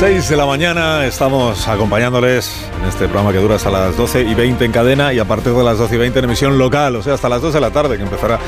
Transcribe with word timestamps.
6 0.00 0.30
de 0.30 0.36
la 0.38 0.46
mañana 0.46 1.04
estamos 1.04 1.68
acompañándoles 1.68 2.66
en 2.80 2.88
este 2.88 3.04
programa 3.04 3.32
que 3.32 3.38
dura 3.38 3.56
hasta 3.56 3.70
las 3.70 3.98
12 3.98 4.22
y 4.22 4.34
20 4.34 4.64
en 4.64 4.72
cadena 4.72 5.12
y 5.12 5.18
a 5.18 5.26
partir 5.26 5.52
de 5.52 5.62
las 5.62 5.76
12 5.76 5.94
y 5.94 5.98
20 5.98 6.18
en 6.20 6.24
emisión 6.24 6.56
local, 6.56 6.96
o 6.96 7.02
sea, 7.02 7.12
hasta 7.12 7.28
las 7.28 7.42
2 7.42 7.52
de 7.52 7.60
la 7.60 7.70
tarde 7.70 7.98
que 7.98 8.04
empezará 8.04 8.38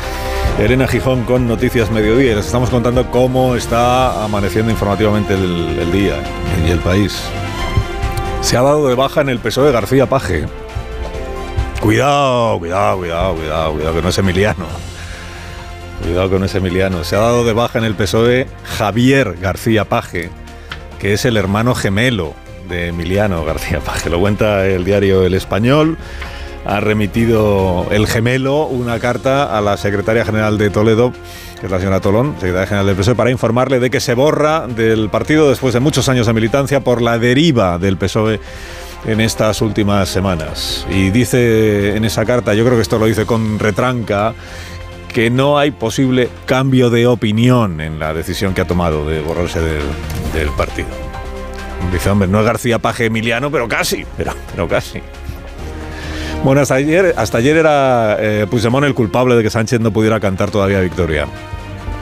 Elena 0.59 0.89
Gijón 0.89 1.25
con 1.25 1.47
Noticias 1.47 1.91
Mediodía. 1.91 2.37
Les 2.37 2.47
estamos 2.47 2.71
contando 2.71 3.11
cómo 3.11 3.55
está 3.55 4.25
amaneciendo 4.25 4.73
informativamente 4.73 5.35
el, 5.35 5.79
el 5.79 5.93
día 5.93 6.15
y 6.67 6.71
el 6.71 6.79
país. 6.79 7.23
Se 8.41 8.57
ha 8.57 8.63
dado 8.63 8.89
de 8.89 8.95
baja 8.95 9.21
en 9.21 9.29
el 9.29 9.39
PSOE 9.39 9.73
García 9.73 10.07
Paje. 10.07 10.47
Cuidado, 11.83 12.59
cuidado, 12.61 12.97
cuidado, 12.97 13.35
cuidado, 13.35 13.73
cuidado, 13.75 13.95
que 13.95 14.01
no 14.01 14.09
es 14.09 14.17
Emiliano. 14.17 14.65
Cuidado 16.03 16.31
que 16.31 16.39
no 16.39 16.47
es 16.47 16.55
Emiliano. 16.55 17.05
Se 17.05 17.15
ha 17.15 17.21
dado 17.21 17.45
de 17.45 17.53
baja 17.53 17.79
en 17.79 17.85
el 17.85 17.95
PSOE 17.95 18.47
Javier 18.79 19.37
García 19.39 19.85
Paje, 19.85 20.31
que 21.03 21.15
es 21.15 21.25
el 21.25 21.37
hermano 21.37 21.75
gemelo 21.75 22.33
de 22.69 22.87
Emiliano 22.87 23.45
García 23.45 23.81
Paje. 23.81 24.09
Lo 24.09 24.21
cuenta 24.21 24.65
el 24.69 24.85
diario 24.85 25.25
El 25.25 25.35
Español. 25.35 25.99
Ha 26.65 26.79
remitido 26.79 27.89
el 27.91 28.07
gemelo 28.07 28.67
una 28.67 29.01
carta 29.01 29.59
a 29.59 29.61
la 29.61 29.77
secretaria 29.77 30.25
general 30.25 30.59
de 30.59 30.71
Toledo, 30.71 31.13
que 31.59 31.67
es 31.67 31.73
la 31.73 31.81
señora 31.81 31.99
Tolón, 31.99 32.35
secretaria 32.35 32.69
general 32.69 32.87
del 32.87 32.95
PSOE, 32.95 33.17
para 33.17 33.33
informarle 33.33 33.81
de 33.81 33.91
que 33.91 33.99
se 33.99 34.15
borra 34.15 34.69
del 34.69 35.11
partido 35.11 35.51
después 35.51 35.75
de 35.75 35.81
muchos 35.81 36.09
años 36.09 36.29
de 36.29 36.35
militancia 36.35 36.85
por 36.85 37.03
la 37.03 37.19
deriva 37.19 37.79
del 37.79 37.97
PSOE 37.97 38.39
en 39.05 39.21
estas 39.21 39.61
últimas 39.61 40.09
semanas. 40.09 40.87
Y 40.89 41.11
dice 41.11 41.97
en 41.97 42.05
esa 42.05 42.25
carta, 42.25 42.55
yo 42.55 42.65
creo 42.65 42.77
que 42.77 42.83
esto 42.83 43.01
lo 43.01 43.07
dice 43.07 43.27
con 43.27 43.59
retranca, 43.59 44.35
que 45.13 45.31
no 45.31 45.59
hay 45.59 45.73
posible 45.73 46.31
cambio 46.47 46.91
de 46.91 47.09
opinión 47.09 47.81
en 47.81 47.99
la 47.99 48.15
decisión 48.15 48.55
que 48.55 48.61
ha 48.61 48.67
tomado 48.69 49.05
de 49.05 49.21
borrarse 49.21 49.61
del, 49.61 49.83
del 50.33 50.49
partido. 50.51 50.89
Dice, 51.93 52.11
hombre, 52.11 52.29
no 52.29 52.41
es 52.41 52.47
García 52.47 52.79
Paje 52.79 53.07
Emiliano, 53.07 53.51
pero 53.51 53.69
casi, 53.69 54.07
pero, 54.17 54.33
pero 54.51 54.69
casi. 54.69 55.01
Bueno, 56.45 56.61
hasta 56.61 56.75
ayer, 56.75 57.15
hasta 57.17 57.39
ayer 57.39 57.57
era 57.57 58.17
eh, 58.19 58.47
Puigdemont 58.51 58.85
el 58.85 58.95
culpable 58.95 59.37
de 59.37 59.43
que 59.43 59.51
Sánchez 59.51 59.81
no 59.81 59.93
pudiera 59.93 60.19
cantar 60.19 60.51
todavía 60.51 60.81
victoria. 60.81 61.27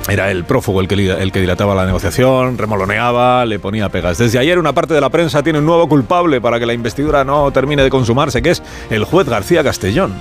Era 0.08 0.30
el 0.30 0.44
prófugo 0.44 0.80
el 0.80 0.88
que, 0.88 0.94
el 0.94 1.30
que 1.30 1.40
dilataba 1.40 1.74
la 1.74 1.84
negociación, 1.84 2.56
remoloneaba, 2.56 3.44
le 3.44 3.58
ponía 3.58 3.90
pegas. 3.90 4.18
Desde 4.18 4.38
ayer 4.38 4.58
una 4.58 4.72
parte 4.72 4.94
de 4.94 5.00
la 5.00 5.10
prensa 5.10 5.42
tiene 5.42 5.58
un 5.58 5.66
nuevo 5.66 5.88
culpable 5.88 6.40
para 6.40 6.58
que 6.58 6.66
la 6.66 6.72
investidura 6.72 7.22
no 7.22 7.50
termine 7.52 7.82
de 7.82 7.90
consumarse, 7.90 8.40
que 8.40 8.50
es 8.50 8.62
el 8.88 9.04
juez 9.04 9.28
García 9.28 9.62
Castellón, 9.62 10.14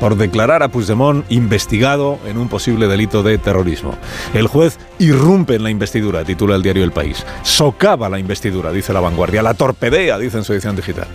por 0.00 0.16
declarar 0.16 0.62
a 0.62 0.68
Puigdemont 0.68 1.24
investigado 1.30 2.18
en 2.26 2.38
un 2.38 2.48
posible 2.48 2.88
delito 2.88 3.22
de 3.22 3.38
terrorismo. 3.38 3.94
El 4.34 4.46
juez 4.46 4.78
irrumpe 4.98 5.54
en 5.54 5.62
la 5.62 5.70
investidura, 5.70 6.24
titula 6.24 6.56
el 6.56 6.62
diario 6.62 6.84
El 6.84 6.92
País. 6.92 7.24
Socava 7.42 8.08
la 8.08 8.18
investidura, 8.18 8.72
dice 8.72 8.92
La 8.92 9.00
Vanguardia. 9.00 9.42
La 9.42 9.54
torpedea, 9.54 10.18
dice 10.18 10.38
en 10.38 10.44
su 10.44 10.52
edición 10.52 10.76
digital. 10.76 11.08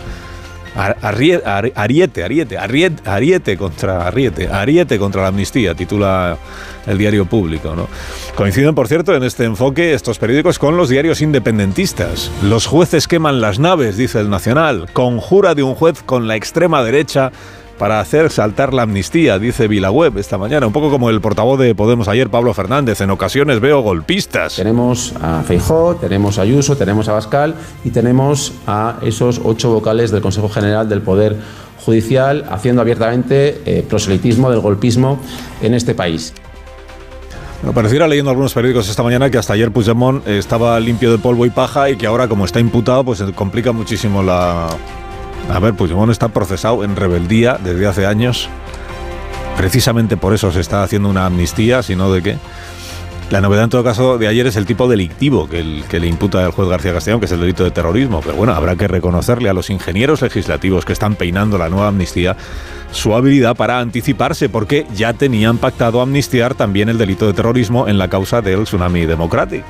Ariete, 0.74 1.72
Ariete, 1.74 2.24
Ariete, 2.24 2.56
Ariete 3.04 3.56
contra 3.58 4.06
Ariete, 4.06 4.48
Ariete 4.48 4.98
contra 4.98 5.22
la 5.22 5.28
amnistía, 5.28 5.74
titula 5.74 6.38
el 6.86 6.96
diario 6.96 7.26
público. 7.26 7.76
¿no? 7.76 7.88
Coinciden, 8.34 8.74
por 8.74 8.88
cierto, 8.88 9.14
en 9.14 9.22
este 9.22 9.44
enfoque 9.44 9.92
estos 9.92 10.18
periódicos 10.18 10.58
con 10.58 10.76
los 10.76 10.88
diarios 10.88 11.20
independentistas. 11.20 12.30
Los 12.42 12.66
jueces 12.66 13.06
queman 13.06 13.40
las 13.40 13.58
naves, 13.58 13.98
dice 13.98 14.20
el 14.20 14.30
Nacional. 14.30 14.88
Conjura 14.92 15.54
de 15.54 15.62
un 15.62 15.74
juez 15.74 16.02
con 16.02 16.26
la 16.26 16.36
extrema 16.36 16.82
derecha 16.82 17.32
para 17.82 17.98
hacer 17.98 18.30
saltar 18.30 18.72
la 18.72 18.82
amnistía, 18.82 19.40
dice 19.40 19.66
Vilaweb 19.66 20.16
esta 20.16 20.38
mañana. 20.38 20.68
Un 20.68 20.72
poco 20.72 20.88
como 20.88 21.10
el 21.10 21.20
portavoz 21.20 21.58
de 21.58 21.74
Podemos 21.74 22.06
ayer, 22.06 22.30
Pablo 22.30 22.54
Fernández. 22.54 23.00
En 23.00 23.10
ocasiones 23.10 23.58
veo 23.58 23.80
golpistas. 23.80 24.54
Tenemos 24.54 25.12
a 25.20 25.42
Feijó, 25.42 25.96
tenemos 25.96 26.38
a 26.38 26.42
Ayuso, 26.42 26.76
tenemos 26.76 27.08
a 27.08 27.14
Bascal 27.14 27.56
y 27.84 27.90
tenemos 27.90 28.52
a 28.68 28.98
esos 29.02 29.40
ocho 29.42 29.72
vocales 29.72 30.12
del 30.12 30.22
Consejo 30.22 30.48
General 30.48 30.88
del 30.88 31.02
Poder 31.02 31.36
Judicial 31.84 32.44
haciendo 32.48 32.82
abiertamente 32.82 33.60
eh, 33.66 33.84
proselitismo 33.88 34.48
del 34.48 34.60
golpismo 34.60 35.18
en 35.60 35.74
este 35.74 35.92
país. 35.92 36.34
Bueno, 37.62 37.74
pareciera 37.74 38.06
leyendo 38.06 38.30
algunos 38.30 38.54
periódicos 38.54 38.88
esta 38.88 39.02
mañana 39.02 39.28
que 39.28 39.38
hasta 39.38 39.54
ayer 39.54 39.72
Puigdemont 39.72 40.24
eh, 40.28 40.38
estaba 40.38 40.78
limpio 40.78 41.10
de 41.10 41.18
polvo 41.18 41.46
y 41.46 41.50
paja 41.50 41.90
y 41.90 41.96
que 41.96 42.06
ahora 42.06 42.28
como 42.28 42.44
está 42.44 42.60
imputado 42.60 43.02
pues 43.02 43.18
se 43.18 43.32
complica 43.32 43.72
muchísimo 43.72 44.22
la... 44.22 44.68
A 45.50 45.58
ver, 45.58 45.74
Puigdemont 45.74 46.10
está 46.10 46.28
procesado 46.28 46.84
en 46.84 46.96
rebeldía 46.96 47.58
desde 47.62 47.86
hace 47.86 48.06
años. 48.06 48.48
Precisamente 49.56 50.16
por 50.16 50.34
eso 50.34 50.50
se 50.50 50.60
está 50.60 50.82
haciendo 50.82 51.08
una 51.08 51.26
amnistía, 51.26 51.82
si 51.82 51.94
no 51.94 52.10
de 52.12 52.22
qué. 52.22 52.38
La 53.30 53.40
novedad 53.40 53.64
en 53.64 53.70
todo 53.70 53.82
caso 53.82 54.18
de 54.18 54.28
ayer 54.28 54.46
es 54.46 54.56
el 54.56 54.66
tipo 54.66 54.88
delictivo 54.88 55.48
que, 55.48 55.82
que 55.88 55.98
le 55.98 56.06
imputa 56.06 56.44
el 56.44 56.50
juez 56.50 56.68
García 56.68 56.92
Castellón, 56.92 57.20
que 57.20 57.26
es 57.26 57.32
el 57.32 57.40
delito 57.40 57.64
de 57.64 57.70
terrorismo. 57.70 58.20
Pero 58.20 58.36
bueno, 58.36 58.52
habrá 58.52 58.76
que 58.76 58.88
reconocerle 58.88 59.48
a 59.48 59.54
los 59.54 59.70
ingenieros 59.70 60.20
legislativos 60.20 60.84
que 60.84 60.92
están 60.92 61.14
peinando 61.14 61.56
la 61.56 61.70
nueva 61.70 61.88
amnistía 61.88 62.36
su 62.90 63.14
habilidad 63.14 63.56
para 63.56 63.80
anticiparse, 63.80 64.48
porque 64.48 64.86
ya 64.94 65.14
tenían 65.14 65.58
pactado 65.58 66.00
amnistiar 66.02 66.54
también 66.54 66.88
el 66.90 66.98
delito 66.98 67.26
de 67.26 67.32
terrorismo 67.32 67.88
en 67.88 67.98
la 67.98 68.08
causa 68.08 68.42
del 68.42 68.64
tsunami 68.64 69.06
democrático. 69.06 69.64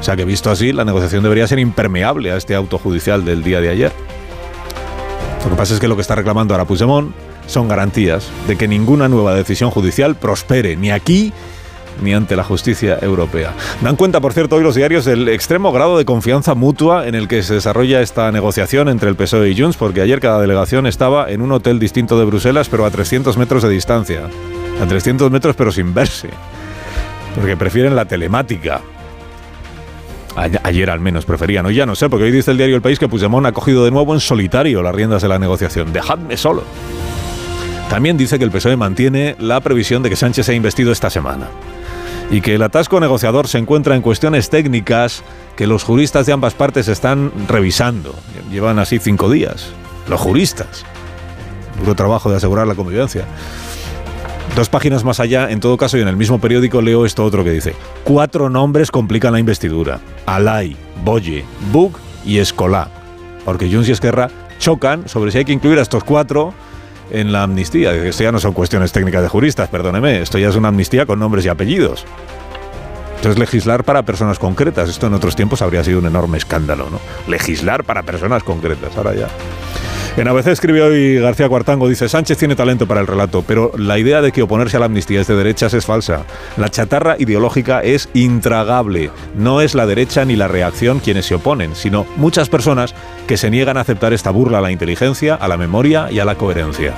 O 0.00 0.02
sea 0.02 0.16
que 0.16 0.24
visto 0.24 0.50
así, 0.50 0.72
la 0.72 0.84
negociación 0.84 1.22
debería 1.22 1.46
ser 1.46 1.58
impermeable 1.58 2.32
a 2.32 2.36
este 2.36 2.54
auto 2.54 2.78
judicial 2.78 3.24
del 3.24 3.42
día 3.42 3.60
de 3.60 3.68
ayer. 3.68 3.92
Lo 5.44 5.50
que 5.50 5.56
pasa 5.56 5.74
es 5.74 5.80
que 5.80 5.88
lo 5.88 5.96
que 5.96 6.02
está 6.02 6.14
reclamando 6.14 6.54
ahora 6.54 6.64
Puigdemont 6.64 7.12
son 7.46 7.68
garantías 7.68 8.28
de 8.46 8.56
que 8.56 8.68
ninguna 8.68 9.08
nueva 9.08 9.34
decisión 9.34 9.70
judicial 9.70 10.14
prospere 10.16 10.76
ni 10.76 10.90
aquí 10.90 11.32
ni 12.02 12.14
ante 12.14 12.36
la 12.36 12.44
justicia 12.44 12.98
europea. 13.00 13.54
Dan 13.80 13.96
cuenta, 13.96 14.20
por 14.20 14.32
cierto, 14.32 14.56
hoy 14.56 14.62
los 14.62 14.74
diarios 14.74 15.04
del 15.04 15.28
extremo 15.28 15.72
grado 15.72 15.98
de 15.98 16.04
confianza 16.04 16.54
mutua 16.54 17.08
en 17.08 17.14
el 17.14 17.26
que 17.26 17.42
se 17.42 17.54
desarrolla 17.54 18.00
esta 18.00 18.30
negociación 18.30 18.88
entre 18.88 19.08
el 19.08 19.16
PSOE 19.16 19.50
y 19.50 19.60
Junts, 19.60 19.76
porque 19.76 20.00
ayer 20.00 20.20
cada 20.20 20.40
delegación 20.40 20.86
estaba 20.86 21.30
en 21.30 21.42
un 21.42 21.50
hotel 21.50 21.78
distinto 21.78 22.18
de 22.18 22.24
Bruselas, 22.24 22.68
pero 22.68 22.84
a 22.84 22.90
300 22.90 23.36
metros 23.36 23.62
de 23.62 23.70
distancia. 23.70 24.28
A 24.80 24.86
300 24.86 25.30
metros, 25.30 25.56
pero 25.56 25.72
sin 25.72 25.92
verse. 25.92 26.28
Porque 27.34 27.56
prefieren 27.56 27.96
la 27.96 28.04
telemática. 28.04 28.80
Ayer 30.36 30.90
al 30.90 31.00
menos 31.00 31.24
preferían, 31.24 31.66
hoy 31.66 31.74
ya 31.74 31.86
no 31.86 31.96
sé, 31.96 32.08
porque 32.08 32.24
hoy 32.24 32.30
dice 32.30 32.52
el 32.52 32.56
diario 32.56 32.76
El 32.76 32.82
País 32.82 32.98
que 32.98 33.08
Puigdemont 33.08 33.46
ha 33.46 33.52
cogido 33.52 33.84
de 33.84 33.90
nuevo 33.90 34.14
en 34.14 34.20
solitario 34.20 34.82
las 34.82 34.94
riendas 34.94 35.22
de 35.22 35.28
la 35.28 35.38
negociación. 35.38 35.92
Dejadme 35.92 36.36
solo. 36.36 36.62
También 37.90 38.16
dice 38.16 38.38
que 38.38 38.44
el 38.44 38.50
PSOE 38.50 38.76
mantiene 38.76 39.34
la 39.38 39.60
previsión 39.60 40.02
de 40.02 40.10
que 40.10 40.16
Sánchez 40.16 40.46
sea 40.46 40.54
investido 40.54 40.92
esta 40.92 41.10
semana 41.10 41.48
y 42.30 42.40
que 42.40 42.54
el 42.54 42.62
atasco 42.62 43.00
negociador 43.00 43.48
se 43.48 43.58
encuentra 43.58 43.96
en 43.96 44.02
cuestiones 44.02 44.50
técnicas 44.50 45.22
que 45.56 45.66
los 45.66 45.82
juristas 45.82 46.26
de 46.26 46.32
ambas 46.32 46.54
partes 46.54 46.88
están 46.88 47.32
revisando. 47.48 48.14
Llevan 48.50 48.78
así 48.78 48.98
cinco 48.98 49.30
días. 49.30 49.68
Los 50.08 50.20
juristas. 50.20 50.84
Duro 51.80 51.94
trabajo 51.94 52.30
de 52.30 52.36
asegurar 52.36 52.66
la 52.66 52.74
convivencia. 52.74 53.24
Dos 54.56 54.68
páginas 54.68 55.04
más 55.04 55.20
allá, 55.20 55.50
en 55.50 55.60
todo 55.60 55.76
caso, 55.76 55.96
y 55.98 56.02
en 56.02 56.08
el 56.08 56.16
mismo 56.16 56.40
periódico 56.40 56.82
leo 56.82 57.06
esto 57.06 57.24
otro 57.24 57.44
que 57.44 57.52
dice: 57.52 57.74
Cuatro 58.04 58.50
nombres 58.50 58.90
complican 58.90 59.32
la 59.32 59.38
investidura: 59.38 60.00
Alay, 60.26 60.76
Boye, 61.04 61.44
Bug 61.72 61.92
y 62.24 62.38
Escolá. 62.38 62.90
Porque 63.44 63.70
Junts 63.70 63.88
y 63.88 63.92
Esquerra 63.92 64.30
chocan 64.58 65.08
sobre 65.08 65.30
si 65.30 65.38
hay 65.38 65.44
que 65.44 65.52
incluir 65.52 65.78
a 65.78 65.82
estos 65.82 66.02
cuatro 66.04 66.52
en 67.10 67.32
la 67.32 67.44
amnistía. 67.44 67.94
Esto 67.94 68.24
ya 68.24 68.32
no 68.32 68.40
son 68.40 68.52
cuestiones 68.52 68.92
técnicas 68.92 69.22
de 69.22 69.28
juristas, 69.28 69.68
perdóneme. 69.68 70.20
Esto 70.20 70.38
ya 70.38 70.48
es 70.48 70.56
una 70.56 70.68
amnistía 70.68 71.06
con 71.06 71.18
nombres 71.18 71.44
y 71.46 71.48
apellidos. 71.48 72.04
Esto 73.16 73.30
es 73.30 73.38
legislar 73.38 73.84
para 73.84 74.04
personas 74.04 74.38
concretas. 74.38 74.88
Esto 74.88 75.06
en 75.06 75.14
otros 75.14 75.34
tiempos 75.34 75.62
habría 75.62 75.82
sido 75.82 75.98
un 75.98 76.06
enorme 76.06 76.38
escándalo, 76.38 76.88
¿no? 76.90 77.00
Legislar 77.26 77.84
para 77.84 78.02
personas 78.02 78.42
concretas. 78.44 78.96
Ahora 78.96 79.14
ya. 79.14 79.28
En 80.18 80.26
ABC 80.26 80.48
escribe 80.48 80.82
hoy 80.82 81.20
García 81.20 81.48
Cuartango, 81.48 81.88
dice, 81.88 82.08
Sánchez 82.08 82.38
tiene 82.38 82.56
talento 82.56 82.88
para 82.88 83.00
el 83.00 83.06
relato, 83.06 83.44
pero 83.46 83.70
la 83.78 84.00
idea 84.00 84.20
de 84.20 84.32
que 84.32 84.42
oponerse 84.42 84.76
a 84.76 84.80
la 84.80 84.86
amnistía 84.86 85.20
es 85.20 85.28
de 85.28 85.36
derechas 85.36 85.74
es 85.74 85.86
falsa. 85.86 86.24
La 86.56 86.70
chatarra 86.70 87.14
ideológica 87.20 87.84
es 87.84 88.08
intragable. 88.14 89.12
No 89.36 89.60
es 89.60 89.76
la 89.76 89.86
derecha 89.86 90.24
ni 90.24 90.34
la 90.34 90.48
reacción 90.48 90.98
quienes 90.98 91.26
se 91.26 91.36
oponen, 91.36 91.76
sino 91.76 92.04
muchas 92.16 92.48
personas 92.48 92.96
que 93.28 93.36
se 93.36 93.48
niegan 93.48 93.76
a 93.76 93.82
aceptar 93.82 94.12
esta 94.12 94.32
burla 94.32 94.58
a 94.58 94.60
la 94.60 94.72
inteligencia, 94.72 95.36
a 95.36 95.46
la 95.46 95.56
memoria 95.56 96.10
y 96.10 96.18
a 96.18 96.24
la 96.24 96.34
coherencia. 96.34 96.94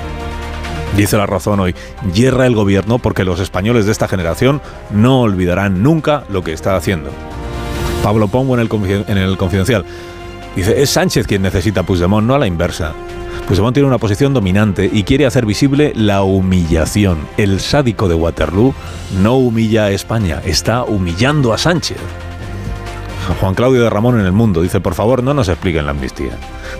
Dice 0.96 1.18
la 1.18 1.26
razón 1.26 1.60
hoy, 1.60 1.74
hierra 2.14 2.46
el 2.46 2.54
gobierno 2.54 3.00
porque 3.00 3.24
los 3.24 3.38
españoles 3.38 3.84
de 3.84 3.92
esta 3.92 4.08
generación 4.08 4.62
no 4.90 5.20
olvidarán 5.20 5.82
nunca 5.82 6.24
lo 6.30 6.42
que 6.42 6.54
está 6.54 6.74
haciendo. 6.74 7.10
Pablo 8.02 8.28
Pombo 8.28 8.54
en 8.54 8.60
el 9.18 9.36
Confidencial. 9.36 9.84
Dice, 10.56 10.82
es 10.82 10.90
Sánchez 10.90 11.26
quien 11.26 11.42
necesita 11.42 11.80
a 11.80 11.82
Puigdemont, 11.84 12.26
no 12.26 12.34
a 12.34 12.38
la 12.38 12.46
inversa. 12.46 12.92
Puigdemont 13.46 13.74
tiene 13.74 13.88
una 13.88 13.98
posición 13.98 14.34
dominante 14.34 14.90
y 14.92 15.04
quiere 15.04 15.26
hacer 15.26 15.46
visible 15.46 15.92
la 15.94 16.22
humillación. 16.22 17.18
El 17.36 17.60
sádico 17.60 18.08
de 18.08 18.14
Waterloo 18.14 18.74
no 19.22 19.36
humilla 19.36 19.84
a 19.84 19.90
España, 19.90 20.40
está 20.44 20.84
humillando 20.84 21.52
a 21.52 21.58
Sánchez. 21.58 21.98
Juan 23.38 23.54
Claudio 23.54 23.84
de 23.84 23.90
Ramón 23.90 24.18
en 24.18 24.26
el 24.26 24.32
mundo 24.32 24.62
dice, 24.62 24.80
por 24.80 24.94
favor, 24.94 25.22
no 25.22 25.34
nos 25.34 25.48
expliquen 25.48 25.84
la 25.84 25.92
amnistía. 25.92 26.32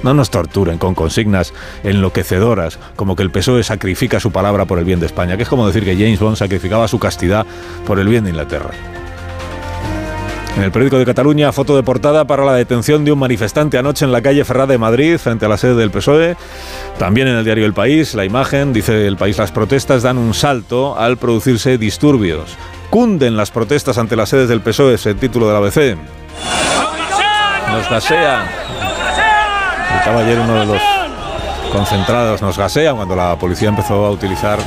No 0.03 0.15
nos 0.15 0.31
torturen 0.31 0.79
con 0.79 0.95
consignas 0.95 1.53
enloquecedoras 1.85 2.79
como 2.97 3.15
que 3.15 3.23
el 3.23 3.31
PSOE 3.31 3.63
sacrifica 3.63 4.21
su 4.21 4.33
palabra 4.33 4.65
por 4.65 4.79
el 4.79 4.85
bien 4.85 5.01
de 5.01 5.07
España, 5.07 5.37
que 5.37 5.45
es 5.45 5.49
como 5.49 5.67
decir 5.67 5.85
que 5.85 5.95
James 5.95 6.19
Bond 6.19 6.37
sacrificaba 6.37 6.89
su 6.89 6.99
castidad 6.99 7.47
por 7.87 7.99
el 7.99 8.09
bien 8.09 8.25
de 8.25 8.31
Inglaterra. 8.31 8.71
En 10.57 10.65
el 10.65 10.73
periódico 10.73 10.99
de 10.99 11.07
Cataluña, 11.07 11.53
foto 11.53 11.77
de 11.77 11.83
portada 11.83 12.27
para 12.27 12.45
la 12.45 12.55
detención 12.55 13.05
de 13.05 13.13
un 13.13 13.19
manifestante 13.19 13.79
anoche 13.79 14.05
en 14.05 14.13
la 14.13 14.21
calle 14.21 14.45
Ferrada 14.45 14.67
de 14.73 14.79
Madrid, 14.79 15.17
frente 15.17 15.47
a 15.47 15.49
la 15.49 15.57
sede 15.57 15.75
del 15.77 15.91
PSOE. 15.91 16.37
También 16.99 17.29
en 17.29 17.37
el 17.37 17.45
diario 17.45 17.65
El 17.65 17.73
País, 17.73 18.15
la 18.15 18.25
imagen, 18.25 18.73
dice 18.73 19.07
El 19.07 19.17
País, 19.17 19.39
las 19.39 19.53
protestas 19.53 20.03
dan 20.03 20.19
un 20.19 20.35
salto 20.35 20.99
al 20.99 21.17
producirse 21.17 21.79
disturbios. 21.79 22.57
Cunden 22.91 23.37
las 23.37 23.51
protestas 23.51 23.97
ante 23.97 24.17
las 24.17 24.29
sedes 24.29 24.49
del 24.49 24.61
PSOE, 24.61 24.95
es 24.95 25.07
el 25.07 25.17
título 25.17 25.47
de 25.47 25.53
la 25.53 25.59
ABC. 25.61 25.97
Nos 27.71 27.89
gasean. 27.89 28.47
Estaba 29.99 30.21
ayer 30.21 30.41
uno 30.41 30.55
de 30.61 30.67
los 30.67 30.83
concentrados, 31.73 32.43
nos 32.43 32.59
gasean 32.59 32.97
cuando 32.97 33.15
la 33.15 33.37
policía 33.39 33.69
empezó 33.69 34.05
a 34.05 34.11
utilizar 34.11 34.59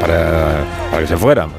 para 0.00 0.64
que 0.98 1.06
se 1.06 1.16
fueran 1.16 1.50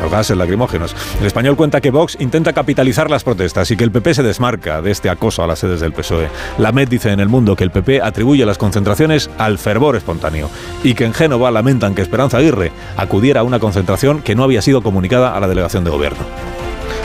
los 0.00 0.10
gases 0.10 0.36
lacrimógenos. 0.36 0.94
El 1.20 1.26
español 1.26 1.56
cuenta 1.56 1.80
que 1.80 1.90
Vox 1.90 2.16
intenta 2.20 2.52
capitalizar 2.52 3.10
las 3.10 3.24
protestas 3.24 3.70
y 3.70 3.76
que 3.76 3.84
el 3.84 3.90
PP 3.90 4.14
se 4.14 4.22
desmarca 4.22 4.82
de 4.82 4.90
este 4.90 5.10
acoso 5.10 5.42
a 5.42 5.46
las 5.46 5.58
sedes 5.58 5.80
del 5.80 5.92
PSOE. 5.92 6.28
La 6.58 6.72
MED 6.72 6.88
dice 6.88 7.10
en 7.10 7.20
El 7.20 7.28
Mundo 7.28 7.56
que 7.56 7.64
el 7.64 7.70
PP 7.70 8.02
atribuye 8.02 8.46
las 8.46 8.58
concentraciones 8.58 9.30
al 9.38 9.58
fervor 9.58 9.96
espontáneo 9.96 10.50
y 10.82 10.94
que 10.94 11.04
en 11.04 11.14
Génova 11.14 11.50
lamentan 11.50 11.94
que 11.94 12.02
Esperanza 12.02 12.38
Aguirre 12.38 12.72
acudiera 12.96 13.40
a 13.40 13.44
una 13.44 13.58
concentración 13.58 14.22
que 14.22 14.34
no 14.34 14.44
había 14.44 14.62
sido 14.62 14.82
comunicada 14.82 15.36
a 15.36 15.40
la 15.40 15.48
delegación 15.48 15.84
de 15.84 15.90
gobierno. 15.90 16.24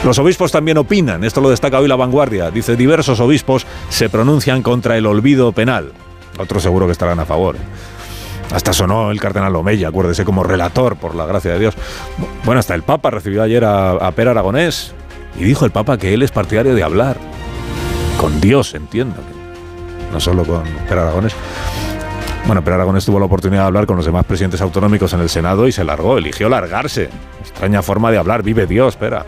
Los 0.04 0.18
obispos 0.18 0.50
también 0.50 0.78
opinan, 0.78 1.24
esto 1.24 1.42
lo 1.42 1.50
destaca 1.50 1.78
hoy 1.78 1.86
la 1.86 1.96
vanguardia. 1.96 2.50
Dice, 2.50 2.74
diversos 2.74 3.20
obispos 3.20 3.66
se 3.90 4.08
pronuncian 4.08 4.62
contra 4.62 4.96
el 4.96 5.04
olvido 5.04 5.52
penal. 5.52 5.92
Otros 6.38 6.62
seguro 6.62 6.86
que 6.86 6.92
estarán 6.92 7.20
a 7.20 7.26
favor. 7.26 7.56
Hasta 8.52 8.72
sonó 8.72 9.10
el 9.10 9.20
cardenal 9.20 9.54
Omeya, 9.54 9.88
acuérdese, 9.88 10.24
como 10.24 10.42
relator, 10.42 10.96
por 10.96 11.14
la 11.14 11.24
gracia 11.24 11.52
de 11.52 11.58
Dios. 11.58 11.74
Bueno, 12.44 12.58
hasta 12.58 12.74
el 12.74 12.82
Papa 12.82 13.10
recibió 13.10 13.42
ayer 13.42 13.64
a, 13.64 14.10
Per 14.12 14.28
Aragonés 14.28 14.92
y 15.38 15.44
dijo 15.44 15.64
el 15.64 15.70
Papa 15.70 15.98
que 15.98 16.14
él 16.14 16.22
es 16.22 16.32
partidario 16.32 16.74
de 16.74 16.82
hablar. 16.82 17.16
Con 18.20 18.40
Dios, 18.40 18.74
entiendo. 18.74 19.16
No 20.12 20.18
solo 20.18 20.44
con 20.44 20.64
Per 20.88 20.98
Aragonés. 20.98 21.34
Bueno, 22.46 22.64
Per 22.64 22.74
Aragonés 22.74 23.04
tuvo 23.04 23.20
la 23.20 23.26
oportunidad 23.26 23.62
de 23.62 23.66
hablar 23.68 23.86
con 23.86 23.96
los 23.96 24.04
demás 24.04 24.24
presidentes 24.24 24.60
autonómicos 24.60 25.12
en 25.12 25.20
el 25.20 25.28
Senado 25.28 25.68
y 25.68 25.72
se 25.72 25.84
largó, 25.84 26.18
eligió 26.18 26.48
largarse. 26.48 27.08
Extraña 27.40 27.82
forma 27.82 28.10
de 28.10 28.18
hablar, 28.18 28.42
vive 28.42 28.66
Dios, 28.66 28.94
espera. 28.94 29.26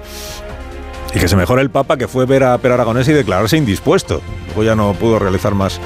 Y 1.14 1.20
que 1.20 1.28
se 1.28 1.36
mejore 1.36 1.62
el 1.62 1.70
Papa 1.70 1.96
que 1.96 2.08
fue 2.08 2.26
ver 2.26 2.42
a 2.42 2.58
Per 2.58 2.72
Aragonés 2.72 3.06
y 3.06 3.12
declararse 3.12 3.56
indispuesto. 3.56 4.20
Luego 4.46 4.64
ya 4.64 4.74
no 4.74 4.94
pudo 4.94 5.20
realizar 5.20 5.54
más 5.54 5.78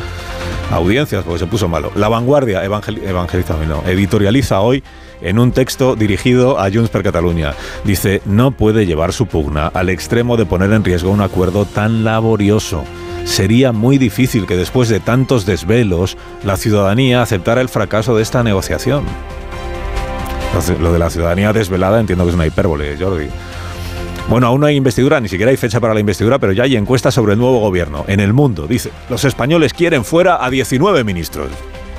audiencias 0.70 1.24
porque 1.24 1.38
se 1.38 1.46
puso 1.46 1.68
malo. 1.68 1.90
La 1.94 2.08
vanguardia 2.08 2.64
evangeliza, 2.64 3.56
no, 3.66 3.82
editorializa 3.86 4.60
hoy 4.60 4.82
en 5.20 5.38
un 5.38 5.52
texto 5.52 5.96
dirigido 5.96 6.58
a 6.58 6.70
Junts 6.70 6.90
per 6.90 7.02
Catalunya. 7.02 7.54
Dice, 7.84 8.22
no 8.24 8.50
puede 8.50 8.86
llevar 8.86 9.12
su 9.12 9.26
pugna 9.26 9.68
al 9.68 9.88
extremo 9.88 10.36
de 10.36 10.46
poner 10.46 10.72
en 10.72 10.84
riesgo 10.84 11.10
un 11.10 11.20
acuerdo 11.20 11.64
tan 11.64 12.04
laborioso. 12.04 12.84
Sería 13.24 13.72
muy 13.72 13.98
difícil 13.98 14.46
que 14.46 14.56
después 14.56 14.88
de 14.88 15.00
tantos 15.00 15.46
desvelos 15.46 16.16
la 16.44 16.56
ciudadanía 16.56 17.22
aceptara 17.22 17.60
el 17.60 17.68
fracaso 17.68 18.16
de 18.16 18.22
esta 18.22 18.42
negociación. 18.42 19.04
Lo 20.80 20.92
de 20.92 20.98
la 20.98 21.10
ciudadanía 21.10 21.52
desvelada 21.52 22.00
entiendo 22.00 22.24
que 22.24 22.30
es 22.30 22.34
una 22.34 22.46
hipérbole, 22.46 22.96
Jordi. 22.98 23.28
Bueno, 24.28 24.48
aún 24.48 24.60
no 24.60 24.66
hay 24.66 24.74
investidura, 24.74 25.20
ni 25.20 25.28
siquiera 25.28 25.50
hay 25.50 25.56
fecha 25.56 25.78
para 25.78 25.94
la 25.94 26.00
investidura, 26.00 26.40
pero 26.40 26.52
ya 26.52 26.64
hay 26.64 26.74
encuestas 26.74 27.14
sobre 27.14 27.34
el 27.34 27.38
nuevo 27.38 27.60
gobierno. 27.60 28.04
En 28.08 28.18
el 28.18 28.32
mundo, 28.32 28.66
dice, 28.66 28.90
los 29.08 29.24
españoles 29.24 29.72
quieren 29.72 30.04
fuera 30.04 30.44
a 30.44 30.50
19 30.50 31.04
ministros. 31.04 31.48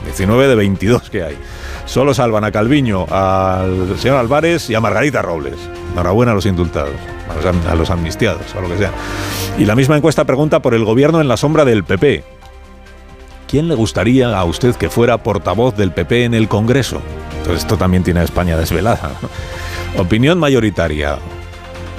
19 0.03 0.47
de 0.47 0.55
22 0.55 1.09
que 1.09 1.23
hay. 1.23 1.37
Solo 1.85 2.13
salvan 2.13 2.43
a 2.43 2.51
Calviño, 2.51 3.05
al 3.09 3.97
señor 3.97 4.17
Álvarez 4.17 4.69
y 4.69 4.75
a 4.75 4.81
Margarita 4.81 5.21
Robles. 5.21 5.55
Enhorabuena 5.93 6.33
a 6.33 6.35
los 6.35 6.45
indultados, 6.45 6.95
a 7.29 7.75
los, 7.75 7.89
amnistiados, 7.89 8.53
a 8.55 8.61
lo 8.61 8.69
que 8.69 8.77
sea. 8.77 8.91
Y 9.57 9.65
la 9.65 9.75
misma 9.75 9.95
encuesta 9.95 10.25
pregunta 10.25 10.61
por 10.61 10.73
el 10.73 10.83
gobierno 10.83 11.21
en 11.21 11.29
la 11.29 11.37
sombra 11.37 11.63
del 11.63 11.85
PP. 11.85 12.23
¿Quién 13.47 13.69
le 13.69 13.75
gustaría 13.75 14.37
a 14.37 14.43
usted 14.43 14.75
que 14.75 14.89
fuera 14.89 15.17
portavoz 15.23 15.77
del 15.77 15.91
PP 15.91 16.25
en 16.25 16.33
el 16.33 16.49
Congreso? 16.49 17.01
Entonces 17.37 17.63
esto 17.63 17.77
también 17.77 18.03
tiene 18.03 18.19
a 18.19 18.23
España 18.23 18.57
desvelada. 18.57 19.11
Opinión 19.97 20.37
mayoritaria. 20.37 21.17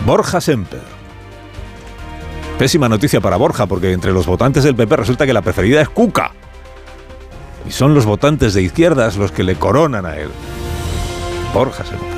Borja 0.05 0.41
Semper. 0.41 0.83
Pésima 2.59 2.89
noticia 2.89 3.21
para 3.21 3.37
Borja, 3.37 3.67
porque 3.67 3.93
entre 3.93 4.13
los 4.13 4.27
votantes 4.27 4.65
del 4.65 4.75
PP 4.75 4.97
resulta 4.97 5.27
que 5.27 5.33
la 5.33 5.43
preferida 5.43 5.81
es 5.81 5.89
Cuca. 5.89 6.33
Y 7.67 7.71
son 7.71 7.95
los 7.95 8.07
votantes 8.07 8.55
de 8.55 8.63
izquierdas 8.63 9.17
los 9.17 9.31
que 9.31 9.45
le 9.45 9.57
coronan 9.57 10.07
a 10.07 10.17
él. 10.17 10.31
Borja 11.53 11.85
Semper. 11.85 12.09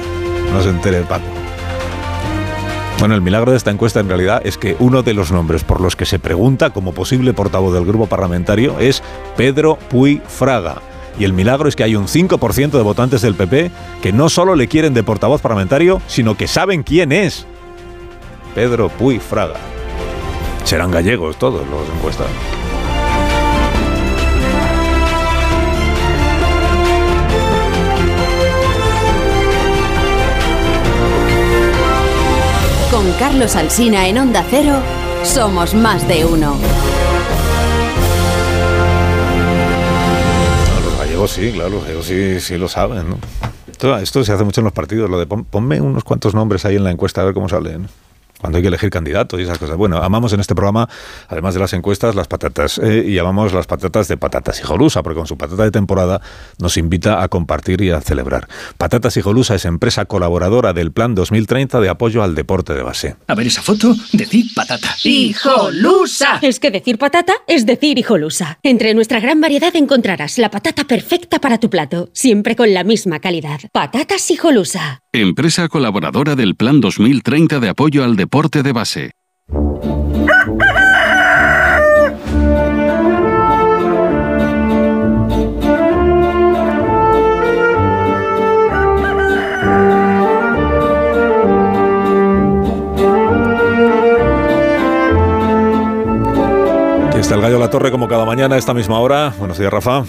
No 0.52 0.62
se 0.62 0.70
entere 0.70 1.02
Paco. 1.02 1.24
Bueno, 3.00 3.14
el 3.14 3.22
milagro 3.22 3.50
de 3.50 3.56
esta 3.56 3.70
encuesta 3.70 4.00
en 4.00 4.08
realidad 4.08 4.42
es 4.44 4.58
que 4.58 4.76
uno 4.78 5.02
de 5.02 5.14
los 5.14 5.32
nombres 5.32 5.64
por 5.64 5.80
los 5.80 5.96
que 5.96 6.04
se 6.04 6.18
pregunta 6.18 6.70
como 6.70 6.92
posible 6.92 7.32
portavoz 7.32 7.72
del 7.72 7.86
grupo 7.86 8.06
parlamentario 8.06 8.78
es 8.78 9.02
Pedro 9.36 9.78
Puy 9.88 10.20
Fraga. 10.28 10.82
Y 11.18 11.24
el 11.24 11.32
milagro 11.32 11.68
es 11.68 11.76
que 11.76 11.82
hay 11.82 11.96
un 11.96 12.08
5% 12.08 12.70
de 12.70 12.82
votantes 12.82 13.22
del 13.22 13.34
PP 13.34 13.70
que 14.02 14.12
no 14.12 14.28
solo 14.28 14.54
le 14.54 14.68
quieren 14.68 14.92
de 14.92 15.02
portavoz 15.02 15.40
parlamentario, 15.40 16.02
sino 16.06 16.36
que 16.36 16.46
saben 16.46 16.82
quién 16.82 17.10
es. 17.10 17.46
Pedro 18.55 18.88
Puy 18.88 19.19
Fraga. 19.19 19.56
Serán 20.64 20.91
gallegos 20.91 21.37
todos 21.37 21.67
los 21.69 21.88
encuestados. 21.88 22.32
Con 32.91 33.12
Carlos 33.12 33.56
Alsina 33.56 34.08
en 34.08 34.19
Onda 34.19 34.44
Cero, 34.50 34.75
somos 35.23 35.75
más 35.75 36.06
de 36.08 36.25
uno. 36.25 36.56
los 40.85 40.99
gallegos 40.99 41.30
sí, 41.30 41.52
claro, 41.52 41.71
los 41.71 41.85
gallegos 41.85 42.07
sí, 42.07 42.40
sí 42.40 42.59
lo 42.59 42.69
saben. 42.69 43.11
¿no? 43.11 43.19
Esto, 43.71 43.97
esto, 43.97 44.25
se 44.25 44.33
hace 44.33 44.45
mucho 44.45 44.61
en 44.61 44.64
los 44.64 44.73
partidos, 44.73 45.09
lo 45.09 45.19
de 45.19 45.26
pon, 45.26 45.45
ponme 45.45 45.80
unos 45.80 46.04
cuantos 46.04 46.35
nombres 46.35 46.64
ahí 46.64 46.76
en 46.76 46.85
la 46.85 46.90
encuesta 46.90 47.23
a 47.23 47.25
ver 47.25 47.35
cómo 47.35 47.49
salen 47.49 47.88
cuando 48.40 48.56
hay 48.56 48.62
que 48.62 48.68
elegir 48.68 48.90
candidatos 48.90 49.38
y 49.38 49.42
esas 49.42 49.59
cosas. 49.59 49.76
Bueno, 49.76 49.99
amamos 49.99 50.32
en 50.32 50.40
este 50.40 50.54
programa, 50.54 50.88
además 51.28 51.54
de 51.54 51.61
las 51.61 51.73
encuestas, 51.75 52.14
las 52.14 52.26
patatas. 52.26 52.78
Eh, 52.78 53.04
y 53.06 53.18
amamos 53.18 53.52
las 53.52 53.66
patatas 53.66 54.09
de 54.09 54.16
Patatas 54.16 54.61
Hijolusa, 54.61 55.02
porque 55.02 55.18
con 55.18 55.26
su 55.26 55.37
patata 55.37 55.64
de 55.64 55.70
temporada 55.70 56.20
nos 56.59 56.76
invita 56.76 57.23
a 57.23 57.28
compartir 57.28 57.82
y 57.82 57.90
a 57.90 58.00
celebrar. 58.00 58.49
Patatas 58.78 59.16
Hijolusa 59.16 59.54
es 59.54 59.64
empresa 59.66 60.06
colaboradora 60.06 60.73
del 60.73 60.92
Plan 60.92 61.14
2030 61.14 61.80
de 61.80 61.88
apoyo 61.88 62.23
al 62.23 62.35
deporte 62.35 62.73
de 62.73 62.82
base. 62.82 63.16
A 63.26 63.35
ver 63.35 63.47
esa 63.47 63.62
foto, 63.62 63.94
decir 64.12 64.47
patata. 64.54 64.97
¡Hijolusa! 65.04 66.38
Es 66.40 66.59
que 66.61 66.70
decir 66.70 66.99
patata 66.99 67.35
es 67.47 67.66
decir 67.66 67.99
hijolusa. 67.99 68.59
Entre 68.62 68.94
nuestra 68.94 69.20
gran 69.20 69.40
variedad 69.40 69.75
encontrarás 69.76 70.38
la 70.38 70.50
patata 70.50 70.85
perfecta 70.85 71.40
para 71.40 71.59
tu 71.59 71.68
plato, 71.68 72.09
siempre 72.12 72.56
con 72.56 72.73
la 72.73 72.85
misma 72.85 73.20
calidad. 73.20 73.61
Patatas 73.73 74.30
Hijolusa. 74.30 75.02
Empresa 75.12 75.68
colaboradora 75.68 76.37
del 76.37 76.54
Plan 76.54 76.80
2030 76.80 77.59
de 77.59 77.68
apoyo 77.68 78.04
al 78.04 78.14
deporte 78.16 78.29
de 78.30 78.72
base. 78.72 79.10
Aquí 97.08 97.18
está 97.18 97.34
el 97.34 97.40
gallo 97.40 97.58
La 97.58 97.68
Torre 97.68 97.90
como 97.90 98.06
cada 98.06 98.25
mañana 98.25 98.54
a 98.54 98.58
esta 98.58 98.72
misma 98.72 99.00
hora. 99.00 99.34
Buenos 99.38 99.58
días, 99.58 99.72
Rafa. 99.72 100.04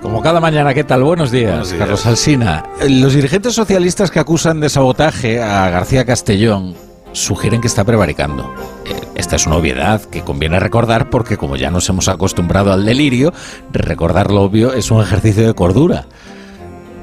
Como 0.00 0.22
cada 0.22 0.40
mañana, 0.40 0.72
¿qué 0.72 0.84
tal? 0.84 1.02
Buenos 1.02 1.30
días, 1.30 1.50
Buenos 1.50 1.68
días. 1.70 1.80
Carlos 1.80 2.06
Alsina. 2.06 2.64
Los 2.88 3.14
dirigentes 3.14 3.54
socialistas 3.54 4.10
que 4.10 4.20
acusan 4.20 4.60
de 4.60 4.70
sabotaje 4.70 5.42
a 5.42 5.68
García 5.70 6.04
Castellón 6.06 6.87
sugieren 7.18 7.60
que 7.60 7.66
está 7.66 7.84
prevaricando. 7.84 8.52
Eh, 8.84 8.94
Esta 9.14 9.36
es 9.36 9.46
una 9.46 9.56
obviedad 9.56 10.02
que 10.02 10.22
conviene 10.22 10.60
recordar 10.60 11.10
porque 11.10 11.36
como 11.36 11.56
ya 11.56 11.70
nos 11.70 11.88
hemos 11.88 12.08
acostumbrado 12.08 12.72
al 12.72 12.84
delirio, 12.84 13.32
recordar 13.72 14.30
lo 14.30 14.42
obvio 14.42 14.72
es 14.72 14.90
un 14.90 15.02
ejercicio 15.02 15.46
de 15.46 15.54
cordura. 15.54 16.06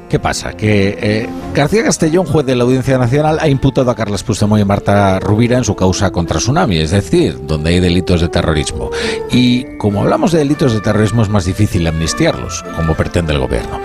¿Qué 0.09 0.19
pasa? 0.19 0.53
Que 0.53 0.97
eh, 1.01 1.29
García 1.53 1.83
Castellón, 1.83 2.25
juez 2.25 2.45
de 2.45 2.55
la 2.55 2.63
Audiencia 2.63 2.97
Nacional, 2.97 3.39
ha 3.41 3.49
imputado 3.49 3.89
a 3.89 3.95
Carlos 3.95 4.23
Puigdemont 4.23 4.61
y 4.61 4.65
Marta 4.65 5.19
Rubira 5.19 5.57
en 5.57 5.63
su 5.63 5.75
causa 5.75 6.11
contra 6.11 6.37
Tsunami, 6.37 6.77
es 6.77 6.91
decir, 6.91 7.39
donde 7.41 7.71
hay 7.71 7.79
delitos 7.79 8.21
de 8.21 8.29
terrorismo. 8.29 8.91
Y 9.31 9.77
como 9.77 10.03
hablamos 10.03 10.31
de 10.31 10.39
delitos 10.39 10.73
de 10.73 10.81
terrorismo 10.81 11.23
es 11.23 11.29
más 11.29 11.45
difícil 11.45 11.87
amnistiarlos, 11.87 12.63
como 12.75 12.93
pretende 12.93 13.33
el 13.33 13.39
gobierno. 13.39 13.79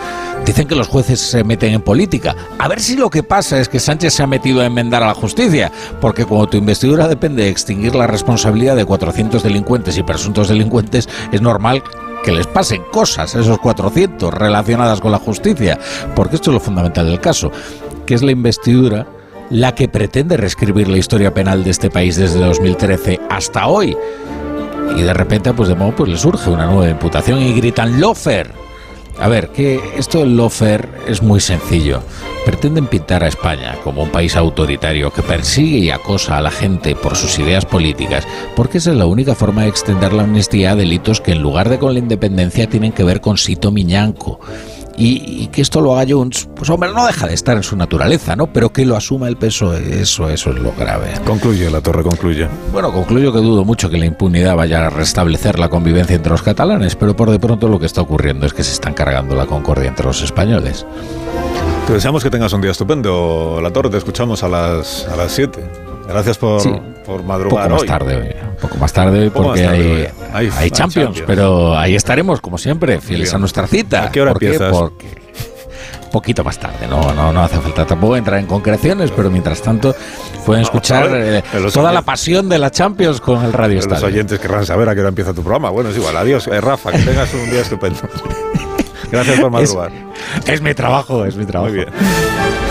Dicen 0.45 0.67
que 0.67 0.75
los 0.75 0.89
jueces 0.89 1.21
se 1.21 1.45
meten 1.45 1.75
en 1.75 1.83
política. 1.83 2.35
A 2.59 2.67
ver 2.67 2.81
si 2.81 2.97
lo 2.97 3.11
que 3.11 3.23
pasa 3.23 3.61
es 3.61 3.69
que 3.69 3.79
Sánchez 3.79 4.15
se 4.15 4.23
ha 4.23 4.27
metido 4.27 4.61
a 4.61 4.67
enmendar 4.67 5.03
a 5.03 5.09
la 5.09 5.15
justicia, 5.15 5.71
porque 6.01 6.25
como 6.25 6.49
tu 6.49 6.57
investidura 6.57 7.09
depende 7.09 7.45
de 7.45 7.51
extinguir 7.51 7.95
la 7.95 8.07
responsabilidad 8.07 8.75
de 8.75 8.85
400 8.85 9.43
delincuentes 9.43 9.97
y 9.97 10.03
presuntos 10.03 10.49
delincuentes, 10.49 11.09
es 11.31 11.41
normal 11.41 11.83
que 12.25 12.33
les 12.33 12.47
pasen 12.47 12.83
cosas 12.91 13.35
a 13.35 13.41
esos 13.41 13.59
400 13.59 14.33
relacionadas 14.33 15.01
con 15.01 15.13
la 15.13 15.19
justicia, 15.19 15.79
porque 16.15 16.37
esto 16.37 16.51
es 16.51 16.55
lo 16.55 16.61
fundamental 16.61 17.07
del 17.07 17.21
caso, 17.21 17.51
que 18.07 18.15
es 18.15 18.23
la 18.23 18.33
investidura 18.33 19.07
la 19.51 19.75
que 19.75 19.89
pretende 19.89 20.37
reescribir 20.37 20.89
la 20.89 20.99
historia 20.99 21.35
penal 21.35 21.65
de 21.65 21.71
este 21.71 21.91
país 21.91 22.17
desde 22.17 22.39
2013 22.39 23.21
hasta 23.29 23.67
hoy. 23.67 23.97
Y 24.97 25.03
de 25.03 25.13
repente, 25.13 25.53
pues 25.53 25.69
de 25.69 25.75
modo, 25.75 25.95
pues 25.97 26.11
le 26.11 26.17
surge 26.17 26.51
una 26.51 26.67
nueva 26.67 26.89
imputación 26.89 27.41
y 27.41 27.53
gritan 27.53 28.01
¡Lofer! 28.01 28.70
A 29.21 29.29
ver, 29.29 29.49
que 29.49 29.79
esto 29.99 30.21
del 30.21 30.35
lofer 30.37 30.89
es 31.07 31.23
muy 31.23 31.41
sencillo. 31.41 32.03
Pretenden 32.47 32.87
pintar 32.87 33.23
a 33.23 33.29
España 33.29 33.77
como 33.85 34.03
un 34.03 34.09
país 34.09 34.35
autoritario 34.35 35.13
que 35.13 35.23
persigue 35.23 35.77
y 35.77 35.91
acosa 35.91 36.39
a 36.39 36.41
la 36.41 36.51
gente 36.51 36.95
por 36.95 37.17
sus 37.17 37.39
ideas 37.39 37.67
políticas, 37.67 38.27
porque 38.57 38.79
esa 38.79 38.93
es 38.93 38.97
la 38.97 39.05
única 39.05 39.35
forma 39.35 39.63
de 39.63 39.69
extender 39.69 40.15
la 40.15 40.23
amnistía 40.23 40.73
a 40.73 40.77
delitos 40.77 41.21
que 41.21 41.33
en 41.33 41.43
lugar 41.43 41.69
de 41.69 41.79
con 41.79 41.93
la 41.93 41.99
independencia 41.99 42.67
tienen 42.67 42.93
que 42.93 43.05
ver 43.05 43.21
con 43.21 43.37
Sito 43.37 43.71
Miñanco 43.71 44.41
y, 45.01 45.47
que 45.49 45.63
esto 45.63 45.81
lo 45.81 45.97
haga 45.97 46.13
Junts, 46.13 46.49
pues 46.55 46.69
hombre, 46.69 46.91
no 46.93 47.07
deja 47.07 47.27
de 47.27 47.35
estar 47.35 47.57
en 47.57 47.63
su 47.63 47.75
naturaleza, 47.77 48.37
¿no? 48.37 48.47
Pero 48.47 48.71
que 48.73 48.85
lo 48.85 48.97
asuma 48.97 49.29
el 49.29 49.37
peso, 49.37 49.75
eso, 49.75 50.29
eso 50.29 50.51
es 50.51 50.59
lo 50.59 50.73
grave. 50.73 51.13
Concluye, 51.25 51.71
la 51.71 51.81
torre 51.81 52.03
concluye. 52.03 52.49
Bueno, 52.73 52.93
concluyo 52.93 53.33
que 53.33 53.39
dudo 53.39 53.65
mucho 53.65 53.89
que 53.89 53.97
la 53.97 54.05
impunidad 54.05 54.57
vaya 54.57 54.87
a 54.87 54.91
restablecer 54.91 55.59
la 55.59 55.71
convivencia 55.71 56.15
entre 56.15 56.31
los 56.31 56.43
catalanes, 56.43 56.97
pero 56.97 57.17
por 57.17 57.31
de 57.31 57.39
pronto 57.39 57.69
lo 57.69 57.79
que 57.79 57.87
está 57.87 58.03
ocurriendo 58.03 58.47
es 58.47 58.53
que 58.53 58.63
se 58.63 58.73
están 58.73 58.93
cargando 58.93 59.35
la 59.35 59.47
concordia 59.47 59.89
entre 59.89 60.07
los 60.07 60.23
españoles. 60.23 60.87
Te 61.87 61.95
deseamos 61.95 62.23
que 62.23 62.31
tengas 62.31 62.53
un 62.53 62.61
día 62.61 62.71
estupendo. 62.71 63.59
La 63.63 63.73
torre, 63.73 63.89
te 63.91 63.97
escuchamos 63.97 64.43
a 64.43 64.49
las, 64.49 65.09
a 65.09 65.17
las 65.17 65.33
7. 65.33 65.90
Gracias 66.09 66.39
por, 66.39 66.63
por 67.05 67.23
madrugar 67.23 67.69
poco 67.69 67.81
más 67.81 67.87
tarde 67.87 68.17
hoy. 68.17 68.51
Un 68.51 68.57
poco 68.57 68.79
más 68.79 68.93
tarde 68.93 69.21
hoy 69.21 69.31
porque 69.31 69.67
hay, 69.67 70.09
hay, 70.33 70.71
champions, 70.71 71.23
pero 71.27 71.79
ahí 71.79 71.95
estaremos, 71.95 72.41
como 72.41 72.59
siempre, 72.59 73.01
fieles 73.01 73.33
a 73.35 73.39
nuestra 73.39 73.67
cita. 73.67 74.05
¿A 74.05 74.13
qué 74.13 74.21
hora 74.21 74.33
empiezas? 74.33 74.77
Porque 74.77 75.07
poquito 76.13 76.43
más 76.43 76.59
tarde, 76.59 76.87
no, 76.89 77.13
no, 77.15 77.33
no 77.33 77.43
hace 77.43 77.59
falta 77.59 77.87
tampoco 77.87 78.17
entrar 78.17 78.41
en 78.41 78.47
concreciones, 78.47 79.11
pero 79.13 79.31
mientras 79.31 79.63
tanto 79.63 79.95
pueden 80.45 80.63
escuchar 80.63 81.09
eh, 81.13 81.43
toda 81.73 81.93
la 81.93 82.03
pasión 82.03 82.49
de 82.49 82.59
la 82.59 82.71
Champions 82.71 83.21
con 83.21 83.45
el 83.45 83.53
Radio 83.53 83.79
Estadio. 83.79 84.03
Los 84.03 84.13
oyentes 84.13 84.39
querrán 84.41 84.67
saber 84.67 84.89
a 84.89 84.95
qué 84.95 85.01
hora 85.01 85.11
empieza 85.11 85.33
tu 85.33 85.43
programa. 85.43 85.71
Bueno, 85.71 85.91
es 85.91 85.97
igual. 85.97 86.17
Adiós, 86.17 86.47
eh, 86.49 86.61
Rafa, 86.61 86.93
que 86.93 86.99
tengas 86.99 87.33
un 87.35 87.51
día 87.51 87.61
estupendo. 87.61 88.01
Gracias 89.13 89.41
por 89.41 89.51
madrugar. 89.51 89.93
Es, 90.45 90.49
es 90.49 90.63
mi 90.63 90.75
trabajo, 90.75 91.25
es 91.25 91.37
mi 91.37 91.45
trabajo. 91.45 91.73
Muy 91.73 91.85
bien 91.85 92.70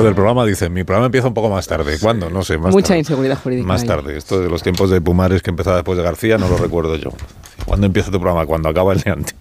del 0.00 0.14
programa 0.14 0.46
dice, 0.46 0.70
mi 0.70 0.84
programa 0.84 1.06
empieza 1.06 1.28
un 1.28 1.34
poco 1.34 1.50
más 1.50 1.66
tarde. 1.66 1.98
¿Cuándo? 2.00 2.30
No 2.30 2.42
sé. 2.42 2.56
Más 2.56 2.72
Mucha 2.72 2.96
inseguridad 2.96 3.38
jurídica. 3.38 3.66
Más 3.66 3.84
tarde. 3.84 4.16
Esto 4.16 4.40
de 4.40 4.48
los 4.48 4.62
tiempos 4.62 4.90
de 4.90 5.00
Pumares 5.00 5.42
que 5.42 5.50
empezaba 5.50 5.76
después 5.76 5.98
de 5.98 6.04
García 6.04 6.38
no 6.38 6.48
lo 6.48 6.56
recuerdo 6.56 6.96
yo. 6.96 7.10
¿Cuándo 7.66 7.86
empieza 7.86 8.10
tu 8.10 8.18
programa? 8.18 8.46
Cuando 8.46 8.68
acaba 8.68 8.92
el 8.92 9.00
de 9.00 9.10
antes. 9.10 9.34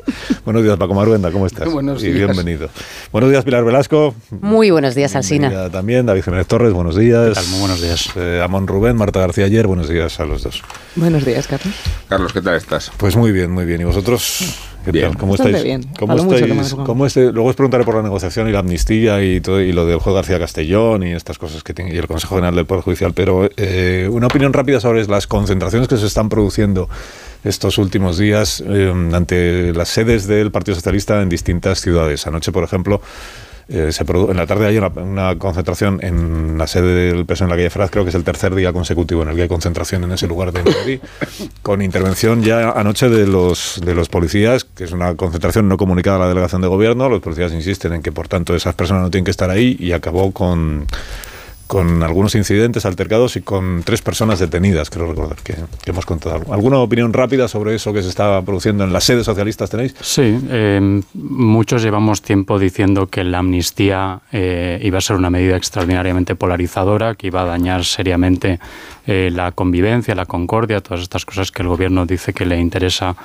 buenos 0.44 0.62
días, 0.62 0.76
Paco 0.76 0.94
Maruenda, 0.94 1.30
¿cómo 1.30 1.46
estás? 1.46 1.70
Buenos 1.70 2.02
días. 2.02 2.14
Y 2.14 2.18
bienvenido. 2.18 2.70
Buenos 3.12 3.30
días, 3.30 3.44
Pilar 3.44 3.64
Velasco. 3.64 4.14
Muy 4.40 4.70
buenos 4.70 4.94
días, 4.94 5.14
Alsina. 5.14 5.70
También, 5.70 6.06
David 6.06 6.22
Jiménez 6.24 6.46
Torres, 6.46 6.72
buenos 6.72 6.96
días. 6.96 7.48
Muy 7.50 7.60
buenos 7.60 7.80
días. 7.80 8.10
Eh, 8.16 8.40
Amón 8.42 8.66
Rubén, 8.66 8.96
Marta 8.96 9.20
García 9.20 9.44
ayer, 9.44 9.66
buenos 9.66 9.88
días 9.88 10.18
a 10.18 10.24
los 10.24 10.42
dos. 10.42 10.62
Buenos 10.96 11.24
días, 11.24 11.46
Carlos. 11.46 11.74
Carlos, 12.08 12.32
¿qué 12.32 12.40
tal 12.40 12.56
estás? 12.56 12.90
Pues 12.96 13.16
muy 13.16 13.30
bien, 13.30 13.50
muy 13.50 13.64
bien. 13.64 13.80
¿Y 13.80 13.84
vosotros? 13.84 14.67
Bien. 14.92 15.14
¿Cómo 15.14 15.34
estáis? 15.34 15.62
Bien. 15.62 15.82
¿Cómo 15.98 16.14
estáis? 16.16 16.74
¿cómo 16.74 17.06
este, 17.06 17.32
luego 17.32 17.48
os 17.50 17.56
preguntaré 17.56 17.84
por 17.84 17.96
la 17.96 18.02
negociación 18.02 18.48
y 18.48 18.52
la 18.52 18.60
amnistía 18.60 19.22
y 19.22 19.40
todo 19.40 19.60
y 19.60 19.72
lo 19.72 19.86
del 19.86 19.98
juez 19.98 20.14
García 20.14 20.38
Castellón 20.38 21.02
y 21.02 21.12
estas 21.12 21.38
cosas 21.38 21.62
que 21.62 21.74
tiene 21.74 21.94
y 21.94 21.98
el 21.98 22.06
Consejo 22.06 22.36
General 22.36 22.54
del 22.54 22.66
Poder 22.66 22.84
Judicial, 22.84 23.12
pero 23.14 23.48
eh, 23.56 24.08
una 24.10 24.26
opinión 24.26 24.52
rápida 24.52 24.80
sobre 24.80 25.04
las 25.06 25.26
concentraciones 25.26 25.88
que 25.88 25.96
se 25.96 26.06
están 26.06 26.28
produciendo 26.28 26.88
estos 27.44 27.78
últimos 27.78 28.18
días 28.18 28.62
eh, 28.66 28.92
ante 29.12 29.72
las 29.72 29.88
sedes 29.88 30.26
del 30.26 30.50
Partido 30.50 30.74
Socialista 30.74 31.22
en 31.22 31.28
distintas 31.28 31.80
ciudades. 31.80 32.26
Anoche, 32.26 32.52
por 32.52 32.64
ejemplo, 32.64 33.00
eh, 33.68 33.92
se 33.92 34.04
en 34.08 34.36
la 34.36 34.46
tarde 34.46 34.66
hay 34.66 34.78
una, 34.78 35.36
concentración 35.36 36.00
en 36.02 36.56
la 36.56 36.66
sede 36.66 37.12
del 37.12 37.26
PSOE 37.26 37.44
en 37.44 37.50
la 37.50 37.56
calle 37.56 37.70
Fraz, 37.70 37.90
creo 37.90 38.04
que 38.04 38.08
es 38.08 38.14
el 38.14 38.24
tercer 38.24 38.54
día 38.54 38.72
consecutivo 38.72 39.22
en 39.22 39.28
el 39.28 39.36
que 39.36 39.42
hay 39.42 39.48
concentración 39.48 40.04
en 40.04 40.12
ese 40.12 40.26
lugar 40.26 40.52
de 40.52 40.62
Madrid, 40.62 41.00
con 41.62 41.82
intervención 41.82 42.42
ya 42.42 42.70
anoche 42.70 43.10
de 43.10 43.26
los, 43.26 43.80
de 43.84 43.94
los 43.94 44.08
policías, 44.08 44.64
que 44.64 44.84
es 44.84 44.92
una 44.92 45.14
concentración 45.16 45.68
no 45.68 45.76
comunicada 45.76 46.16
a 46.16 46.20
la 46.20 46.28
delegación 46.28 46.62
de 46.62 46.68
gobierno. 46.68 47.08
Los 47.08 47.20
policías 47.20 47.52
insisten 47.52 47.92
en 47.92 48.02
que, 48.02 48.10
por 48.10 48.26
tanto, 48.26 48.54
esas 48.54 48.74
personas 48.74 49.02
no 49.02 49.10
tienen 49.10 49.26
que 49.26 49.32
estar 49.32 49.50
ahí 49.50 49.76
y 49.78 49.92
acabó 49.92 50.32
con 50.32 50.86
con 51.68 52.02
algunos 52.02 52.34
incidentes 52.34 52.86
altercados 52.86 53.36
y 53.36 53.42
con 53.42 53.82
tres 53.84 54.00
personas 54.00 54.38
detenidas, 54.38 54.88
creo 54.88 55.06
recordar 55.06 55.36
que, 55.44 55.54
hemos 55.84 56.06
contado. 56.06 56.52
¿Alguna 56.52 56.78
opinión 56.78 57.12
rápida 57.12 57.46
sobre 57.46 57.74
eso 57.74 57.92
que 57.92 58.02
se 58.02 58.08
estaba 58.08 58.42
produciendo 58.42 58.84
en 58.84 58.92
las 58.92 59.04
sedes 59.04 59.26
socialistas 59.26 59.68
tenéis? 59.68 59.94
Sí, 60.00 60.38
eh, 60.50 61.02
muchos 61.12 61.82
llevamos 61.82 62.22
tiempo 62.22 62.58
diciendo 62.58 63.08
que 63.08 63.22
la 63.22 63.38
amnistía 63.38 64.20
eh, 64.32 64.80
iba 64.82 64.98
a 64.98 65.00
ser 65.02 65.16
una 65.16 65.28
medida 65.28 65.56
extraordinariamente 65.56 66.34
polarizadora, 66.34 67.14
que 67.14 67.26
iba 67.26 67.42
a 67.42 67.44
dañar 67.44 67.84
seriamente 67.84 68.58
eh, 69.08 69.30
la 69.32 69.50
convivencia, 69.50 70.14
la 70.14 70.26
concordia, 70.26 70.80
todas 70.80 71.00
estas 71.00 71.24
cosas 71.24 71.50
que 71.50 71.62
el 71.62 71.68
gobierno 71.68 72.06
dice 72.06 72.32
que 72.32 72.46
le 72.46 72.60
interesa 72.60 73.16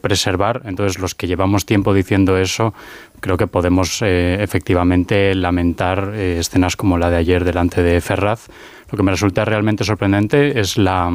preservar. 0.00 0.62
Entonces, 0.64 1.00
los 1.00 1.16
que 1.16 1.26
llevamos 1.26 1.66
tiempo 1.66 1.92
diciendo 1.92 2.38
eso, 2.38 2.72
creo 3.20 3.36
que 3.36 3.46
podemos 3.46 4.02
eh, 4.02 4.38
efectivamente 4.40 5.34
lamentar 5.34 6.12
eh, 6.14 6.38
escenas 6.38 6.76
como 6.76 6.98
la 6.98 7.10
de 7.10 7.16
ayer 7.16 7.44
delante 7.44 7.82
de 7.82 8.00
Ferraz. 8.00 8.48
Lo 8.90 8.96
que 8.96 9.02
me 9.02 9.10
resulta 9.10 9.44
realmente 9.44 9.84
sorprendente 9.84 10.60
es 10.60 10.76
la, 10.76 11.10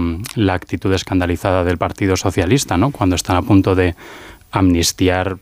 actitud 0.49 0.93
escandalizada 0.93 1.63
del 1.63 1.77
Partido 1.77 2.17
Socialista, 2.17 2.77
¿no? 2.77 2.91
cuando 2.91 3.15
están 3.15 3.37
a 3.37 3.41
punto 3.41 3.75
de 3.75 3.95
amnistiar 4.51 5.37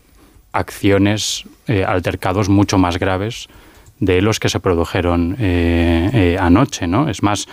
acciones, 0.52 1.44
eh, 1.66 1.84
altercados 1.84 2.48
mucho 2.48 2.78
más 2.78 2.98
graves 2.98 3.48
de 3.98 4.22
los 4.22 4.38
que 4.38 4.48
se 4.48 4.60
produjeron 4.60 5.36
anoche. 6.38 6.86
¿no? 6.86 7.08
Es 7.10 7.22
más, 7.22 7.48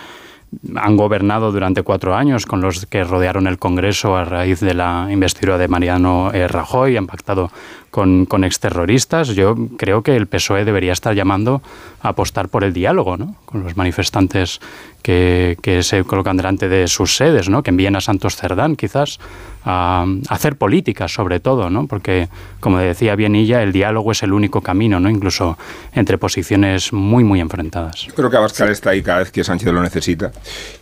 han 0.76 0.96
gobernado 0.96 1.52
durante 1.52 1.82
cuatro 1.82 2.14
años 2.14 2.46
con 2.46 2.60
los 2.60 2.86
que 2.86 3.04
rodearon 3.04 3.46
el 3.46 3.58
Congreso 3.58 4.16
a 4.16 4.24
raíz 4.24 4.60
de 4.60 4.74
la 4.74 5.08
investidura 5.10 5.58
de 5.58 5.68
Mariano 5.68 6.30
Rajoy, 6.32 6.96
han 6.96 7.06
pactado 7.06 7.50
con, 7.90 8.26
con 8.26 8.44
exterroristas. 8.44 9.28
Yo 9.28 9.56
creo 9.76 10.02
que 10.02 10.16
el 10.16 10.26
PSOE 10.26 10.64
debería 10.64 10.92
estar 10.92 11.14
llamando 11.14 11.62
a 12.02 12.10
apostar 12.10 12.48
por 12.48 12.64
el 12.64 12.72
diálogo 12.72 13.16
¿no? 13.16 13.36
con 13.44 13.62
los 13.62 13.76
manifestantes 13.76 14.60
que, 15.02 15.56
que, 15.62 15.82
se 15.82 16.04
colocan 16.04 16.36
delante 16.36 16.68
de 16.68 16.86
sus 16.88 17.16
sedes, 17.16 17.48
¿no? 17.48 17.62
que 17.62 17.70
envíen 17.70 17.96
a 17.96 18.00
Santos 18.00 18.36
Cerdán 18.36 18.76
quizás 18.76 19.18
a, 19.64 20.06
hacer 20.28 20.56
política 20.56 21.08
sobre 21.08 21.40
todo, 21.40 21.70
¿no? 21.70 21.86
porque 21.86 22.28
como 22.60 22.78
decía 22.78 23.14
Bienilla, 23.16 23.62
el 23.62 23.72
diálogo 23.72 24.12
es 24.12 24.22
el 24.22 24.32
único 24.32 24.60
camino, 24.60 25.00
¿no? 25.00 25.10
incluso 25.10 25.58
entre 25.92 26.18
posiciones 26.18 26.92
muy, 26.92 27.24
muy 27.24 27.40
enfrentadas. 27.40 28.06
creo 28.14 28.30
que 28.30 28.36
Abascal 28.36 28.70
está 28.70 28.90
ahí 28.90 29.02
cada 29.02 29.20
vez 29.20 29.30
que 29.30 29.44
Sánchez 29.44 29.72
lo 29.72 29.82
necesita 29.82 30.32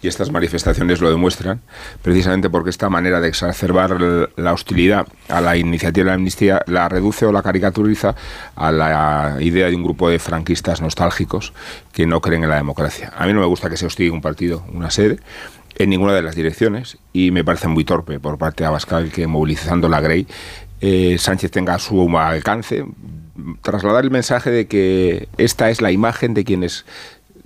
y 0.03 0.09
estas 0.09 0.31
manifestaciones 0.31 1.01
lo 1.01 1.11
demuestran, 1.11 1.61
precisamente 2.03 2.51
porque 2.51 2.71
esta 2.71 2.89
manera 2.89 3.21
de 3.21 3.29
exacerbar 3.29 3.99
la 4.37 4.53
hostilidad 4.53 5.07
a 5.29 5.41
la 5.41 5.57
iniciativa 5.57 6.05
de 6.05 6.11
la 6.11 6.15
amnistía 6.15 6.63
la 6.67 6.89
reduce 6.97 7.27
o 7.27 7.33
la 7.33 7.43
caricaturiza 7.43 8.15
a 8.55 8.73
la 8.73 9.37
idea 9.41 9.69
de 9.69 9.77
un 9.77 9.85
grupo 9.85 10.09
de 10.09 10.19
franquistas 10.19 10.81
nostálgicos 10.81 11.53
que 11.93 12.07
no 12.07 12.21
creen 12.21 12.45
en 12.45 12.51
la 12.51 12.57
democracia. 12.57 13.13
A 13.17 13.27
mí 13.27 13.33
no 13.33 13.41
me 13.41 13.47
gusta 13.47 13.69
que 13.69 13.77
se 13.77 13.87
hostigue 13.87 14.11
un 14.11 14.23
partido, 14.23 14.65
una 14.73 14.91
sede, 14.91 15.19
en 15.79 15.91
ninguna 15.91 16.15
de 16.15 16.23
las 16.23 16.35
direcciones 16.35 16.99
y 17.13 17.31
me 17.31 17.45
parece 17.45 17.69
muy 17.69 17.85
torpe 17.85 18.19
por 18.19 18.39
parte 18.39 18.63
de 18.63 18.69
Abascal 18.69 19.11
que 19.11 19.27
movilizando 19.27 19.89
la 19.89 20.01
Grey 20.01 20.27
eh, 20.81 21.17
Sánchez 21.19 21.51
tenga 21.51 21.79
su 21.79 22.19
alcance 22.19 22.85
trasladar 23.63 24.05
el 24.05 24.11
mensaje 24.11 24.51
de 24.51 24.67
que 24.67 25.29
esta 25.37 25.71
es 25.71 25.81
la 25.81 25.93
imagen 25.93 26.35
de 26.35 26.45
quienes 26.45 26.87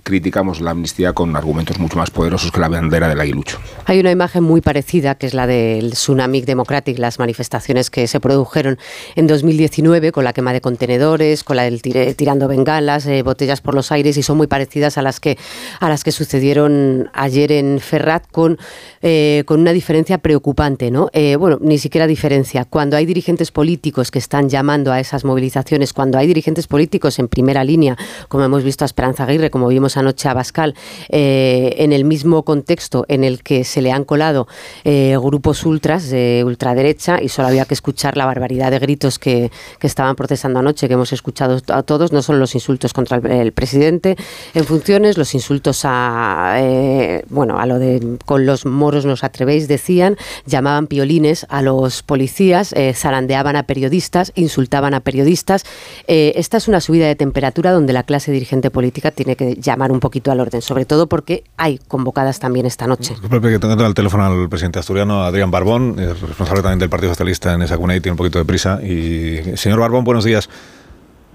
criticamos 0.03 0.61
la 0.61 0.71
amnistía 0.71 1.13
con 1.13 1.35
argumentos 1.35 1.79
mucho 1.79 1.97
más 1.97 2.09
poderosos 2.09 2.51
que 2.51 2.59
la 2.59 2.69
bandera 2.69 3.07
del 3.07 3.19
aguilucho. 3.19 3.59
Hay 3.85 3.99
una 3.99 4.11
imagen 4.11 4.43
muy 4.43 4.61
parecida, 4.61 5.15
que 5.15 5.27
es 5.27 5.33
la 5.33 5.47
del 5.47 5.91
Tsunami 5.91 6.41
Democratic, 6.41 6.97
las 6.97 7.19
manifestaciones 7.19 7.89
que 7.89 8.07
se 8.07 8.19
produjeron 8.19 8.77
en 9.15 9.27
2019 9.27 10.11
con 10.11 10.23
la 10.23 10.33
quema 10.33 10.53
de 10.53 10.61
contenedores, 10.61 11.43
con 11.43 11.57
la 11.57 11.63
del 11.63 11.81
tirando 11.81 12.47
bengalas, 12.47 13.05
eh, 13.05 13.23
botellas 13.23 13.61
por 13.61 13.75
los 13.75 13.91
aires, 13.91 14.17
y 14.17 14.23
son 14.23 14.37
muy 14.37 14.47
parecidas 14.47 14.97
a 14.97 15.01
las 15.01 15.19
que, 15.19 15.37
a 15.79 15.89
las 15.89 16.03
que 16.03 16.11
sucedieron 16.11 17.09
ayer 17.13 17.51
en 17.51 17.79
Ferrat 17.79 18.25
con, 18.31 18.57
eh, 19.01 19.43
con 19.45 19.59
una 19.59 19.73
diferencia 19.73 20.17
preocupante. 20.17 20.91
¿no? 20.91 21.09
Eh, 21.13 21.35
bueno, 21.35 21.57
ni 21.61 21.77
siquiera 21.77 22.07
diferencia. 22.07 22.65
Cuando 22.65 22.97
hay 22.97 23.05
dirigentes 23.05 23.51
políticos 23.51 24.11
que 24.11 24.19
están 24.19 24.49
llamando 24.49 24.91
a 24.91 24.99
esas 24.99 25.25
movilizaciones, 25.25 25.93
cuando 25.93 26.17
hay 26.17 26.27
dirigentes 26.27 26.67
políticos 26.67 27.19
en 27.19 27.27
primera 27.27 27.63
línea, 27.63 27.97
como 28.27 28.43
hemos 28.43 28.63
visto 28.63 28.83
a 28.83 28.87
Esperanza 28.87 29.23
Aguirre, 29.23 29.49
como 29.49 29.67
vimos 29.67 29.90
anoche 29.97 30.29
a 30.29 30.33
Bascal, 30.33 30.75
en 31.09 31.91
el 31.91 32.05
mismo 32.05 32.43
contexto 32.43 33.05
en 33.07 33.23
el 33.23 33.43
que 33.43 33.63
se 33.63 33.81
le 33.81 33.91
han 33.91 34.03
colado 34.03 34.47
grupos 34.83 35.65
ultras 35.65 36.09
de 36.09 36.43
ultraderecha 36.45 37.21
y 37.21 37.29
solo 37.29 37.47
había 37.47 37.65
que 37.65 37.73
escuchar 37.73 38.17
la 38.17 38.25
barbaridad 38.25 38.71
de 38.71 38.79
gritos 38.79 39.19
que, 39.19 39.51
que 39.79 39.87
estaban 39.87 40.15
protestando 40.15 40.59
anoche, 40.59 40.87
que 40.87 40.93
hemos 40.93 41.13
escuchado 41.13 41.59
a 41.67 41.83
todos, 41.83 42.11
no 42.11 42.21
son 42.21 42.39
los 42.39 42.53
insultos 42.53 42.93
contra 42.93 43.17
el, 43.17 43.51
presidente 43.51 44.15
en 44.53 44.65
funciones, 44.65 45.17
los 45.17 45.33
insultos 45.33 45.81
a, 45.83 46.55
eh, 46.57 47.23
bueno, 47.29 47.59
a 47.59 47.65
lo 47.65 47.79
de 47.79 48.17
con 48.25 48.45
los 48.45 48.65
moros 48.65 49.05
nos 49.05 49.23
atrevéis, 49.23 49.67
decían, 49.67 50.17
llamaban 50.45 50.87
piolines 50.87 51.45
a 51.49 51.61
los 51.61 52.03
policías, 52.03 52.73
eh, 52.73 52.93
zarandeaban 52.93 53.55
a 53.55 53.63
periodistas, 53.63 54.31
insultaban 54.35 54.93
a 54.93 54.99
periodistas. 54.99 55.63
Eh, 56.07 56.33
esta 56.35 56.57
es 56.57 56.67
una 56.67 56.81
subida 56.81 57.07
de 57.07 57.15
temperatura 57.15 57.71
donde 57.71 57.93
la 57.93 58.03
clase 58.03 58.31
dirigente 58.31 58.69
política 58.69 59.11
tiene 59.11 59.35
que 59.35 59.55
llamar 59.55 59.80
un 59.89 60.01
poquito 60.01 60.31
al 60.31 60.41
orden, 60.41 60.61
sobre 60.61 60.83
todo 60.83 61.07
porque 61.07 61.45
hay 61.55 61.79
convocadas 61.87 62.39
también 62.39 62.65
esta 62.65 62.87
noche. 62.87 63.15
que 63.21 63.59
tengo 63.59 63.85
el 63.85 63.93
teléfono 63.93 64.25
al 64.25 64.49
presidente 64.49 64.79
asturiano, 64.79 65.23
Adrián 65.23 65.49
Barbón, 65.49 65.95
responsable 65.97 66.61
también 66.61 66.79
del 66.79 66.89
Partido 66.89 67.13
Socialista 67.13 67.53
en 67.53 67.61
esa 67.61 67.77
cuna 67.77 67.95
y 67.95 68.01
tiene 68.01 68.13
un 68.13 68.17
poquito 68.17 68.37
de 68.37 68.45
prisa. 68.45 68.81
Y 68.83 69.55
señor 69.55 69.79
Barbón, 69.79 70.03
buenos 70.03 70.25
días. 70.25 70.49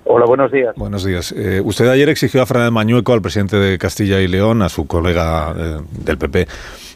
Hola, 0.08 0.24
buenos 0.24 0.52
días. 0.52 0.72
Buenos 0.76 1.04
días. 1.04 1.32
Eh, 1.32 1.60
usted 1.64 1.88
ayer 1.88 2.08
exigió 2.08 2.40
a 2.40 2.46
Fernández 2.46 2.70
Mañueco, 2.70 3.12
al 3.12 3.22
presidente 3.22 3.56
de 3.56 3.76
Castilla 3.76 4.20
y 4.20 4.28
León, 4.28 4.62
a 4.62 4.68
su 4.68 4.86
colega 4.86 5.52
eh, 5.58 5.80
del 6.04 6.16
PP 6.16 6.46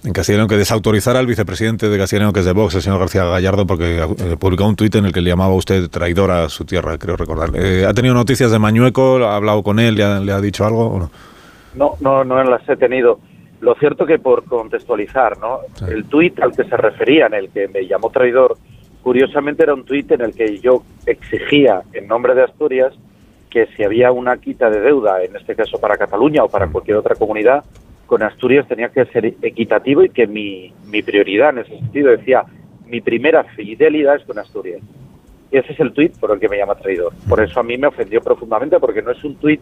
en 0.04 0.12
Castilla 0.12 0.35
y 0.35 0.38
León, 0.38 0.49
que 0.49 0.57
desautorizara 0.57 1.19
al 1.19 1.26
vicepresidente 1.26 1.88
de 1.88 1.99
Castilla 1.99 2.19
y 2.19 2.23
León, 2.23 2.33
que 2.33 2.40
es 2.40 2.47
de 2.47 2.52
Vox, 2.52 2.76
el 2.76 2.83
señor 2.83 3.00
García 3.00 3.25
Gallardo, 3.25 3.66
porque 3.66 3.99
eh, 3.99 4.37
publicó 4.38 4.64
un 4.64 4.76
tuit 4.76 4.95
en 4.95 5.07
el 5.07 5.12
que 5.12 5.23
le 5.23 5.30
llamaba 5.30 5.52
a 5.52 5.57
usted 5.57 5.90
traidor 5.90 6.30
a 6.30 6.49
su 6.49 6.64
tierra, 6.64 6.99
creo 6.99 7.16
recordar. 7.16 7.50
¿Ha 7.50 7.95
tenido 7.95 8.14
noticias 8.14 8.52
de 8.52 8.61
Mañueco? 8.61 9.25
¿Ha 9.25 9.35
hablado 9.35 9.64
con 9.64 9.80
él? 9.80 9.97
¿Le 9.97 10.33
ha, 10.33 10.40
dicho 10.40 10.64
algo 10.64 10.87
o 10.87 10.99
no? 11.00 11.11
No, 11.74 11.94
no, 12.00 12.24
no 12.24 12.42
las 12.44 12.68
he 12.68 12.76
tenido. 12.76 13.18
Lo 13.60 13.74
cierto 13.74 14.06
que 14.06 14.18
por 14.18 14.44
contextualizar, 14.44 15.38
¿no? 15.38 15.60
El 15.88 16.04
tuit 16.06 16.40
al 16.40 16.52
que 16.56 16.64
se 16.64 16.76
refería, 16.76 17.26
en 17.26 17.34
el 17.34 17.50
que 17.50 17.68
me 17.68 17.86
llamó 17.86 18.10
traidor, 18.10 18.56
Curiosamente 19.02 19.62
era 19.62 19.74
un 19.74 19.84
tuit 19.84 20.10
en 20.12 20.20
el 20.20 20.34
que 20.34 20.58
yo 20.58 20.82
exigía, 21.06 21.82
en 21.92 22.06
nombre 22.06 22.34
de 22.34 22.42
Asturias, 22.42 22.92
que 23.48 23.66
si 23.74 23.82
había 23.82 24.12
una 24.12 24.36
quita 24.36 24.68
de 24.68 24.80
deuda, 24.80 25.24
en 25.24 25.34
este 25.34 25.56
caso 25.56 25.80
para 25.80 25.96
Cataluña 25.96 26.44
o 26.44 26.48
para 26.48 26.66
mm. 26.66 26.72
cualquier 26.72 26.96
otra 26.98 27.14
comunidad, 27.14 27.64
con 28.06 28.22
Asturias 28.22 28.68
tenía 28.68 28.90
que 28.90 29.06
ser 29.06 29.24
equitativo 29.40 30.04
y 30.04 30.10
que 30.10 30.26
mi, 30.26 30.72
mi 30.86 31.02
prioridad 31.02 31.50
en 31.50 31.58
ese 31.60 31.78
sentido 31.78 32.10
decía, 32.10 32.44
mi 32.86 33.00
primera 33.00 33.44
fidelidad 33.44 34.16
es 34.16 34.24
con 34.24 34.38
Asturias. 34.38 34.82
Y 35.50 35.56
ese 35.56 35.72
es 35.72 35.80
el 35.80 35.92
tuit 35.92 36.16
por 36.18 36.30
el 36.32 36.38
que 36.38 36.48
me 36.48 36.58
llama 36.58 36.74
traidor. 36.74 37.12
Por 37.28 37.42
eso 37.42 37.58
a 37.58 37.62
mí 37.62 37.78
me 37.78 37.86
ofendió 37.86 38.20
profundamente, 38.20 38.78
porque 38.78 39.02
no 39.02 39.12
es 39.12 39.24
un 39.24 39.36
tuit 39.36 39.60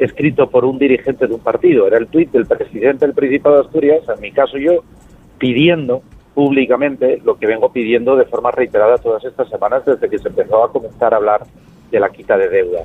escrito 0.00 0.48
por 0.48 0.64
un 0.64 0.78
dirigente 0.78 1.26
de 1.26 1.34
un 1.34 1.40
partido, 1.40 1.86
era 1.86 1.98
el 1.98 2.08
tuit 2.08 2.30
del 2.30 2.46
presidente 2.46 3.06
del 3.06 3.14
Principado 3.14 3.56
de 3.56 3.60
Asturias, 3.62 4.02
en 4.08 4.20
mi 4.20 4.32
caso 4.32 4.56
yo, 4.58 4.82
pidiendo 5.38 6.02
públicamente 6.34 7.20
lo 7.24 7.36
que 7.36 7.46
vengo 7.46 7.70
pidiendo 7.70 8.16
de 8.16 8.24
forma 8.24 8.50
reiterada 8.50 8.98
todas 8.98 9.24
estas 9.24 9.48
semanas 9.48 9.84
desde 9.84 10.08
que 10.08 10.18
se 10.18 10.28
empezó 10.28 10.64
a 10.64 10.72
comenzar 10.72 11.12
a 11.12 11.18
hablar 11.18 11.42
de 11.90 12.00
la 12.00 12.08
quita 12.08 12.36
de 12.38 12.48
deuda. 12.48 12.84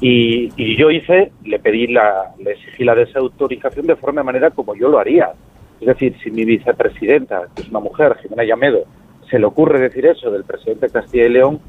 Y, 0.00 0.76
yo 0.76 0.90
hice, 0.90 1.32
le 1.44 1.58
pedí 1.58 1.88
la, 1.88 2.32
le 2.38 2.52
exigí 2.52 2.84
la 2.84 2.94
desautorización 2.94 3.86
de 3.86 3.96
forma 3.96 4.20
de 4.20 4.26
manera 4.26 4.50
como 4.50 4.74
yo 4.74 4.88
lo 4.88 4.98
haría. 4.98 5.32
Es 5.80 5.86
decir, 5.86 6.16
si 6.22 6.30
mi 6.30 6.44
vicepresidenta, 6.44 7.48
que 7.54 7.62
es 7.62 7.68
una 7.68 7.80
mujer, 7.80 8.16
Jimena 8.22 8.44
Llamedo, 8.44 8.84
se 9.28 9.38
le 9.38 9.46
ocurre 9.46 9.80
decir 9.80 10.06
eso 10.06 10.30
del 10.30 10.44
presidente 10.44 10.86
de 10.86 10.92
Castilla 10.92 11.26
y 11.26 11.30
León, 11.30 11.60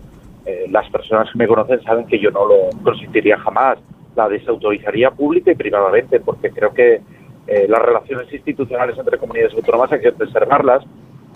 eh, 0.46 0.66
las 0.70 0.90
personas 0.90 1.32
que 1.32 1.38
me 1.38 1.48
conocen 1.48 1.82
saben 1.82 2.06
que 2.06 2.20
yo 2.20 2.32
no 2.32 2.46
lo 2.46 2.70
consentiría 2.84 3.38
jamás. 3.40 3.80
La 4.16 4.28
desautorizaría 4.28 5.12
pública 5.12 5.52
y 5.52 5.56
privadamente, 5.56 6.20
porque 6.20 6.52
creo 6.52 6.74
que 6.74 7.02
eh, 7.48 7.66
las 7.68 7.82
relaciones 7.82 8.32
institucionales 8.32 8.98
entre 8.98 9.18
comunidades 9.18 9.54
autónomas 9.54 9.92
hay 9.92 10.02
que 10.02 10.12
preservarlas 10.12 10.86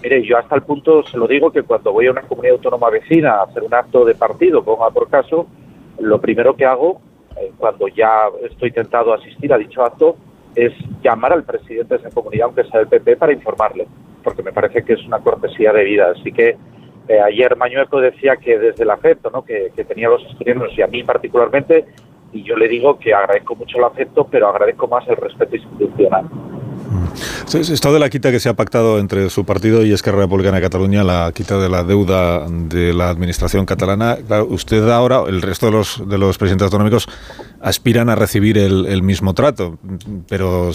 Mire, 0.03 0.21
yo 0.21 0.37
hasta 0.37 0.55
el 0.55 0.63
punto 0.63 1.01
se 1.03 1.17
lo 1.17 1.27
digo 1.27 1.49
que 1.49 1.63
cuando 1.63 1.93
voy 1.93 2.07
a 2.07 2.11
una 2.11 2.23
comunidad 2.23 2.55
autónoma 2.55 2.89
vecina 2.89 3.35
a 3.35 3.43
hacer 3.43 3.63
un 3.63 3.73
acto 3.73 4.03
de 4.03 4.15
partido, 4.15 4.61
ponga 4.61 4.89
por 4.89 5.09
caso, 5.09 5.47
lo 5.97 6.19
primero 6.19 6.57
que 6.57 6.65
hago, 6.65 6.99
eh, 7.37 7.53
cuando 7.57 7.87
ya 7.87 8.23
estoy 8.49 8.71
tentado 8.71 9.13
a 9.13 9.15
asistir 9.15 9.53
a 9.53 9.57
dicho 9.57 9.81
acto, 9.81 10.17
es 10.55 10.73
llamar 11.01 11.31
al 11.31 11.45
presidente 11.45 11.95
de 11.95 12.01
esa 12.01 12.09
comunidad, 12.09 12.47
aunque 12.47 12.65
sea 12.65 12.81
del 12.81 12.89
PP, 12.89 13.15
para 13.15 13.31
informarle, 13.31 13.87
porque 14.25 14.43
me 14.43 14.51
parece 14.51 14.83
que 14.83 14.93
es 14.93 15.05
una 15.05 15.19
cortesía 15.19 15.71
de 15.71 15.85
vida. 15.85 16.11
Así 16.11 16.33
que 16.33 16.57
eh, 17.07 17.19
ayer 17.21 17.55
Mañueco 17.55 18.01
decía 18.01 18.35
que 18.35 18.59
desde 18.59 18.83
el 18.83 18.91
afecto 18.91 19.29
¿no? 19.29 19.45
que, 19.45 19.71
que 19.73 19.85
tenía 19.85 20.09
los 20.09 20.21
estudiantes 20.25 20.77
y 20.77 20.81
a 20.81 20.87
mí 20.87 21.01
particularmente, 21.03 21.85
y 22.33 22.43
yo 22.43 22.55
le 22.55 22.67
digo 22.67 22.97
que 22.97 23.13
agradezco 23.13 23.55
mucho 23.55 23.77
el 23.77 23.83
afecto, 23.85 24.27
pero 24.29 24.49
agradezco 24.49 24.87
más 24.87 25.07
el 25.07 25.15
respeto 25.17 25.55
institucional. 25.55 26.29
Esto 27.53 27.93
de 27.93 27.99
la 27.99 28.09
quita 28.09 28.31
que 28.31 28.39
se 28.39 28.49
ha 28.49 28.55
pactado 28.55 28.97
entre 28.97 29.29
su 29.29 29.45
partido 29.45 29.85
y 29.85 29.91
Esquerra 29.91 30.19
Republicana 30.19 30.57
de 30.57 30.63
Cataluña, 30.63 31.03
la 31.03 31.31
quita 31.33 31.59
de 31.59 31.69
la 31.69 31.83
deuda 31.83 32.47
de 32.49 32.93
la 32.93 33.09
administración 33.09 33.65
catalana, 33.65 34.17
usted 34.47 34.89
ahora, 34.89 35.23
el 35.27 35.41
resto 35.41 35.67
de 35.67 35.73
los, 35.73 36.09
de 36.09 36.17
los 36.17 36.37
presidentes 36.37 36.65
autonómicos 36.65 37.07
aspiran 37.61 38.09
a 38.09 38.15
recibir 38.15 38.57
el, 38.57 39.03
mismo 39.03 39.33
trato, 39.33 39.77
pero 40.27 40.71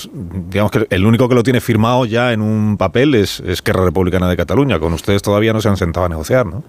digamos 0.50 0.70
que 0.70 0.86
el 0.90 1.06
único 1.06 1.28
que 1.28 1.34
lo 1.34 1.42
tiene 1.42 1.60
firmado 1.60 2.04
ya 2.04 2.32
en 2.32 2.42
un 2.42 2.76
papel 2.76 3.14
es 3.14 3.40
Esquerra 3.40 3.84
Republicana 3.84 4.28
de 4.28 4.36
Cataluña. 4.36 4.78
Con 4.78 4.92
ustedes 4.92 5.22
todavía 5.22 5.52
no 5.52 5.60
se 5.60 5.68
han 5.68 5.76
sentado 5.76 6.06
a 6.06 6.08
negociar, 6.08 6.46
¿no? 6.46 6.62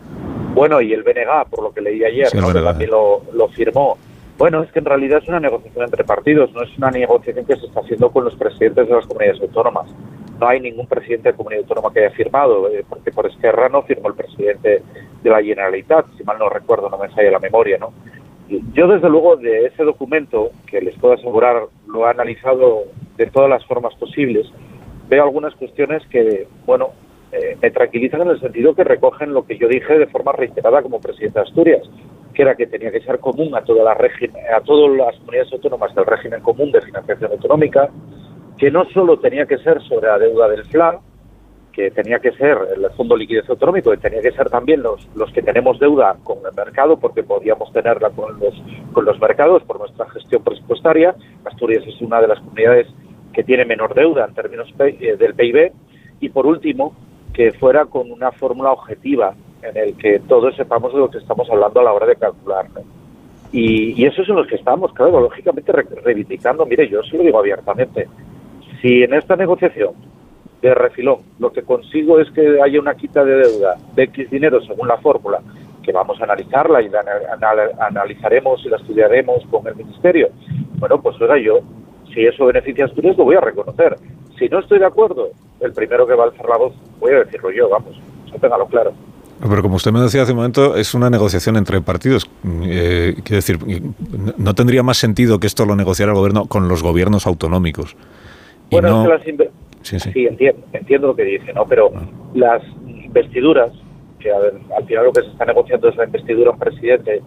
Bueno, 0.55 0.81
y 0.81 0.93
el 0.93 1.03
BNG, 1.03 1.49
por 1.49 1.63
lo 1.63 1.71
que 1.71 1.81
leí 1.81 2.03
ayer, 2.03 2.29
también 2.31 2.89
lo, 2.89 3.21
lo 3.33 3.47
firmó. 3.49 3.97
Bueno, 4.39 4.63
es 4.63 4.71
que 4.71 4.79
en 4.79 4.85
realidad 4.85 5.19
es 5.21 5.27
una 5.27 5.41
negociación 5.41 5.83
entre 5.83 6.05
partidos, 6.05 6.53
no 6.53 6.63
es 6.63 6.69
una 6.77 6.89
negociación 6.89 7.45
que 7.45 7.57
se 7.57 7.65
está 7.65 7.81
haciendo 7.81 8.09
con 8.09 8.23
los 8.23 8.33
presidentes 8.35 8.87
de 8.87 8.95
las 8.95 9.05
comunidades 9.05 9.41
autónomas. 9.41 9.93
No 10.39 10.47
hay 10.47 10.61
ningún 10.61 10.87
presidente 10.87 11.29
de 11.29 11.35
comunidad 11.35 11.63
autónoma 11.63 11.91
que 11.91 12.05
haya 12.05 12.15
firmado, 12.15 12.69
eh, 12.69 12.85
porque 12.87 13.11
por 13.11 13.27
Esquerra 13.27 13.67
no 13.67 13.81
firmó 13.81 14.07
el 14.07 14.13
presidente 14.13 14.81
de 15.21 15.29
la 15.29 15.43
Generalitat, 15.43 16.05
si 16.17 16.23
mal 16.23 16.39
no 16.39 16.47
recuerdo, 16.47 16.89
no 16.89 16.97
me 16.97 17.09
falla 17.09 17.31
la 17.31 17.39
memoria, 17.39 17.79
¿no? 17.79 17.91
Yo, 18.47 18.87
desde 18.87 19.09
luego, 19.09 19.35
de 19.35 19.65
ese 19.65 19.83
documento, 19.83 20.51
que 20.67 20.79
les 20.79 20.97
puedo 20.97 21.15
asegurar, 21.15 21.63
lo 21.87 22.07
he 22.07 22.09
analizado 22.09 22.83
de 23.17 23.25
todas 23.25 23.49
las 23.49 23.65
formas 23.65 23.93
posibles, 23.95 24.49
veo 25.09 25.21
algunas 25.21 25.53
cuestiones 25.55 26.01
que, 26.07 26.47
bueno, 26.65 26.91
eh, 27.33 27.57
me 27.61 27.71
tranquilizan 27.71 28.21
en 28.21 28.29
el 28.29 28.39
sentido 28.39 28.73
que 28.73 28.85
recogen 28.85 29.33
lo 29.33 29.45
que 29.45 29.57
yo 29.57 29.67
dije 29.67 29.97
de 29.97 30.07
forma 30.07 30.31
reiterada 30.31 30.81
como 30.81 31.01
presidente 31.01 31.39
de 31.39 31.45
Asturias, 31.45 31.89
que 32.33 32.41
era 32.41 32.55
que 32.55 32.67
tenía 32.67 32.91
que 32.91 33.01
ser 33.01 33.19
común 33.19 33.55
a 33.55 33.61
todas 33.63 33.83
las 33.83 33.97
a 33.97 34.61
todas 34.61 34.95
las 34.97 35.15
comunidades 35.17 35.53
autónomas 35.53 35.93
del 35.95 36.05
régimen 36.05 36.41
común 36.41 36.71
de 36.71 36.81
financiación 36.81 37.31
autonómica, 37.31 37.89
que 38.57 38.71
no 38.71 38.85
solo 38.89 39.19
tenía 39.19 39.45
que 39.45 39.57
ser 39.59 39.81
sobre 39.83 40.07
la 40.07 40.19
deuda 40.19 40.49
del 40.49 40.65
FLA, 40.65 40.99
que 41.71 41.91
tenía 41.91 42.19
que 42.19 42.31
ser 42.33 42.57
el 42.75 42.89
Fondo 42.91 43.15
de 43.15 43.21
Liquidez 43.21 43.49
Autonómico, 43.49 43.91
que 43.91 43.97
tenía 43.97 44.21
que 44.21 44.31
ser 44.31 44.49
también 44.49 44.81
los, 44.81 45.07
los 45.15 45.31
que 45.31 45.41
tenemos 45.41 45.79
deuda 45.79 46.17
con 46.23 46.39
el 46.39 46.53
mercado, 46.53 46.97
porque 46.99 47.23
podíamos 47.23 47.71
tenerla 47.71 48.09
con 48.09 48.39
los, 48.39 48.53
con 48.91 49.05
los 49.05 49.19
mercados 49.19 49.63
por 49.63 49.79
nuestra 49.79 50.09
gestión 50.09 50.43
presupuestaria. 50.43 51.15
Asturias 51.45 51.83
es 51.87 52.01
una 52.01 52.19
de 52.21 52.27
las 52.27 52.39
comunidades 52.39 52.87
que 53.33 53.43
tiene 53.43 53.63
menor 53.63 53.93
deuda 53.93 54.25
en 54.25 54.33
términos 54.33 54.67
eh, 54.79 55.15
del 55.17 55.33
PIB. 55.35 55.71
Y 56.19 56.29
por 56.29 56.45
último, 56.45 56.93
que 57.33 57.53
fuera 57.53 57.85
con 57.85 58.11
una 58.11 58.31
fórmula 58.33 58.71
objetiva 58.71 59.33
en 59.61 59.77
el 59.77 59.95
que 59.95 60.19
todos 60.19 60.55
sepamos 60.55 60.93
de 60.93 60.99
lo 60.99 61.09
que 61.09 61.17
estamos 61.17 61.49
hablando 61.49 61.79
a 61.79 61.83
la 61.83 61.93
hora 61.93 62.07
de 62.07 62.15
calcular. 62.15 62.67
Y, 63.51 64.05
eso 64.05 64.21
es 64.21 64.29
en 64.29 64.35
lo 64.35 64.45
que 64.45 64.55
estamos, 64.55 64.93
claro, 64.93 65.19
lógicamente 65.19 65.71
reivindicando. 65.71 66.65
Mire, 66.65 66.87
yo 66.87 67.01
se 67.03 67.17
lo 67.17 67.23
digo 67.23 67.39
abiertamente. 67.39 68.07
Si 68.81 69.03
en 69.03 69.13
esta 69.13 69.35
negociación 69.35 69.93
de 70.61 70.73
refilón 70.73 71.19
lo 71.39 71.51
que 71.51 71.63
consigo 71.63 72.19
es 72.19 72.29
que 72.31 72.61
haya 72.61 72.79
una 72.79 72.95
quita 72.95 73.23
de 73.23 73.37
deuda 73.37 73.77
de 73.95 74.03
X 74.03 74.29
dinero 74.29 74.61
según 74.61 74.87
la 74.87 74.97
fórmula, 74.97 75.41
que 75.83 75.91
vamos 75.91 76.19
a 76.21 76.25
analizarla 76.25 76.81
y 76.81 76.89
la 76.89 77.03
analizaremos 77.79 78.63
y 78.65 78.69
la 78.69 78.77
estudiaremos 78.77 79.43
con 79.49 79.65
el 79.67 79.75
Ministerio, 79.75 80.29
bueno, 80.77 81.01
pues 81.01 81.19
ahora 81.19 81.37
yo, 81.37 81.59
si 82.13 82.25
eso 82.25 82.45
beneficia 82.45 82.85
a 82.85 82.87
Asturias, 82.87 83.17
lo 83.17 83.25
voy 83.25 83.35
a 83.35 83.41
reconocer. 83.41 83.95
Si 84.37 84.47
no 84.47 84.59
estoy 84.59 84.79
de 84.79 84.85
acuerdo, 84.85 85.29
el 85.59 85.73
primero 85.73 86.05
que 86.07 86.13
va 86.13 86.25
a 86.25 86.27
alzar 86.27 86.47
la 86.47 86.57
voz, 86.57 86.73
voy 86.99 87.13
a 87.13 87.19
decirlo 87.19 87.51
yo, 87.51 87.69
vamos, 87.69 87.99
eso 88.27 88.37
téngalo 88.39 88.65
claro. 88.67 88.93
Pero 89.41 89.61
como 89.61 89.75
usted 89.75 89.91
me 89.91 90.01
decía 90.01 90.23
hace 90.23 90.33
un 90.33 90.37
momento, 90.37 90.75
es 90.75 90.93
una 90.93 91.09
negociación 91.09 91.55
entre 91.55 91.79
partidos. 91.81 92.29
Eh, 92.63 93.15
quiero 93.23 93.35
decir, 93.37 93.59
¿no 94.37 94.53
tendría 94.53 94.83
más 94.83 94.97
sentido 94.97 95.39
que 95.39 95.47
esto 95.47 95.65
lo 95.65 95.75
negociara 95.75 96.11
el 96.11 96.17
gobierno 96.17 96.45
con 96.45 96.67
los 96.67 96.83
gobiernos 96.83 97.25
autonómicos? 97.25 97.95
bueno, 98.69 99.03
es 99.03 99.23
que 99.23 99.33
las 99.33 99.51
sí, 99.81 99.99
sí. 99.99 100.27
entiendo, 100.73 101.07
lo 101.07 101.15
que 101.15 101.23
dice, 101.23 101.53
¿no? 101.53 101.65
Pero 101.65 101.91
ah. 101.95 102.01
las 102.33 102.61
investiduras, 102.87 103.71
que 104.19 104.31
al 104.31 104.85
final 104.85 105.05
lo 105.05 105.13
que 105.13 105.21
se 105.21 105.27
está 105.29 105.45
negociando 105.45 105.89
es 105.89 105.95
la 105.95 106.03
investidura 106.03 106.49
a 106.49 106.53
un 106.53 106.59
presidente, 106.59 107.21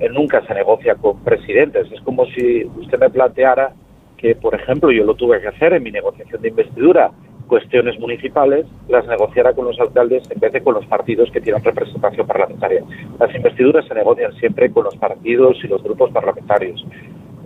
eh, 0.00 0.08
nunca 0.10 0.44
se 0.46 0.54
negocia 0.54 0.94
con 0.96 1.18
presidentes. 1.20 1.90
Es 1.90 2.00
como 2.02 2.26
si 2.26 2.64
usted 2.76 2.98
me 2.98 3.10
planteara 3.10 3.72
que, 4.18 4.34
por 4.34 4.54
ejemplo, 4.54 4.90
yo 4.90 5.04
lo 5.04 5.14
tuve 5.14 5.40
que 5.40 5.48
hacer 5.48 5.72
en 5.72 5.82
mi 5.82 5.90
negociación 5.90 6.42
de 6.42 6.48
investidura, 6.48 7.10
cuestiones 7.46 7.98
municipales 7.98 8.66
las 8.88 9.06
negociara 9.06 9.52
con 9.52 9.66
los 9.66 9.78
alcaldes 9.78 10.22
en 10.30 10.40
vez 10.40 10.52
de 10.52 10.62
con 10.62 10.74
los 10.74 10.86
partidos 10.86 11.30
que 11.30 11.40
tienen 11.40 11.62
representación 11.62 12.26
parlamentaria. 12.26 12.82
Las 13.18 13.34
investiduras 13.34 13.86
se 13.86 13.94
negocian 13.94 14.32
siempre 14.34 14.70
con 14.70 14.84
los 14.84 14.96
partidos 14.96 15.56
y 15.62 15.68
los 15.68 15.82
grupos 15.82 16.10
parlamentarios. 16.10 16.84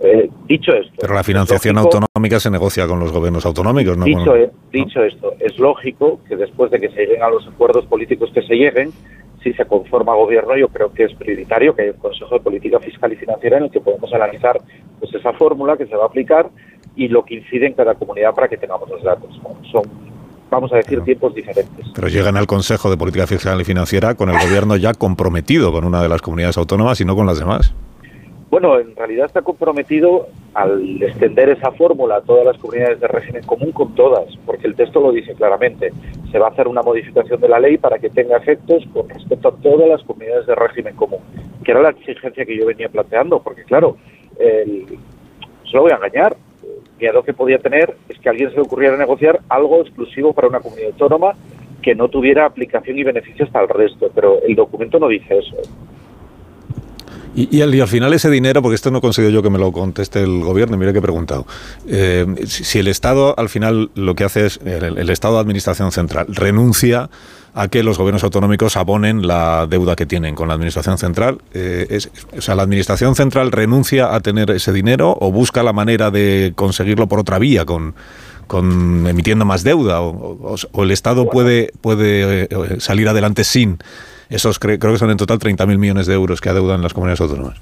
Eh, 0.01 0.29
dicho 0.47 0.71
esto. 0.71 0.95
Pero 1.01 1.13
la 1.13 1.23
financiación 1.23 1.77
autonómica 1.77 2.39
se 2.39 2.49
negocia 2.49 2.87
con 2.87 2.99
los 2.99 3.11
gobiernos 3.11 3.45
autonómicos, 3.45 3.97
¿no? 3.97 4.05
Dicho, 4.05 4.33
dicho 4.71 5.03
esto, 5.03 5.33
es 5.39 5.59
lógico 5.59 6.21
que 6.27 6.37
después 6.37 6.71
de 6.71 6.79
que 6.79 6.89
se 6.89 7.01
lleguen 7.01 7.23
a 7.23 7.29
los 7.29 7.45
acuerdos 7.47 7.85
políticos 7.85 8.31
que 8.33 8.41
se 8.43 8.55
lleguen, 8.55 8.91
si 9.43 9.53
se 9.53 9.65
conforma 9.65 10.15
gobierno, 10.15 10.55
yo 10.57 10.67
creo 10.69 10.91
que 10.93 11.05
es 11.05 11.13
prioritario 11.15 11.75
que 11.75 11.83
haya 11.83 11.91
un 11.91 11.99
Consejo 11.99 12.35
de 12.35 12.41
Política 12.41 12.79
Fiscal 12.79 13.11
y 13.13 13.17
Financiera 13.17 13.57
en 13.57 13.65
el 13.65 13.71
que 13.71 13.81
podemos 13.81 14.13
analizar 14.13 14.57
pues 14.99 15.13
esa 15.13 15.33
fórmula 15.33 15.77
que 15.77 15.85
se 15.85 15.95
va 15.95 16.03
a 16.03 16.07
aplicar 16.07 16.49
y 16.95 17.07
lo 17.07 17.23
que 17.23 17.35
incide 17.35 17.67
en 17.67 17.73
cada 17.73 17.95
comunidad 17.95 18.33
para 18.33 18.47
que 18.47 18.57
tengamos 18.57 18.89
los 18.89 19.01
datos. 19.03 19.29
Son, 19.71 19.83
vamos 20.49 20.71
a 20.73 20.77
decir, 20.77 21.01
tiempos 21.01 21.33
diferentes. 21.33 21.85
Pero 21.93 22.07
llegan 22.07 22.37
al 22.37 22.47
Consejo 22.47 22.89
de 22.89 22.97
Política 22.97 23.27
Fiscal 23.27 23.59
y 23.61 23.63
Financiera 23.63 24.15
con 24.15 24.29
el 24.29 24.37
gobierno 24.45 24.75
ya 24.75 24.93
comprometido 24.93 25.71
con 25.71 25.85
una 25.85 26.01
de 26.01 26.09
las 26.09 26.21
comunidades 26.21 26.57
autónomas 26.57 26.99
y 27.01 27.05
no 27.05 27.15
con 27.15 27.25
las 27.25 27.39
demás. 27.39 27.73
Bueno, 28.49 28.79
en 28.79 28.95
realidad 28.95 29.27
está 29.27 29.43
comprometido 29.43 30.27
al 30.55 31.01
extender 31.03 31.49
esa 31.49 31.71
fórmula 31.71 32.15
a 32.15 32.21
todas 32.21 32.45
las 32.45 32.57
comunidades 32.57 32.99
de 32.99 33.07
régimen 33.07 33.43
común 33.43 33.71
con 33.71 33.93
todas, 33.93 34.25
porque 34.43 34.65
el 34.65 34.75
texto 34.75 34.99
lo 34.99 35.11
dice 35.11 35.35
claramente. 35.35 35.91
Se 36.31 36.39
va 36.39 36.47
a 36.47 36.49
hacer 36.49 36.67
una 36.67 36.81
modificación 36.81 37.39
de 37.39 37.47
la 37.47 37.59
ley 37.59 37.77
para 37.77 37.99
que 37.99 38.09
tenga 38.09 38.37
efectos 38.37 38.83
con 38.91 39.07
respecto 39.07 39.49
a 39.49 39.55
todas 39.57 39.87
las 39.87 40.01
comunidades 40.03 40.47
de 40.47 40.55
régimen 40.55 40.95
común, 40.95 41.19
que 41.63 41.71
era 41.71 41.81
la 41.83 41.89
exigencia 41.89 42.43
que 42.43 42.57
yo 42.57 42.65
venía 42.65 42.89
planteando, 42.89 43.39
porque 43.39 43.63
claro, 43.65 43.97
el, 44.39 44.97
se 45.69 45.77
lo 45.77 45.83
voy 45.83 45.91
a 45.91 45.97
engañar, 45.97 46.35
miedo 46.99 47.23
que 47.23 47.33
podía 47.33 47.59
tener 47.59 47.95
es 48.09 48.19
que 48.19 48.29
a 48.29 48.31
alguien 48.31 48.49
se 48.49 48.55
le 48.55 48.61
ocurriera 48.61 48.97
negociar 48.97 49.39
algo 49.49 49.81
exclusivo 49.81 50.33
para 50.33 50.47
una 50.47 50.59
comunidad 50.59 50.89
autónoma 50.91 51.33
que 51.81 51.95
no 51.95 52.09
tuviera 52.09 52.45
aplicación 52.45 52.97
y 52.97 53.03
beneficios 53.03 53.49
para 53.49 53.65
el 53.65 53.69
resto, 53.69 54.11
pero 54.13 54.41
el 54.43 54.55
documento 54.55 54.99
no 54.99 55.07
dice 55.07 55.37
eso. 55.37 55.55
Y, 57.35 57.61
al, 57.61 57.87
final 57.87 58.11
ese 58.13 58.29
dinero, 58.29 58.61
porque 58.61 58.75
esto 58.75 58.91
no 58.91 58.99
consigo 58.99 59.29
yo 59.29 59.41
que 59.41 59.49
me 59.49 59.59
lo 59.59 59.71
conteste 59.71 60.21
el 60.21 60.41
gobierno, 60.41 60.77
mire 60.77 60.91
que 60.91 60.99
he 60.99 61.01
preguntado, 61.01 61.45
eh, 61.87 62.25
si, 62.45 62.79
el 62.79 62.87
Estado 62.87 63.33
al 63.37 63.47
final 63.47 63.91
lo 63.95 64.15
que 64.15 64.25
hace 64.25 64.47
es, 64.47 64.59
el, 64.65 65.09
Estado 65.09 65.35
de 65.35 65.41
Administración 65.41 65.91
Central 65.91 66.25
renuncia 66.27 67.09
a 67.53 67.67
que 67.67 67.83
los 67.83 67.97
gobiernos 67.97 68.23
autonómicos 68.23 68.77
abonen 68.77 69.27
la 69.27 69.67
deuda 69.67 69.95
que 69.95 70.05
tienen 70.05 70.35
con 70.35 70.47
la 70.47 70.53
Administración 70.53 70.97
Central, 70.97 71.39
eh, 71.53 71.87
es, 71.89 72.09
o 72.37 72.41
sea, 72.41 72.55
la 72.55 72.63
Administración 72.63 73.15
Central 73.15 73.51
renuncia 73.51 74.13
a 74.13 74.19
tener 74.19 74.51
ese 74.51 74.71
dinero 74.71 75.17
o 75.19 75.31
busca 75.31 75.63
la 75.63 75.73
manera 75.73 76.11
de 76.11 76.53
conseguirlo 76.55 77.07
por 77.07 77.19
otra 77.19 77.39
vía, 77.39 77.65
con, 77.65 77.95
con 78.47 79.07
emitiendo 79.07 79.45
más 79.45 79.63
deuda, 79.63 80.01
o, 80.01 80.55
el 80.83 80.91
Estado 80.91 81.29
puede, 81.29 81.71
puede 81.81 82.43
eh, 82.43 82.79
salir 82.79 83.07
adelante 83.07 83.43
sin 83.43 83.79
esos 84.29 84.59
creo 84.59 84.77
que 84.77 84.97
son 84.97 85.09
en 85.09 85.17
total 85.17 85.39
30.000 85.39 85.77
millones 85.77 86.05
de 86.05 86.13
euros 86.13 86.39
que 86.39 86.49
adeudan 86.49 86.81
las 86.83 86.93
comunidades 86.93 87.21
autónomas. 87.21 87.57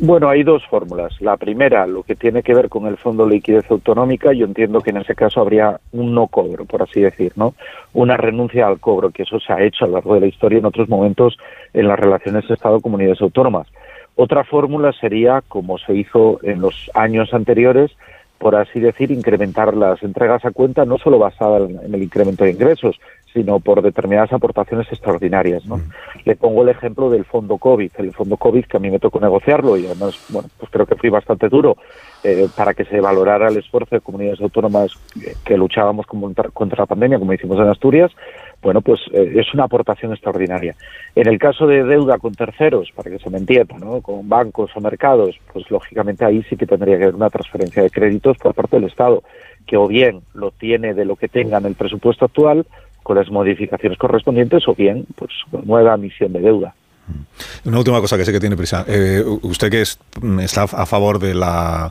Bueno, 0.00 0.28
hay 0.28 0.44
dos 0.44 0.64
fórmulas. 0.66 1.20
La 1.20 1.36
primera, 1.36 1.84
lo 1.88 2.04
que 2.04 2.14
tiene 2.14 2.44
que 2.44 2.54
ver 2.54 2.68
con 2.68 2.86
el 2.86 2.96
Fondo 2.98 3.26
de 3.26 3.34
Liquidez 3.34 3.68
Autonómica, 3.68 4.32
yo 4.32 4.44
entiendo 4.44 4.80
que 4.80 4.90
en 4.90 4.98
ese 4.98 5.16
caso 5.16 5.40
habría 5.40 5.80
un 5.90 6.14
no 6.14 6.28
cobro, 6.28 6.66
por 6.66 6.82
así 6.82 7.00
decir, 7.00 7.32
¿no? 7.34 7.54
Una 7.94 8.16
renuncia 8.16 8.68
al 8.68 8.78
cobro, 8.78 9.10
que 9.10 9.24
eso 9.24 9.40
se 9.40 9.52
ha 9.52 9.60
hecho 9.60 9.84
a 9.84 9.88
lo 9.88 9.94
largo 9.94 10.14
de 10.14 10.20
la 10.20 10.26
historia 10.28 10.60
en 10.60 10.66
otros 10.66 10.88
momentos 10.88 11.36
en 11.74 11.88
las 11.88 11.98
relaciones 11.98 12.48
Estado-comunidades 12.48 13.20
autónomas. 13.20 13.66
Otra 14.14 14.44
fórmula 14.44 14.92
sería, 14.92 15.42
como 15.48 15.78
se 15.78 15.96
hizo 15.96 16.38
en 16.44 16.60
los 16.60 16.92
años 16.94 17.34
anteriores, 17.34 17.90
por 18.38 18.54
así 18.54 18.78
decir, 18.78 19.10
incrementar 19.10 19.76
las 19.76 20.00
entregas 20.04 20.44
a 20.44 20.52
cuenta 20.52 20.84
no 20.84 20.98
solo 20.98 21.18
basada 21.18 21.58
en 21.58 21.92
el 21.92 22.02
incremento 22.04 22.44
de 22.44 22.52
ingresos, 22.52 23.00
sino 23.32 23.60
por 23.60 23.82
determinadas 23.82 24.32
aportaciones 24.32 24.86
extraordinarias. 24.90 25.64
¿no? 25.66 25.76
Mm. 25.76 25.90
Le 26.24 26.36
pongo 26.36 26.62
el 26.62 26.70
ejemplo 26.70 27.10
del 27.10 27.24
fondo 27.24 27.58
COVID. 27.58 27.90
El 27.98 28.12
fondo 28.12 28.36
COVID, 28.36 28.64
que 28.64 28.76
a 28.76 28.80
mí 28.80 28.90
me 28.90 28.98
tocó 28.98 29.20
negociarlo 29.20 29.76
y 29.76 29.86
además, 29.86 30.18
bueno, 30.28 30.48
pues 30.58 30.70
creo 30.70 30.86
que 30.86 30.96
fui 30.96 31.10
bastante 31.10 31.48
duro 31.48 31.76
eh, 32.24 32.48
para 32.56 32.74
que 32.74 32.84
se 32.84 33.00
valorara 33.00 33.48
el 33.48 33.58
esfuerzo 33.58 33.94
de 33.94 34.00
comunidades 34.00 34.40
autónomas 34.40 34.92
que, 35.44 35.56
luchábamos 35.56 36.06
contra, 36.06 36.48
contra, 36.50 36.78
la 36.82 36.86
pandemia, 36.86 37.18
como 37.18 37.32
hicimos 37.32 37.58
en 37.58 37.68
Asturias. 37.68 38.10
Bueno, 38.60 38.80
pues 38.80 39.00
eh, 39.12 39.34
es 39.36 39.54
una 39.54 39.64
aportación 39.64 40.12
extraordinaria. 40.12 40.74
En 41.14 41.28
el 41.28 41.38
caso 41.38 41.66
de 41.66 41.84
deuda 41.84 42.18
con 42.18 42.34
terceros, 42.34 42.90
para 42.94 43.10
que 43.10 43.18
se 43.18 43.30
me 43.30 43.38
entienda, 43.38 43.78
¿no? 43.78 44.00
con 44.00 44.28
bancos 44.28 44.70
o 44.74 44.80
mercados, 44.80 45.38
pues 45.52 45.70
lógicamente 45.70 46.24
ahí 46.24 46.42
sí 46.48 46.56
que 46.56 46.66
tendría 46.66 46.96
que 46.96 47.04
haber 47.04 47.14
una 47.14 47.30
transferencia 47.30 47.82
de 47.82 47.90
créditos 47.90 48.36
por 48.38 48.54
parte 48.54 48.76
del 48.76 48.88
Estado, 48.88 49.22
que 49.66 49.76
o 49.76 49.86
bien 49.86 50.22
lo 50.34 50.50
tiene 50.50 50.94
de 50.94 51.04
lo 51.04 51.14
que 51.14 51.28
tenga 51.28 51.58
en 51.58 51.66
el 51.66 51.74
presupuesto 51.74 52.24
actual, 52.24 52.66
con 53.08 53.16
las 53.16 53.30
modificaciones 53.30 53.96
correspondientes 53.96 54.68
o 54.68 54.74
bien 54.74 55.06
pues 55.16 55.30
nueva 55.64 55.94
emisión 55.94 56.30
de 56.30 56.40
deuda. 56.40 56.74
Una 57.64 57.78
última 57.78 58.02
cosa 58.02 58.18
que 58.18 58.26
sé 58.26 58.32
que 58.32 58.38
tiene 58.38 58.54
prisa. 58.54 58.84
Eh, 58.86 59.24
usted 59.40 59.70
que 59.70 59.82
mm, 60.20 60.40
está 60.40 60.64
a 60.64 60.84
favor 60.84 61.18
de 61.18 61.34
la 61.34 61.90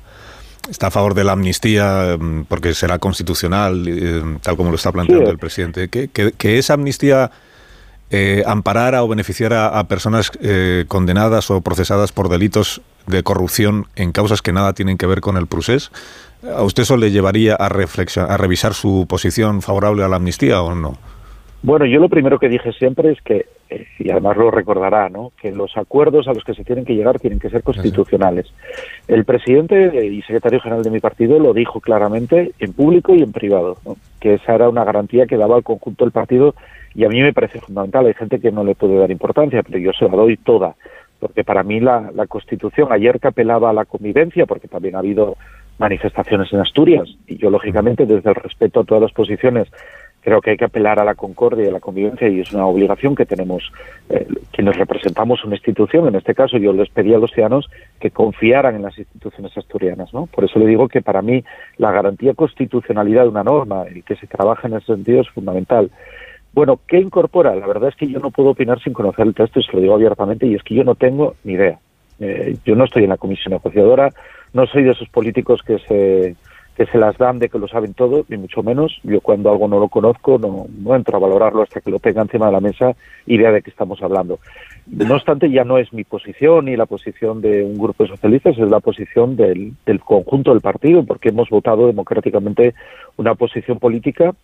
está 0.69 0.87
a 0.87 0.91
favor 0.91 1.15
de 1.15 1.23
la 1.23 1.31
amnistía 1.31 2.17
mm, 2.19 2.43
porque 2.43 2.75
será 2.75 2.99
constitucional, 2.99 3.87
eh, 3.87 4.21
tal 4.43 4.57
como 4.57 4.69
lo 4.69 4.75
está 4.75 4.91
planteando 4.91 5.31
el 5.31 5.39
presidente. 5.39 5.87
¿Que, 5.87 6.07
que, 6.07 6.57
esa 6.59 6.75
amnistía 6.75 7.31
eh, 8.11 8.43
amparara 8.45 9.03
o 9.03 9.07
beneficiara 9.07 9.79
a 9.79 9.87
personas 9.87 10.29
condenadas 10.87 11.49
o 11.49 11.61
procesadas 11.61 12.11
por 12.11 12.29
delitos 12.29 12.81
de 13.07 13.23
corrupción 13.23 13.87
en 13.95 14.11
causas 14.11 14.43
que 14.43 14.53
nada 14.53 14.73
tienen 14.73 14.99
que 14.99 15.07
ver 15.07 15.21
con 15.21 15.35
el 15.35 15.47
procés? 15.47 15.89
¿A 16.43 16.63
usted 16.63 16.83
eso 16.83 16.97
le 16.97 17.11
llevaría 17.11 17.55
a, 17.55 17.65
a 17.65 18.37
revisar 18.37 18.73
su 18.73 19.05
posición 19.09 19.61
favorable 19.61 20.03
a 20.03 20.07
la 20.07 20.17
amnistía 20.17 20.61
o 20.61 20.75
no? 20.75 20.97
Bueno, 21.63 21.85
yo 21.85 21.99
lo 21.99 22.07
primero 22.07 22.37
que 22.37 22.49
dije 22.49 22.71
siempre 22.73 23.11
es 23.11 23.21
que, 23.21 23.47
eh, 23.69 23.87
y 23.97 24.11
además 24.11 24.37
lo 24.37 24.51
recordará, 24.51 25.09
¿no? 25.09 25.31
que 25.41 25.51
los 25.51 25.75
acuerdos 25.75 26.27
a 26.27 26.33
los 26.33 26.43
que 26.43 26.53
se 26.53 26.63
tienen 26.63 26.85
que 26.85 26.95
llegar 26.95 27.19
tienen 27.19 27.39
que 27.39 27.49
ser 27.49 27.63
constitucionales. 27.63 28.45
El 29.07 29.25
presidente 29.25 30.05
y 30.05 30.21
secretario 30.21 30.61
general 30.61 30.83
de 30.83 30.91
mi 30.91 30.99
partido 30.99 31.39
lo 31.39 31.53
dijo 31.53 31.81
claramente 31.81 32.51
en 32.59 32.73
público 32.73 33.15
y 33.15 33.23
en 33.23 33.31
privado, 33.31 33.77
que 34.19 34.35
esa 34.35 34.53
era 34.53 34.69
una 34.69 34.83
garantía 34.83 35.25
que 35.25 35.35
daba 35.35 35.55
al 35.55 35.63
conjunto 35.63 36.05
del 36.05 36.11
partido 36.11 36.53
y 36.93 37.05
a 37.05 37.09
mí 37.09 37.21
me 37.21 37.33
parece 37.33 37.59
fundamental. 37.59 38.05
Hay 38.05 38.13
gente 38.13 38.39
que 38.39 38.51
no 38.51 38.63
le 38.63 38.75
puede 38.75 38.97
dar 38.97 39.09
importancia, 39.09 39.63
pero 39.63 39.79
yo 39.79 39.91
se 39.93 40.05
la 40.05 40.15
doy 40.15 40.37
toda, 40.37 40.75
porque 41.19 41.43
para 41.43 41.63
mí 41.63 41.79
la, 41.79 42.11
la 42.13 42.27
Constitución, 42.27 42.89
ayer 42.91 43.19
que 43.19 43.29
apelaba 43.29 43.71
a 43.71 43.73
la 43.73 43.85
convivencia, 43.85 44.45
porque 44.45 44.67
también 44.67 44.95
ha 44.95 44.99
habido 44.99 45.37
manifestaciones 45.77 46.51
en 46.53 46.59
Asturias. 46.59 47.09
Y 47.27 47.37
yo, 47.37 47.49
lógicamente, 47.49 48.05
desde 48.05 48.29
el 48.29 48.35
respeto 48.35 48.81
a 48.81 48.83
todas 48.83 49.03
las 49.03 49.11
posiciones, 49.11 49.67
creo 50.21 50.41
que 50.41 50.51
hay 50.51 50.57
que 50.57 50.65
apelar 50.65 50.99
a 50.99 51.05
la 51.05 51.15
concordia 51.15 51.65
y 51.65 51.67
a 51.69 51.71
la 51.71 51.79
convivencia 51.79 52.27
y 52.27 52.41
es 52.41 52.51
una 52.51 52.65
obligación 52.65 53.15
que 53.15 53.25
tenemos 53.25 53.71
eh, 54.09 54.27
quienes 54.51 54.75
representamos 54.75 55.43
una 55.45 55.55
institución. 55.55 56.07
En 56.07 56.15
este 56.15 56.35
caso, 56.35 56.57
yo 56.57 56.73
les 56.73 56.89
pedí 56.89 57.13
a 57.13 57.17
los 57.17 57.31
ciudadanos 57.31 57.69
que 57.99 58.11
confiaran 58.11 58.75
en 58.75 58.81
las 58.81 58.97
instituciones 58.97 59.57
asturianas. 59.57 60.13
¿no? 60.13 60.25
Por 60.25 60.43
eso 60.43 60.59
le 60.59 60.65
digo 60.65 60.89
que 60.89 61.01
para 61.01 61.21
mí 61.21 61.43
la 61.77 61.91
garantía 61.91 62.33
constitucionalidad 62.33 63.23
de 63.23 63.29
una 63.29 63.43
norma 63.43 63.85
y 63.93 64.01
que 64.01 64.17
se 64.17 64.27
trabaje 64.27 64.67
en 64.67 64.73
ese 64.73 64.87
sentido 64.87 65.21
es 65.21 65.29
fundamental. 65.29 65.91
Bueno, 66.53 66.79
¿qué 66.87 66.99
incorpora? 66.99 67.55
La 67.55 67.67
verdad 67.67 67.89
es 67.89 67.95
que 67.95 68.07
yo 68.07 68.19
no 68.19 68.31
puedo 68.31 68.49
opinar 68.49 68.81
sin 68.81 68.91
conocer 68.91 69.27
el 69.27 69.35
texto 69.35 69.59
y 69.59 69.63
se 69.63 69.71
lo 69.73 69.79
digo 69.79 69.93
abiertamente 69.93 70.47
y 70.47 70.55
es 70.55 70.63
que 70.63 70.75
yo 70.75 70.83
no 70.83 70.95
tengo 70.95 71.35
ni 71.43 71.53
idea. 71.53 71.79
Eh, 72.19 72.57
yo 72.65 72.75
no 72.75 72.85
estoy 72.85 73.03
en 73.03 73.09
la 73.09 73.17
comisión 73.17 73.53
negociadora, 73.53 74.09
no 74.53 74.65
soy 74.67 74.83
de 74.83 74.91
esos 74.91 75.09
políticos 75.09 75.61
que 75.63 75.79
se 75.79 76.35
que 76.77 76.85
se 76.85 76.99
las 76.99 77.17
dan 77.17 77.39
de 77.39 77.49
que 77.49 77.57
lo 77.57 77.67
saben 77.67 77.95
todo, 77.95 78.23
ni 78.29 78.37
mucho 78.37 78.61
menos. 78.61 78.99
Yo 79.01 79.19
cuando 79.19 79.49
algo 79.49 79.67
no 79.67 79.79
lo 79.79 79.87
conozco 79.87 80.37
no, 80.37 80.67
no 80.77 80.95
entro 80.95 81.17
a 81.17 81.19
valorarlo 81.19 81.63
hasta 81.63 81.81
que 81.81 81.89
lo 81.89 81.97
tenga 81.97 82.21
encima 82.21 82.45
de 82.45 82.51
la 82.51 82.59
mesa 82.59 82.95
y 83.25 83.35
vea 83.35 83.51
de 83.51 83.63
qué 83.63 83.71
estamos 83.71 84.03
hablando. 84.03 84.37
No 84.85 85.15
obstante, 85.15 85.49
ya 85.49 85.63
no 85.63 85.79
es 85.79 85.91
mi 85.91 86.03
posición 86.03 86.65
ni 86.65 86.75
la 86.75 86.85
posición 86.85 87.41
de 87.41 87.63
un 87.63 87.79
grupo 87.79 88.03
de 88.03 88.09
socialistas, 88.09 88.59
es 88.59 88.69
la 88.69 88.79
posición 88.79 89.35
del, 89.35 89.73
del 89.87 89.99
conjunto 90.01 90.51
del 90.51 90.61
partido, 90.61 91.03
porque 91.03 91.29
hemos 91.29 91.49
votado 91.49 91.87
democráticamente 91.87 92.75
una 93.17 93.33
posición 93.33 93.79
política 93.79 94.35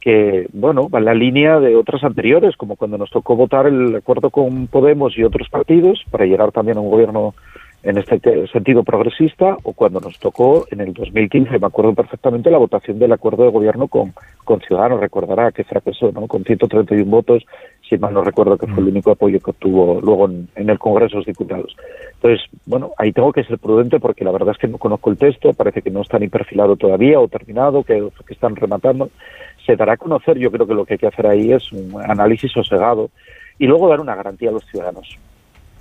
que, 0.00 0.46
bueno, 0.52 0.88
va 0.88 1.00
en 1.00 1.06
la 1.06 1.14
línea 1.14 1.58
de 1.58 1.74
otras 1.74 2.04
anteriores, 2.04 2.56
como 2.56 2.76
cuando 2.76 2.98
nos 2.98 3.10
tocó 3.10 3.34
votar 3.34 3.66
el 3.66 3.96
acuerdo 3.96 4.30
con 4.30 4.68
Podemos 4.68 5.18
y 5.18 5.24
otros 5.24 5.48
partidos 5.48 6.04
para 6.10 6.26
llegar 6.26 6.52
también 6.52 6.76
a 6.76 6.82
un 6.82 6.90
gobierno 6.90 7.34
en 7.84 7.98
este 7.98 8.18
sentido 8.48 8.82
progresista 8.82 9.58
o 9.62 9.74
cuando 9.74 10.00
nos 10.00 10.18
tocó 10.18 10.66
en 10.70 10.80
el 10.80 10.94
2015, 10.94 11.58
me 11.58 11.66
acuerdo 11.66 11.94
perfectamente, 11.94 12.50
la 12.50 12.56
votación 12.56 12.98
del 12.98 13.12
acuerdo 13.12 13.44
de 13.44 13.50
gobierno 13.50 13.88
con, 13.88 14.14
con 14.42 14.60
Ciudadanos, 14.60 15.00
recordará 15.00 15.52
que 15.52 15.64
fracasó 15.64 16.10
¿no? 16.10 16.26
con 16.26 16.44
131 16.44 17.04
votos, 17.04 17.44
si 17.86 17.98
mal 17.98 18.14
no 18.14 18.24
recuerdo 18.24 18.56
que 18.56 18.66
fue 18.66 18.82
el 18.82 18.88
único 18.88 19.10
apoyo 19.10 19.38
que 19.38 19.50
obtuvo 19.50 20.00
luego 20.00 20.26
en, 20.26 20.48
el 20.56 20.78
Congreso 20.78 21.12
de 21.12 21.18
los 21.18 21.26
Diputados. 21.26 21.76
Entonces, 22.14 22.46
bueno, 22.64 22.92
ahí 22.96 23.12
tengo 23.12 23.32
que 23.32 23.44
ser 23.44 23.58
prudente 23.58 24.00
porque 24.00 24.24
la 24.24 24.32
verdad 24.32 24.52
es 24.52 24.58
que 24.58 24.68
no 24.68 24.78
conozco 24.78 25.10
el 25.10 25.18
texto, 25.18 25.52
parece 25.52 25.82
que 25.82 25.90
no 25.90 26.00
está 26.00 26.18
ni 26.18 26.28
perfilado 26.28 26.76
todavía 26.76 27.20
o 27.20 27.28
terminado, 27.28 27.82
que, 27.82 28.08
que 28.26 28.32
están 28.32 28.56
rematando. 28.56 29.10
Se 29.66 29.76
dará 29.76 29.92
a 29.92 29.98
conocer, 29.98 30.38
yo 30.38 30.50
creo 30.50 30.66
que 30.66 30.74
lo 30.74 30.86
que 30.86 30.94
hay 30.94 30.98
que 30.98 31.06
hacer 31.06 31.26
ahí 31.26 31.52
es 31.52 31.70
un 31.70 32.00
análisis 32.02 32.50
sosegado 32.50 33.10
y 33.58 33.66
luego 33.66 33.88
dar 33.88 34.00
una 34.00 34.14
garantía 34.14 34.48
a 34.48 34.52
los 34.52 34.64
ciudadanos. 34.64 35.18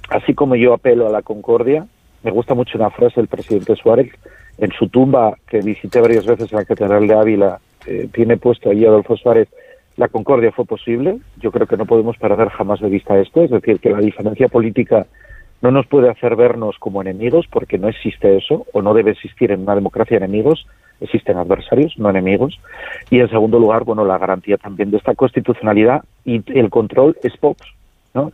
Así 0.10 0.34
como 0.34 0.56
yo 0.56 0.74
apelo 0.74 1.08
a 1.08 1.12
la 1.12 1.22
concordia, 1.22 1.88
me 2.24 2.32
gusta 2.32 2.54
mucho 2.54 2.78
una 2.78 2.90
frase 2.90 3.16
del 3.20 3.28
presidente 3.28 3.76
Suárez 3.76 4.12
en 4.58 4.72
su 4.72 4.88
tumba, 4.88 5.36
que 5.48 5.60
visité 5.60 6.00
varias 6.00 6.26
veces 6.26 6.52
en 6.52 6.60
la 6.60 6.66
Catedral 6.66 7.08
de 7.08 7.16
Ávila, 7.16 7.60
eh, 7.88 8.08
tiene 8.14 8.38
puesto 8.38 8.70
ahí 8.70 8.86
Adolfo 8.86 9.18
Suárez, 9.18 9.50
la 9.98 10.08
concordia 10.08 10.52
fue 10.52 10.66
posible. 10.66 11.20
Yo 11.38 11.52
creo 11.52 11.68
que 11.68 11.78
no 11.78 11.86
podemos 11.86 12.18
perder 12.18 12.50
jamás 12.50 12.80
de 12.80 12.90
vista 12.90 13.18
esto, 13.20 13.44
es 13.44 13.52
decir, 13.52 13.80
que 13.80 13.90
la 13.90 14.00
diferencia 14.00 14.48
política 14.48 15.06
no 15.62 15.72
nos 15.72 15.88
puede 15.88 16.10
hacer 16.10 16.36
vernos 16.36 16.78
como 16.78 17.02
enemigos, 17.02 17.46
porque 17.50 17.78
no 17.78 17.88
existe 17.88 18.38
eso, 18.38 18.66
o 18.74 18.82
no 18.82 18.94
debe 18.94 19.12
existir 19.12 19.52
en 19.52 19.62
una 19.62 19.76
democracia 19.76 20.18
enemigos, 20.18 20.68
existen 21.00 21.38
adversarios, 21.38 21.98
no 21.98 22.10
enemigos. 22.10 22.60
Y 23.10 23.20
en 23.20 23.30
segundo 23.30 23.60
lugar, 23.60 23.84
bueno, 23.84 24.04
la 24.04 24.18
garantía 24.18 24.58
también 24.58 24.92
de 24.92 24.98
esta 24.98 25.16
constitucionalidad 25.16 26.04
y 26.26 26.44
el 26.58 26.70
control 26.70 27.18
es 27.24 27.34
Vox, 27.40 27.62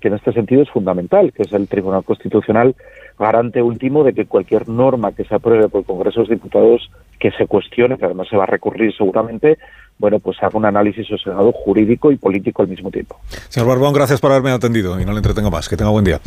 que 0.02 0.10
en 0.10 0.16
este 0.16 0.34
sentido 0.34 0.62
es 0.62 0.70
fundamental, 0.70 1.32
que 1.32 1.44
es 1.44 1.54
el 1.54 1.70
Tribunal 1.70 2.04
Constitucional 2.04 2.76
garante 3.18 3.62
último 3.62 4.04
de 4.04 4.14
que 4.14 4.26
cualquier 4.26 4.68
norma 4.68 5.14
que 5.14 5.24
se 5.24 5.36
apruebe 5.36 5.70
por 5.70 5.80
el 5.80 5.86
Congreso 5.86 6.24
de 6.24 6.36
Diputados 6.36 6.92
que 7.18 7.32
se 7.32 7.48
cuestione, 7.48 7.98
que 7.98 8.06
además 8.06 8.28
se 8.30 8.36
va 8.36 8.44
a 8.44 8.48
recurrir 8.48 8.94
seguramente, 8.94 9.58
bueno, 10.00 10.18
pues 10.20 10.38
haga 10.42 10.58
un 10.58 10.66
análisis 10.66 11.06
sosegado 11.06 11.52
jurídico 11.52 12.10
y 12.14 12.16
político 12.16 12.62
al 12.62 12.70
mismo 12.70 12.90
tiempo. 12.90 13.20
Señor 13.50 13.68
Barbón, 13.68 13.94
gracias 13.94 14.22
por 14.22 14.32
haberme 14.32 14.52
atendido 14.52 14.98
y 15.00 15.04
no 15.04 15.12
le 15.12 15.18
entretengo 15.18 15.52
más. 15.52 15.68
Que 15.68 15.76
tenga 15.76 15.92
buen 15.92 16.06
día. 16.06 16.22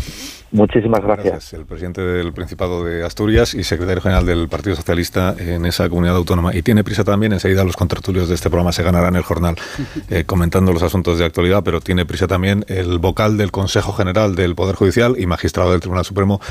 Muchísimas 0.51 1.01
gracias. 1.01 1.55
El 1.55 1.65
presidente 1.65 2.03
del 2.03 2.35
Principado 2.35 2.85
de 2.85 3.03
Asturias 3.03 3.55
y 3.55 3.65
secretario 3.65 4.03
general 4.03 4.27
del 4.27 4.51
Partido 4.51 4.77
Socialista 4.77 5.35
en 5.39 5.65
esa 5.65 5.89
comunidad 5.89 6.17
autónoma. 6.17 6.55
Y 6.55 6.61
tiene 6.61 6.85
prisa 6.85 7.03
también, 7.03 7.33
enseguida 7.33 7.65
los 7.65 7.77
contratulios 7.77 8.29
de 8.29 8.35
este 8.35 8.51
programa 8.51 8.73
se 8.73 8.83
ganarán 8.83 9.17
el 9.17 9.23
jornal 9.23 9.57
eh, 10.11 10.25
comentando 10.25 10.75
los 10.75 10.83
asuntos 10.83 11.19
de 11.19 11.25
actualidad, 11.25 11.63
pero 11.65 11.81
tiene 11.81 12.05
prisa 12.05 12.27
también 12.27 12.67
el 12.69 12.99
vocal 12.99 13.39
del 13.39 13.51
Consejo 13.51 13.95
General 13.95 14.35
del 14.35 14.55
Poder 14.55 14.77
Judicial 14.77 15.15
y 15.19 15.25
magistrado 15.25 15.71
del 15.71 15.81
Tribunal 15.81 16.05
Supremo, 16.05 16.43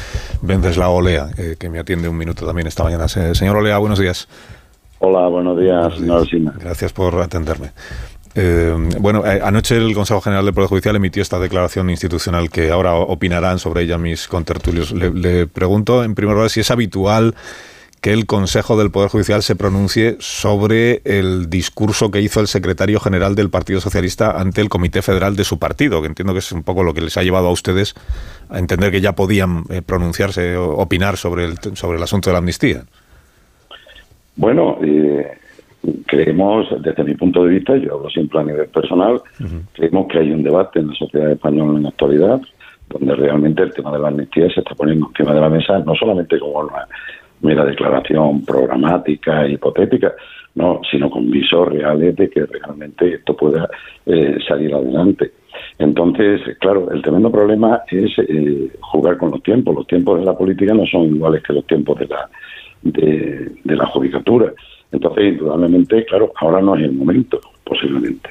Venceslao 0.42 0.94
Olea, 0.96 1.30
eh, 1.38 1.56
que 1.60 1.70
me 1.70 1.78
atiende 1.78 2.10
un 2.10 2.18
minuto 2.18 2.48
también 2.48 2.66
esta 2.66 2.84
mañana. 2.84 3.08
Señor 3.08 3.58
Olea, 3.58 3.78
buenos 3.78 4.00
días. 4.00 4.28
Hola, 5.04 5.28
buenos 5.30 5.60
días, 5.60 5.96
señor 5.96 6.28
Gracias 6.60 6.94
por 6.94 7.20
atenderme. 7.22 7.72
Eh, 8.36 8.72
bueno, 9.00 9.26
eh, 9.26 9.42
anoche 9.44 9.76
el 9.76 9.96
Consejo 9.96 10.22
General 10.22 10.46
del 10.46 10.54
Poder 10.54 10.70
Judicial 10.70 10.96
emitió 10.96 11.24
esta 11.24 11.40
declaración 11.40 11.90
institucional 11.90 12.52
que 12.52 12.70
ahora 12.70 12.94
opinarán 12.94 13.58
sobre 13.58 13.82
ella 13.82 13.98
mis 13.98 14.28
contertulios. 14.28 14.92
Le, 14.92 15.48
pregunto, 15.48 16.04
en 16.04 16.14
primer 16.14 16.36
lugar, 16.36 16.52
si 16.52 16.60
es 16.60 16.70
habitual 16.70 17.34
que 18.00 18.14
el 18.14 18.28
Consejo 18.28 18.78
del 18.78 18.92
Poder 18.92 19.10
Judicial 19.10 19.42
se 19.42 19.56
pronuncie 19.56 20.18
sobre 20.20 21.02
el 21.04 21.50
discurso 21.50 22.12
que 22.12 22.22
hizo 22.22 22.40
el 22.40 22.48
secretario 22.48 23.00
general 23.00 23.34
del 23.34 23.50
Partido 23.50 23.82
Socialista 23.82 24.40
ante 24.40 24.62
el 24.62 24.70
Comité 24.70 25.02
Federal 25.02 25.36
de 25.36 25.46
su 25.46 25.58
partido, 25.58 26.02
que 26.02 26.10
entiendo 26.10 26.34
que 26.34 26.40
es 26.40 26.52
un 26.52 26.62
poco 26.62 26.84
lo 26.84 26.94
que 26.94 27.02
les 27.02 27.18
ha 27.18 27.24
llevado 27.24 27.48
a 27.48 27.52
ustedes 27.52 27.96
a 28.50 28.60
entender 28.60 28.92
que 28.92 29.02
ya 29.02 29.14
podían 29.14 29.64
eh, 29.70 29.82
pronunciarse 29.82 30.58
o 30.58 30.78
opinar 30.78 31.18
sobre 31.18 31.46
el, 31.46 31.58
sobre 31.74 31.98
el 31.98 32.04
asunto 32.04 32.30
de 32.30 32.34
la 32.34 32.40
amnistía. 32.40 32.86
Bueno, 34.36 34.78
eh, 34.84 35.28
creemos, 36.06 36.68
desde 36.82 37.04
mi 37.04 37.16
punto 37.16 37.44
de 37.44 37.50
vista, 37.52 37.76
yo 37.78 37.96
hablo 37.96 38.10
siempre 38.10 38.40
a 38.40 38.44
nivel 38.44 38.68
personal, 38.68 39.22
creemos 39.74 40.08
que 40.08 40.20
hay 40.20 40.32
un 40.32 40.44
debate 40.44 40.80
en 40.80 40.88
la 40.88 40.96
sociedad 40.96 41.32
española 41.32 41.78
en 41.78 41.84
la 41.84 41.90
actualidad 41.90 42.42
donde 42.92 43.16
realmente 43.16 43.64
el 43.64 43.74
tema 43.74 43.92
de 43.92 44.00
la 44.00 44.10
amnistía 44.10 44.50
se 44.50 44.60
está 44.60 44.76
poniendo 44.76 45.08
encima 45.08 45.34
de 45.34 45.42
la 45.42 45.50
mesa, 45.50 45.80
no 45.80 45.96
solamente 45.96 46.40
como 46.40 46.60
una 46.60 46.88
mera 47.42 47.66
declaración 47.66 48.46
programática 48.46 49.48
hipotética, 49.48 50.14
no, 50.56 50.82
sino 50.90 51.10
con 51.10 51.32
visos 51.32 51.68
reales 51.70 52.16
de 52.16 52.30
que 52.30 52.46
realmente 52.46 53.16
esto 53.16 53.36
pueda 53.36 53.70
eh, 54.06 54.38
salir 54.48 54.74
adelante. 54.74 55.32
Entonces, 55.80 56.42
claro, 56.60 56.92
el 56.92 57.02
tremendo 57.02 57.32
problema 57.32 57.82
es 57.90 58.12
eh, 58.18 58.70
jugar 58.82 59.18
con 59.18 59.32
los 59.32 59.42
tiempos. 59.42 59.76
Los 59.76 59.88
tiempos 59.88 60.20
de 60.20 60.26
la 60.26 60.38
política 60.38 60.74
no 60.74 60.86
son 60.86 61.16
iguales 61.16 61.42
que 61.44 61.54
los 61.54 61.66
tiempos 61.66 61.98
de 62.00 62.08
la, 62.08 62.30
de, 62.84 63.52
la 63.66 63.86
judicatura. 63.88 64.54
Entonces, 64.92 65.34
indudablemente, 65.34 66.06
claro, 66.06 66.32
ahora 66.36 66.62
no 66.62 66.76
es 66.76 66.84
el 66.84 66.94
momento, 66.94 67.40
posiblemente, 67.64 68.30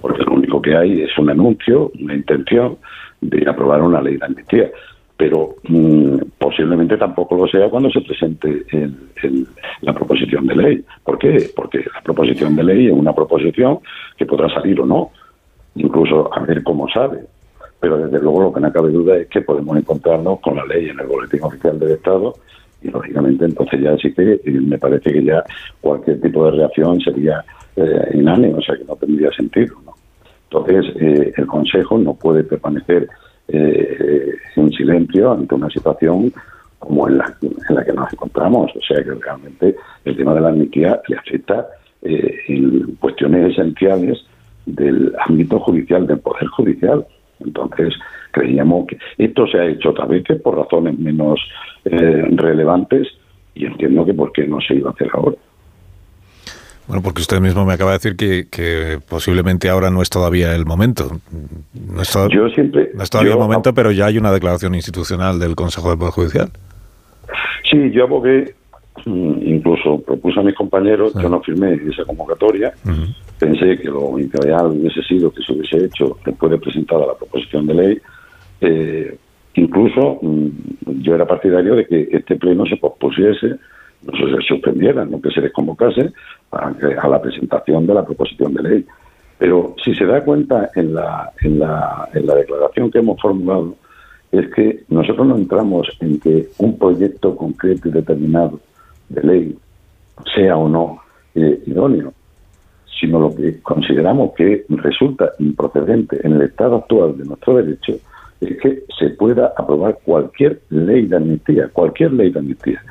porque 0.00 0.22
lo 0.22 0.32
único 0.32 0.60
que 0.60 0.76
hay 0.76 1.02
es 1.02 1.16
un 1.18 1.30
anuncio, 1.30 1.92
una 2.00 2.14
intención 2.14 2.78
de 3.20 3.48
aprobar 3.48 3.82
una 3.82 4.02
ley 4.02 4.16
de 4.16 4.26
amnistía, 4.26 4.70
pero 5.16 5.56
mm, 5.68 6.16
posiblemente 6.38 6.96
tampoco 6.96 7.36
lo 7.36 7.46
sea 7.46 7.68
cuando 7.68 7.90
se 7.90 8.00
presente 8.00 8.64
la 9.82 9.92
proposición 9.92 10.46
de 10.46 10.56
ley. 10.56 10.84
¿Por 11.04 11.18
qué? 11.18 11.50
Porque 11.54 11.78
la 11.78 12.00
proposición 12.02 12.56
de 12.56 12.64
ley 12.64 12.86
es 12.86 12.92
una 12.92 13.12
proposición 13.12 13.80
que 14.16 14.26
podrá 14.26 14.48
salir 14.48 14.80
o 14.80 14.86
no, 14.86 15.10
incluso 15.74 16.34
a 16.34 16.40
ver 16.40 16.62
cómo 16.62 16.88
sabe. 16.88 17.20
Pero 17.78 17.98
desde 17.98 18.20
luego 18.20 18.42
lo 18.42 18.52
que 18.52 18.60
no 18.60 18.72
cabe 18.72 18.90
duda 18.90 19.16
es 19.16 19.28
que 19.28 19.42
podemos 19.42 19.76
encontrarnos 19.76 20.40
con 20.40 20.56
la 20.56 20.64
ley 20.64 20.88
en 20.88 20.98
el 21.00 21.06
Boletín 21.06 21.42
Oficial 21.42 21.78
del 21.78 21.92
Estado 21.92 22.34
y 22.82 22.88
lógicamente 22.88 23.44
entonces 23.44 23.80
ya 23.80 23.96
sí 23.96 24.12
que 24.12 24.40
eh, 24.44 24.60
me 24.60 24.78
parece 24.78 25.12
que 25.12 25.22
ya 25.24 25.44
cualquier 25.80 26.20
tipo 26.20 26.44
de 26.46 26.52
reacción 26.52 27.00
sería 27.00 27.44
eh, 27.76 28.52
o 28.54 28.62
sea 28.62 28.76
que 28.76 28.84
no 28.84 28.96
tendría 28.96 29.30
sentido. 29.32 29.76
Entonces 30.50 30.86
eh, 31.00 31.32
el 31.36 31.46
Consejo 31.46 31.98
no 31.98 32.14
puede 32.14 32.44
permanecer 32.44 33.08
eh, 33.48 34.32
en 34.56 34.70
silencio 34.72 35.32
ante 35.32 35.54
una 35.54 35.70
situación 35.70 36.32
como 36.78 37.08
en 37.08 37.18
la, 37.18 37.36
en 37.42 37.74
la 37.74 37.84
que 37.84 37.92
nos 37.92 38.12
encontramos, 38.12 38.70
o 38.74 38.80
sea 38.80 39.02
que 39.02 39.12
realmente 39.12 39.76
el 40.04 40.16
tema 40.16 40.34
de 40.34 40.40
la 40.40 40.48
amnistía 40.48 41.00
le 41.08 41.16
afecta 41.16 41.66
en 42.02 42.96
cuestiones 42.98 43.52
esenciales 43.52 44.18
del 44.64 45.14
ámbito 45.26 45.60
judicial, 45.60 46.06
del 46.06 46.20
poder 46.20 46.46
judicial. 46.46 47.06
Entonces, 47.44 47.94
creíamos 48.32 48.86
que 48.86 48.98
esto 49.18 49.46
se 49.46 49.58
ha 49.58 49.66
hecho 49.66 49.90
otra 49.90 50.06
vez 50.06 50.24
por 50.42 50.56
razones 50.56 50.98
menos 50.98 51.40
eh, 51.84 52.24
relevantes 52.32 53.08
y 53.54 53.66
entiendo 53.66 54.04
que 54.04 54.14
por 54.14 54.32
qué 54.32 54.46
no 54.46 54.60
se 54.60 54.74
iba 54.74 54.90
a 54.90 54.92
hacer 54.92 55.08
ahora. 55.12 55.36
Bueno, 56.86 57.02
porque 57.04 57.20
usted 57.20 57.40
mismo 57.40 57.64
me 57.64 57.74
acaba 57.74 57.92
de 57.92 57.98
decir 57.98 58.16
que, 58.16 58.98
posiblemente 59.08 59.68
ahora 59.68 59.90
no 59.90 60.02
es 60.02 60.10
todavía 60.10 60.56
el 60.56 60.66
momento. 60.66 61.20
No 61.72 62.02
es, 62.02 62.12
yo 62.32 62.48
siempre, 62.48 62.90
no 62.94 63.04
es 63.04 63.10
todavía 63.10 63.34
el 63.34 63.38
momento, 63.38 63.72
pero 63.72 63.92
ya 63.92 64.06
hay 64.06 64.18
una 64.18 64.32
declaración 64.32 64.74
institucional 64.74 65.38
del 65.38 65.54
Consejo 65.54 65.90
del 65.90 65.98
Poder 65.98 66.12
Judicial. 66.12 66.50
Sí, 67.70 67.92
yo 67.92 68.04
abogué, 68.04 68.54
incluso 69.06 70.00
propuse 70.00 70.40
a 70.40 70.42
mis 70.42 70.54
compañeros, 70.54 71.12
yo 71.14 71.28
no 71.28 71.40
firmé 71.40 71.74
esa 71.88 72.04
convocatoria, 72.04 72.72
pensé 73.38 73.78
que 73.78 73.88
lo 73.88 74.18
ideal 74.18 74.66
hubiese 74.66 75.02
sido 75.02 75.30
que 75.30 75.42
se 75.42 75.52
hubiese 75.52 75.84
hecho 75.86 76.16
después 76.24 76.52
de 76.52 76.58
presentada 76.58 77.06
la 77.06 77.14
proposición 77.14 77.66
de 77.66 77.74
ley, 77.74 77.98
eh, 78.60 79.16
incluso 79.54 80.18
mm, 80.20 80.48
yo 81.02 81.14
era 81.14 81.26
partidario 81.26 81.74
de 81.76 81.86
que 81.86 82.08
este 82.12 82.36
pleno 82.36 82.66
se 82.66 82.76
pospusiese, 82.76 83.56
no 84.02 84.12
se 84.12 84.46
suspendiera, 84.46 85.04
no 85.04 85.20
que 85.20 85.30
se 85.30 85.40
desconvocase 85.40 86.12
a, 86.52 86.72
a 87.02 87.08
la 87.08 87.20
presentación 87.20 87.86
de 87.86 87.94
la 87.94 88.04
proposición 88.04 88.54
de 88.54 88.62
ley. 88.62 88.86
Pero 89.38 89.74
si 89.82 89.94
se 89.94 90.04
da 90.04 90.22
cuenta 90.22 90.70
en 90.74 90.94
la, 90.94 91.32
en 91.40 91.58
la, 91.58 92.08
en 92.12 92.26
la 92.26 92.34
declaración 92.34 92.90
que 92.90 92.98
hemos 92.98 93.20
formulado, 93.20 93.74
es 94.32 94.48
que 94.54 94.84
nosotros 94.88 95.26
no 95.26 95.36
entramos 95.36 95.88
en 96.00 96.20
que 96.20 96.48
un 96.58 96.78
proyecto 96.78 97.34
concreto 97.36 97.88
y 97.88 97.92
determinado 97.92 98.60
de 99.10 99.22
ley 99.22 99.58
sea 100.34 100.56
o 100.56 100.68
no 100.68 101.00
eh, 101.34 101.62
idóneo, 101.66 102.12
sino 102.98 103.20
lo 103.20 103.34
que 103.34 103.60
consideramos 103.60 104.32
que 104.34 104.64
resulta 104.68 105.32
improcedente 105.38 106.18
en 106.26 106.34
el 106.34 106.42
estado 106.42 106.76
actual 106.76 107.16
de 107.16 107.24
nuestro 107.24 107.56
derecho 107.56 107.94
es 108.40 108.56
que 108.58 108.84
se 108.98 109.10
pueda 109.10 109.52
aprobar 109.56 109.98
cualquier 110.02 110.60
ley 110.70 111.06
de 111.06 111.16
amnistía, 111.16 111.68
cualquier 111.68 112.12
ley 112.12 112.30
de 112.30 112.38
amnistía. 112.38 112.82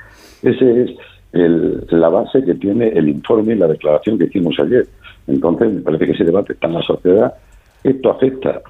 Esa 0.44 0.66
es 0.66 1.92
la 1.92 2.10
base 2.10 2.44
que 2.44 2.56
tiene 2.56 2.90
el 2.90 3.10
informe 3.10 3.54
y 3.54 3.58
la 3.58 3.68
declaración 3.68 4.18
que 4.18 4.26
hicimos 4.26 4.56
ayer. 4.60 4.88
Entonces, 5.28 5.74
me 5.74 5.82
parece 5.82 6.06
que 6.06 6.12
ese 6.14 6.24
debate 6.24 6.54
está 6.54 6.68
en 6.68 6.74
la 6.74 6.82
sociedad. 6.82 7.34
Esto 7.84 8.12
afecta, 8.12 8.62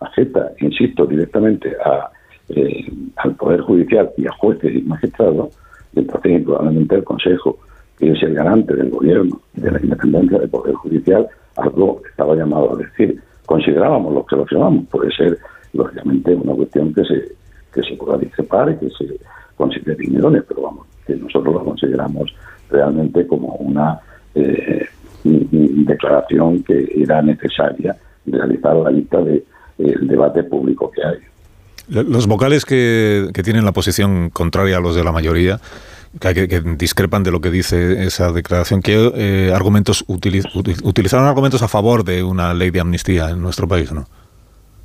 afecta, 0.00 0.52
insisto, 0.60 1.06
directamente 1.06 1.74
a, 1.84 2.10
eh, 2.48 2.86
al 3.16 3.34
Poder 3.34 3.60
Judicial 3.60 4.10
y 4.16 4.26
a 4.26 4.32
jueces 4.32 4.74
y 4.74 4.82
magistrados. 4.82 5.56
Entonces, 5.96 6.44
probablemente 6.44 6.94
el 6.94 7.04
Consejo, 7.04 7.58
que 7.98 8.12
es 8.12 8.22
el 8.22 8.34
garante 8.34 8.74
del 8.74 8.90
gobierno 8.90 9.40
y 9.56 9.60
de 9.62 9.72
la 9.72 9.80
independencia 9.80 10.38
del 10.38 10.50
Poder 10.50 10.74
Judicial, 10.74 11.26
algo 11.56 12.02
estaba 12.08 12.34
llamado 12.36 12.74
a 12.74 12.78
decir. 12.78 13.20
Considerábamos 13.44 14.12
los 14.12 14.26
que 14.26 14.36
lo 14.36 14.46
firmamos, 14.46 14.86
puede 14.88 15.10
ser 15.12 15.38
lógicamente 15.72 16.34
una 16.34 16.52
cuestión 16.54 16.92
que 16.92 17.04
se, 17.04 17.32
que 17.72 17.82
se 17.82 17.96
pueda 17.96 18.18
discrepar 18.18 18.70
y 18.70 18.76
que 18.76 18.90
se 18.90 19.18
considere 19.56 20.04
idónea, 20.04 20.44
pero 20.46 20.62
vamos, 20.62 20.86
que 21.06 21.16
nosotros 21.16 21.54
lo 21.54 21.64
consideramos 21.64 22.34
realmente 22.68 23.26
como 23.26 23.54
una 23.54 23.98
eh, 24.34 24.86
declaración 25.22 26.62
que 26.62 26.88
era 26.94 27.22
necesaria 27.22 27.96
realizar 28.26 28.76
la 28.76 28.90
lista 28.90 29.22
del 29.22 29.44
debate 29.78 30.44
público 30.44 30.90
que 30.90 31.04
hay. 31.04 31.18
Los 31.88 32.26
vocales 32.26 32.64
que, 32.64 33.28
que, 33.32 33.42
tienen 33.42 33.64
la 33.64 33.72
posición 33.72 34.30
contraria 34.30 34.78
a 34.78 34.80
los 34.80 34.96
de 34.96 35.04
la 35.04 35.12
mayoría, 35.12 35.60
que, 36.20 36.48
que 36.48 36.60
discrepan 36.60 37.22
de 37.22 37.30
lo 37.30 37.40
que 37.40 37.50
dice 37.50 38.04
esa 38.04 38.32
declaración, 38.32 38.82
¿qué 38.82 39.12
eh, 39.14 39.52
argumentos 39.54 40.04
utilizaron 40.08 41.26
argumentos 41.26 41.62
a 41.62 41.68
favor 41.68 42.04
de 42.04 42.22
una 42.22 42.54
ley 42.54 42.70
de 42.70 42.80
amnistía 42.80 43.30
en 43.30 43.42
nuestro 43.42 43.68
país, 43.68 43.92
no? 43.92 44.06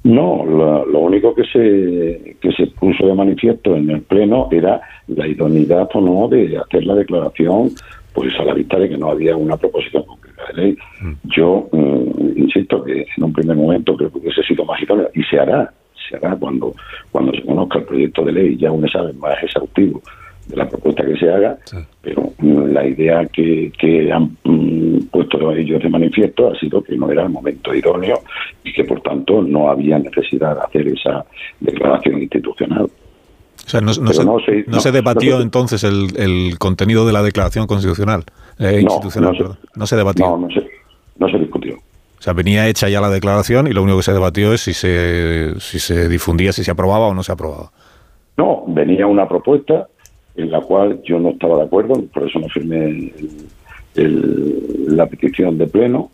No, 0.04 0.44
lo, 0.46 1.00
único 1.00 1.36
que 1.36 1.44
se, 1.44 2.38
que 2.42 2.52
se 2.54 2.68
puso 2.68 3.06
de 3.06 3.14
manifiesto 3.14 3.76
en 3.76 3.90
el 3.92 4.02
Pleno 4.02 4.48
era 4.52 4.82
la 5.08 5.28
idoneidad 5.28 5.90
o 5.94 6.02
no 6.02 6.28
de 6.28 6.58
hacer 6.58 6.86
la 6.86 6.96
declaración, 6.96 7.70
pues 8.14 8.34
a 8.40 8.44
la 8.44 8.56
vista 8.56 8.80
de 8.80 8.90
que 8.90 8.98
no 8.98 9.12
había 9.12 9.36
una 9.36 9.58
proposición 9.58 10.04
concreta 10.04 10.42
de 10.48 10.62
ley. 10.62 10.78
Mm. 11.02 11.12
Yo 11.36 11.70
mm, 11.72 12.38
insisto 12.38 12.84
que 12.84 13.06
en 13.16 13.24
un 13.24 13.32
primer 13.32 13.56
momento 13.56 13.96
creo 13.96 14.12
que 14.12 14.18
hubiese 14.18 14.42
sido 14.42 14.66
más 14.66 14.82
idóneo 14.82 15.10
y 15.14 15.22
se 15.24 15.40
hará, 15.40 15.72
se 16.12 16.18
hará 16.18 16.36
cuando, 16.36 16.74
cuando 17.12 17.32
se 17.32 17.42
conozca 17.44 17.80
el 17.80 17.86
proyecto 17.86 18.24
de 18.26 18.32
ley 18.34 18.58
ya 18.58 18.72
un 18.72 18.86
examen 18.86 19.18
más 19.20 19.42
exhaustivo 19.42 20.02
de 20.48 20.58
la 20.58 20.68
propuesta 20.68 21.06
que 21.06 21.18
se 21.18 21.32
haga, 21.32 21.58
pero 22.02 22.34
mm, 22.40 22.74
la 22.74 22.86
idea 22.86 23.26
que, 23.28 23.72
que 23.78 24.12
han 24.12 24.38
mm, 24.44 25.06
puesto 25.12 25.52
ellos 25.52 25.82
de 25.82 25.90
manifiesto 25.90 26.52
ha 26.52 26.60
sido 26.60 26.84
que 26.84 26.96
no 26.96 27.12
era 27.12 27.24
el 27.24 27.30
momento 27.30 27.74
idóneo 27.74 28.22
y 28.64 28.74
que 28.74 28.84
por 28.84 29.02
tanto 29.02 29.42
no 29.42 29.70
había 29.70 30.00
necesidad 30.00 30.56
de 30.56 30.62
hacer 30.62 30.88
esa 30.88 31.26
declaración 31.60 32.22
institucional. 32.22 32.90
O 33.66 33.70
sea, 33.70 33.80
no, 33.80 33.94
se, 33.94 34.92
debatió 34.92 35.40
entonces 35.40 35.84
el, 35.84 36.08
el, 36.18 36.58
contenido 36.58 37.06
de 37.06 37.14
la 37.14 37.22
declaración 37.22 37.68
constitucional, 37.68 38.26
eh, 38.60 38.82
institucional, 38.82 39.38
no, 39.40 39.58
no 39.76 39.88
se 39.88 39.96
debatió. 39.96 40.26
No, 40.26 40.48
no 41.18 41.30
se, 41.30 41.38
discutió. 41.38 41.78
O 42.22 42.24
sea, 42.24 42.34
venía 42.34 42.68
hecha 42.68 42.88
ya 42.88 43.02
la 43.02 43.10
declaración 43.10 43.66
y 43.66 43.72
lo 43.72 43.82
único 43.82 43.98
que 43.98 44.04
se 44.04 44.14
debatió 44.14 44.54
es 44.54 44.62
si 44.62 44.74
se, 44.74 45.60
si 45.60 45.80
se 45.80 46.08
difundía, 46.08 46.54
si 46.54 46.64
se 46.64 46.70
aprobaba 46.70 47.08
o 47.08 47.16
no 47.16 47.24
se 47.24 47.32
aprobaba. 47.32 47.72
No, 48.38 48.64
venía 48.68 49.08
una 49.08 49.28
propuesta 49.28 49.88
en 50.36 50.52
la 50.52 50.62
cual 50.62 51.02
yo 51.02 51.18
no 51.20 51.30
estaba 51.30 51.58
de 51.58 51.64
acuerdo, 51.64 51.96
por 52.14 52.30
eso 52.30 52.38
no 52.38 52.48
firmé 52.50 53.12
la 53.96 55.08
petición 55.08 55.58
de 55.58 55.66
pleno 55.66 56.12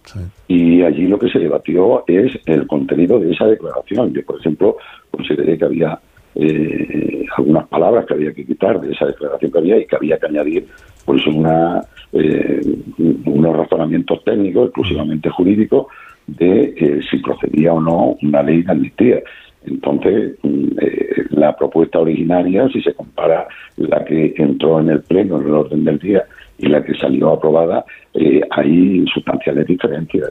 y 0.48 0.82
allí 0.82 1.08
lo 1.08 1.20
que 1.20 1.28
se 1.28 1.40
debatió 1.40 2.06
es 2.08 2.32
el 2.46 2.66
contenido 2.68 3.20
de 3.20 3.34
esa 3.34 3.46
declaración. 3.46 4.14
Yo, 4.14 4.24
por 4.24 4.40
ejemplo, 4.40 4.78
consideré 5.12 5.58
que 5.58 5.66
había 5.66 6.00
eh, 6.40 7.26
algunas 7.38 7.68
palabras 7.68 8.06
que 8.06 8.14
había 8.14 8.34
que 8.34 8.46
quitar 8.46 8.80
de 8.80 8.94
esa 8.94 9.08
declaración 9.08 9.52
que 9.52 9.58
había 9.58 9.78
y 9.78 9.86
que 9.86 9.96
había 9.96 10.18
que 10.18 10.26
añadir 10.26 10.68
pues 11.06 11.26
una 11.28 11.82
eh, 12.14 12.62
unos 12.98 13.56
razonamientos 13.56 14.24
técnicos 14.24 14.66
exclusivamente 14.66 15.30
jurídicos 15.30 15.88
de 16.28 16.74
eh, 16.76 17.00
si 17.10 17.18
procedía 17.18 17.74
o 17.74 17.82
no 17.82 18.18
una 18.22 18.44
ley 18.44 18.62
de 18.62 18.72
amnistía. 18.72 19.24
Entonces, 19.66 20.38
mm, 20.44 20.68
eh, 20.80 21.26
la 21.32 21.56
propuesta 21.56 22.00
originaria, 22.00 22.68
si 22.70 22.82
se 22.82 22.94
compara 22.94 23.48
la 23.78 24.04
que 24.06 24.34
entró 24.38 24.80
en 24.80 24.90
el 24.90 25.02
Pleno 25.02 25.40
en 25.40 25.48
el 25.48 25.54
orden 25.54 25.84
del 25.86 26.00
día 26.00 26.26
y 26.58 26.68
la 26.68 26.84
que 26.84 26.94
salió 26.96 27.32
aprobada, 27.32 27.86
eh, 28.14 28.42
hay 28.52 29.06
sustanciales 29.14 29.68
diferencias. 29.68 30.30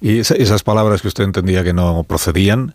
¿Y 0.00 0.20
esas 0.20 0.62
palabras 0.62 1.02
que 1.02 1.08
usted 1.08 1.24
entendía 1.24 1.64
que 1.64 1.72
no 1.72 2.04
procedían, 2.04 2.74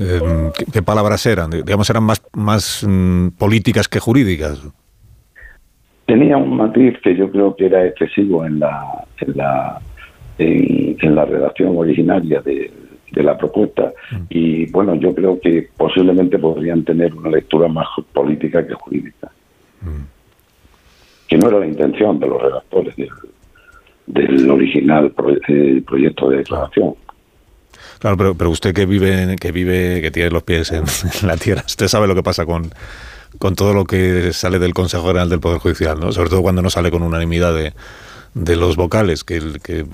em, 0.00 0.50
¿qué, 0.72 0.82
palabras 0.82 1.24
eran? 1.26 1.50
Digamos, 1.50 1.88
¿eran 1.90 2.04
más, 2.04 2.22
más 2.34 2.84
mm, 2.86 3.28
políticas 3.38 3.88
que 3.88 4.00
jurídicas? 4.00 4.60
Tenía 6.06 6.36
un 6.36 6.56
matiz 6.56 6.98
que 7.02 7.16
yo 7.16 7.30
creo 7.30 7.54
que 7.54 7.66
era 7.66 7.86
excesivo 7.86 8.44
en 8.44 8.58
la, 8.58 9.04
en 9.20 9.36
la, 9.36 9.80
en 10.38 11.14
la 11.14 11.24
redacción 11.24 11.76
originaria 11.76 12.40
de, 12.40 12.72
de 13.12 13.22
la 13.22 13.36
propuesta 13.36 13.92
mm. 14.10 14.16
y 14.30 14.70
bueno, 14.70 14.94
yo 14.94 15.14
creo 15.14 15.40
que 15.40 15.68
posiblemente 15.76 16.38
podrían 16.38 16.84
tener 16.84 17.14
una 17.14 17.30
lectura 17.30 17.68
más 17.68 17.86
política 18.12 18.66
que 18.66 18.74
jurídica. 18.74 19.30
Mm. 19.82 20.04
Que 21.28 21.38
no 21.38 21.48
era 21.48 21.60
la 21.60 21.66
intención 21.66 22.18
de 22.18 22.26
los 22.26 22.42
redactores 22.42 22.94
del, 24.06 24.50
original 24.50 25.12
eh, 25.48 25.82
proyecto 25.86 26.30
de 26.30 26.38
declaración. 26.38 26.94
Claro, 28.00 28.16
pero, 28.16 28.34
pero 28.34 28.50
usted 28.50 28.74
que 28.74 28.86
vive, 28.86 29.36
que 29.38 29.52
vive, 29.52 30.00
que 30.00 30.10
tiene 30.10 30.30
los 30.30 30.42
pies 30.42 30.72
en, 30.72 30.84
la 31.22 31.36
tierra, 31.36 31.62
usted 31.66 31.86
sabe 31.86 32.08
lo 32.08 32.14
que 32.14 32.22
pasa 32.22 32.46
con, 32.46 32.72
con 33.38 33.54
todo 33.54 33.74
lo 33.74 33.84
que 33.84 34.32
sale 34.32 34.58
del 34.58 34.74
Consejo 34.74 35.06
General 35.06 35.28
del 35.28 35.40
Poder 35.40 35.58
Judicial, 35.58 36.00
¿no? 36.00 36.10
Sobre 36.10 36.30
todo 36.30 36.42
cuando 36.42 36.62
no 36.62 36.70
sale 36.70 36.90
con 36.90 37.02
unanimidad 37.02 37.54
de, 37.54 37.74
de 38.34 38.56
los 38.56 38.76
vocales, 38.76 39.24
que, 39.24 39.36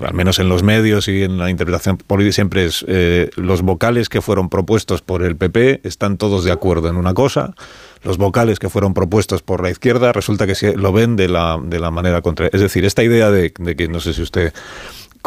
al 0.01 0.13
menos 0.13 0.37
en 0.39 0.47
los 0.47 0.61
medios 0.61 1.07
y 1.07 1.23
en 1.23 1.37
la 1.37 1.49
interpretación 1.49 1.97
política 1.97 2.33
siempre 2.33 2.65
es 2.65 2.85
eh, 2.87 3.31
los 3.35 3.63
vocales 3.63 4.09
que 4.09 4.21
fueron 4.21 4.49
propuestos 4.49 5.01
por 5.01 5.23
el 5.23 5.35
PP 5.35 5.81
están 5.83 6.17
todos 6.17 6.43
de 6.43 6.51
acuerdo 6.51 6.87
en 6.89 6.97
una 6.97 7.13
cosa, 7.13 7.55
los 8.03 8.17
vocales 8.17 8.59
que 8.59 8.69
fueron 8.69 8.93
propuestos 8.93 9.41
por 9.41 9.63
la 9.63 9.71
izquierda 9.71 10.13
resulta 10.13 10.45
que 10.45 10.73
lo 10.75 10.93
ven 10.93 11.15
de 11.15 11.29
la, 11.29 11.59
de 11.61 11.79
la 11.79 11.89
manera 11.89 12.21
contraria. 12.21 12.51
Es 12.53 12.61
decir, 12.61 12.85
esta 12.85 13.03
idea 13.03 13.31
de, 13.31 13.51
que, 13.51 13.87
no 13.87 13.99
sé 13.99 14.13
si 14.13 14.21
usted 14.21 14.53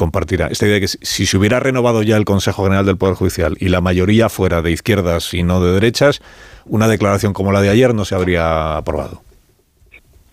compartirá, 0.00 0.46
esta 0.46 0.64
idea 0.64 0.76
de 0.76 0.80
que 0.80 0.88
si 0.88 1.26
se 1.26 1.36
hubiera 1.36 1.60
renovado 1.60 2.02
ya 2.02 2.16
el 2.16 2.24
Consejo 2.24 2.64
General 2.64 2.86
del 2.86 2.96
Poder 2.96 3.16
Judicial 3.16 3.56
y 3.60 3.68
la 3.68 3.82
mayoría 3.82 4.30
fuera 4.30 4.62
de 4.62 4.72
izquierdas 4.72 5.34
y 5.34 5.42
no 5.42 5.62
de 5.62 5.74
derechas, 5.74 6.22
una 6.64 6.88
declaración 6.88 7.34
como 7.34 7.52
la 7.52 7.60
de 7.60 7.68
ayer 7.68 7.94
no 7.94 8.06
se 8.06 8.14
habría 8.14 8.78
aprobado. 8.78 9.20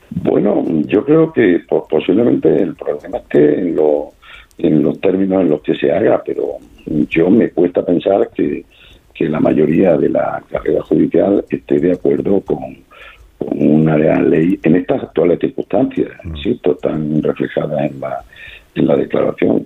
Bueno, 0.10 0.63
yo 0.86 1.03
creo 1.03 1.34
que 1.34 1.65
posiblemente 1.89 2.47
el 2.47 2.75
problema 2.75 3.17
esté 3.17 3.60
en, 3.60 3.77
en 4.58 4.84
los 4.84 5.01
términos 5.01 5.41
en 5.41 5.49
los 5.49 5.62
que 5.62 5.75
se 5.75 5.91
haga, 5.91 6.23
pero 6.25 6.45
yo 7.10 7.30
me 7.30 7.49
cuesta 7.49 7.86
pensar 7.86 8.30
que, 8.34 8.63
la 9.19 9.39
mayoría 9.39 9.97
de 9.97 10.10
la 10.10 10.41
carrera 10.49 10.82
judicial 10.84 11.43
esté 11.49 11.80
de 11.80 11.91
acuerdo 11.91 12.39
con, 12.39 12.77
una 13.39 13.97
ley 13.97 14.60
en 14.63 14.75
estas 14.77 15.03
actuales 15.03 15.39
circunstancias, 15.39 16.12
mm. 16.23 16.36
insisto, 16.36 16.75
tan 16.75 17.21
reflejadas 17.21 17.91
en 17.91 17.99
la, 17.99 18.23
en 18.78 18.88
la 18.88 18.96
declaración. 18.96 19.63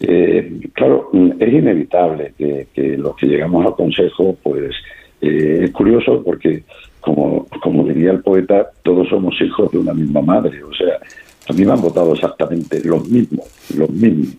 Eh, 0.00 0.60
claro, 0.72 1.10
es 1.38 1.52
inevitable 1.52 2.32
que, 2.36 2.66
que, 2.74 2.96
los 2.96 3.16
que 3.16 3.26
llegamos 3.26 3.64
al 3.64 3.76
Consejo, 3.76 4.36
pues 4.42 4.74
eh, 5.20 5.60
es 5.64 5.70
curioso 5.70 6.22
porque 6.24 6.64
como, 7.00 7.46
como 7.62 7.84
diría 7.84 8.12
el 8.12 8.22
poeta, 8.22 8.70
todos 8.82 9.08
somos 9.08 9.40
hijos 9.40 9.70
de 9.70 9.78
una 9.78 9.94
misma 9.94 10.22
madre. 10.22 10.62
O 10.64 10.72
sea, 10.72 10.98
a 11.48 11.52
mí 11.52 11.64
me 11.64 11.72
han 11.72 11.80
votado 11.80 12.14
exactamente 12.14 12.80
los 12.84 13.08
mismos, 13.08 13.46
los 13.76 13.90
mismos 13.90 14.36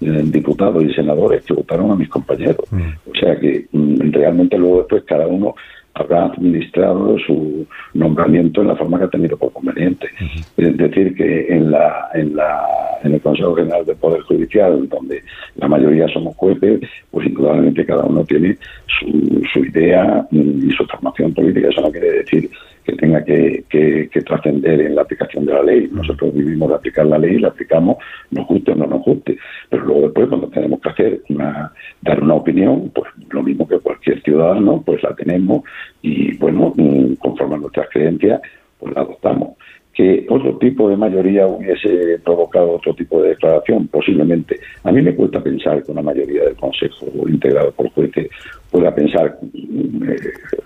eh, 0.00 0.22
diputados 0.24 0.82
y 0.82 0.92
senadores 0.92 1.44
que 1.44 1.54
votaron 1.54 1.90
a 1.90 1.96
mis 1.96 2.08
compañeros. 2.08 2.66
Mm. 2.70 3.10
O 3.10 3.14
sea 3.18 3.38
que 3.38 3.66
mm, 3.70 4.10
realmente 4.10 4.58
luego 4.58 4.78
después 4.78 5.04
cada 5.04 5.26
uno 5.26 5.54
habrá 5.94 6.24
administrado 6.26 7.18
su 7.26 7.66
nombramiento 7.94 8.62
en 8.62 8.68
la 8.68 8.76
forma 8.76 8.98
que 8.98 9.04
ha 9.04 9.10
tenido 9.10 9.36
por 9.36 9.52
conveniente. 9.52 10.08
Es 10.56 10.76
decir, 10.76 11.14
que 11.14 11.48
en, 11.48 11.70
la, 11.70 12.08
en, 12.14 12.34
la, 12.34 12.62
en 13.02 13.14
el 13.14 13.20
Consejo 13.20 13.54
General 13.54 13.84
del 13.84 13.96
Poder 13.96 14.22
Judicial, 14.22 14.88
donde 14.88 15.22
la 15.56 15.68
mayoría 15.68 16.08
somos 16.08 16.34
jueces, 16.36 16.80
pues 17.10 17.26
indudablemente 17.26 17.84
cada 17.84 18.04
uno 18.04 18.24
tiene 18.24 18.56
su, 18.86 19.42
su 19.52 19.64
idea 19.64 20.26
y 20.30 20.70
su 20.70 20.84
formación 20.86 21.34
política. 21.34 21.68
Eso 21.68 21.82
no 21.82 21.90
quiere 21.90 22.10
decir 22.12 22.50
que 22.84 22.92
tenga 22.94 23.24
que, 23.24 23.64
que, 23.68 24.08
trascender 24.22 24.80
en 24.80 24.94
la 24.94 25.02
aplicación 25.02 25.46
de 25.46 25.52
la 25.52 25.62
ley. 25.62 25.88
Nosotros 25.90 26.34
vivimos 26.34 26.68
de 26.68 26.74
aplicar 26.74 27.06
la 27.06 27.18
ley 27.18 27.36
y 27.36 27.38
la 27.38 27.48
aplicamos, 27.48 27.96
nos 28.30 28.46
guste 28.46 28.72
o 28.72 28.74
no 28.74 28.86
nos 28.86 29.02
guste. 29.04 29.38
Pero 29.68 29.84
luego 29.84 30.02
después, 30.02 30.28
cuando 30.28 30.48
tenemos 30.48 30.80
que 30.80 30.88
hacer 30.88 31.22
una, 31.28 31.72
dar 32.00 32.22
una 32.22 32.34
opinión, 32.34 32.90
pues 32.94 33.10
lo 33.30 33.42
mismo 33.42 33.66
que 33.66 33.78
cualquier 33.78 34.22
ciudadano, 34.22 34.82
pues 34.84 35.02
la 35.02 35.14
tenemos 35.14 35.62
y, 36.02 36.36
bueno, 36.36 36.72
mm, 36.76 37.14
conforme 37.14 37.56
a 37.56 37.58
nuestras 37.58 37.88
creencias, 37.90 38.40
pues 38.78 38.94
la 38.94 39.02
adoptamos 39.02 39.56
que 39.92 40.26
otro 40.28 40.56
tipo 40.56 40.88
de 40.88 40.96
mayoría 40.96 41.46
hubiese 41.46 42.18
provocado 42.24 42.72
otro 42.72 42.94
tipo 42.94 43.22
de 43.22 43.30
declaración, 43.30 43.88
posiblemente. 43.88 44.58
A 44.84 44.92
mí 44.92 45.02
me 45.02 45.14
cuesta 45.14 45.42
pensar 45.42 45.82
que 45.82 45.92
una 45.92 46.02
mayoría 46.02 46.44
del 46.44 46.56
Consejo 46.56 47.06
integrado 47.28 47.72
por 47.72 47.90
jueces 47.90 48.28
pueda 48.70 48.94
pensar, 48.94 49.38
eh, 49.54 50.16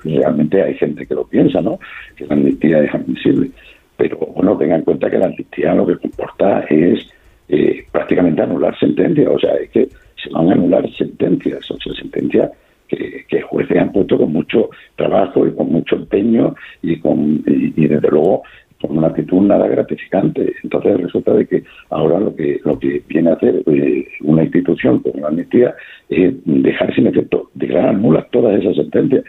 realmente 0.05 0.63
hay 0.63 0.75
gente 0.75 1.07
que 1.07 1.15
lo 1.15 1.27
piensa, 1.27 1.61
¿no? 1.61 1.79
Que 2.17 2.27
la 2.27 2.35
amnistía 2.35 2.85
es 2.85 2.95
admisible. 2.95 3.51
Pero 3.97 4.19
bueno, 4.19 4.57
tengan 4.59 4.81
en 4.81 4.85
cuenta 4.85 5.11
que 5.11 5.19
la 5.19 5.27
amnistía 5.27 5.75
lo 5.75 5.87
que 5.87 5.97
comporta 5.97 6.61
es 6.69 7.11
eh, 7.49 7.85
prácticamente 7.91 8.43
anular 8.43 8.79
sentencias, 8.79 9.29
o 9.29 9.39
sea, 9.39 9.55
es 9.55 9.71
que 9.71 9.89
se 10.23 10.31
van 10.31 10.51
a 10.51 10.53
anular 10.53 10.89
sentencias, 10.97 11.69
o 11.71 11.79
sea, 11.81 11.95
sentencias 11.95 12.51
que, 12.87 13.25
que 13.29 13.43
jueces 13.43 13.77
han 13.77 13.91
puesto 13.91 14.19
con 14.19 14.33
mucho 14.33 14.71
trabajo 14.95 15.47
y 15.47 15.53
con 15.53 15.73
mucho 15.73 15.97
empeño 15.97 16.55
y, 16.83 17.01
con, 17.01 17.43
y 17.47 17.87
desde 17.87 18.09
luego 18.09 18.43
con 18.81 18.99
una 18.99 19.09
actitud 19.09 19.41
nada 19.43 19.67
gratificante. 19.69 20.55
Entonces 20.63 21.01
resulta 21.01 21.35
de 21.35 21.47
que 21.47 21.65
ahora 21.91 22.21
lo 22.21 22.35
que 22.35 22.61
lo 22.65 22.79
que 22.79 23.03
viene 23.09 23.31
a 23.31 23.35
hacer 23.35 23.63
eh, 23.67 24.07
una 24.23 24.45
institución 24.45 25.01
como 25.01 25.21
la 25.21 25.29
amnistía 25.29 25.75
es 26.09 26.35
dejar 26.45 26.95
sin 26.95 27.07
efecto, 27.07 27.51
declarar 27.55 27.95
nulas 27.95 28.27
todas 28.31 28.59
esas 28.61 28.77
sentencias. 28.77 29.25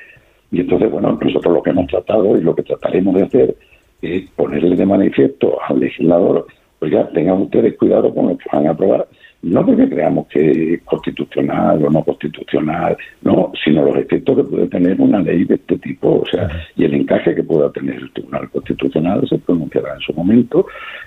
Y 0.51 0.61
entonces, 0.61 0.89
bueno, 0.89 1.17
nosotros 1.21 1.53
lo 1.53 1.61
que 1.61 1.71
hemos 1.71 1.87
tratado 1.87 2.37
y 2.37 2.41
lo 2.41 2.55
que 2.55 2.63
trataremos 2.63 3.15
de 3.15 3.23
hacer 3.23 3.55
es 4.01 4.29
ponerle 4.31 4.75
de 4.75 4.85
manifiesto 4.85 5.57
al 5.67 5.79
legislador 5.79 6.45
oiga, 6.79 7.09
tengan 7.09 7.41
ustedes 7.41 7.77
cuidado 7.77 8.13
con 8.13 8.29
lo 8.29 8.37
que 8.37 8.45
van 8.51 8.67
a 8.67 8.71
aprobar, 8.71 9.07
no 9.43 9.65
porque 9.65 9.87
creamos 9.87 10.27
que 10.27 10.73
es 10.73 10.81
constitucional 10.83 11.83
o 11.85 11.89
no 11.89 12.03
constitucional, 12.03 12.97
no, 13.21 13.51
sino 13.63 13.83
los 13.83 13.97
efectos 13.97 14.37
que 14.37 14.43
puede 14.43 14.67
tener 14.67 14.99
una 14.99 15.19
ley 15.19 15.45
de 15.45 15.55
este 15.55 15.77
tipo, 15.77 16.21
o 16.21 16.25
sea, 16.25 16.49
y 16.75 16.85
el 16.85 16.93
encaje 16.95 17.35
que 17.35 17.43
pueda 17.43 17.71
tener 17.71 17.95
el 17.95 18.11
Tribunal 18.11 18.49
Constitucional 18.49 19.27
se 19.29 19.37
pronunciará 19.37 19.93
en 19.93 20.01
su 20.01 20.13
momento 20.13 20.65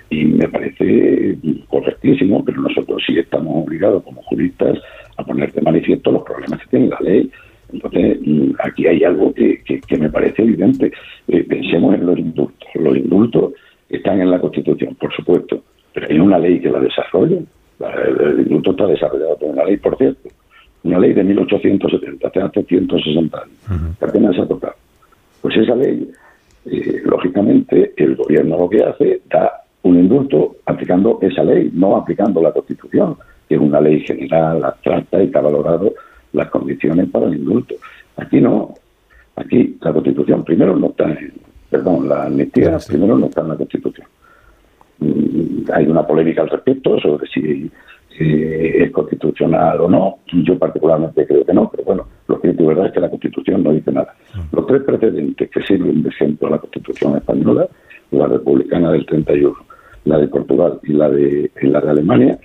y 0.09 0.25
me 0.25 0.47
parece 0.47 1.37
correctísimo, 1.67 2.43
pero 2.43 2.61
nosotros 2.61 3.03
sí 3.05 3.19
estamos 3.19 3.67
obligados 3.67 4.03
como 4.03 4.21
juristas 4.23 4.77
a 5.17 5.23
poner 5.23 5.51
de 5.51 5.61
manifiesto 5.61 6.11
los 6.11 6.23
problemas 6.23 6.59
que 6.61 6.67
tiene 6.69 6.87
la 6.87 6.99
ley. 7.01 7.29
Entonces, 7.73 8.17
mm, 8.25 8.51
aquí 8.59 8.87
hay 8.87 9.03
algo 9.03 9.33
que, 9.33 9.61
que, 9.63 9.97
me 9.97 10.09
parece 10.09 10.41
evidente. 10.41 10.91
Eh, 11.27 11.43
pensemos 11.43 11.95
en 11.95 12.05
los 12.05 12.17
indultos. 12.17 12.67
Los 12.75 12.97
indultos 12.97 13.53
están 13.89 14.19
en 14.21 14.29
la 14.31 14.39
Constitución, 14.39 14.95
por 14.95 15.13
supuesto, 15.13 15.63
pero 15.93 16.07
hay 16.09 16.19
una 16.19 16.39
ley 16.39 16.59
que 16.59 16.69
la 16.69 16.79
desarrolla. 16.79 17.37
El, 17.89 18.39
indulto 18.41 18.71
está 18.71 18.87
desarrollado 18.87 19.37
por 19.37 19.49
una 19.49 19.63
ley, 19.65 19.77
por 19.77 19.97
cierto, 19.97 20.29
una 20.83 20.99
ley 20.99 21.13
de 21.13 21.23
1870, 21.23 22.27
hace 22.27 22.63
160 22.63 23.37
años, 23.37 23.97
que 23.99 24.05
apenas 24.05 24.35
se 24.35 24.41
ha 24.41 24.47
tocado. 24.47 24.75
Pues 25.41 25.57
esa 25.57 25.75
ley, 25.75 26.09
eh, 26.65 27.01
lógicamente, 27.05 27.93
el 27.97 28.15
gobierno 28.15 28.57
lo 28.57 28.69
que 28.69 28.83
hace, 28.83 29.21
da 29.29 29.61
un 29.83 29.99
indulto 29.99 30.57
aplicando 30.65 31.19
esa 31.21 31.43
ley, 31.43 31.71
no 31.73 31.95
aplicando 31.95 32.41
la 32.41 32.51
Constitución, 32.51 33.15
que 33.47 33.55
es 33.55 33.61
una 33.61 33.81
ley 33.81 34.01
general, 34.01 34.63
abstracta 34.63 35.21
y 35.21 35.31
que 35.31 35.37
ha 35.37 35.41
valorado 35.41 35.93
las 36.33 36.49
condiciones 36.49 37.09
para 37.09 37.27
el 37.27 37.35
indulto. 37.35 37.75
Aquí 38.17 38.39
no. 38.39 38.75
Aquí 39.35 39.77
la 39.81 39.93
Constitución 39.93 40.43
primero 40.43 40.75
no 40.75 40.87
está 40.87 41.05
en, 41.05 41.33
perdón, 41.69 42.07
la 42.07 42.25
amnistía 42.25 42.77
primero 42.87 43.17
no 43.17 43.25
está 43.27 43.41
en 43.41 43.49
la 43.49 43.55
Constitución. 43.55 44.07
Mm, 45.01 45.69
hay 45.73 45.85
una 45.87 46.05
polémica 46.07 46.41
al 46.41 46.49
respecto 46.49 46.99
sobre 46.99 47.27
si 47.27 47.69
es 48.23 48.91
constitucional 48.91 49.81
o 49.81 49.89
no. 49.89 50.19
Yo 50.31 50.57
particularmente 50.57 51.25
creo 51.25 51.45
que 51.45 51.53
no, 51.53 51.69
pero 51.69 51.83
bueno, 51.83 52.07
lo 52.27 52.39
que 52.39 52.49
es 52.49 52.57
verdad 52.57 52.87
es 52.87 52.93
que 52.93 52.99
la 52.99 53.09
Constitución 53.09 53.63
no 53.63 53.73
dice 53.73 53.91
nada. 53.91 54.13
Mm. 54.35 54.55
Los 54.55 54.67
tres 54.67 54.83
precedentes 54.83 55.49
que 55.49 55.61
sirven 55.63 56.03
de 56.03 56.09
ejemplo 56.09 56.47
a 56.47 56.51
la 56.51 56.59
Constitución 56.59 57.17
española, 57.17 57.67
la 58.11 58.27
republicana 58.27 58.91
del 58.91 59.05
31, 59.05 59.55
la 60.05 60.17
de 60.17 60.27
Portugal 60.27 60.79
y 60.83 60.93
la 60.93 61.09
de, 61.09 61.51
la 61.61 61.81
de 61.81 61.89
Alemania, 61.89 62.39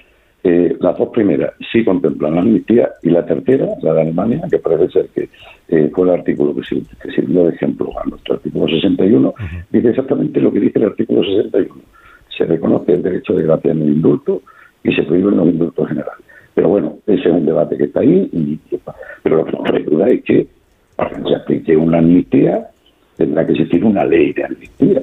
eh, 0.44 0.76
las 0.80 0.96
dos 0.96 1.08
primeras 1.08 1.54
sí 1.72 1.84
contemplan 1.84 2.36
la 2.36 2.40
amnistía 2.40 2.90
y 3.02 3.10
la 3.10 3.26
tercera, 3.26 3.66
la 3.82 3.94
de 3.94 4.02
Alemania, 4.02 4.42
que 4.48 4.58
parece 4.58 4.88
ser 4.90 5.08
que 5.08 5.28
eh, 5.68 5.90
fue 5.92 6.06
el 6.06 6.14
artículo 6.14 6.54
que, 6.54 6.62
sirvió 7.10 7.44
de 7.44 7.54
ejemplo 7.54 7.90
a 7.98 8.08
nuestro 8.08 8.34
artículo 8.34 8.68
61, 8.68 9.34
dice 9.72 9.88
exactamente 9.88 10.40
lo 10.40 10.52
que 10.52 10.60
dice 10.60 10.78
el 10.78 10.84
artículo 10.84 11.24
61. 11.24 11.74
Se 12.36 12.44
reconoce 12.44 12.92
el 12.92 13.02
derecho 13.02 13.34
de 13.34 13.44
gracia 13.44 13.72
en 13.72 13.82
el 13.82 13.88
indulto 13.88 14.42
y 14.82 14.94
se 14.94 15.02
prohíben 15.02 15.36
los 15.36 15.46
indultos 15.46 15.88
generales. 15.88 16.24
Pero 16.54 16.68
bueno, 16.68 16.98
ese 17.06 17.28
es 17.28 17.34
un 17.34 17.46
debate 17.46 17.76
que 17.76 17.84
está 17.84 18.00
ahí, 18.00 18.28
y, 18.32 18.58
pero 19.22 19.36
lo 19.36 19.44
que 19.44 19.52
no 19.52 19.62
hay 19.72 19.82
duda 19.82 20.08
es 20.08 20.24
que 20.24 20.46
para 20.96 21.10
que 21.10 21.22
se 21.28 21.34
aplique 21.34 21.76
una 21.76 21.98
amnistía 21.98 22.68
tendrá 23.16 23.46
que 23.46 23.52
existir 23.52 23.84
una 23.84 24.04
ley 24.04 24.32
de 24.32 24.44
amnistía. 24.44 25.02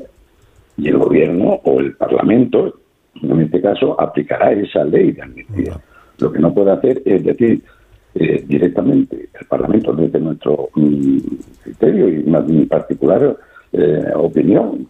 Y 0.77 0.87
el 0.87 0.97
gobierno 0.97 1.59
o 1.63 1.79
el 1.79 1.95
parlamento 1.95 2.73
en 3.21 3.41
este 3.41 3.61
caso, 3.61 3.99
aplicará 3.99 4.51
esa 4.51 4.83
ley 4.83 5.11
de 5.11 5.21
amnistía. 5.21 5.79
Lo 6.19 6.31
que 6.31 6.39
no 6.39 6.53
puede 6.53 6.71
hacer 6.71 7.01
es 7.05 7.23
decir 7.23 7.61
eh, 8.15 8.43
directamente, 8.47 9.29
el 9.39 9.47
Parlamento, 9.47 9.93
desde 9.93 10.19
nuestro 10.19 10.69
mm, 10.75 11.17
criterio 11.63 12.09
y 12.09 12.23
mi 12.23 12.65
particular 12.65 13.37
eh, 13.71 14.11
opinión, 14.15 14.87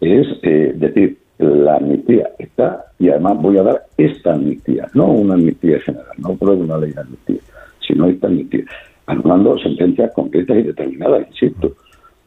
es 0.00 0.26
eh, 0.42 0.72
decir, 0.74 1.18
la 1.40 1.76
amnistía 1.76 2.30
está 2.38 2.84
y 2.98 3.08
además 3.08 3.40
voy 3.40 3.58
a 3.58 3.62
dar 3.62 3.82
esta 3.96 4.34
amnistía, 4.34 4.86
no 4.94 5.06
una 5.06 5.34
amnistía 5.34 5.80
general, 5.80 6.06
no 6.18 6.34
por 6.36 6.50
una 6.50 6.78
ley 6.78 6.92
de 6.92 7.00
amnistía, 7.00 7.40
sino 7.86 8.06
esta 8.06 8.26
amnistía, 8.26 8.64
anulando 9.06 9.58
sentencias 9.58 10.12
concretas 10.14 10.58
y 10.58 10.62
determinadas, 10.62 11.26
insisto. 11.28 11.72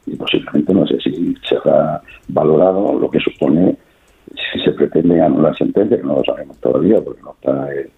Y 0.06 0.16
posiblemente 0.16 0.74
no 0.74 0.86
sé 0.86 1.00
si 1.00 1.34
se 1.48 1.56
ha 1.64 2.00
valorado 2.28 2.98
lo 2.98 3.10
que 3.10 3.20
supone 3.20 3.76
si 4.52 4.60
se 4.60 4.72
pretende 4.72 5.20
anular 5.20 5.56
sentencia, 5.56 5.96
que 5.96 6.02
no 6.02 6.16
lo 6.16 6.24
sabemos 6.24 6.56
todavía 6.58 7.00
porque 7.02 7.22
no 7.22 7.32
está 7.32 7.68
el, 7.72 7.90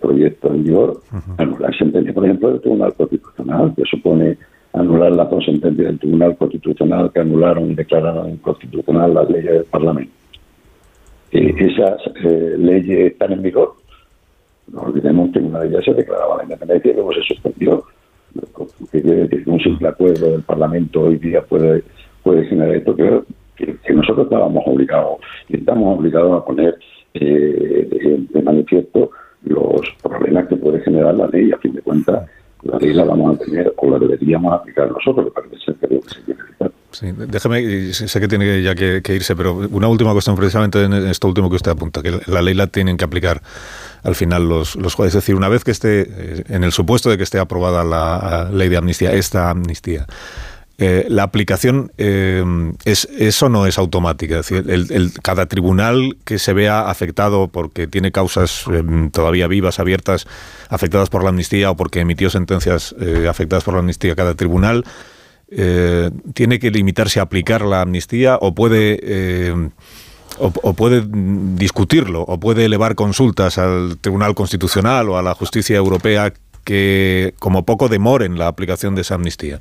proyecto 0.00 0.52
en 0.52 0.64
vigor, 0.64 1.00
anular 1.38 1.76
sentencia, 1.76 2.12
por 2.12 2.24
ejemplo, 2.24 2.50
del 2.50 2.60
Tribunal 2.60 2.92
Constitucional, 2.94 3.72
que 3.76 3.84
supone 3.84 4.36
anular 4.72 5.12
las 5.12 5.30
dos 5.30 5.44
sentencias 5.44 5.86
del 5.86 5.98
Tribunal 5.98 6.36
Constitucional 6.36 7.12
que 7.12 7.20
anularon 7.20 7.70
y 7.70 7.74
declararon 7.74 8.30
inconstitucional 8.30 9.14
las 9.14 9.30
leyes 9.30 9.52
del 9.52 9.64
Parlamento. 9.64 10.12
Esas 11.30 12.00
eh, 12.24 12.54
leyes 12.58 13.12
están 13.12 13.32
en 13.32 13.42
vigor. 13.42 13.74
No 14.72 14.82
olvidemos 14.82 15.30
que 15.32 15.38
una 15.38 15.60
de 15.60 15.68
ellas 15.68 15.84
se 15.84 15.94
declaraba 15.94 16.38
la 16.38 16.44
independencia 16.44 16.90
y 16.90 16.94
luego 16.94 17.12
se 17.12 17.22
suspendió. 17.22 17.84
Que 18.92 19.02
quiere 19.02 19.22
decir 19.22 19.44
que 19.44 19.50
un 19.50 19.60
simple 19.60 19.88
acuerdo 19.88 20.30
del 20.30 20.42
Parlamento 20.42 21.02
hoy 21.02 21.16
día 21.16 21.42
puede, 21.42 21.82
puede 22.22 22.44
generar 22.46 22.74
esto, 22.76 22.94
que 22.94 23.94
nosotros 23.94 24.26
estábamos 24.26 24.62
obligados 24.66 25.18
y 25.48 25.56
estamos 25.56 25.98
obligados 25.98 26.42
a 26.42 26.44
poner 26.44 26.78
eh, 27.14 28.26
de, 28.30 28.42
manifiesto 28.42 29.10
los 29.44 29.80
problemas 30.02 30.46
que 30.48 30.56
puede 30.56 30.80
generar 30.80 31.14
la 31.14 31.26
ley. 31.28 31.50
A 31.52 31.58
fin 31.58 31.72
de 31.72 31.82
cuentas, 31.82 32.28
la 32.62 32.78
ley 32.78 32.92
la 32.92 33.04
vamos 33.04 33.36
a 33.36 33.44
tener 33.44 33.72
o 33.76 33.90
la 33.90 33.98
deberíamos 33.98 34.52
aplicar 34.52 34.90
nosotros, 34.90 35.26
que 35.26 35.32
parece 35.32 35.56
ser 35.64 35.74
que, 35.76 36.00
se 36.02 36.22
tiene 36.22 36.40
que 36.58 36.64
Sí, 36.98 37.12
déjeme, 37.14 37.92
sé 37.92 38.20
que 38.20 38.26
tiene 38.26 38.62
ya 38.62 38.74
que, 38.74 39.02
irse, 39.14 39.36
pero 39.36 39.54
una 39.54 39.86
última 39.86 40.12
cuestión 40.12 40.34
precisamente 40.34 40.82
en 40.82 40.94
esto 40.94 41.28
último 41.28 41.50
que 41.50 41.56
usted 41.56 41.72
apunta, 41.72 42.02
que 42.02 42.20
la 42.26 42.40
ley 42.40 42.54
la 42.54 42.68
tienen 42.68 42.96
que 42.96 43.04
aplicar 43.04 43.42
al 44.02 44.14
final 44.14 44.48
los, 44.48 44.76
los 44.76 44.94
jueces. 44.94 45.14
Es 45.16 45.22
decir, 45.22 45.34
una 45.34 45.48
vez 45.48 45.62
que 45.62 45.72
esté, 45.72 46.06
eh, 46.08 46.44
en 46.48 46.64
el 46.64 46.72
supuesto 46.72 47.10
de 47.10 47.18
que 47.18 47.22
esté 47.22 47.38
aprobada 47.38 47.84
la 47.84 48.48
ley 48.50 48.70
de 48.70 48.78
amnistía, 48.78 49.12
esta 49.12 49.50
amnistía, 49.50 50.06
eh, 50.78 51.06
la 51.08 51.22
aplicación 51.22 51.90
eh, 51.96 52.44
es 52.84 53.08
eso 53.18 53.48
no 53.48 53.66
es 53.66 53.78
automática. 53.78 54.40
Es 54.40 54.48
decir, 54.48 54.70
el, 54.70 55.12
cada 55.22 55.46
tribunal 55.46 56.16
que 56.24 56.38
se 56.38 56.52
vea 56.52 56.90
afectado 56.90 57.48
porque 57.48 57.86
tiene 57.86 58.12
causas 58.12 58.64
eh, 58.70 58.82
todavía 59.10 59.46
vivas, 59.46 59.80
abiertas, 59.80 60.26
afectadas 60.68 61.08
por 61.08 61.22
la 61.22 61.30
amnistía 61.30 61.70
o 61.70 61.76
porque 61.76 62.00
emitió 62.00 62.28
sentencias 62.28 62.94
afectadas 63.28 63.64
por 63.64 63.74
la 63.74 63.80
amnistía, 63.80 64.14
cada 64.14 64.34
tribunal 64.34 64.84
tiene 65.48 66.58
que 66.58 66.70
limitarse 66.70 67.20
a 67.20 67.24
aplicar 67.24 67.62
la 67.62 67.80
amnistía 67.82 68.36
o 68.40 68.54
puede 68.54 69.70
o, 70.38 70.74
puede 70.74 71.02
discutirlo 71.56 72.22
o 72.22 72.38
puede 72.38 72.64
elevar 72.64 72.94
consultas 72.94 73.58
al 73.58 73.98
Tribunal 74.00 74.34
Constitucional 74.34 75.08
o 75.08 75.18
a 75.18 75.22
la 75.22 75.34
Justicia 75.34 75.76
Europea 75.76 76.32
que 76.64 77.32
como 77.38 77.64
poco 77.64 77.88
demoren 77.88 78.38
la 78.38 78.48
aplicación 78.48 78.94
de 78.94 79.02
esa 79.02 79.14
amnistía. 79.14 79.60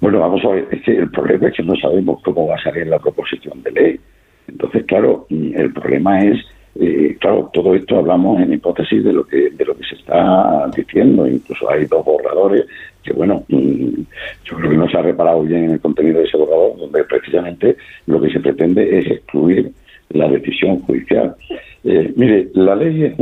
Bueno, 0.00 0.20
vamos 0.20 0.44
a 0.44 0.48
ver, 0.48 0.68
es 0.70 0.82
que 0.82 0.92
el 0.92 1.10
problema 1.10 1.48
es 1.48 1.56
que 1.56 1.62
no 1.64 1.74
sabemos 1.76 2.22
cómo 2.22 2.46
va 2.46 2.54
a 2.54 2.62
salir 2.62 2.86
la 2.86 3.00
proposición 3.00 3.62
de 3.64 3.72
ley. 3.72 4.00
Entonces, 4.46 4.84
claro, 4.86 5.26
el 5.28 5.72
problema 5.72 6.20
es, 6.20 6.38
eh, 6.80 7.16
claro, 7.18 7.50
todo 7.52 7.74
esto 7.74 7.98
hablamos 7.98 8.40
en 8.40 8.52
hipótesis 8.52 9.02
de 9.02 9.12
lo 9.12 9.24
que 9.24 9.50
de 9.50 9.64
lo 9.64 9.76
que 9.76 9.84
se 9.84 9.96
está 9.96 10.70
diciendo. 10.76 11.26
Incluso 11.26 11.68
hay 11.68 11.86
dos 11.86 12.04
borradores 12.04 12.66
que, 13.02 13.12
bueno, 13.12 13.44
mm, 13.48 14.02
yo 14.44 14.56
creo 14.56 14.70
que 14.70 14.76
no 14.76 14.88
se 14.88 14.96
ha 14.96 15.02
reparado 15.02 15.42
bien 15.42 15.64
en 15.64 15.70
el 15.72 15.80
contenido 15.80 16.20
de 16.20 16.26
ese 16.26 16.36
borrador, 16.36 16.78
donde 16.78 17.02
precisamente 17.02 17.76
lo 18.06 18.20
que 18.20 18.30
se 18.30 18.38
pretende 18.38 18.96
es 18.96 19.10
excluir 19.10 19.72
la 20.10 20.28
decisión 20.28 20.78
judicial. 20.82 21.34
Eh, 21.82 22.12
mire, 22.14 22.48
la 22.54 22.76
ley 22.76 23.04
es, 23.04 23.14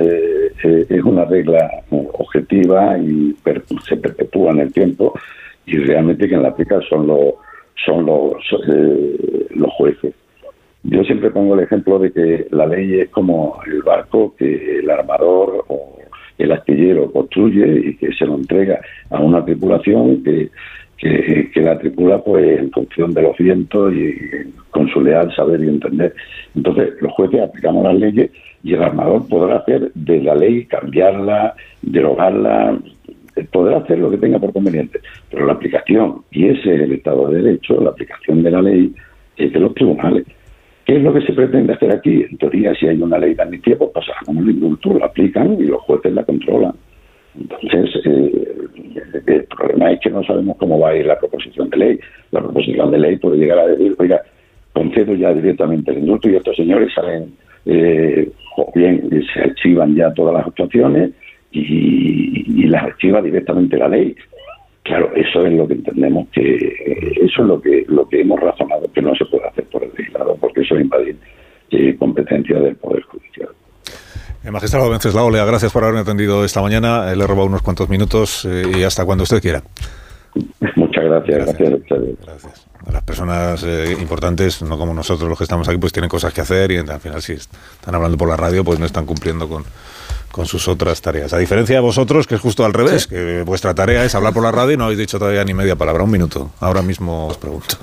eh, 0.00 0.86
es 0.88 1.02
una 1.02 1.26
regla 1.26 1.68
objetiva 1.90 2.96
y 2.98 3.36
se 3.86 3.98
perpetúa 3.98 4.52
en 4.52 4.60
el 4.60 4.72
tiempo 4.72 5.12
y 5.66 5.76
realmente 5.76 6.26
quien 6.26 6.42
la 6.42 6.48
aplica 6.48 6.80
son 6.88 7.06
los 7.06 7.34
son 7.84 8.06
los, 8.06 8.32
los 9.50 9.70
jueces. 9.72 10.14
Yo 10.84 11.02
siempre 11.04 11.30
pongo 11.30 11.54
el 11.54 11.64
ejemplo 11.64 11.98
de 11.98 12.12
que 12.12 12.46
la 12.50 12.66
ley 12.66 13.00
es 13.00 13.08
como 13.08 13.58
el 13.66 13.82
barco 13.82 14.34
que 14.36 14.80
el 14.80 14.90
armador 14.90 15.64
o 15.68 15.96
el 16.36 16.52
astillero 16.52 17.10
construye 17.10 17.88
y 17.88 17.96
que 17.96 18.12
se 18.12 18.26
lo 18.26 18.34
entrega 18.34 18.80
a 19.08 19.18
una 19.18 19.42
tripulación 19.42 20.22
que, 20.22 20.50
que, 20.98 21.60
la 21.62 21.78
tripula 21.78 22.22
pues 22.22 22.60
en 22.60 22.70
función 22.70 23.14
de 23.14 23.22
los 23.22 23.36
vientos 23.38 23.94
y 23.94 24.14
con 24.70 24.88
su 24.88 25.00
leal 25.00 25.34
saber 25.34 25.62
y 25.62 25.68
entender. 25.68 26.14
Entonces 26.54 26.94
los 27.00 27.12
jueces 27.12 27.40
aplicamos 27.40 27.84
las 27.84 27.94
leyes 27.94 28.30
y 28.62 28.74
el 28.74 28.82
armador 28.82 29.26
podrá 29.26 29.56
hacer 29.56 29.90
de 29.94 30.22
la 30.22 30.34
ley, 30.34 30.66
cambiarla, 30.66 31.54
derogarla, 31.80 32.78
podrá 33.50 33.78
hacer 33.78 33.98
lo 33.98 34.10
que 34.10 34.18
tenga 34.18 34.38
por 34.38 34.52
conveniente, 34.52 35.00
pero 35.30 35.46
la 35.46 35.54
aplicación, 35.54 36.22
y 36.30 36.48
ese 36.48 36.74
es 36.74 36.80
el 36.82 36.92
Estado 36.92 37.28
de 37.28 37.42
Derecho, 37.42 37.80
la 37.80 37.90
aplicación 37.90 38.42
de 38.42 38.50
la 38.50 38.62
ley 38.62 38.94
es 39.36 39.52
de 39.52 39.60
los 39.60 39.74
tribunales. 39.74 40.24
¿Qué 40.84 40.96
es 40.96 41.02
lo 41.02 41.14
que 41.14 41.22
se 41.22 41.32
pretende 41.32 41.72
hacer 41.72 41.92
aquí? 41.92 42.24
En 42.28 42.36
teoría, 42.36 42.74
si 42.74 42.86
hay 42.86 43.00
una 43.00 43.18
ley 43.18 43.34
de 43.34 43.42
amnistía, 43.42 43.76
pues 43.78 43.90
pasará 43.90 44.18
como 44.26 44.40
el 44.40 44.50
indulto, 44.50 44.92
la 44.98 45.06
aplican 45.06 45.58
y 45.58 45.64
los 45.64 45.80
jueces 45.82 46.12
la 46.12 46.24
controlan. 46.24 46.74
Entonces, 47.40 47.90
eh, 48.04 48.54
el 49.26 49.44
problema 49.44 49.92
es 49.92 50.00
que 50.00 50.10
no 50.10 50.22
sabemos 50.24 50.56
cómo 50.58 50.78
va 50.78 50.90
a 50.90 50.96
ir 50.96 51.06
la 51.06 51.18
proposición 51.18 51.70
de 51.70 51.76
ley. 51.76 52.00
La 52.30 52.40
proposición 52.40 52.90
de 52.90 52.98
ley 52.98 53.16
puede 53.16 53.38
llegar 53.38 53.58
a 53.58 53.66
decir, 53.66 53.94
oiga, 53.98 54.22
concedo 54.72 55.14
ya 55.14 55.32
directamente 55.32 55.90
el 55.90 55.98
indulto 55.98 56.28
y 56.28 56.36
estos 56.36 56.56
señores 56.56 56.92
salen, 56.94 57.32
eh, 57.64 58.30
o 58.56 58.70
bien 58.74 59.08
se 59.32 59.40
archivan 59.40 59.94
ya 59.94 60.12
todas 60.12 60.34
las 60.34 60.46
actuaciones 60.46 61.12
y, 61.52 62.66
las 62.66 62.82
archiva 62.82 63.22
directamente 63.22 63.76
la 63.76 63.88
ley. 63.88 64.16
Claro, 64.84 65.10
eso 65.14 65.46
es 65.46 65.52
lo 65.54 65.66
que 65.66 65.74
entendemos 65.74 66.28
que 66.28 66.54
eso 67.22 67.42
es 67.42 67.48
lo 67.48 67.60
que 67.60 67.84
lo 67.88 68.06
que 68.06 68.20
hemos 68.20 68.38
razonado 68.38 68.90
que 68.92 69.00
no 69.00 69.14
se 69.14 69.24
puede 69.24 69.46
hacer 69.48 69.64
por 69.64 69.82
el 69.82 69.90
legislador 69.96 70.36
porque 70.38 70.60
eso 70.60 70.76
es 70.76 70.82
invadir 70.82 71.16
eh, 71.70 71.96
competencia 71.98 72.60
del 72.60 72.76
poder 72.76 73.02
judicial. 73.04 73.48
El 74.44 74.52
magistrado 74.52 74.90
Venceslao 74.90 75.30
Lea, 75.30 75.46
gracias 75.46 75.72
por 75.72 75.84
haberme 75.84 76.00
atendido 76.00 76.44
esta 76.44 76.60
mañana. 76.60 77.14
Le 77.14 77.24
he 77.24 77.26
robado 77.26 77.46
unos 77.46 77.62
cuantos 77.62 77.88
minutos 77.88 78.44
y 78.44 78.82
hasta 78.82 79.06
cuando 79.06 79.24
usted 79.24 79.40
quiera. 79.40 79.62
Muchas 80.76 81.04
gracias, 81.04 81.46
gracias, 81.46 81.72
a 81.72 81.76
ustedes. 81.76 82.16
Gracias. 82.22 82.66
Las 82.92 83.02
personas 83.04 83.64
eh, 83.64 83.96
importantes, 83.98 84.60
no 84.62 84.76
como 84.76 84.92
nosotros 84.92 85.28
los 85.28 85.38
que 85.38 85.44
estamos 85.44 85.66
aquí, 85.68 85.78
pues 85.78 85.94
tienen 85.94 86.10
cosas 86.10 86.34
que 86.34 86.42
hacer 86.42 86.70
y 86.72 86.76
al 86.76 87.00
final 87.00 87.22
si 87.22 87.32
están 87.32 87.94
hablando 87.94 88.18
por 88.18 88.28
la 88.28 88.36
radio, 88.36 88.62
pues 88.62 88.78
no 88.78 88.84
están 88.84 89.06
cumpliendo 89.06 89.48
con, 89.48 89.64
con 90.34 90.46
sus 90.46 90.66
otras 90.66 91.00
tareas. 91.00 91.32
A 91.32 91.38
diferencia 91.38 91.76
de 91.76 91.80
vosotros, 91.80 92.26
que 92.26 92.34
es 92.34 92.40
justo 92.40 92.64
al 92.64 92.72
revés, 92.72 93.06
que 93.06 93.42
vuestra 93.42 93.72
tarea 93.72 94.04
es 94.04 94.16
hablar 94.16 94.32
por 94.32 94.42
la 94.42 94.50
radio 94.50 94.72
y 94.72 94.76
no 94.76 94.82
habéis 94.82 94.98
dicho 94.98 95.16
todavía 95.16 95.44
ni 95.44 95.54
media 95.54 95.76
palabra. 95.76 96.02
Un 96.02 96.10
minuto. 96.10 96.50
Ahora 96.58 96.82
mismo 96.82 97.28
os 97.28 97.36
pregunto. 97.36 97.76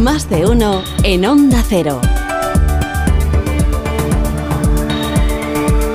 Más 0.00 0.28
de 0.28 0.44
uno 0.44 0.82
en 1.04 1.24
Onda 1.24 1.64
Cero. 1.66 2.02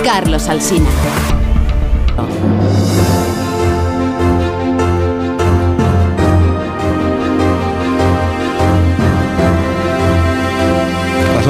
Carlos 0.03 0.49
Alsina. 0.49 0.89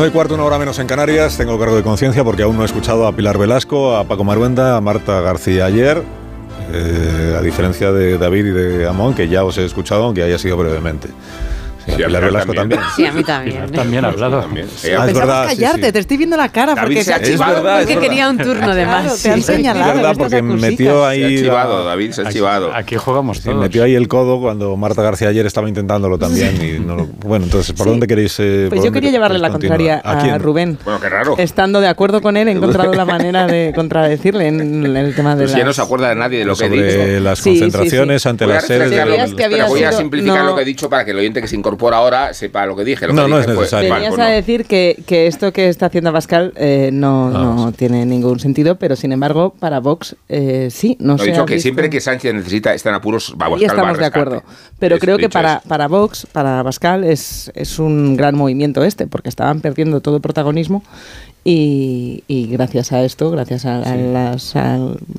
De 0.03 0.11
cuarto, 0.11 0.35
una 0.35 0.43
hora 0.45 0.57
menos 0.57 0.79
en 0.79 0.87
Canarias. 0.87 1.35
Tengo 1.37 1.59
cargo 1.59 1.75
de 1.75 1.83
conciencia 1.83 2.23
porque 2.23 2.43
aún 2.43 2.55
no 2.55 2.61
he 2.63 2.65
escuchado 2.65 3.05
a 3.05 3.11
Pilar 3.11 3.37
Velasco, 3.37 3.97
a 3.97 4.05
Paco 4.05 4.23
Maruenda, 4.23 4.77
a 4.77 4.81
Marta 4.81 5.19
García 5.19 5.65
ayer. 5.65 6.03
Eh, 6.71 7.35
a 7.37 7.41
diferencia 7.41 7.91
de 7.91 8.17
David 8.17 8.45
y 8.45 8.51
de 8.51 8.87
Amón, 8.87 9.13
que 9.13 9.27
ya 9.27 9.43
os 9.43 9.57
he 9.57 9.65
escuchado, 9.65 10.03
aunque 10.03 10.23
haya 10.23 10.37
sido 10.37 10.55
brevemente. 10.55 11.09
Sí, 11.95 12.03
a 12.03 12.07
Velasco 12.07 12.53
también. 12.53 12.81
Sí, 12.95 13.05
a 13.05 13.11
mí 13.11 13.23
también. 13.23 13.71
también 13.71 14.05
ha 14.05 14.09
hablado. 14.09 14.39
Ah, 14.39 15.07
es 15.07 15.13
verdad, 15.13 15.47
callarte, 15.47 15.91
te 15.91 15.99
estoy 15.99 16.17
viendo 16.17 16.37
la 16.37 16.49
cara 16.49 16.75
porque, 16.75 17.03
se 17.03 17.13
ha 17.13 17.17
es 17.17 17.37
verdad, 17.37 17.79
porque 17.79 17.99
quería 17.99 18.29
un 18.29 18.37
turno 18.37 18.75
de 18.75 18.85
más. 18.85 19.21
te 19.21 19.31
han 19.31 19.41
señalado. 19.41 19.91
Es 19.91 19.95
verdad, 19.97 20.15
porque 20.17 20.41
metió 20.41 21.05
ahí. 21.05 21.21
Se 21.21 21.25
ha 21.25 21.43
chivado, 21.43 21.83
David, 21.85 22.11
se 22.11 22.21
ha 22.21 22.29
chivado. 22.29 22.73
Aquí 22.73 22.95
jugamos 22.95 23.41
todos. 23.41 23.59
metió 23.59 23.83
ahí 23.83 23.95
el 23.95 24.07
codo 24.07 24.39
cuando 24.39 24.75
Marta 24.77 25.01
García 25.01 25.29
ayer 25.29 25.45
estaba 25.45 25.67
intentándolo 25.67 26.17
también. 26.17 26.61
Y 26.61 26.79
no 26.79 26.95
lo, 26.95 27.05
bueno, 27.05 27.45
entonces, 27.45 27.73
¿por 27.73 27.87
dónde 27.87 28.07
queréis.? 28.07 28.39
Eh, 28.39 28.67
pues 28.69 28.83
yo 28.83 28.91
quería 28.91 29.11
llevarle 29.11 29.39
la 29.39 29.49
contraria 29.49 29.97
a, 29.97 30.37
Rubén. 30.37 30.77
Bueno, 30.83 30.99
qué 30.99 31.09
raro. 31.09 31.35
Estando 31.37 31.81
de 31.81 31.87
acuerdo 31.87 32.21
con 32.21 32.37
él, 32.37 32.47
he 32.47 32.51
encontrado 32.59 32.93
la 32.93 33.05
manera 33.05 33.47
de 33.47 33.71
contradecirle 33.75 34.47
en 34.47 34.95
el 34.95 35.15
tema 35.15 35.35
de. 35.35 35.45
Pues 35.45 35.55
ya 35.55 35.63
no 35.63 35.73
se 35.73 35.81
acuerda 35.81 36.09
de 36.09 36.15
nadie 36.15 36.39
de 36.39 36.45
lo 36.45 36.55
que 36.55 36.65
he 36.65 36.69
dicho. 36.69 36.91
Sobre 36.91 37.19
las 37.19 37.41
concentraciones 37.41 38.25
ante 38.25 38.47
la 38.47 38.61
sede. 38.61 39.67
Voy 39.67 39.83
a 39.83 39.91
simplificar 39.91 40.45
lo 40.45 40.55
que 40.55 40.61
he 40.61 40.65
dicho 40.65 40.89
para 40.89 41.05
que 41.05 41.11
el 41.11 41.17
oyente 41.17 41.41
que 41.41 41.47
se 41.47 41.55
incorpora 41.79 41.97
ahora 41.97 42.33
sepa 42.33 42.65
lo 42.65 42.75
que 42.75 42.83
dije. 42.83 43.07
No, 43.07 43.27
no 43.27 43.39
es 43.39 43.47
necesario. 43.47 43.93
Venías 43.93 44.19
a 44.19 44.25
decir 44.25 44.65
que, 44.65 45.01
que, 45.07 45.27
esto 45.27 45.53
que 45.53 45.69
está 45.69 45.85
haciendo 45.85 46.11
Pascal 46.11 46.51
eh, 46.57 46.89
no, 46.91 47.29
no 47.29 47.71
tiene 47.71 48.05
ningún 48.05 48.39
sentido, 48.39 48.75
pero 48.75 48.95
sin 48.95 49.13
embargo, 49.13 49.53
para 49.57 49.79
Vox 49.79 50.15
eh, 50.27 50.67
sí. 50.71 50.97
No, 50.99 51.15
he 51.17 51.27
dicho 51.27 51.45
que 51.45 51.59
siempre 51.59 51.89
que 51.89 52.01
Sánchez 52.01 52.33
necesita, 52.33 52.73
estar 52.73 52.91
en 52.91 52.97
apuros, 52.97 53.33
va 53.41 53.47
a 53.47 53.57
Y 53.57 53.63
estamos 53.63 53.97
de 53.97 54.05
acuerdo. 54.05 54.43
Pero 54.77 54.99
creo 54.99 55.17
que 55.17 55.29
para, 55.29 55.61
para 55.67 55.87
Vox, 55.87 56.27
para 56.31 56.63
Pascal, 56.63 57.03
es, 57.03 57.51
es 57.55 57.79
un 57.79 58.17
gran 58.17 58.35
movimiento 58.35 58.83
este, 58.83 59.07
porque 59.07 59.29
estaban 59.29 59.61
perdiendo 59.61 60.01
todo 60.01 60.17
el 60.17 60.21
protagonismo 60.21 60.83
y, 61.43 62.47
gracias 62.51 62.91
a 62.91 63.03
esto, 63.03 63.31
gracias 63.31 63.65
a, 63.65 63.79
las, 63.95 64.53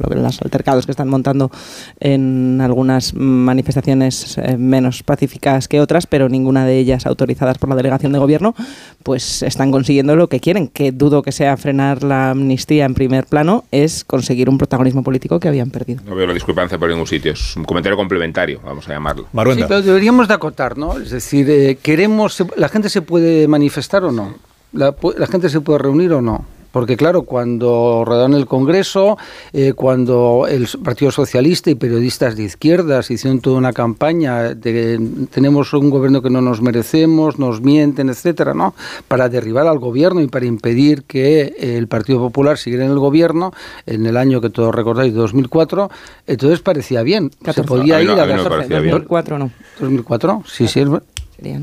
los 0.08 0.42
altercados 0.42 0.86
que 0.86 0.92
están 0.92 1.08
montando 1.08 1.50
en 1.98 2.60
algunas 2.60 3.14
manifestaciones 3.14 4.38
eh, 4.38 4.56
menos 4.56 5.02
pacíficas 5.02 5.66
que 5.66 5.80
otras, 5.80 6.06
pero 6.06 6.28
ninguna 6.28 6.66
de 6.66 6.78
ellas 6.78 7.06
autorizadas 7.06 7.58
por 7.58 7.68
la 7.68 7.76
delegación 7.76 8.12
de 8.12 8.18
gobierno, 8.18 8.54
pues 9.02 9.42
están 9.42 9.70
consiguiendo 9.70 10.14
lo 10.16 10.28
que 10.28 10.40
quieren, 10.40 10.68
que 10.68 10.92
dudo 10.92 11.22
que 11.22 11.32
sea 11.32 11.56
frenar 11.56 12.02
la 12.02 12.30
amnistía 12.30 12.84
en 12.84 12.94
primer 12.94 13.26
plano, 13.26 13.64
es 13.70 14.04
conseguir 14.04 14.48
un 14.48 14.58
protagonismo 14.58 15.02
político 15.02 15.40
que 15.40 15.48
habían 15.48 15.70
perdido. 15.70 16.02
No 16.06 16.14
veo 16.14 16.26
la 16.26 16.34
discrepancia 16.34 16.78
por 16.78 16.90
ningún 16.90 17.06
sitio, 17.06 17.32
es 17.32 17.56
un 17.56 17.64
comentario 17.64 17.96
complementario, 17.96 18.60
vamos 18.64 18.88
a 18.88 18.92
llamarlo. 18.92 19.26
Sí, 19.54 19.64
pero 19.66 19.82
deberíamos 19.82 20.28
de 20.28 20.34
acotar, 20.34 20.76
¿no? 20.76 20.98
Es 20.98 21.10
decir, 21.10 21.48
eh, 21.50 21.78
queremos, 21.82 22.42
¿la 22.56 22.68
gente 22.68 22.88
se 22.88 23.02
puede 23.02 23.48
manifestar 23.48 24.04
o 24.04 24.12
no? 24.12 24.49
La, 24.72 24.94
gente 25.28 25.48
se 25.48 25.60
puede 25.60 25.78
reunir 25.78 26.12
o 26.12 26.22
no. 26.22 26.44
Porque 26.72 26.96
claro, 26.96 27.22
cuando 27.22 28.04
rodaron 28.06 28.34
el 28.34 28.46
Congreso, 28.46 29.18
eh, 29.52 29.72
cuando 29.72 30.46
el 30.48 30.68
Partido 30.84 31.10
Socialista 31.10 31.68
y 31.68 31.74
periodistas 31.74 32.36
de 32.36 32.44
izquierdas 32.44 33.10
hicieron 33.10 33.40
toda 33.40 33.58
una 33.58 33.72
campaña 33.72 34.54
de 34.54 35.26
tenemos 35.32 35.72
un 35.72 35.90
gobierno 35.90 36.22
que 36.22 36.30
no 36.30 36.40
nos 36.40 36.62
merecemos, 36.62 37.40
nos 37.40 37.60
mienten, 37.60 38.08
etcétera, 38.08 38.54
¿no? 38.54 38.74
Para 39.08 39.28
derribar 39.28 39.66
al 39.66 39.80
gobierno 39.80 40.20
y 40.20 40.28
para 40.28 40.46
impedir 40.46 41.02
que 41.02 41.56
el 41.58 41.88
Partido 41.88 42.20
Popular 42.20 42.56
siguiera 42.56 42.84
en 42.84 42.92
el 42.92 43.00
gobierno 43.00 43.52
en 43.86 44.06
el 44.06 44.16
año 44.16 44.40
que 44.40 44.50
todos 44.50 44.72
recordáis, 44.72 45.12
2004, 45.12 45.90
entonces 46.28 46.60
parecía 46.60 47.02
bien. 47.02 47.32
Se 47.52 47.64
podía 47.64 48.00
ir 48.00 48.10
a, 48.10 48.22
a 48.22 48.26
2004 48.26 49.38
no. 49.40 49.50
2004, 49.80 50.44
sí, 50.46 50.68
sí. 50.68 50.84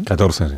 14, 0.05 0.49
sí. 0.49 0.55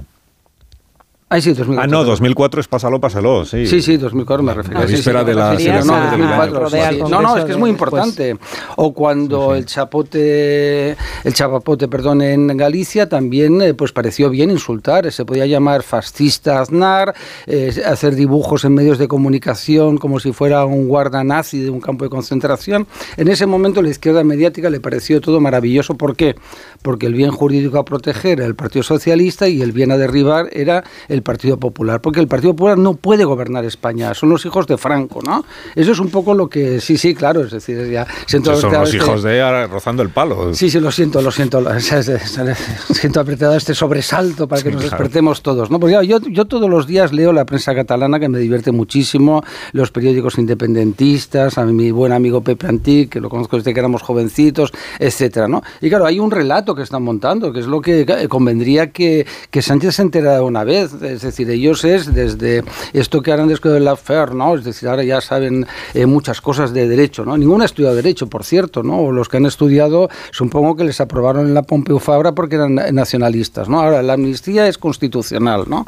Ah, 1.32 1.40
sí, 1.40 1.54
2004. 1.54 1.84
Ah, 1.84 1.88
no, 1.88 2.04
2004 2.04 2.62
es 2.62 2.68
Pásalo, 2.68 3.00
Pásalo, 3.00 3.46
sí. 3.46 3.68
Sí, 3.68 3.84
sí, 3.84 3.98
2004 3.98 4.44
me 4.44 4.52
refiero. 4.52 4.80
La 4.80 4.86
víspera 4.88 5.24
de 5.24 5.36
la... 5.36 5.54
No, 5.86 6.10
2004, 6.10 7.08
no, 7.08 7.22
no, 7.22 7.38
es 7.38 7.46
que 7.46 7.52
es 7.52 7.58
muy 7.58 7.70
importante. 7.70 8.36
o 8.78 8.94
cuando 8.96 9.54
el 9.54 9.68
chapote, 9.68 10.98
el 11.24 11.34
chapapote, 11.34 11.88
perdón, 11.88 12.24
en 12.24 12.58
Galicia 12.58 13.08
también 13.08 13.62
eh, 13.62 13.76
pues 13.76 13.92
pareció 13.92 14.32
bien 14.32 14.50
insultar. 14.50 15.12
Se 15.12 15.24
podía 15.24 15.46
llamar 15.46 15.84
fascista 15.84 16.62
Aznar, 16.62 17.14
eh, 17.46 17.80
hacer 17.86 18.16
dibujos 18.16 18.66
en 18.66 18.74
medios 18.74 18.98
de 18.98 19.08
comunicación 19.08 20.00
como 20.00 20.20
si 20.20 20.32
fuera 20.32 20.66
un 20.66 20.88
guarda 20.88 21.24
nazi 21.24 21.60
de 21.60 21.70
un 21.70 21.80
campo 21.80 22.06
de 22.06 22.10
concentración. 22.10 22.88
En 23.18 23.28
ese 23.28 23.46
momento 23.46 23.84
la 23.84 23.90
izquierda 23.90 24.24
mediática 24.24 24.72
le 24.72 24.80
pareció 24.80 25.22
todo 25.22 25.40
maravilloso. 25.40 25.94
¿Por 25.94 26.16
qué? 26.16 26.36
Porque 26.82 27.06
el 27.06 27.14
bien 27.14 27.30
jurídico 27.30 27.78
a 27.78 27.86
proteger 27.86 28.40
era 28.40 28.48
el 28.48 28.56
Partido 28.56 28.82
Socialista 28.82 29.48
y 29.48 29.62
el 29.62 29.74
bien 29.74 29.92
a 29.92 29.98
derribar 29.98 30.50
era 30.54 30.84
el 31.08 31.19
el 31.20 31.24
Partido 31.24 31.58
Popular, 31.58 32.02
porque 32.02 32.20
el 32.20 32.28
Partido 32.28 32.54
Popular 32.54 32.78
no 32.78 32.96
puede 32.96 33.26
gobernar 33.26 33.66
España, 33.66 34.14
son 34.14 34.30
los 34.30 34.46
hijos 34.46 34.68
de 34.68 34.78
Franco, 34.78 35.20
¿no? 35.22 35.46
Eso 35.76 35.92
es 35.92 36.00
un 36.00 36.10
poco 36.10 36.34
lo 36.34 36.50
que, 36.50 36.80
sí, 36.82 36.98
sí, 36.98 37.14
claro, 37.14 37.42
es 37.44 37.52
decir, 37.52 37.90
ya... 37.92 38.08
Siento 38.26 38.56
son 38.56 38.74
los 38.74 38.94
hijos 38.94 39.24
de 39.24 39.68
rozando 39.68 40.02
el 40.02 40.10
palo. 40.10 40.54
Sí, 40.54 40.70
sí, 40.70 40.80
lo 40.80 40.92
siento, 40.92 41.22
lo 41.22 41.32
siento, 41.32 41.64
siento 42.94 43.20
apretado 43.20 43.56
este 43.56 43.76
sobresalto 43.76 44.48
para 44.48 44.62
que 44.62 44.72
nos 44.72 44.82
despertemos 44.82 45.42
todos, 45.42 45.70
¿no? 45.70 45.80
Porque 45.80 46.06
yo, 46.08 46.20
yo 46.20 46.46
todos 46.46 46.70
los 46.70 46.88
días 46.88 47.12
leo 47.12 47.34
la 47.34 47.46
prensa 47.46 47.76
catalana 47.76 48.20
que 48.20 48.30
me 48.30 48.40
divierte 48.40 48.72
muchísimo, 48.72 49.44
los 49.74 49.92
periódicos 49.92 50.38
independentistas, 50.38 51.58
a 51.58 51.66
mi 51.66 51.92
buen 51.92 52.14
amigo 52.14 52.42
Pepe 52.42 52.68
Antic, 52.68 53.10
que 53.10 53.20
lo 53.20 53.30
conozco 53.30 53.58
desde 53.58 53.74
que 53.74 53.80
éramos 53.80 54.02
jovencitos, 54.02 54.72
etcétera, 55.00 55.48
¿no? 55.48 55.62
Y 55.82 55.90
claro, 55.90 56.06
hay 56.06 56.20
un 56.20 56.32
relato 56.32 56.76
que 56.76 56.84
están 56.84 57.04
montando, 57.04 57.52
que 57.52 57.60
es 57.60 57.68
lo 57.68 57.82
que 57.82 58.28
convendría 58.30 58.92
que, 58.92 59.26
que 59.52 59.62
Sánchez 59.62 59.96
se 59.96 60.02
enterara 60.04 60.44
una 60.44 60.64
vez, 60.64 60.92
es 61.10 61.22
decir, 61.22 61.50
ellos 61.50 61.84
es 61.84 62.14
desde 62.14 62.64
esto 62.94 63.22
que 63.22 63.32
harán 63.32 63.48
después 63.48 63.74
de 63.74 63.80
la 63.80 63.96
FER, 63.96 64.36
¿no? 64.36 64.56
Es 64.56 64.64
decir, 64.64 64.90
ahora 64.90 65.04
ya 65.04 65.22
saben 65.22 65.66
eh, 65.94 66.06
muchas 66.06 66.42
cosas 66.42 66.74
de 66.74 66.88
derecho, 66.88 67.26
¿no? 67.26 67.38
Ninguno 67.38 67.64
ha 67.64 67.66
estudiado 67.66 67.96
derecho, 67.96 68.28
por 68.28 68.44
cierto, 68.44 68.84
¿no? 68.84 69.00
O 69.00 69.12
los 69.12 69.30
que 69.30 69.38
han 69.38 69.46
estudiado, 69.46 70.10
supongo 70.32 70.76
que 70.76 70.84
les 70.84 71.02
aprobaron 71.02 71.48
en 71.48 71.54
la 71.54 71.64
Pompeu 71.64 72.00
Fabra 72.00 72.34
porque 72.34 72.56
eran 72.56 72.76
nacionalistas, 72.94 73.70
¿no? 73.70 73.82
Ahora, 73.82 74.02
la 74.02 74.14
amnistía 74.14 74.68
es 74.68 74.78
constitucional, 74.78 75.66
¿no? 75.68 75.86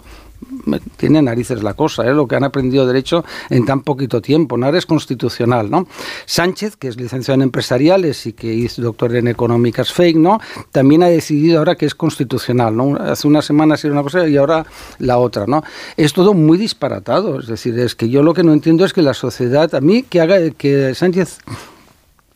Tiene 0.98 1.22
narices 1.22 1.64
la 1.64 1.74
cosa, 1.74 2.04
¿eh? 2.04 2.14
lo 2.14 2.28
que 2.28 2.36
han 2.36 2.44
aprendido 2.44 2.86
derecho 2.86 3.24
en 3.50 3.66
tan 3.66 3.82
poquito 3.82 4.22
tiempo, 4.22 4.58
no 4.58 4.70
es 4.70 4.86
constitucional, 4.86 5.70
¿no? 5.70 5.88
Sánchez, 6.26 6.76
que 6.78 6.88
es 6.88 6.98
licenciado 6.98 7.36
en 7.36 7.44
empresariales 7.44 8.26
y 8.26 8.34
que 8.34 8.66
es 8.66 8.78
doctor 8.78 9.16
en 9.16 9.28
económicas 9.28 9.92
fake, 9.92 10.18
¿no? 10.18 10.40
También 10.72 11.04
ha 11.04 11.08
decidido 11.08 11.60
ahora 11.60 11.76
que 11.76 11.86
es 11.86 11.96
constitucional, 11.96 12.76
¿no? 12.76 12.96
Hace 12.96 13.28
unas 13.28 13.46
semanas 13.46 13.84
era 13.84 13.94
una 13.94 14.04
cosa 14.04 14.28
y 14.28 14.38
ahora 14.38 14.66
la 15.00 15.18
otra, 15.18 15.46
¿no? 15.48 15.64
Es 15.98 16.14
todo 16.14 16.34
muy 16.34 16.58
disparatado, 16.58 17.40
es 17.40 17.48
decir, 17.48 17.78
es 17.80 17.96
que 17.96 18.10
yo 18.10 18.24
lo 18.24 18.34
que 18.34 18.44
no 18.44 18.54
entiendo 18.54 18.86
es 18.86 18.94
que 18.94 19.02
la 19.02 19.14
sociedad, 19.14 19.74
a 19.76 19.82
mí 19.82 20.04
que 20.04 20.22
haga 20.22 20.52
que 20.52 20.96
Sánchez 20.96 21.40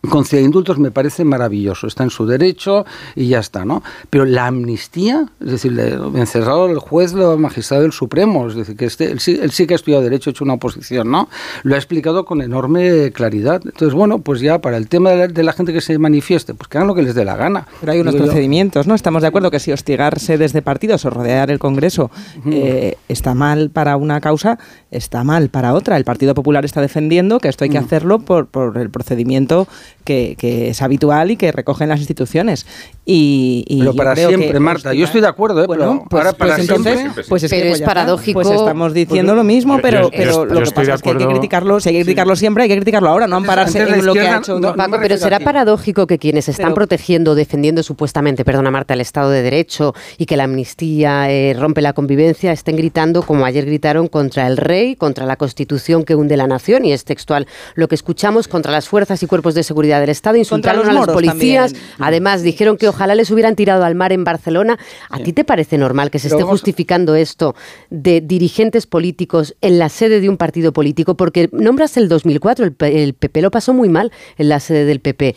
conceder 0.08 0.43
indultos 0.43 0.80
me 0.80 0.91
parece 0.91 1.24
maravilloso, 1.24 1.88
está 1.88 2.03
en 2.03 2.10
su 2.10 2.26
derecho 2.26 2.86
y 3.16 3.28
ya 3.28 3.39
está, 3.39 3.66
¿no? 3.66 3.84
Pero 4.10 4.26
la 4.26 4.47
amnistía, 4.47 5.26
es 5.39 5.51
decir, 5.51 5.80
encerrado 6.16 6.68
el 6.68 6.80
juez, 6.80 7.14
el 7.14 7.38
magistrado 7.38 7.84
del 7.84 7.91
Supremo, 7.91 8.47
es 8.47 8.56
decir, 8.56 8.76
que 8.76 8.86
este, 8.86 9.12
él, 9.12 9.20
sí, 9.20 9.39
él 9.41 9.51
sí 9.51 9.68
que 9.68 9.74
ha 9.74 9.76
estudiado 9.76 10.03
derecho, 10.03 10.30
ha 10.30 10.32
hecho 10.32 10.43
una 10.43 10.53
oposición, 10.53 11.10
¿no? 11.10 11.30
Lo 11.64 11.76
ha 11.76 11.78
explicado 11.78 12.26
con 12.26 12.41
enorme 12.41 13.12
claridad. 13.12 13.62
Entonces, 13.64 13.93
bueno, 13.93 14.20
pues 14.20 14.41
ya 14.41 14.60
para 14.60 14.78
el 14.78 14.88
tema 14.88 15.12
de 15.12 15.43
la, 15.43 15.53
gente 15.53 15.74
que 15.74 15.82
se 15.82 15.97
manifieste, 15.97 16.53
pues 16.53 16.68
que 16.68 16.78
hagan 16.78 16.88
lo 16.88 16.95
que 16.95 17.01
les 17.01 17.16
dé 17.16 17.26
la 17.26 17.36
gana. 17.36 17.68
Pero 17.80 17.91
hay 17.91 17.99
unos 17.99 18.16
procedimientos, 18.16 18.88
¿no? 18.88 18.95
Estamos 18.95 19.22
de 19.22 19.28
acuerdo 19.28 19.51
que 19.51 19.60
si 19.60 19.72
hostigarse 19.72 20.38
desde 20.38 20.62
partidos 20.62 21.06
o 21.06 21.10
rodear 21.10 21.51
el 21.51 21.60
Congreso 21.60 22.12
eh, 22.45 22.97
está 23.08 23.34
mal 23.34 23.70
para 23.70 23.97
una 23.97 24.22
causa, 24.22 24.60
está 24.91 25.24
mal 25.24 25.49
para 25.49 25.74
otra. 25.74 25.97
El 25.97 26.03
Partido 26.06 26.34
Popular 26.34 26.66
está 26.66 26.82
defendiendo 26.82 27.39
que 27.39 27.47
esto 27.47 27.64
hay 27.64 27.70
que 27.70 27.78
hacerlo 27.78 28.20
por, 28.20 28.47
por 28.47 28.78
el 28.78 28.89
procedimiento 28.89 29.68
que, 30.06 30.70
es 30.70 30.82
habitual 30.82 31.32
y 31.32 31.38
que 31.38 31.52
recogen 31.52 31.89
las 31.89 32.00
instituciones. 32.00 32.66
Y, 33.08 33.66
pero 33.80 33.93
para 33.93 34.16
siempre, 34.16 34.60
Marta, 34.60 34.93
yo 34.93 35.06
estoy 35.06 35.22
de 35.22 35.28
acuerdo, 35.28 35.64
¿eh? 35.64 35.68
Bueno, 35.68 36.06
pues, 36.10 36.24
para 36.24 36.34
pues 36.34 36.60
entonces, 36.60 37.12
pues 37.28 37.43
es, 37.43 37.52
es 37.52 37.82
paradójico. 37.82 38.41
Pues 38.41 38.50
estamos 38.50 38.93
diciendo 38.93 39.36
lo 39.36 39.43
mismo, 39.43 39.80
pero, 39.82 40.10
pero 40.10 40.46
lo 40.46 40.62
que 40.62 40.72
pasa 40.72 40.96
es 40.96 41.02
que 41.02 41.10
hay 41.10 41.18
que 41.18 41.28
criticarlo, 41.28 41.80
si 41.80 41.89
hay 41.89 41.96
que 41.96 42.02
criticarlo 42.02 42.36
siempre, 42.36 42.64
hay 42.64 42.70
que 42.70 42.76
criticarlo 42.76 43.10
ahora, 43.10 43.28
no 43.28 43.36
ampararse 43.36 43.80
en 43.80 44.06
lo 44.06 44.14
que 44.14 44.22
ha 44.22 44.38
hecho. 44.38 44.60
Paco, 44.76 44.98
pero 45.02 45.18
será 45.18 45.39
paradójico 45.39 46.08
que 46.08 46.18
quienes 46.18 46.50
están 46.50 46.74
protegiendo, 46.74 47.36
defendiendo 47.36 47.84
supuestamente, 47.84 48.43
perdona 48.43 48.72
Marta, 48.72 48.93
el 48.93 49.02
Estado 49.02 49.30
de 49.30 49.41
Derecho 49.41 49.93
y 50.18 50.26
que 50.26 50.38
la 50.38 50.46
amnistía 50.46 51.30
eh, 51.32 51.56
rompe 51.58 51.82
la 51.82 51.93
convivencia, 51.93 52.52
estén 52.52 52.76
gritando 52.76 53.22
como 53.22 53.46
ayer 53.46 53.66
gritaron 53.66 54.08
contra 54.08 54.48
el 54.48 54.58
rey, 54.58 54.96
contra 54.96 55.26
la 55.26 55.36
Constitución 55.36 56.04
que 56.04 56.16
hunde 56.16 56.38
la 56.38 56.48
nación, 56.48 56.86
y 56.86 56.91
es 56.91 57.06
textual 57.06 57.48
lo 57.76 57.88
que 57.88 57.96
escuchamos, 57.96 58.48
contra 58.48 58.72
las 58.72 58.89
fuerzas 58.89 59.22
y 59.24 59.28
cuerpos 59.28 59.54
de 59.54 59.64
seguridad 59.64 59.85
del 59.86 60.10
Estado, 60.10 60.38
insultaron 60.38 60.88
a 60.90 60.94
los 60.94 61.08
policías, 61.08 61.74
además 62.00 62.44
dijeron 62.44 62.78
que 62.78 62.88
ojalá 62.88 63.16
les 63.16 63.32
hubieran 63.32 63.56
tirado 63.56 63.84
al 63.84 63.96
mar 63.96 64.12
en 64.12 64.24
Barcelona. 64.24 64.78
¿A 65.10 65.20
ti 65.20 65.34
te 65.34 65.44
parece 65.44 65.78
normal 65.78 66.12
que 66.12 66.20
se 66.20 66.28
esté 66.28 66.44
justificando 66.44 67.16
esto 67.16 67.56
de 67.90 68.22
dirigentes 68.22 68.88
políticos 68.88 69.56
en 69.62 69.80
la 69.80 69.90
sede 69.90 70.20
de 70.20 70.30
un 70.30 70.38
partido 70.38 70.74
político? 70.74 71.16
Porque 71.16 71.50
nombras 71.52 71.98
el 71.98 72.10
2004, 72.10 72.66
el, 72.80 73.14
PP 73.14 73.42
lo 73.42 73.52
pasó 73.52 73.74
muy 73.74 73.90
mal 73.90 74.12
en 74.38 74.50
la 74.50 74.60
sede 74.60 74.86
del 74.86 75.00
PP. 75.00 75.36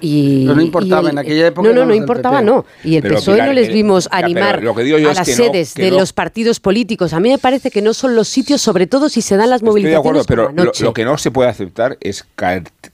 Y, 0.00 0.44
no 0.46 0.60
importaba 0.60 1.10
en 1.10 1.18
aquella 1.18 1.46
época. 1.46 1.68
No, 1.68 1.74
no, 1.74 1.86
no 1.86 1.94
importaba, 1.94 2.42
no. 2.42 2.64
Y 2.82 2.96
el 2.96 3.02
PSOE 3.02 3.38
no 3.42 3.52
les 3.52 3.72
vimos 3.72 4.08
animar 4.10 4.60
a 4.60 5.14
las 5.14 5.26
sedes 5.26 5.74
de 5.74 5.90
los 5.90 6.12
partidos 6.12 6.60
políticos. 6.60 7.12
A 7.12 7.20
mí 7.20 7.30
me 7.30 7.38
parece 7.38 7.70
que 7.70 7.80
no 7.80 7.94
son 7.94 8.14
los 8.14 8.28
sitios, 8.28 8.60
sobre 8.60 8.86
todo 8.86 9.08
si 9.08 9.22
se 9.22 9.36
dan 9.36 9.50
las 9.50 9.62
movilizaciones. 9.62 9.98
Estoy 9.98 10.36
de 10.36 10.42
acuerdo, 10.42 10.52
pero 10.54 10.84
lo, 10.84 10.94
que 10.94 11.04
no 11.04 11.16
se 11.18 11.30
puede 11.30 11.48
aceptar 11.48 11.96
es 12.00 12.26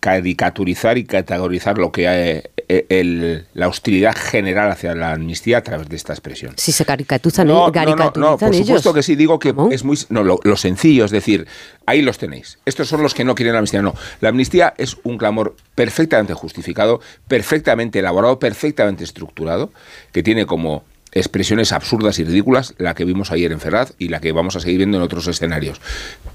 caricaturizar 0.00 0.98
y 0.98 1.04
categorizar 1.04 1.78
lo 1.78 1.90
que 1.90 2.06
eh, 2.06 2.50
el, 2.88 3.46
la 3.54 3.68
hostilidad 3.68 4.14
general 4.16 4.70
hacia 4.70 4.94
la 4.94 5.12
amnistía 5.12 5.58
a 5.58 5.62
través 5.62 5.88
de 5.88 5.96
esta 5.96 6.12
expresión. 6.12 6.54
Si 6.56 6.72
se 6.72 6.84
caricaturizan, 6.84 7.46
no, 7.46 7.70
no, 7.70 8.12
no, 8.14 8.38
por 8.38 8.54
supuesto 8.54 8.94
que 8.94 9.02
sí, 9.02 9.16
digo 9.16 9.38
que 9.38 9.54
es 9.72 9.84
muy. 9.84 9.98
No, 10.08 10.22
lo, 10.22 10.38
lo 10.44 10.56
sencillo, 10.56 11.04
es 11.04 11.10
decir, 11.10 11.46
ahí 11.86 12.02
los 12.02 12.18
tenéis. 12.18 12.58
Estos 12.64 12.88
son 12.88 13.02
los 13.02 13.14
que 13.14 13.24
no 13.24 13.34
quieren 13.34 13.54
la 13.54 13.58
amnistía. 13.58 13.82
No, 13.82 13.94
la 14.20 14.28
amnistía 14.28 14.74
es 14.78 14.96
un 15.02 15.18
clamor 15.18 15.56
perfectamente 15.74 16.34
justificado, 16.34 17.00
perfectamente 17.26 17.98
elaborado, 17.98 18.38
perfectamente 18.38 19.04
estructurado, 19.04 19.72
que 20.12 20.22
tiene 20.22 20.46
como 20.46 20.84
expresiones 21.12 21.72
absurdas 21.72 22.18
y 22.20 22.24
ridículas, 22.24 22.74
la 22.78 22.94
que 22.94 23.04
vimos 23.04 23.32
ayer 23.32 23.50
en 23.50 23.60
Ferraz 23.60 23.94
y 23.98 24.08
la 24.08 24.20
que 24.20 24.30
vamos 24.32 24.54
a 24.54 24.60
seguir 24.60 24.78
viendo 24.78 24.96
en 24.98 25.02
otros 25.02 25.26
escenarios. 25.26 25.80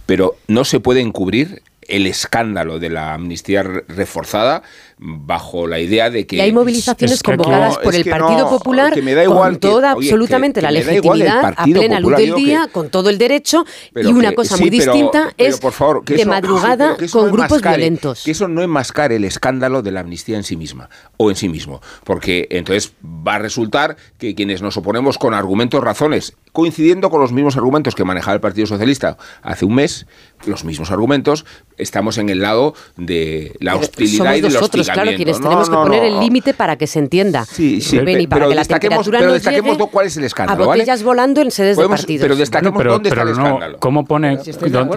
Pero 0.06 0.38
no 0.48 0.66
se 0.66 0.80
puede 0.82 1.00
encubrir 1.00 1.62
el 1.88 2.08
escándalo 2.08 2.80
de 2.80 2.90
la 2.90 3.14
amnistía 3.14 3.64
reforzada 3.64 4.64
bajo 4.98 5.68
la 5.68 5.80
idea 5.80 6.10
de 6.10 6.26
que... 6.26 6.38
Y 6.38 6.40
hay 6.40 6.54
movilizaciones 6.54 7.22
convocadas 7.22 7.78
por 7.78 7.96
el 7.96 8.06
Partido 8.06 8.50
Popular 8.50 8.94
con 9.28 9.58
toda 9.58 9.92
absolutamente 9.92 10.62
la 10.62 10.72
legitimidad, 10.72 11.54
a 11.58 11.64
plena 11.66 12.00
luz 12.00 12.16
del 12.16 12.36
día, 12.36 12.70
con 12.72 12.90
todo 12.90 13.10
el 13.10 13.18
derecho, 13.18 13.66
y 13.96 14.08
una 14.08 14.34
cosa 14.34 14.58
muy 14.58 14.70
distinta 14.70 15.34
es 15.38 15.60
de 16.06 16.26
madrugada 16.26 16.98
con 17.12 17.32
grupos 17.32 17.62
violentos. 17.62 18.24
Que 18.24 18.32
eso 18.32 18.48
no 18.48 18.62
enmascare 18.62 19.18
el 19.18 19.26
escándalo 19.26 19.82
de 19.82 19.92
la 19.92 20.02
amnistía 20.02 20.38
en 20.38 20.44
sí 20.44 20.56
misma, 20.56 20.90
o 21.18 21.30
en 21.30 21.36
sí 21.36 21.50
mismo, 21.50 21.82
porque 22.04 22.48
entonces 22.50 22.94
va 23.06 23.36
a 23.36 23.40
resultar 23.40 23.98
que 24.18 24.36
quienes 24.36 24.62
nos 24.62 24.78
oponemos 24.78 25.18
con 25.18 25.34
argumentos, 25.34 25.84
razones, 25.84 26.34
coincidiendo 26.52 27.10
con 27.10 27.20
los 27.20 27.32
mismos 27.32 27.58
argumentos 27.58 27.96
que 27.96 28.06
manejaba 28.06 28.36
el 28.36 28.42
Partido 28.42 28.68
Socialista 28.68 29.18
hace 29.42 29.66
un 29.66 29.76
mes, 29.76 30.08
los 30.46 30.64
mismos 30.64 30.92
argumentos, 30.92 31.46
estamos 31.78 32.18
en 32.18 32.30
el 32.30 32.42
lado 32.42 32.76
de 32.96 33.56
la 33.60 33.76
hostilidad 33.76 34.36
y 34.36 34.42
de 34.42 34.50
los 34.88 34.94
claro, 34.94 35.16
quienes 35.16 35.40
tenemos 35.40 35.70
que 35.70 35.76
poner 35.76 36.04
el 36.04 36.20
límite 36.20 36.54
para 36.54 36.76
que 36.76 36.88
se 36.88 37.00
entienda. 37.00 37.46
Sí, 37.46 37.82
sí, 37.82 37.98
para 37.98 38.46
pero 38.46 38.50
que 38.50 38.56
la 38.56 38.66
temperatura 38.66 39.20
pero 39.20 39.34
destaquemos 39.34 39.78
cuál 39.92 40.08
es 40.08 40.18
el 40.18 40.24
escándalo. 40.24 40.64
A 40.64 40.68
botellas 40.68 41.04
volando 41.04 41.42
en 41.42 41.52
sedes 41.52 41.78
de 41.78 41.88
partidos. 41.88 42.24
Pero 42.24 42.36
destaquemos 42.36 42.84
dónde 42.84 43.10
está 43.10 43.22
el 43.22 43.30
escándalo. 43.30 43.80
¿Cómo 43.80 44.06
pone, 44.06 44.40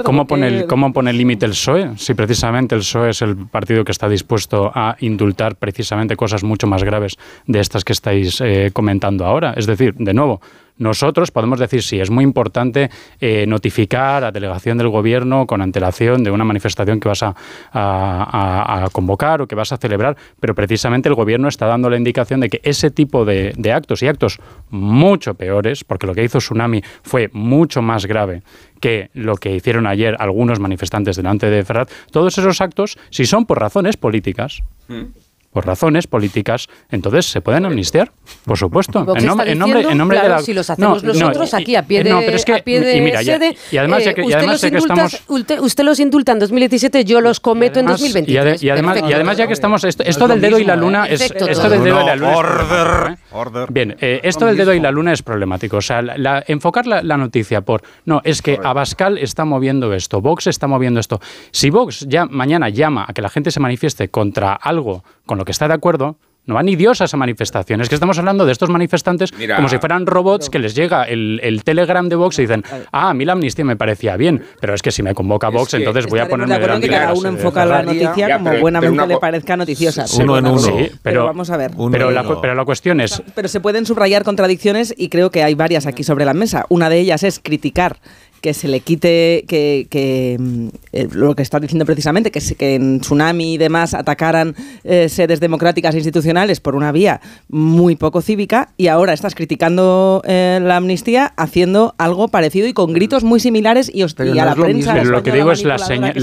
cómo 0.04 0.26
pone, 0.26 0.48
el, 0.48 0.66
cómo 0.66 0.92
pone 0.92 1.10
el 1.10 1.18
límite 1.18 1.46
el 1.46 1.52
PSOE? 1.52 1.92
Si 1.96 2.14
precisamente 2.14 2.74
el 2.74 2.80
PSOE 2.80 3.10
es 3.10 3.22
el 3.22 3.36
partido 3.36 3.84
que 3.84 3.92
está 3.92 4.08
dispuesto 4.08 4.70
a 4.74 4.96
indultar 5.00 5.56
precisamente 5.56 6.16
cosas 6.16 6.42
mucho 6.44 6.66
más 6.66 6.84
graves 6.84 7.16
de 7.46 7.60
estas 7.60 7.84
que 7.84 7.92
estáis 7.92 8.40
eh, 8.40 8.70
comentando 8.72 9.24
ahora. 9.24 9.54
Es 9.56 9.66
decir, 9.66 9.94
de 9.94 10.14
nuevo, 10.14 10.40
nosotros 10.78 11.30
podemos 11.30 11.58
decir, 11.58 11.82
sí, 11.82 12.00
es 12.00 12.10
muy 12.10 12.24
importante 12.24 12.90
eh, 13.20 13.46
notificar 13.46 14.24
a 14.24 14.32
delegación 14.32 14.78
del 14.78 14.88
gobierno 14.88 15.46
con 15.46 15.60
antelación 15.60 16.24
de 16.24 16.30
una 16.30 16.44
manifestación 16.44 17.00
que 17.00 17.08
vas 17.08 17.22
a, 17.22 18.88
convocar 18.92 19.42
o 19.42 19.46
que 19.46 19.54
vas 19.54 19.72
a 19.72 19.76
celebrar, 19.76 20.16
pero 20.40 20.54
precisamente 20.54 21.08
el 21.08 21.14
gobierno 21.14 21.48
está 21.48 21.66
dando 21.66 21.90
la 21.90 21.96
indicación 21.96 22.40
de 22.40 22.48
que 22.48 22.60
ese 22.62 22.90
tipo 22.90 23.24
de, 23.24 23.54
actos 23.72 24.02
y 24.02 24.08
actos 24.08 24.40
mucho 24.70 25.34
peores, 25.34 25.84
porque 25.84 26.06
lo 26.06 26.14
que 26.14 26.24
hizo 26.24 26.38
Tsunami 26.38 26.82
fue 27.02 27.28
mucho 27.32 27.82
más 27.82 28.06
grave 28.06 28.42
que 28.80 29.10
lo 29.12 29.34
que 29.36 29.54
hicieron 29.54 29.86
ayer 29.86 30.16
algunos 30.18 30.60
manifestantes 30.60 31.16
delante 31.16 31.50
de 31.50 31.64
Ferrat, 31.64 31.90
todos 32.12 32.38
esos 32.38 32.60
actos, 32.60 32.96
si 33.10 33.26
son 33.26 33.44
por 33.44 33.60
razones 33.60 33.96
políticas, 33.96 34.62
mm 34.86 35.27
por 35.52 35.66
razones 35.66 36.06
políticas, 36.06 36.68
entonces 36.90 37.26
se 37.26 37.40
pueden 37.40 37.64
amnistiar, 37.64 38.12
por 38.44 38.58
supuesto. 38.58 39.00
En, 39.16 39.26
nombre, 39.26 39.52
en, 39.52 39.58
nombre, 39.58 39.80
en 39.80 39.98
nombre 39.98 40.20
de 40.20 40.28
la... 40.28 40.38
Si 40.40 40.52
los 40.52 40.68
hacemos 40.68 41.02
nosotros 41.02 41.54
aquí 41.54 41.74
a 41.74 41.82
pie 41.82 42.04
de, 42.04 42.10
no, 42.10 42.20
pero 42.20 42.36
es 42.36 42.44
que, 42.44 42.54
a 42.54 42.58
pie 42.58 42.80
de 42.80 42.96
y 42.96 43.00
mira, 43.00 43.22
sede, 43.22 43.56
y 43.70 43.76
además, 43.78 44.06
eh, 44.06 44.14
y 44.16 44.32
además 44.32 44.56
usted, 44.56 44.72
los 44.72 44.82
indulta, 44.84 45.04
estamos... 45.06 45.24
usted, 45.28 45.60
usted, 45.60 45.84
los 45.84 46.00
indulta 46.00 46.32
en 46.32 46.38
2017, 46.40 47.04
yo 47.04 47.20
los 47.20 47.40
cometo 47.40 47.80
además, 47.80 48.00
en 48.00 48.12
2023. 48.12 48.62
Y, 48.62 48.70
además, 48.70 48.98
y 48.98 49.12
además, 49.12 49.36
ya 49.36 49.46
que 49.46 49.52
estamos... 49.54 49.84
Esto, 49.84 50.02
esto 50.02 50.28
del 50.28 50.40
dedo 50.40 50.58
y 50.58 50.64
la 50.64 50.76
luna 50.76 51.06
es... 51.06 51.20
Esto 51.20 51.68
del 51.68 51.82
dedo 51.82 52.02
y 52.02 52.06
la 52.06 52.16
luna 52.16 52.36
Order. 52.36 53.18
Order. 53.32 53.72
Bien, 53.72 53.96
eh, 54.00 54.20
esto 54.22 54.44
del 54.46 54.56
dedo 54.56 54.74
y 54.74 54.80
la 54.80 54.90
luna 54.90 55.12
es 55.12 55.22
problemático. 55.22 55.78
O 55.78 55.82
sea, 55.82 56.02
la, 56.02 56.44
enfocar 56.46 56.86
la, 56.86 57.02
la, 57.02 57.16
noticia 57.16 57.62
por... 57.62 57.82
No, 58.04 58.20
es 58.24 58.42
que 58.42 58.58
Abascal 58.62 59.18
está 59.18 59.44
moviendo 59.44 59.94
esto, 59.94 60.20
Vox 60.20 60.46
está 60.46 60.66
moviendo 60.66 61.00
esto. 61.00 61.20
Si 61.50 61.70
Vox 61.70 62.06
ya 62.08 62.26
mañana 62.26 62.68
llama 62.68 63.06
a 63.08 63.12
que 63.12 63.22
la 63.22 63.28
gente 63.28 63.50
se 63.50 63.60
manifieste 63.60 64.08
contra 64.08 64.52
algo 64.52 65.04
con 65.26 65.37
lo 65.38 65.44
que 65.44 65.52
está 65.52 65.68
de 65.68 65.74
acuerdo, 65.74 66.18
no 66.48 66.54
va 66.54 66.62
ni 66.62 66.76
Dios 66.76 67.02
a 67.02 67.04
esa 67.04 67.18
manifestación. 67.18 67.82
Es 67.82 67.90
que 67.90 67.94
estamos 67.94 68.18
hablando 68.18 68.46
de 68.46 68.52
estos 68.52 68.70
manifestantes 68.70 69.32
como 69.32 69.68
si 69.68 69.76
fueran 69.76 70.06
robots 70.06 70.48
que 70.48 70.58
les 70.58 70.74
llega 70.74 71.04
el, 71.04 71.40
el, 71.42 71.62
telegram 71.62 72.08
de 72.08 72.16
Vox 72.16 72.38
y 72.38 72.42
dicen, 72.42 72.64
ah, 72.90 73.10
a 73.10 73.14
mí 73.14 73.26
la 73.26 73.34
amnistía 73.34 73.66
me 73.66 73.76
parecía 73.76 74.16
bien, 74.16 74.42
pero 74.58 74.72
es 74.72 74.80
que 74.80 74.90
si 74.90 75.02
me 75.02 75.14
convoca 75.14 75.50
Vox, 75.50 75.74
entonces 75.74 76.06
voy 76.06 76.20
a 76.20 76.28
ponerme 76.28 76.58
delante 76.58 76.88
de 76.88 76.92
cada 76.94 77.12
uno 77.12 77.28
enfoca 77.28 77.66
la 77.66 77.82
noticia 77.82 78.38
como 78.38 78.58
buenamente 78.60 79.06
le 79.06 79.18
parezca 79.18 79.58
noticiosa. 79.58 80.06
uno 80.22 80.38
en 80.38 80.46
uno. 80.46 80.58
Sí, 80.58 80.90
pero, 81.02 81.26
vamos 81.26 81.50
a 81.50 81.58
ver. 81.58 81.72
Pero 81.90 82.10
la, 82.10 82.40
pero 82.40 82.54
la 82.54 82.64
cuestión 82.64 83.02
es... 83.02 83.22
Pero 83.34 83.48
se 83.48 83.60
pueden 83.60 83.84
subrayar 83.84 84.24
contradicciones 84.24 84.94
y 84.96 85.10
creo 85.10 85.30
que 85.30 85.42
hay 85.42 85.54
varias 85.54 85.86
aquí 85.86 86.02
sobre 86.02 86.24
la 86.24 86.32
mesa. 86.32 86.64
Una 86.70 86.88
de 86.88 86.98
ellas 86.98 87.24
es 87.24 87.40
criticar 87.40 87.98
que 88.40 88.54
se 88.54 88.68
le 88.68 88.80
quite 88.80 89.44
que, 89.46 89.86
que 89.90 90.36
mm, 90.38 90.68
eh, 90.92 91.08
lo 91.12 91.34
que 91.34 91.42
está 91.42 91.60
diciendo 91.60 91.84
precisamente, 91.84 92.30
que, 92.30 92.40
que 92.56 92.74
en 92.74 93.00
Tsunami 93.00 93.54
y 93.54 93.58
demás 93.58 93.94
atacaran 93.94 94.54
eh, 94.84 95.08
sedes 95.08 95.40
democráticas 95.40 95.94
e 95.94 95.98
institucionales 95.98 96.60
por 96.60 96.74
una 96.74 96.92
vía 96.92 97.20
muy 97.48 97.96
poco 97.96 98.22
cívica 98.22 98.70
y 98.76 98.88
ahora 98.88 99.12
estás 99.12 99.34
criticando 99.34 100.22
eh, 100.26 100.60
la 100.62 100.76
amnistía 100.76 101.32
haciendo 101.36 101.94
algo 101.98 102.28
parecido 102.28 102.66
y 102.66 102.72
con 102.72 102.92
gritos 102.92 103.24
muy 103.24 103.40
similares 103.40 103.90
y, 103.92 104.00
y 104.00 104.38
a 104.38 104.44
la 104.44 104.54
prensa. 104.54 104.94
Pero 104.94 105.10
lo 105.10 105.22
que 105.22 105.32
digo 105.32 105.52
es 105.52 105.64
la, 105.64 105.78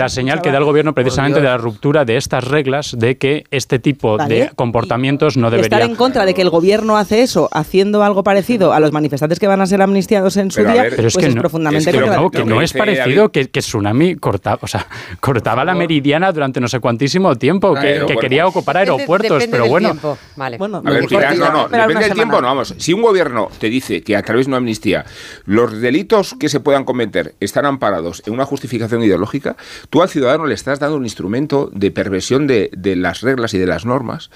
señal 0.09 0.41
que 0.41 0.51
da 0.51 0.57
el 0.57 0.63
gobierno 0.63 0.93
precisamente 0.93 1.41
de 1.41 1.47
la 1.47 1.57
ruptura 1.57 2.05
de 2.05 2.17
estas 2.17 2.43
reglas 2.43 2.95
de 2.97 3.17
que 3.17 3.43
este 3.51 3.79
tipo 3.79 4.17
de 4.17 4.51
comportamientos 4.55 5.37
no 5.37 5.49
debería... 5.49 5.77
Estar 5.77 5.89
en 5.89 5.95
contra 5.95 6.25
de 6.25 6.33
que 6.33 6.41
el 6.41 6.49
gobierno 6.49 6.97
hace 6.97 7.21
eso, 7.21 7.49
haciendo 7.51 8.03
algo 8.03 8.23
parecido 8.23 8.73
a 8.73 8.79
los 8.79 8.91
manifestantes 8.91 9.39
que 9.39 9.47
van 9.47 9.61
a 9.61 9.65
ser 9.65 9.81
amnistiados 9.81 10.37
en 10.37 10.51
su 10.51 10.63
día, 10.63 10.85
pues 10.95 11.17
es, 11.17 11.35
profundamente 11.35 11.91
no, 12.07 12.29
que 12.31 12.39
no 12.45 12.61
es 12.61 12.71
parecido 12.95 13.31
que, 13.31 13.49
que 13.49 13.59
Tsunami 13.61 14.15
cortaba, 14.15 14.59
o 14.61 14.67
sea, 14.67 14.87
cortaba 15.19 15.63
la 15.65 15.73
meridiana 15.79 16.31
durante 16.31 16.59
no 16.59 16.67
sé 16.67 16.79
cuantísimo 16.79 17.35
tiempo, 17.35 17.73
que, 17.73 17.99
que 18.07 18.15
quería 18.17 18.47
ocupar 18.47 18.77
aeropuertos, 18.77 19.43
pero 19.51 19.63
bueno. 19.69 19.89
Vale. 20.35 20.57
A 20.79 20.81
ver, 20.91 21.03
no, 21.39 21.51
no, 21.51 21.67
depende 21.87 21.93
del 22.07 22.13
tiempo, 22.15 22.41
no, 22.41 22.47
vamos. 22.47 22.75
Si 22.77 22.93
un 22.93 23.01
gobierno 23.01 23.49
te 23.59 23.69
dice 23.69 24.01
que 24.03 24.15
a 24.15 24.21
través 24.23 24.45
de 24.45 24.49
una 24.51 24.57
amnistía 24.57 25.05
los 25.45 25.79
delitos 25.81 26.35
que 26.39 26.49
se 26.49 26.59
puedan 26.59 26.83
cometer 26.85 27.35
están 27.39 27.65
amparados 27.65 28.23
en 28.25 28.33
una 28.33 28.45
justificación 28.45 29.03
ideológica, 29.03 29.55
tú 29.89 30.01
al 30.01 30.09
ciudadano 30.09 30.45
le 30.45 30.53
estás 30.53 30.79
dando 30.79 30.97
un 30.97 31.03
instrumento 31.03 31.69
de 31.73 31.91
perversión 31.91 32.47
de, 32.47 32.69
de 32.75 32.95
las 32.95 33.21
reglas 33.21 33.53
y 33.53 33.57
de 33.57 33.67
las 33.67 33.85
normas 33.85 34.29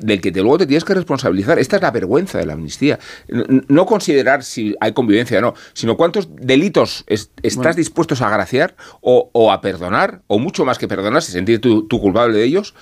del 0.00 0.20
que 0.20 0.32
te- 0.32 0.40
luego 0.40 0.58
te 0.58 0.66
tienes 0.66 0.84
que 0.84 0.94
responsabilizar. 0.94 1.58
Esta 1.58 1.76
es 1.76 1.82
la 1.82 1.90
vergüenza 1.90 2.38
de 2.38 2.46
la 2.46 2.52
amnistía. 2.54 2.98
No 3.68 3.86
considerar 3.86 4.42
si 4.44 4.74
hay 4.80 4.92
convivencia 4.92 5.38
o 5.38 5.40
no, 5.40 5.54
sino 5.72 5.96
cuántos 5.96 6.28
delitos 6.36 6.91
es- 7.06 7.30
estás 7.42 7.56
Bueno. 7.56 7.74
dispuestos 7.76 8.20
a 8.22 8.28
agraciar 8.28 8.76
o, 9.00 9.30
o 9.32 9.50
a 9.52 9.60
perdonar, 9.60 10.22
o 10.26 10.38
mucho 10.38 10.64
más 10.64 10.78
que 10.78 10.88
perdonar, 10.88 11.22
si 11.22 11.32
sentir 11.32 11.60
tú, 11.60 11.86
tú 11.88 12.00
culpable 12.00 12.36
de 12.38 12.44
ellos, 12.44 12.74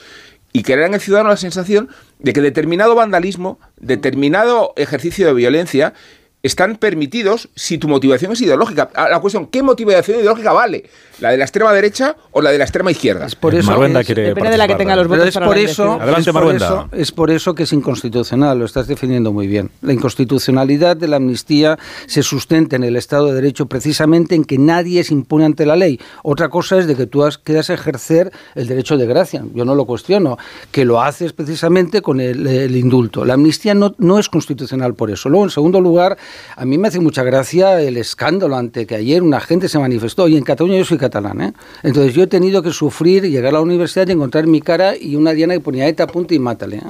y 0.53 0.63
crear 0.65 0.89
en 0.89 0.95
el 0.95 1.01
ciudadano 1.01 1.31
la 1.31 1.37
sensación 1.37 1.89
de 2.19 2.33
que 2.33 2.41
determinado 2.41 2.95
vandalismo, 2.95 3.61
determinado 3.79 4.73
ejercicio 4.77 5.27
de 5.27 5.35
violencia, 5.35 5.95
están 6.43 6.77
permitidos 6.77 7.49
si 7.55 7.77
tu 7.79 7.87
motivación 7.89 8.33
es 8.33 8.41
ideológica. 8.41 8.89
Ah, 8.95 9.09
La 9.11 9.21
cuestión, 9.21 9.47
¿qué 9.47 9.63
motivación 9.63 10.19
ideológica 10.19 10.53
vale? 10.53 10.85
¿La 11.21 11.31
de 11.31 11.37
la 11.37 11.45
extrema 11.45 11.71
derecha 11.75 12.17
o 12.31 12.41
la 12.41 12.51
de 12.51 12.57
la 12.57 12.65
extrema 12.65 12.91
izquierda? 12.91 13.27
Es 13.27 13.35
por 13.37 13.55
eso 13.55 13.71
Maruenda 13.71 14.01
es- 14.01 14.07
quiere 14.07 14.23
Depende 14.23 14.51
de 14.53 14.57
la 14.57 14.67
que 14.67 14.75
tenga 14.77 14.97
los 14.97 15.05
Pero 15.07 15.17
votos 15.17 15.29
es 15.29 15.35
para 15.35 15.47
por 15.47 15.59
eso. 15.59 15.93
Adelante, 16.01 16.21
es, 16.21 16.27
por 16.27 16.35
Maruenda. 16.35 16.67
eso, 16.67 16.89
es 16.93 17.13
por 17.13 17.31
eso 17.31 17.55
que 17.55 17.65
es 17.65 17.73
inconstitucional, 17.75 18.59
lo 18.59 18.65
estás 18.65 18.87
definiendo 18.87 19.33
muy 19.33 19.47
bien. 19.47 19.71
La 19.83 19.93
inconstitucionalidad 19.93 20.97
de 20.97 21.09
la 21.09 21.17
amnistía 21.17 21.79
se 22.07 22.23
sustenta 22.23 22.77
en 22.77 22.85
el 22.85 22.97
Estado 22.97 23.27
de 23.27 23.35
Derecho 23.35 23.67
precisamente 23.67 24.35
en 24.35 24.45
que 24.45 24.57
nadie 24.57 25.01
es 25.01 25.11
impune 25.11 25.45
ante 25.45 25.67
la 25.67 25.77
ley. 25.77 26.01
Otra 26.23 26.49
cosa 26.49 26.79
es 26.79 26.87
de 26.87 26.97
que 26.97 27.07
tú 27.07 27.23
has, 27.23 27.37
quieras 27.37 27.69
ejercer 27.69 28.33
el 28.55 28.67
derecho 28.67 28.97
de 28.97 29.07
gracia, 29.07 29.45
yo 29.55 29.67
no 29.67 29.75
lo 29.75 29.85
cuestiono, 29.85 30.39
que 30.71 30.87
lo 30.87 31.03
haces 31.03 31.35
precisamente 31.35 32.01
con 32.01 32.21
el, 32.21 32.47
el 32.47 32.75
indulto. 32.77 33.27
La 33.27 33.35
amnistía 33.35 33.75
no, 33.75 33.95
no 33.99 34.19
es 34.19 34.31
constitucional 34.31 34.95
por 34.95 35.11
eso. 35.11 35.29
Luego, 35.29 35.45
en 35.45 35.51
segundo 35.51 35.81
lugar, 35.83 36.17
a 36.57 36.65
mí 36.65 36.79
me 36.79 36.89
hace 36.89 37.01
mucha 37.01 37.23
gracia 37.23 37.81
el 37.81 37.97
escándalo 37.97 38.57
ante 38.57 38.87
que 38.87 38.95
ayer 38.95 39.23
una 39.23 39.41
gente 39.41 39.69
se 39.69 39.79
manifestó, 39.79 40.29
y 40.29 40.37
en 40.37 40.45
Cataluña 40.45 40.79
yo 40.79 40.85
soy 40.85 40.99
catalán, 40.99 41.41
¿eh? 41.41 41.53
entonces 41.83 42.15
yo 42.15 42.23
he 42.23 42.27
tenido 42.27 42.63
que 42.63 42.71
sufrir, 42.71 43.29
llegar 43.29 43.51
a 43.51 43.53
la 43.53 43.61
universidad 43.61 44.07
y 44.09 44.13
encontrar 44.13 44.47
mi 44.47 44.61
cara 44.61 44.97
y 44.97 45.17
una 45.17 45.33
diana 45.33 45.55
que 45.55 45.61
ponía 45.61 45.89
ETA, 45.89 46.07
punto 46.07 46.35
y 46.35 46.39
mátale. 46.39 46.77
¿eh? 46.77 46.83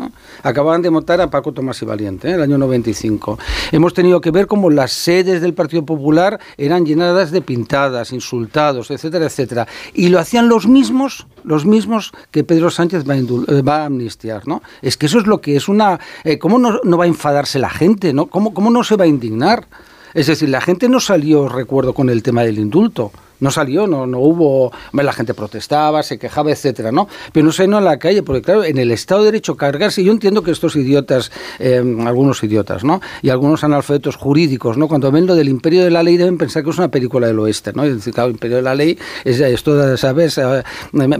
Acababan 0.42 0.82
de 0.82 0.90
matar 0.90 1.20
a 1.20 1.30
Paco 1.30 1.52
Tomás 1.52 1.80
y 1.82 1.84
Valiente, 1.84 2.28
¿eh? 2.28 2.34
el 2.34 2.42
año 2.42 2.58
95. 2.58 3.38
Hemos 3.72 3.94
tenido 3.94 4.20
que 4.20 4.30
ver 4.30 4.46
cómo 4.46 4.70
las 4.70 4.92
sedes 4.92 5.40
del 5.40 5.54
Partido 5.54 5.84
Popular 5.84 6.40
eran 6.56 6.84
llenadas 6.84 7.30
de 7.30 7.42
pintadas, 7.42 8.12
insultados, 8.12 8.90
etcétera, 8.90 9.26
etcétera. 9.26 9.66
Y 9.94 10.08
lo 10.08 10.18
hacían 10.18 10.48
los 10.48 10.66
mismos, 10.66 11.26
los 11.44 11.66
mismos 11.66 12.12
que 12.30 12.44
Pedro 12.44 12.70
Sánchez 12.70 13.08
va 13.08 13.14
a, 13.14 13.18
indul- 13.18 13.50
eh, 13.50 13.62
va 13.62 13.82
a 13.82 13.86
amnistiar, 13.86 14.46
¿no? 14.46 14.62
Es 14.82 14.96
que 14.96 15.06
eso 15.06 15.18
es 15.18 15.26
lo 15.26 15.40
que 15.40 15.56
es 15.56 15.68
una... 15.68 15.98
eh, 16.24 16.38
¿Cómo 16.38 16.58
no, 16.58 16.80
no 16.84 16.96
va 16.98 17.04
a 17.04 17.08
enfadarse 17.08 17.58
la 17.58 17.70
gente, 17.70 18.12
no? 18.12 18.26
¿Cómo, 18.26 18.54
¿Cómo 18.54 18.70
no 18.70 18.84
se 18.84 18.96
va 18.96 19.04
a 19.04 19.08
indignar? 19.08 19.66
Es 20.14 20.26
decir, 20.26 20.48
la 20.48 20.60
gente 20.60 20.88
no 20.88 20.98
salió, 21.00 21.48
recuerdo, 21.48 21.94
con 21.94 22.10
el 22.10 22.22
tema 22.22 22.42
del 22.42 22.58
indulto. 22.58 23.12
No 23.40 23.50
salió, 23.50 23.86
no, 23.86 24.06
no 24.06 24.18
hubo. 24.18 24.72
hombre, 24.92 25.04
La 25.04 25.12
gente 25.12 25.34
protestaba, 25.34 26.02
se 26.02 26.18
quejaba, 26.18 26.50
etcétera, 26.50 26.92
¿no? 26.92 27.08
Pero 27.32 27.46
no 27.46 27.52
salió 27.52 27.78
a 27.78 27.80
la 27.80 27.98
calle, 27.98 28.22
porque 28.22 28.42
claro, 28.42 28.64
en 28.64 28.78
el 28.78 28.90
Estado 28.90 29.20
de 29.22 29.26
Derecho 29.26 29.56
cargarse, 29.56 30.04
yo 30.04 30.12
entiendo 30.12 30.42
que 30.42 30.50
estos 30.50 30.76
idiotas, 30.76 31.30
eh, 31.58 31.82
algunos 32.04 32.42
idiotas, 32.42 32.84
¿no? 32.84 33.00
Y 33.22 33.30
algunos 33.30 33.64
analfabetos 33.64 34.16
jurídicos, 34.16 34.76
¿no? 34.76 34.88
Cuando 34.88 35.10
ven 35.10 35.26
lo 35.26 35.34
del 35.34 35.48
imperio 35.48 35.84
de 35.84 35.90
la 35.90 36.02
ley 36.02 36.16
deben 36.16 36.38
pensar 36.38 36.64
que 36.64 36.70
es 36.70 36.78
una 36.78 36.90
película 36.90 37.26
del 37.26 37.38
oeste, 37.38 37.72
¿no? 37.72 37.84
Es 37.84 37.94
decir, 37.94 38.12
claro, 38.12 38.28
el 38.28 38.34
imperio 38.34 38.56
de 38.56 38.62
la 38.62 38.74
ley 38.74 38.98
es 39.24 39.40
esto, 39.40 39.96
¿sabes? 39.96 40.38
Eh, 40.38 40.62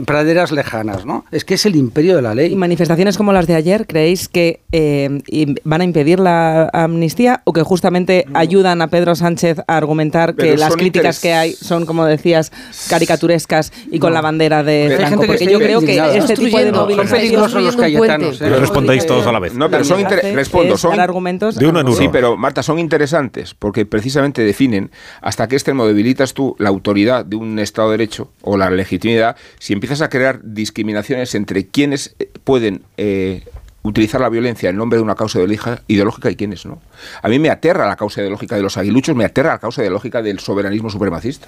praderas 0.05 0.51
lejanas, 0.51 1.05
¿no? 1.05 1.25
Es 1.31 1.45
que 1.45 1.55
es 1.55 1.65
el 1.65 1.75
imperio 1.75 2.15
de 2.15 2.21
la 2.21 2.35
ley. 2.35 2.51
¿Y 2.51 2.55
manifestaciones 2.55 3.17
como 3.17 3.33
las 3.33 3.47
de 3.47 3.55
ayer 3.55 3.87
creéis 3.87 4.27
que 4.27 4.61
eh, 4.71 5.19
van 5.63 5.81
a 5.81 5.83
impedir 5.83 6.19
la 6.19 6.69
amnistía 6.73 7.41
o 7.45 7.53
que 7.53 7.63
justamente 7.63 8.25
ayudan 8.33 8.81
a 8.81 8.87
Pedro 8.87 9.15
Sánchez 9.15 9.59
a 9.59 9.77
argumentar 9.77 10.35
que 10.35 10.43
Pero 10.43 10.57
las 10.57 10.75
críticas 10.75 11.19
que 11.19 11.33
hay 11.33 11.53
son, 11.53 11.85
como 11.85 12.05
decías, 12.11 12.51
caricaturescas 12.89 13.71
y 13.91 13.99
con 13.99 14.11
No. 14.11 14.15
la 14.15 14.21
bandera 14.21 14.63
de 14.63 14.85
Pero 14.87 14.97
Franco? 14.99 15.21
gente 15.21 15.25
que 15.27 15.45
Porque 15.45 15.51
yo 15.51 15.59
creo 15.59 15.79
que 15.81 16.17
este 16.17 16.35
tipo 16.35 16.57
de 16.57 16.65
Son 16.69 16.75
movilizaciones... 16.75 17.11
peligrosos 17.21 17.63
los 17.63 17.75
cayetanos. 17.75 18.35
¿eh? 18.35 18.45
Pero 18.45 18.59
respondéis 18.59 19.05
todos 19.05 19.25
a 19.27 19.31
la 19.31 19.39
vez. 19.39 19.53
No, 19.53 19.69
pero 19.69 19.83
son 19.83 20.03
respondo, 20.33 20.75
es 20.75 20.81
son 20.81 20.99
argumentos 20.99 21.55
de 21.55 21.65
uno 21.67 21.79
en 21.81 21.87
uno. 21.87 21.95
Sí, 21.95 22.09
pero 22.11 22.37
Marta, 22.37 22.63
son 22.63 22.79
interesantes 22.79 23.53
porque 23.53 23.85
precisamente 23.85 24.43
definen 24.43 24.91
hasta 25.21 25.47
qué 25.47 25.55
extremo 25.55 25.85
debilitas 25.87 26.33
tú 26.33 26.55
la 26.59 26.69
autoridad 26.69 27.25
de 27.25 27.35
un 27.35 27.59
Estado 27.59 27.89
de 27.91 27.97
Derecho 27.97 28.29
o 28.41 28.57
la 28.57 28.69
legitimidad 28.69 29.35
si 29.59 29.73
empiezas 29.73 30.01
a 30.01 30.09
crear 30.09 30.39
discriminaciones 30.43 31.35
entre 31.35 31.67
quienes 31.67 32.15
eh, 32.19 32.29
pueden 32.43 32.83
eh, 32.97 33.43
utilizar 33.83 34.21
la 34.21 34.29
violencia 34.29 34.69
en 34.69 34.77
nombre 34.77 34.97
de 34.97 35.03
una 35.03 35.15
causa 35.15 35.39
ideológica- 35.39 36.29
y 36.29 36.35
quienes 36.35 36.65
no. 36.65 36.79
A 37.21 37.29
mí 37.29 37.39
me 37.39 37.49
aterra 37.49 37.87
la 37.87 37.95
causa 37.95 38.21
ideológica 38.21 38.55
de 38.55 38.61
los 38.61 38.77
aguiluchos, 38.77 39.15
me 39.15 39.25
aterra 39.25 39.49
la 39.53 39.59
causa 39.59 39.81
ideológica 39.81 40.21
del 40.21 40.39
soberanismo 40.39 40.89
supremacista. 40.89 41.47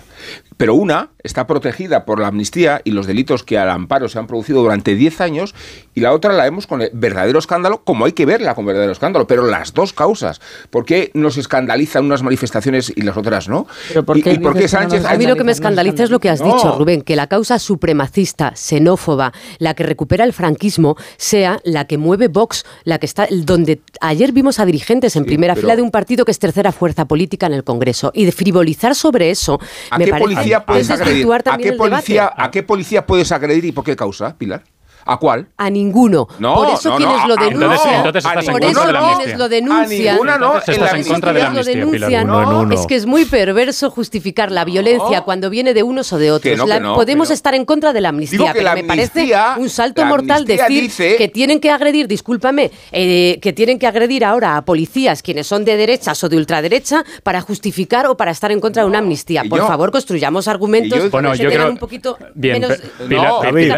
Pero 0.58 0.74
una 0.74 1.10
está 1.24 1.46
protegida 1.46 2.06
por 2.06 2.20
la 2.20 2.28
amnistía 2.28 2.82
y 2.84 2.92
los 2.92 3.06
delitos 3.06 3.44
que 3.44 3.58
al 3.60 3.70
amparo 3.70 4.10
se 4.10 4.18
han 4.20 4.26
producido 4.28 4.62
durante 4.62 4.96
10 4.96 5.22
años 5.22 5.54
y 5.94 6.02
la 6.02 6.12
otra 6.14 6.34
la 6.34 6.44
vemos 6.44 6.66
con 6.66 6.82
el 6.82 6.90
verdadero 6.94 7.38
escándalo, 7.40 7.84
como 7.84 8.06
hay 8.06 8.14
que 8.14 8.26
verla 8.26 8.56
con 8.56 8.66
verdadero 8.66 8.92
escándalo, 8.92 9.28
pero 9.28 9.46
las 9.46 9.74
dos 9.74 9.94
causas. 9.94 10.42
¿Por 10.70 10.86
qué 10.86 11.12
nos 11.14 11.38
escandalizan 11.38 12.06
unas 12.06 12.24
manifestaciones 12.24 12.92
y 12.96 13.02
las 13.04 13.16
otras 13.16 13.48
no? 13.48 13.68
¿Pero 13.90 14.04
por 14.04 14.18
¿Y, 14.18 14.24
qué 14.24 14.34
y 14.34 14.40
por 14.40 14.54
qué 14.58 14.68
Sánchez... 14.68 15.06
A 15.06 15.16
mí 15.18 15.26
lo 15.28 15.36
que 15.36 15.44
me 15.44 15.52
escandaliza 15.52 16.04
es 16.04 16.10
lo 16.10 16.20
que 16.20 16.30
has 16.30 16.42
No. 16.42 16.56
dicho, 16.56 16.78
Rubén, 16.78 17.02
que 17.04 17.16
la 17.16 17.28
causa 17.28 17.60
supremacista, 17.60 18.54
xenófoba, 18.56 19.34
la 19.60 19.76
que 19.76 19.84
recupera 19.84 20.24
el 20.26 20.34
franquismo, 20.34 20.96
sea 21.18 21.60
la 21.64 21.86
que 21.86 21.98
mueve 21.98 22.23
Vox, 22.28 22.66
la 22.84 23.00
que 23.00 23.06
está 23.06 23.28
donde 23.32 23.82
ayer 24.02 24.32
vimos 24.32 24.60
a 24.60 24.66
dirigentes 24.66 25.16
en 25.16 25.24
Sí, 25.24 25.28
primera 25.28 25.56
fila 25.56 25.76
de 25.76 25.82
un 25.82 25.92
partido 25.92 26.26
que 26.26 26.32
es 26.32 26.40
tercera 26.40 26.72
fuerza 26.72 27.06
política 27.06 27.46
en 27.46 27.54
el 27.54 27.64
Congreso 27.64 28.12
y 28.14 28.26
de 28.26 28.32
frivolizar 28.32 28.96
sobre 28.96 29.30
eso 29.30 29.60
¿A 29.90 29.98
me 29.98 30.06
qué 30.06 30.12
parece 30.12 30.34
policía 30.34 30.58
es 30.60 30.64
puedes 30.66 30.90
agredir? 30.90 31.14
desvirtuar 31.14 31.42
¿A 31.42 31.44
también 31.44 31.70
qué 31.70 31.74
el 31.74 31.78
debate. 31.82 31.92
policía, 31.96 32.34
¿A 32.36 32.52
qué 32.52 32.64
policía 32.64 33.06
puedes 33.06 33.32
agredir 33.32 33.66
y 33.66 33.72
por 33.72 33.84
qué 33.84 33.96
causa, 33.96 34.36
Pilar? 34.38 34.64
¿A 35.06 35.18
cuál? 35.18 35.48
A 35.58 35.70
ninguno. 35.70 36.28
No, 36.40 36.56
Por 36.56 36.70
eso 36.70 36.90
no, 36.90 36.98
quienes 36.98 37.18
no, 37.18 37.28
lo 37.28 37.34
a- 37.34 37.38
a- 37.38 37.44
denuncian. 37.44 37.72
Entonces- 37.74 37.96
entonces 37.98 38.26
estás 38.26 38.46
en 38.48 38.52
por 38.52 38.62
contra 38.62 38.70
eso 38.72 38.88
de 38.88 38.94
la 38.94 39.00
quienes 39.00 39.16
amnistía. 39.18 39.38
lo 39.38 39.50
denuncian. 39.50 39.84
A 40.08 40.12
ninguna 40.14 40.38
no, 40.38 40.52
en 40.54 40.58
estás 40.60 40.78
la 40.78 40.98
en 40.98 41.04
contra 41.06 41.34
de 41.34 41.40
la 41.40 41.46
Quienes 41.52 41.66
lo 41.68 41.72
amnistía, 41.74 41.92
Pilar. 41.92 42.10
denuncian, 42.10 42.30
Uno 42.30 42.42
en 42.42 42.58
uno. 42.68 42.76
Es 42.76 42.88
que 42.88 42.96
es 42.96 43.06
muy 43.06 43.26
perverso 43.26 43.90
justificar 43.92 44.52
la 44.52 44.66
violencia 44.66 45.22
cuando 45.22 45.50
viene 45.50 45.74
de 45.74 45.84
unos 45.84 46.12
o 46.14 46.18
de 46.18 46.32
otros. 46.32 46.52
Que 46.52 46.58
no, 46.58 46.64
que 46.66 46.70
La- 46.70 46.80
no, 46.80 46.96
podemos 46.96 47.28
pero- 47.28 47.34
estar 47.36 47.54
en 47.56 47.66
contra 47.66 47.94
de 47.94 48.02
la 48.02 48.10
amnistía, 48.10 48.38
Digo 48.38 48.48
que 48.48 48.54
pero 48.54 48.64
la 48.66 48.76
me 48.76 48.84
parece 48.84 49.20
amnistía- 49.22 49.56
un 49.58 49.70
salto 49.70 50.06
mortal 50.06 50.42
amnistía 50.44 50.64
decir 50.64 50.82
dice- 50.84 51.16
que 51.18 51.28
tienen 51.28 51.60
que 51.60 51.70
agredir, 51.72 52.08
discúlpame, 52.08 52.72
eh, 52.92 53.40
que 53.42 53.54
tienen 53.54 53.80
que 53.80 53.88
agredir 53.88 54.24
ahora 54.26 54.58
a 54.58 54.62
policías 54.66 55.22
quienes 55.22 55.48
son 55.48 55.66
de 55.66 55.76
derechas 55.78 56.24
o 56.24 56.30
de 56.30 56.38
ultraderecha 56.38 57.04
para 57.24 57.42
justificar 57.42 58.08
o 58.08 58.16
para 58.18 58.32
estar 58.32 58.52
en 58.52 58.60
contra 58.60 58.84
de 58.84 58.90
una 58.90 59.00
amnistía. 59.00 59.44
Por 59.50 59.60
yo- 59.60 59.68
favor, 59.68 59.92
construyamos 59.92 60.48
argumentos 60.48 60.98
yo- 60.98 61.10
Bueno, 61.10 61.32
que 61.34 61.40
yo 61.40 61.50
creo- 61.50 61.70
un 61.70 61.78
poquito 61.78 62.18
Bien, 62.36 62.62
menos 62.62 62.78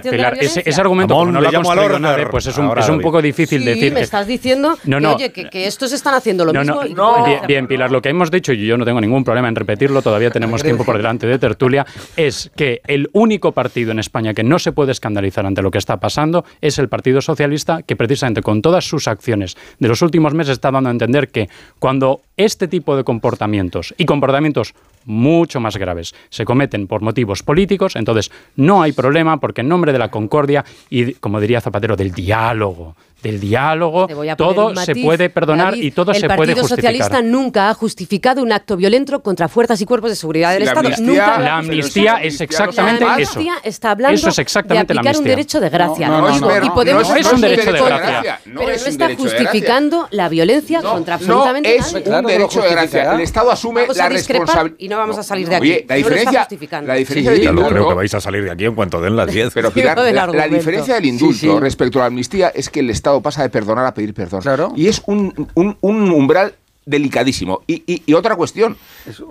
Pilar, 0.10 0.38
ese 0.40 0.82
argumento, 0.82 1.15
No 1.24 1.40
le 1.42 1.52
llamo 1.52 1.72
al 1.72 1.80
orden. 1.80 2.02
nadie, 2.02 2.26
pues 2.28 2.48
es 2.48 2.58
un, 2.58 2.66
Ahora, 2.66 2.82
es 2.82 2.90
un 2.90 3.00
poco 3.00 3.22
difícil 3.22 3.60
Sí, 3.62 3.66
decir... 3.66 3.94
me 3.94 4.02
estás 4.02 4.28
diciendo 4.28 4.78
No, 4.86 5.00
que, 5.00 5.08
oye, 5.08 5.32
que, 5.32 5.50
que 5.50 5.68
estos 5.68 5.94
están 5.94 6.14
haciendo 6.16 6.44
lo 6.46 6.52
No, 6.54 6.60
mismo. 6.62 6.84
no, 6.96 7.26
y 7.26 7.30
Bien, 7.30 7.42
bien, 7.48 7.68
Pilar, 7.68 7.92
lo 7.92 8.02
que 8.02 8.10
hemos 8.10 8.30
dicho, 8.32 8.52
y 8.54 8.66
yo 8.66 8.78
no 8.78 8.86
tengo 8.86 9.00
ningún 9.00 9.24
problema 9.24 9.48
en 9.48 9.56
repetirlo, 9.56 10.02
todavía 10.02 10.32
tenemos 10.32 10.62
tiempo 10.64 10.84
por 10.84 10.98
delante 10.98 11.28
de 11.28 11.40
tertulia, 11.40 11.86
es 12.18 12.52
que 12.56 12.82
el 12.88 13.10
único 13.14 13.52
partido 13.52 13.92
en 13.92 14.00
España 14.00 14.34
que 14.34 14.44
no 14.44 14.60
se 14.60 14.72
puede 14.72 14.92
escandalizar 14.92 15.46
ante 15.46 15.62
lo 15.62 15.72
que 15.72 15.78
está 15.78 15.98
pasando 15.98 16.44
es 16.62 16.78
el 16.80 16.90
Partido 16.90 17.22
Socialista, 17.22 17.82
que 17.84 17.96
precisamente 17.96 18.42
con 18.42 18.62
todas 18.62 18.86
sus 18.86 19.08
acciones 19.08 19.56
de 19.80 19.88
los 19.88 20.02
últimos 20.02 20.34
meses 20.34 20.54
está 20.54 20.72
dando 20.72 20.90
a 20.90 20.92
entender 20.92 21.30
que 21.30 21.50
cuando 21.80 22.22
este 22.38 22.68
tipo 22.68 22.96
de 22.98 23.04
comportamientos 23.04 23.94
y 23.98 24.06
comportamientos 24.06 24.74
mucho 25.06 25.60
más 25.60 25.78
graves. 25.78 26.14
Se 26.30 26.46
cometen 26.46 26.88
por 26.88 27.02
motivos 27.02 27.44
políticos, 27.44 27.96
entonces 27.96 28.32
no 28.56 28.82
hay 28.82 28.92
problema 28.92 29.40
porque 29.40 29.62
en 29.62 29.70
nombre 29.70 29.94
de 29.94 30.00
la 30.00 30.12
concordia 30.12 30.66
y, 30.90 31.14
como 31.14 31.40
diría 31.40 31.62
Zapatero, 31.62 31.96
del 31.96 32.12
diálogo, 32.12 32.96
del 33.26 33.40
diálogo, 33.40 34.08
todo 34.38 34.76
se 34.76 34.96
puede 34.96 35.30
perdonar 35.30 35.72
David. 35.72 35.84
y 35.84 35.92
todo 35.92 36.12
el 36.12 36.18
se 36.18 36.28
puede 36.28 36.38
Partido 36.38 36.62
justificar. 36.62 36.92
Socialista 36.94 37.22
nunca 37.22 37.70
ha 37.70 37.74
justificado 37.74 38.42
un 38.44 38.52
acto 38.52 38.78
violento 38.78 39.22
contra 39.24 39.48
fuerzas 39.48 39.82
y 39.82 39.86
cuerpos 39.86 40.12
de 40.12 40.16
seguridad 40.16 40.54
del 40.54 40.66
La 40.66 40.72
Estado. 40.72 40.88
amnistía- 40.88 41.06
nunca 41.06 41.38
lo 41.40 41.44
La 41.46 41.58
amnistía 41.58 42.14
eso- 42.18 42.28
es 42.28 42.42
exactamente 42.42 43.04
la 43.06 43.18
eso. 43.18 43.32
amnistía 43.40 43.54
está 43.64 43.92
hablando 43.92 44.16
Eso 44.16 44.30
es 44.30 44.40
exactamente 44.40 44.88
de 44.88 44.94
la 44.96 45.02
aplicar 45.02 45.16
un 45.16 45.18
amnistía. 45.18 45.36
derecho 45.36 45.60
de 45.60 45.70
gracia. 45.70 46.08
No, 46.08 46.22
no, 46.22 46.28
Y 46.36 46.40
no, 46.40 46.60
no, 46.60 46.74
podemos 46.74 47.10
no, 47.10 47.16
es 47.16 47.32
un 47.34 47.42
derecho 47.42 47.72
de 47.74 47.80
gracia. 47.82 48.40
No 48.46 48.60
pero 48.60 48.72
es 48.72 48.82
no 48.84 48.88
está 48.90 49.08
de 49.08 49.16
justificando 49.16 50.08
la 50.12 50.30
violencia 50.30 50.82
contra 50.82 51.16
absolutamente 51.16 51.70
no 51.70 51.76
es 51.86 51.92
nadie. 51.94 52.04
Claro 52.06 52.18
un 52.20 52.24
lo 52.24 52.30
derecho 52.30 52.62
de 52.62 52.70
gracia. 52.70 53.14
El 53.14 53.22
Estado 53.22 53.52
asume 53.52 53.82
Vamos 53.82 53.98
la 53.98 54.10
responsabilidad. 54.10 54.78
y 54.80 54.88
no 54.88 54.98
vamos 54.98 55.18
a 55.18 55.24
salir 55.24 55.50
de 55.50 55.56
aquí. 55.56 55.64
Oye, 55.72 55.86
la 55.88 55.96
lo 55.96 55.98
diferencia, 55.98 56.48
la 56.82 56.94
diferencia 56.96 57.32
Sí, 57.32 57.38
del 57.38 57.42
Ya 57.46 57.52
no 57.52 57.68
creo 57.68 57.88
que 57.90 57.94
vais 57.96 58.14
a 58.14 58.22
salir 58.22 58.44
de 58.44 58.52
aquí 58.52 58.66
en 58.66 58.76
cuanto 58.76 59.02
den 59.02 59.16
las 59.16 59.28
10. 59.32 59.52
pero 59.54 59.72
Pilar, 59.74 59.98
la, 59.98 60.28
la 60.28 60.48
diferencia 60.48 60.96
del 60.96 61.06
indulto 61.06 61.34
Sí, 61.40 61.48
sí. 61.48 61.60
respecto 61.60 62.00
a 62.00 62.02
la 62.02 62.06
amnistía 62.08 62.50
es 62.50 62.70
que 62.70 62.80
el 62.82 62.90
Estado 62.90 63.15
pasa 63.22 63.42
de 63.44 63.50
perdonar 63.50 63.86
a 63.86 63.94
pedir 63.94 64.14
perdón. 64.14 64.42
Claro. 64.42 64.74
Y 64.76 64.88
es 64.88 65.02
un, 65.06 65.50
un- 65.56 65.78
un 65.82 66.12
umbral 66.12 66.56
delicadísimo. 66.86 67.64
Y, 67.68 68.14
otra 68.14 68.36
cuestión, 68.36 68.78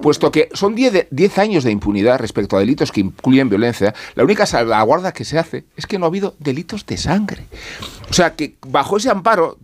puesto 0.02 0.32
que 0.32 0.48
son 0.54 0.74
10 0.74 1.38
años 1.38 1.62
de 1.62 1.70
impunidad 1.70 2.18
respecto 2.18 2.56
a 2.56 2.60
delitos 2.60 2.90
que 2.90 3.00
incluyen 3.00 3.48
violencia, 3.48 3.94
la 4.16 4.24
única 4.24 4.44
salvaguarda 4.44 5.12
que 5.12 5.24
se 5.24 5.38
hace 5.38 5.64
es 5.76 5.86
que 5.86 5.98
no 5.98 6.06
ha 6.06 6.08
habido 6.08 6.34
delitos 6.40 6.84
de 6.84 6.96
sangre. 6.96 7.46
O 8.10 8.12
sea 8.12 8.34
que 8.34 8.56
bajo 8.66 8.96
ese 8.96 9.08
amparo 9.10 9.56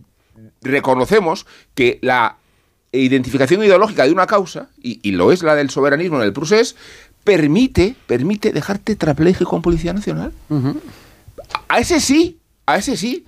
reconocemos 0.61 1.45
que 1.75 1.99
la 2.01 2.37
identificación 2.93 3.61
ideológica 3.63 4.05
de 4.05 4.11
una 4.11 4.27
causa, 4.27 4.69
y, 4.81 5.11
lo 5.11 5.31
es 5.33 5.43
la 5.43 5.55
del 5.55 5.69
soberanismo 5.69 6.17
en 6.17 6.23
el 6.23 6.33
procés, 6.33 6.75
permite, 7.23 7.95
permite 8.07 8.51
dejar 8.53 8.79
tetrapléjico 8.79 9.49
con 9.49 9.61
Policía 9.61 9.93
Nacional. 9.93 10.31
A 11.67 11.79
ese 11.79 11.99
sí, 11.99 12.37
a 12.65 12.77
ese 12.77 12.95
sí. 12.97 13.25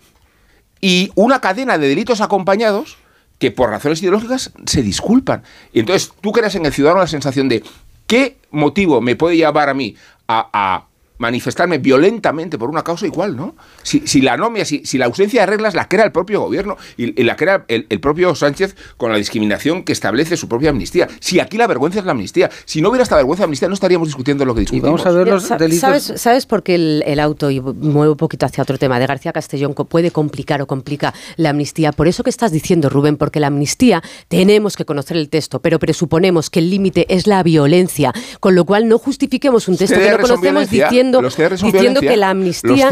Y 0.83 1.13
una 1.15 1.39
cadena 1.39 1.77
de 1.77 1.87
delitos 1.87 2.19
acompañados 2.19 2.97
que 3.39 3.51
por 3.51 3.69
razones 3.69 4.01
ideológicas 4.01 4.51
se 4.65 4.81
disculpan. 4.81 5.41
Y 5.71 5.79
entonces 5.79 6.11
tú 6.19 6.33
creas 6.33 6.55
en 6.55 6.65
el 6.65 6.73
ciudadano 6.73 6.99
la 6.99 7.07
sensación 7.07 7.47
de 7.47 7.63
qué 8.05 8.35
motivo 8.51 8.99
me 8.99 9.15
puede 9.15 9.37
llevar 9.37 9.69
a 9.69 9.73
mí 9.73 9.95
a 10.27 10.83
manifestarme 11.17 11.77
violentamente 11.77 12.57
por 12.57 12.69
una 12.69 12.83
causa 12.83 13.05
igual, 13.05 13.37
¿no? 13.37 13.55
Si, 13.83 14.21
la 14.21 14.33
anomia, 14.33 14.65
si, 14.65 14.97
la 14.97 15.05
ausencia 15.05 15.41
de 15.41 15.47
reglas 15.47 15.75
la 15.75 15.87
crea 15.87 16.05
el 16.05 16.11
propio 16.11 16.41
gobierno 16.41 16.77
y, 16.97 17.23
la 17.23 17.35
crea 17.35 17.65
el, 17.67 17.85
propio 17.99 18.35
Sánchez 18.35 18.75
con 18.97 19.11
la 19.11 19.17
discriminación 19.17 19.83
que 19.83 19.93
establece 19.93 20.37
su 20.37 20.47
propia 20.49 20.71
amnistía. 20.71 21.07
Si 21.19 21.39
aquí 21.39 21.57
la 21.57 21.67
vergüenza 21.67 21.99
es 21.99 22.05
la 22.05 22.11
amnistía. 22.11 22.49
Si 22.65 22.81
no 22.81 22.89
hubiera 22.89 23.03
esta 23.03 23.15
vergüenza 23.15 23.41
de 23.41 23.45
amnistía, 23.45 23.67
no 23.67 23.73
estaríamos 23.73 24.07
discutiendo 24.07 24.43
lo 24.43 24.53
que 24.53 24.61
discutimos. 24.61 25.03
vamos 25.03 25.05
a 25.05 25.11
ver 25.11 25.27
los 25.27 25.49
delitos. 25.57 26.13
¿Sabes, 26.15 26.45
por 26.45 26.63
qué 26.63 26.75
el, 26.75 27.19
auto, 27.19 27.51
y 27.51 27.61
muevo 27.61 28.13
un 28.13 28.17
poquito 28.17 28.45
hacia 28.45 28.61
otro 28.61 28.77
tema, 28.77 28.99
de 28.99 29.07
García 29.07 29.31
Castellón 29.31 29.73
puede 29.73 30.11
complicar 30.11 30.61
o 30.61 30.67
complica 30.67 31.13
la 31.37 31.51
amnistía? 31.51 31.91
Por 31.91 32.07
eso 32.07 32.23
que 32.23 32.29
estás 32.29 32.51
diciendo, 32.51 32.89
Rubén, 32.89 33.17
porque 33.17 33.39
la 33.39 33.47
amnistía 33.47 34.01
tenemos 34.27 34.75
que 34.75 34.85
conocer 34.85 35.17
el 35.17 35.29
texto, 35.29 35.61
pero 35.61 35.79
presuponemos 35.79 36.49
que 36.49 36.59
el 36.59 36.69
límite 36.69 37.05
es 37.13 37.27
la 37.27 37.43
violencia, 37.43 38.13
con 38.39 38.55
lo 38.55 38.65
cual 38.65 38.87
no 38.87 38.97
justifiquemos 38.97 39.67
un 39.67 39.77
texto 39.77 39.99
que 39.99 40.09
no 40.09 40.19
conocemos 40.19 40.69
diciendo 40.69 41.02
diciendo, 41.11 42.01
que 42.01 42.17
la 42.17 42.29
amnistía, 42.29 42.89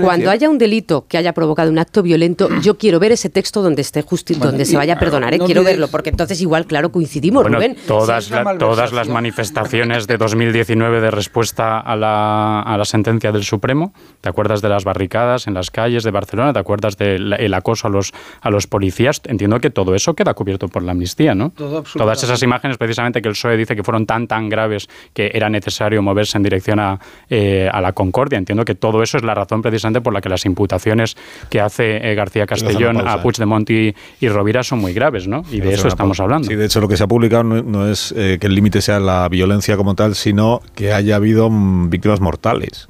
cuando 0.00 0.30
haya 0.30 0.48
un 0.48 0.58
delito 0.58 1.06
que 1.08 1.18
haya 1.18 1.32
provocado 1.32 1.70
un 1.70 1.78
acto 1.78 2.02
violento, 2.02 2.48
yo 2.60 2.78
quiero 2.78 2.98
ver 2.98 3.12
ese 3.12 3.30
texto 3.30 3.62
donde 3.62 3.82
esté 3.82 4.02
justi 4.02 4.34
donde 4.34 4.64
se 4.64 4.76
vaya 4.76 4.94
a 4.94 4.98
perdonar, 4.98 5.34
¿eh? 5.34 5.38
quiero 5.38 5.64
verlo, 5.64 5.88
porque 5.88 6.10
entonces 6.10 6.40
igual, 6.40 6.66
claro, 6.66 6.90
coincidimos, 6.90 7.46
Rubén. 7.46 7.76
Todas, 7.86 8.30
todas 8.58 8.92
las 8.92 9.08
manifestaciones 9.08 10.06
de 10.06 10.16
2019 10.16 11.00
de 11.00 11.10
respuesta 11.10 11.78
a 11.80 11.96
la, 11.96 12.60
a 12.62 12.76
la 12.76 12.84
sentencia 12.84 13.32
del 13.32 13.44
Supremo, 13.44 13.92
¿te 14.20 14.28
acuerdas 14.28 14.60
de 14.62 14.68
las 14.68 14.84
barricadas 14.84 15.46
en 15.46 15.54
las 15.54 15.70
calles 15.70 16.02
de 16.02 16.10
Barcelona? 16.10 16.52
¿Te 16.52 16.58
acuerdas 16.58 16.96
del 16.96 17.54
acoso 17.54 17.88
a 17.88 17.90
los, 17.90 18.12
a 18.40 18.50
los 18.50 18.66
policías? 18.66 19.20
Entiendo 19.24 19.58
que 19.60 19.70
todo 19.70 19.94
eso 19.94 20.14
queda 20.14 20.34
cubierto 20.34 20.68
por 20.68 20.82
la 20.82 20.92
amnistía, 20.92 21.34
¿no? 21.34 21.50
Todas 21.50 22.22
esas 22.22 22.42
imágenes, 22.42 22.76
precisamente, 22.78 23.22
que 23.22 23.28
el 23.28 23.34
PSOE 23.34 23.56
dice 23.56 23.76
que 23.76 23.82
fueron 23.82 24.06
tan, 24.06 24.26
tan 24.26 24.48
graves 24.48 24.88
que 25.12 25.30
era 25.32 25.48
necesario 25.48 26.02
moverse 26.02 26.36
en 26.36 26.42
dirección 26.42 26.80
a, 26.80 26.98
eh, 27.28 27.37
a 27.70 27.80
la 27.80 27.92
concordia. 27.92 28.38
Entiendo 28.38 28.64
que 28.64 28.74
todo 28.74 29.02
eso 29.02 29.16
es 29.16 29.24
la 29.24 29.34
razón 29.34 29.62
precisamente 29.62 30.00
por 30.00 30.12
la 30.12 30.20
que 30.20 30.28
las 30.28 30.44
imputaciones 30.46 31.16
que 31.50 31.60
hace 31.60 32.10
eh, 32.10 32.14
García 32.14 32.46
Castellón 32.46 33.06
a 33.06 33.22
Puigdemont 33.22 33.68
y, 33.70 33.94
y 34.20 34.28
Rovira 34.28 34.62
son 34.62 34.78
muy 34.80 34.92
graves, 34.92 35.28
¿no? 35.28 35.44
Y 35.50 35.60
de 35.60 35.74
eso 35.74 35.88
estamos 35.88 36.20
hablando. 36.20 36.48
Sí, 36.48 36.54
de 36.54 36.66
hecho 36.66 36.80
lo 36.80 36.88
que 36.88 36.96
se 36.96 37.04
ha 37.04 37.06
publicado 37.06 37.44
no, 37.44 37.88
es 37.88 38.12
eh, 38.16 38.38
que 38.40 38.46
el 38.46 38.54
límite 38.54 38.80
sea 38.80 39.00
la 39.00 39.28
violencia 39.28 39.76
como 39.76 39.94
tal, 39.94 40.14
sino 40.14 40.60
que 40.74 40.92
haya 40.92 41.16
habido 41.16 41.50
mm, 41.50 41.90
víctimas 41.90 42.20
mortales. 42.20 42.88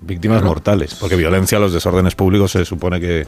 Víctimas 0.00 0.42
mortales, 0.42 0.94
porque 0.94 1.16
violencia, 1.16 1.58
los 1.58 1.72
desórdenes 1.72 2.14
públicos 2.14 2.52
se 2.52 2.66
supone 2.66 3.00
que 3.00 3.26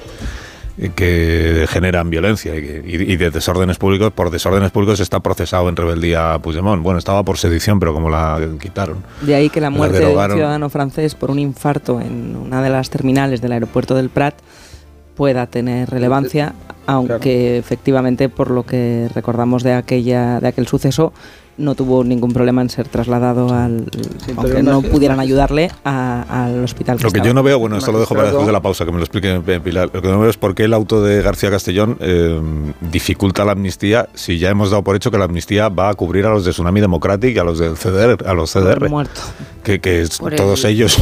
que 0.94 1.66
generan 1.68 2.08
violencia 2.08 2.54
y, 2.54 3.16
de 3.16 3.30
desórdenes 3.30 3.78
públicos. 3.78 4.12
Por 4.12 4.30
desórdenes 4.30 4.70
públicos 4.70 5.00
está 5.00 5.20
procesado 5.20 5.68
en 5.68 5.76
rebeldía 5.76 6.38
Puigdemont. 6.40 6.82
Bueno, 6.82 6.98
estaba 6.98 7.22
por 7.24 7.38
sedición, 7.38 7.80
pero 7.80 7.92
como 7.92 8.10
la 8.10 8.38
quitaron. 8.60 8.98
De 9.22 9.34
ahí 9.34 9.50
que 9.50 9.60
la 9.60 9.70
muerte 9.70 9.98
de 9.98 10.14
un 10.14 10.30
ciudadano 10.30 10.70
francés 10.70 11.14
por 11.14 11.30
un 11.30 11.38
infarto 11.38 12.00
en 12.00 12.36
una 12.36 12.62
de 12.62 12.70
las 12.70 12.90
terminales 12.90 13.40
del 13.40 13.52
aeropuerto 13.52 13.94
del 13.94 14.08
Prat 14.08 14.34
pueda 15.16 15.48
tener 15.48 15.90
relevancia, 15.90 16.54
aunque 16.86 17.58
efectivamente 17.58 18.28
por 18.28 18.52
lo 18.52 18.64
que 18.64 19.10
recordamos 19.12 19.64
de 19.64 19.72
aquella 19.72 20.38
de 20.38 20.46
aquel 20.46 20.68
suceso 20.68 21.12
no 21.58 21.74
tuvo 21.74 22.04
ningún 22.04 22.32
problema 22.32 22.62
en 22.62 22.70
ser 22.70 22.88
trasladado 22.88 23.52
al 23.52 23.86
aunque 24.36 24.62
no 24.62 24.82
pudieran 24.82 25.20
ayudarle 25.20 25.70
al 25.84 26.64
hospital. 26.64 26.98
lo 27.02 27.10
que 27.10 27.20
yo 27.20 27.34
no 27.34 27.42
veo, 27.42 27.58
bueno, 27.58 27.76
esto 27.76 27.92
lo 27.92 28.00
dejo 28.00 28.14
para 28.14 28.28
después 28.28 28.46
de 28.46 28.52
la 28.52 28.60
pausa, 28.60 28.84
que 28.84 28.92
me 28.92 28.98
lo 28.98 29.04
explique 29.04 29.40
Pilar. 29.60 29.90
Lo 29.92 30.02
que 30.02 30.08
no 30.08 30.20
veo 30.20 30.30
es 30.30 30.36
por 30.36 30.54
qué 30.54 30.64
el 30.64 30.74
auto 30.74 31.02
de 31.02 31.20
García 31.22 31.50
Castellón 31.50 31.96
eh, 32.00 32.40
dificulta 32.80 33.44
la 33.44 33.52
amnistía 33.52 34.08
si 34.14 34.38
ya 34.38 34.50
hemos 34.50 34.70
dado 34.70 34.82
por 34.82 34.96
hecho 34.96 35.10
que 35.10 35.18
la 35.18 35.24
amnistía 35.24 35.68
va 35.68 35.90
a 35.90 35.94
cubrir 35.94 36.26
a 36.26 36.30
los 36.30 36.44
de 36.44 36.52
Tsunami 36.52 36.80
Democratic 36.80 37.34
y 37.34 37.38
a 37.38 37.44
los 37.44 37.58
del 37.58 37.74
CDR, 37.74 38.26
a 38.26 38.34
los 38.34 38.52
CDR. 38.52 38.88
muerto. 38.88 39.20
Que, 39.64 39.80
que 39.80 40.06
todos 40.36 40.64
ellos 40.64 40.96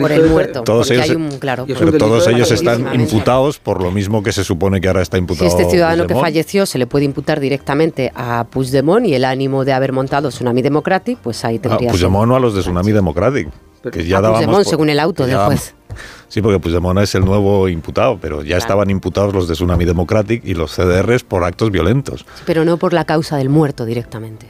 por 0.00 0.12
el 0.12 0.30
muerto, 0.30 0.62
todos 0.62 0.90
ellos, 0.90 1.34
claro, 1.38 1.66
pero 1.66 1.92
todos 1.98 2.26
ellos 2.28 2.50
están 2.50 2.94
imputados 2.94 3.58
por 3.58 3.82
lo 3.82 3.90
mismo 3.90 4.22
que 4.22 4.32
se 4.32 4.44
supone 4.44 4.80
que 4.80 4.88
ahora 4.88 5.02
está 5.02 5.18
imputado. 5.18 5.50
Si 5.50 5.54
este 5.54 5.70
ciudadano 5.70 6.06
que 6.06 6.14
falleció 6.14 6.64
se 6.64 6.78
le 6.78 6.86
puede 6.86 7.04
imputar 7.04 7.40
directamente 7.40 8.12
a 8.14 8.46
Puigdemont 8.50 9.06
y 9.06 9.14
el 9.14 9.24
ánimo 9.24 9.64
de 9.64 9.72
haber 9.72 9.92
montado 9.96 10.28
Tsunami 10.28 10.62
Democratic, 10.62 11.18
pues 11.18 11.44
ahí 11.44 11.58
tendría... 11.58 11.90
Ah, 11.90 11.92
Puigdemont 11.92 12.28
no 12.28 12.36
a 12.36 12.40
los 12.40 12.54
de 12.54 12.60
Tsunami 12.60 12.92
Democratic. 12.92 13.48
Que 13.90 14.04
ya 14.04 14.18
a 14.18 14.32
Puigdemont, 14.32 14.64
según 14.64 14.90
el 14.90 15.00
auto 15.00 15.26
después. 15.26 15.74
Sí, 16.28 16.42
porque 16.42 16.58
Puigdemont 16.58 16.98
es 16.98 17.14
el 17.14 17.24
nuevo 17.24 17.68
imputado, 17.68 18.18
pero 18.20 18.42
ya 18.42 18.58
estaban 18.58 18.90
imputados 18.90 19.32
los 19.32 19.48
de 19.48 19.54
Tsunami 19.54 19.86
Democratic 19.86 20.44
y 20.44 20.52
los 20.52 20.72
CDRs 20.72 21.24
por 21.24 21.42
actos 21.42 21.70
violentos. 21.70 22.26
Pero 22.44 22.66
no 22.66 22.76
por 22.76 22.92
la 22.92 23.04
causa 23.04 23.38
del 23.38 23.48
muerto 23.48 23.86
directamente. 23.86 24.46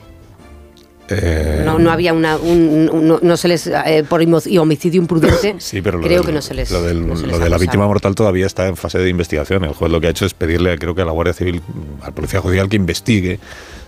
Eh, 1.09 1.62
no, 1.64 1.78
no, 1.78 1.90
había 1.90 2.12
una. 2.12 2.36
Un, 2.36 3.18
no, 3.22 3.36
se 3.36 3.48
les. 3.48 3.66
Eh, 3.66 4.04
por 4.09 4.20
homicidio 4.22 5.00
imprudente. 5.00 5.57
Sí, 5.66 5.80
pero 5.82 6.00
creo 6.00 6.22
que 6.22 6.32
no 6.32 6.42
se 6.42 6.54
les. 6.54 6.70
Lo, 6.70 6.82
de 6.82 7.48
la 7.50 7.59
víctima 7.59 7.86
mortal 7.86 8.14
todavía 8.14 8.46
está 8.46 8.66
en 8.66 8.76
fase 8.76 8.98
de 8.98 9.09
investigación. 9.09 9.64
El 9.64 9.72
juez 9.72 9.90
lo 9.90 10.00
que 10.00 10.09
ha 10.09 10.11
hecho 10.11 10.26
es 10.26 10.34
pedirle, 10.34 10.78
creo 10.78 10.94
que 10.94 11.02
a 11.02 11.04
la 11.04 11.12
Guardia 11.12 11.32
Civil, 11.32 11.62
al 12.02 12.12
Policía 12.12 12.40
Judicial, 12.40 12.68
que 12.68 12.76
investigue 12.76 13.38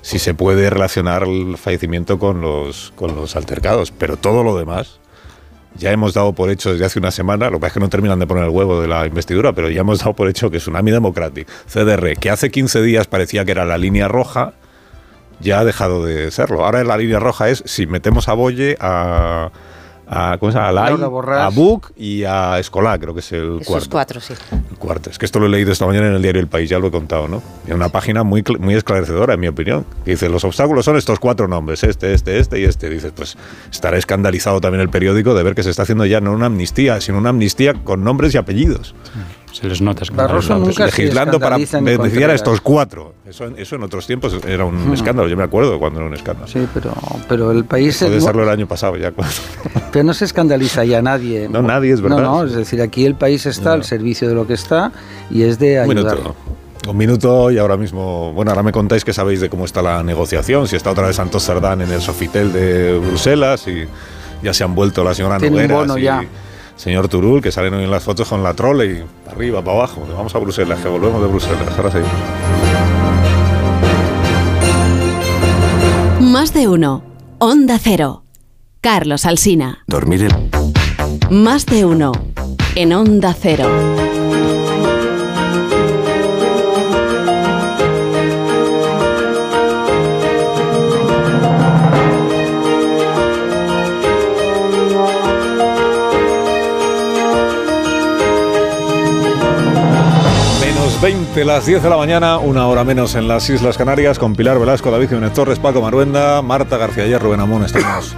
si 0.02 0.18
se 0.18 0.34
puede 0.34 0.70
relacionar 0.70 1.24
el 1.24 1.56
fallecimiento 1.56 2.18
con 2.18 2.40
los, 2.40 2.92
con 2.94 3.14
los 3.14 3.36
altercados. 3.36 3.90
Pero 3.90 4.16
todo 4.16 4.42
lo 4.42 4.56
demás. 4.56 5.00
Ya 5.76 5.92
hemos 5.92 6.12
dado 6.12 6.32
por 6.32 6.50
hecho 6.50 6.72
desde 6.72 6.86
hace 6.86 6.98
una 6.98 7.12
semana, 7.12 7.50
lo 7.50 7.58
que 7.58 7.60
pasa 7.60 7.68
es 7.68 7.74
que 7.74 7.80
no 7.80 7.88
terminan 7.88 8.18
de 8.18 8.26
poner 8.26 8.44
el 8.44 8.50
huevo 8.50 8.80
de 8.80 8.88
la 8.88 9.06
investidura, 9.06 9.52
pero 9.52 9.70
ya 9.70 9.82
hemos 9.82 10.00
dado 10.00 10.12
por 10.12 10.28
hecho 10.28 10.50
que 10.50 10.58
Tsunami 10.58 10.90
Democratic, 10.90 11.46
CDR, 11.66 12.16
que 12.16 12.30
hace 12.30 12.50
15 12.50 12.82
días 12.82 13.06
parecía 13.06 13.44
que 13.44 13.52
era 13.52 13.64
la 13.64 13.78
línea 13.78 14.08
roja, 14.08 14.54
ya 15.40 15.60
ha 15.60 15.64
dejado 15.64 16.04
de 16.04 16.30
serlo. 16.30 16.64
Ahora 16.64 16.82
la 16.84 16.96
línea 16.96 17.18
roja 17.18 17.48
es 17.48 17.62
si 17.66 17.86
metemos 17.86 18.28
a 18.28 18.34
Boye, 18.34 18.76
a, 18.80 19.50
a, 20.10 20.36
¿cómo 20.38 20.50
se 20.52 20.58
llama? 20.58 20.86
A, 20.86 21.46
a 21.46 21.48
Buc 21.50 21.90
y 21.96 22.24
a 22.24 22.58
Escolá, 22.58 22.98
creo 22.98 23.12
que 23.12 23.20
es 23.20 23.30
el 23.32 23.60
cuarto. 23.64 23.88
cuatro, 23.90 24.20
sí. 24.20 24.32
El 24.70 24.78
cuarto. 24.78 25.10
Es 25.10 25.18
que 25.18 25.26
esto 25.26 25.38
lo 25.38 25.46
he 25.46 25.48
leído 25.50 25.70
esta 25.70 25.86
mañana 25.86 26.08
en 26.08 26.14
el 26.14 26.22
diario 26.22 26.40
El 26.40 26.48
País, 26.48 26.70
ya 26.70 26.78
lo 26.78 26.86
he 26.88 26.90
contado, 26.90 27.28
¿no? 27.28 27.42
En 27.66 27.74
una 27.74 27.90
página 27.90 28.22
muy, 28.24 28.42
muy 28.58 28.74
esclarecedora, 28.74 29.34
en 29.34 29.40
mi 29.40 29.48
opinión. 29.48 29.84
Que 30.04 30.12
dice, 30.12 30.28
los 30.30 30.44
obstáculos 30.44 30.84
son 30.86 30.96
estos 30.96 31.18
cuatro 31.18 31.46
nombres, 31.46 31.84
este, 31.84 32.14
este, 32.14 32.38
este 32.38 32.58
y 32.60 32.64
este. 32.64 32.88
Dices, 32.88 33.12
pues 33.14 33.36
estará 33.70 33.98
escandalizado 33.98 34.60
también 34.60 34.80
el 34.80 34.88
periódico 34.88 35.34
de 35.34 35.42
ver 35.42 35.54
que 35.54 35.62
se 35.62 35.70
está 35.70 35.82
haciendo 35.82 36.06
ya 36.06 36.20
no 36.22 36.32
una 36.32 36.46
amnistía, 36.46 37.00
sino 37.02 37.18
una 37.18 37.28
amnistía 37.30 37.74
con 37.74 38.02
nombres 38.02 38.34
y 38.34 38.38
apellidos 38.38 38.94
se 39.52 39.66
les 39.66 39.80
nota. 39.80 40.04
legislando 40.78 41.38
para 41.40 41.56
beneficiar 41.56 42.30
a 42.30 42.34
estos 42.34 42.60
cuatro. 42.60 43.14
Eso, 43.26 43.46
eso, 43.56 43.76
en 43.76 43.82
otros 43.82 44.06
tiempos 44.06 44.38
era 44.46 44.64
un 44.64 44.92
escándalo, 44.94 45.28
yo 45.28 45.36
me 45.36 45.44
acuerdo 45.44 45.78
cuando 45.78 46.00
era 46.00 46.08
un 46.08 46.14
escándalo. 46.14 46.48
Sí, 46.48 46.66
pero, 46.72 46.94
pero 47.28 47.50
el 47.50 47.64
país... 47.64 47.98
Puede 47.98 48.20
serlo 48.20 48.42
el 48.42 48.48
año 48.48 48.66
pasado 48.66 48.96
ya. 48.96 49.12
Pero 49.92 50.04
no 50.04 50.12
se 50.12 50.26
escandaliza 50.26 50.84
ya 50.84 51.00
nadie. 51.00 51.48
No, 51.48 51.62
nadie, 51.62 51.92
es 51.92 52.00
verdad. 52.00 52.18
No, 52.18 52.22
no, 52.22 52.44
es 52.44 52.52
decir, 52.52 52.82
aquí 52.82 53.06
el 53.06 53.14
país 53.14 53.46
está 53.46 53.72
al 53.72 53.84
servicio 53.84 54.28
de 54.28 54.34
lo 54.34 54.46
que 54.46 54.52
está 54.52 54.92
y 55.30 55.42
es 55.42 55.58
de 55.58 55.78
ayudar. 55.78 56.18
Un 56.86 56.96
minuto 56.96 57.50
y 57.50 57.58
ahora 57.58 57.76
mismo, 57.76 58.32
bueno, 58.32 58.50
ahora 58.50 58.62
me 58.62 58.72
contáis 58.72 59.04
que 59.04 59.12
sabéis 59.12 59.40
de 59.40 59.50
cómo 59.50 59.64
está 59.64 59.82
la 59.82 60.02
negociación, 60.02 60.68
si 60.68 60.76
está 60.76 60.90
otra 60.90 61.06
vez 61.06 61.16
Santos 61.16 61.42
Sardán 61.42 61.82
en 61.82 61.90
el 61.90 62.00
Sofitel 62.00 62.52
de 62.52 62.98
Bruselas 62.98 63.66
y 63.68 63.84
ya 64.42 64.54
se 64.54 64.64
han 64.64 64.74
vuelto 64.74 65.04
la 65.04 65.14
señora 65.14 65.38
Nogueras 65.38 65.88
y, 65.98 66.28
señor 66.78 67.08
Turul, 67.08 67.42
que 67.42 67.52
salen 67.52 67.74
hoy 67.74 67.84
en 67.84 67.90
las 67.90 68.04
fotos 68.04 68.28
con 68.28 68.42
la 68.42 68.54
trole 68.54 68.86
y 68.86 69.04
para 69.24 69.36
arriba, 69.36 69.62
para 69.62 69.76
abajo. 69.76 70.06
Vamos 70.16 70.34
a 70.34 70.38
Bruselas, 70.38 70.80
que 70.80 70.88
volvemos 70.88 71.20
de 71.20 71.28
Bruselas. 71.28 71.76
Ahora 71.76 71.90
sí. 71.90 71.98
Más 76.20 76.54
de 76.54 76.68
uno. 76.68 77.02
Onda 77.38 77.78
Cero. 77.78 78.22
Carlos 78.80 79.26
Alsina. 79.26 79.84
Dormir 79.86 80.22
el... 80.22 81.30
Más 81.30 81.66
de 81.66 81.84
uno. 81.84 82.12
En 82.74 82.92
Onda 82.92 83.34
Cero. 83.38 83.68
20, 101.00 101.44
las 101.44 101.64
10 101.64 101.84
de 101.84 101.90
la 101.90 101.96
mañana, 101.96 102.38
una 102.38 102.66
hora 102.66 102.82
menos 102.82 103.14
en 103.14 103.28
las 103.28 103.48
Islas 103.48 103.78
Canarias, 103.78 104.18
con 104.18 104.34
Pilar 104.34 104.58
Velasco, 104.58 104.90
David 104.90 105.10
Jiménez 105.10 105.32
Torres, 105.32 105.60
Paco 105.60 105.80
Maruenda, 105.80 106.42
Marta 106.42 106.76
García 106.76 107.06
y 107.06 107.16
Rubén 107.16 107.38
Amón. 107.38 107.64
Estamos, 107.64 108.16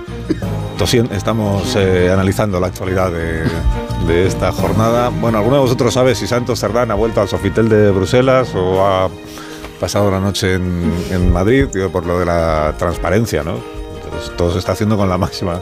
estamos 1.12 1.76
eh, 1.76 2.11
analizando 2.11 2.59
la 2.59 2.68
actualidad 2.68 3.12
de, 3.12 4.26
esta 4.26 4.51
jornada. 4.51 5.11
Bueno, 5.11 5.37
¿alguno 5.39 5.57
de 5.57 5.62
vosotros 5.62 5.93
sabe 5.93 6.14
si 6.14 6.26
Santos 6.26 6.59
Cerdán 6.59 6.91
ha 6.91 6.95
vuelto 6.95 7.20
al 7.20 7.28
Sofitel 7.28 7.68
de 7.68 7.91
Bruselas 7.91 8.55
o 8.55 8.87
ha 8.87 9.11
pasado 9.78 10.11
la 10.11 10.18
noche 10.18 10.55
en, 10.55 11.33
Madrid? 11.33 11.66
por 11.93 12.07
lo 12.07 12.18
de 12.18 12.24
la 12.24 12.74
transparencia, 12.78 13.43
¿no? 13.43 13.59
todo 14.39 14.53
se 14.53 14.59
está 14.59 14.72
haciendo 14.72 14.97
con 14.97 15.09
la 15.09 15.18
máxima 15.18 15.61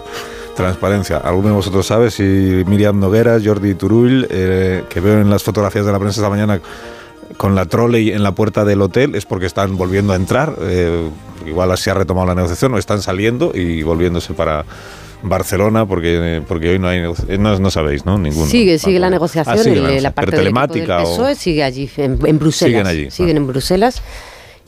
transparencia. 0.54 1.16
¿Alguno 1.18 1.48
de 1.48 1.54
vosotros 1.54 1.84
sabe 1.84 2.12
si 2.12 2.62
Miriam 2.66 2.98
Noguera, 2.98 3.38
Jordi 3.44 3.74
Turull, 3.74 4.26
eh, 4.30 4.84
que 4.88 5.00
veo 5.00 5.20
en 5.20 5.30
las 5.30 5.42
fotografías 5.42 5.84
de 5.84 5.92
la 5.92 5.98
prensa 5.98 6.20
esta 6.20 6.30
mañana 6.30 6.60
con 7.36 7.54
la 7.54 7.66
trolley 7.66 8.10
en 8.10 8.22
la 8.22 8.32
puerta 8.32 8.64
del 8.64 8.82
hotel, 8.82 9.14
es 9.14 9.26
porque 9.26 9.46
están 9.46 9.76
volviendo 9.76 10.12
a 10.12 10.16
entrar? 10.16 10.54
Eh, 10.60 11.08
igual 11.46 11.70
así 11.70 11.90
ha 11.90 11.94
retomado 11.94 12.26
la 12.26 12.34
negociación, 12.34 12.74
o 12.74 12.78
están 12.78 13.02
saliendo 13.02 13.52
y 13.54 13.82
volviéndose 13.82 14.34
para 14.34 14.64
Barcelona, 15.22 15.86
porque, 15.86 16.42
porque 16.46 16.70
hoy 16.70 16.78
no 16.78 16.88
hay 16.88 17.00
no, 17.38 17.58
no 17.58 17.70
sabéis, 17.70 18.06
¿no? 18.06 18.18
Ninguno. 18.18 18.46
Sigue, 18.46 18.78
sigue 18.78 18.98
la 18.98 19.10
negociación, 19.10 19.58
ah, 19.58 20.00
la 20.00 20.10
parte 20.12 20.32
telemática 20.32 20.98
del 20.98 21.36
sigue 21.36 21.64
allí, 21.64 21.90
en, 21.96 22.38
Bruselas. 22.38 22.70
Siguen 22.70 22.86
allí. 22.86 23.10
Siguen 23.10 23.36
en 23.36 23.46
Bruselas. 23.46 24.02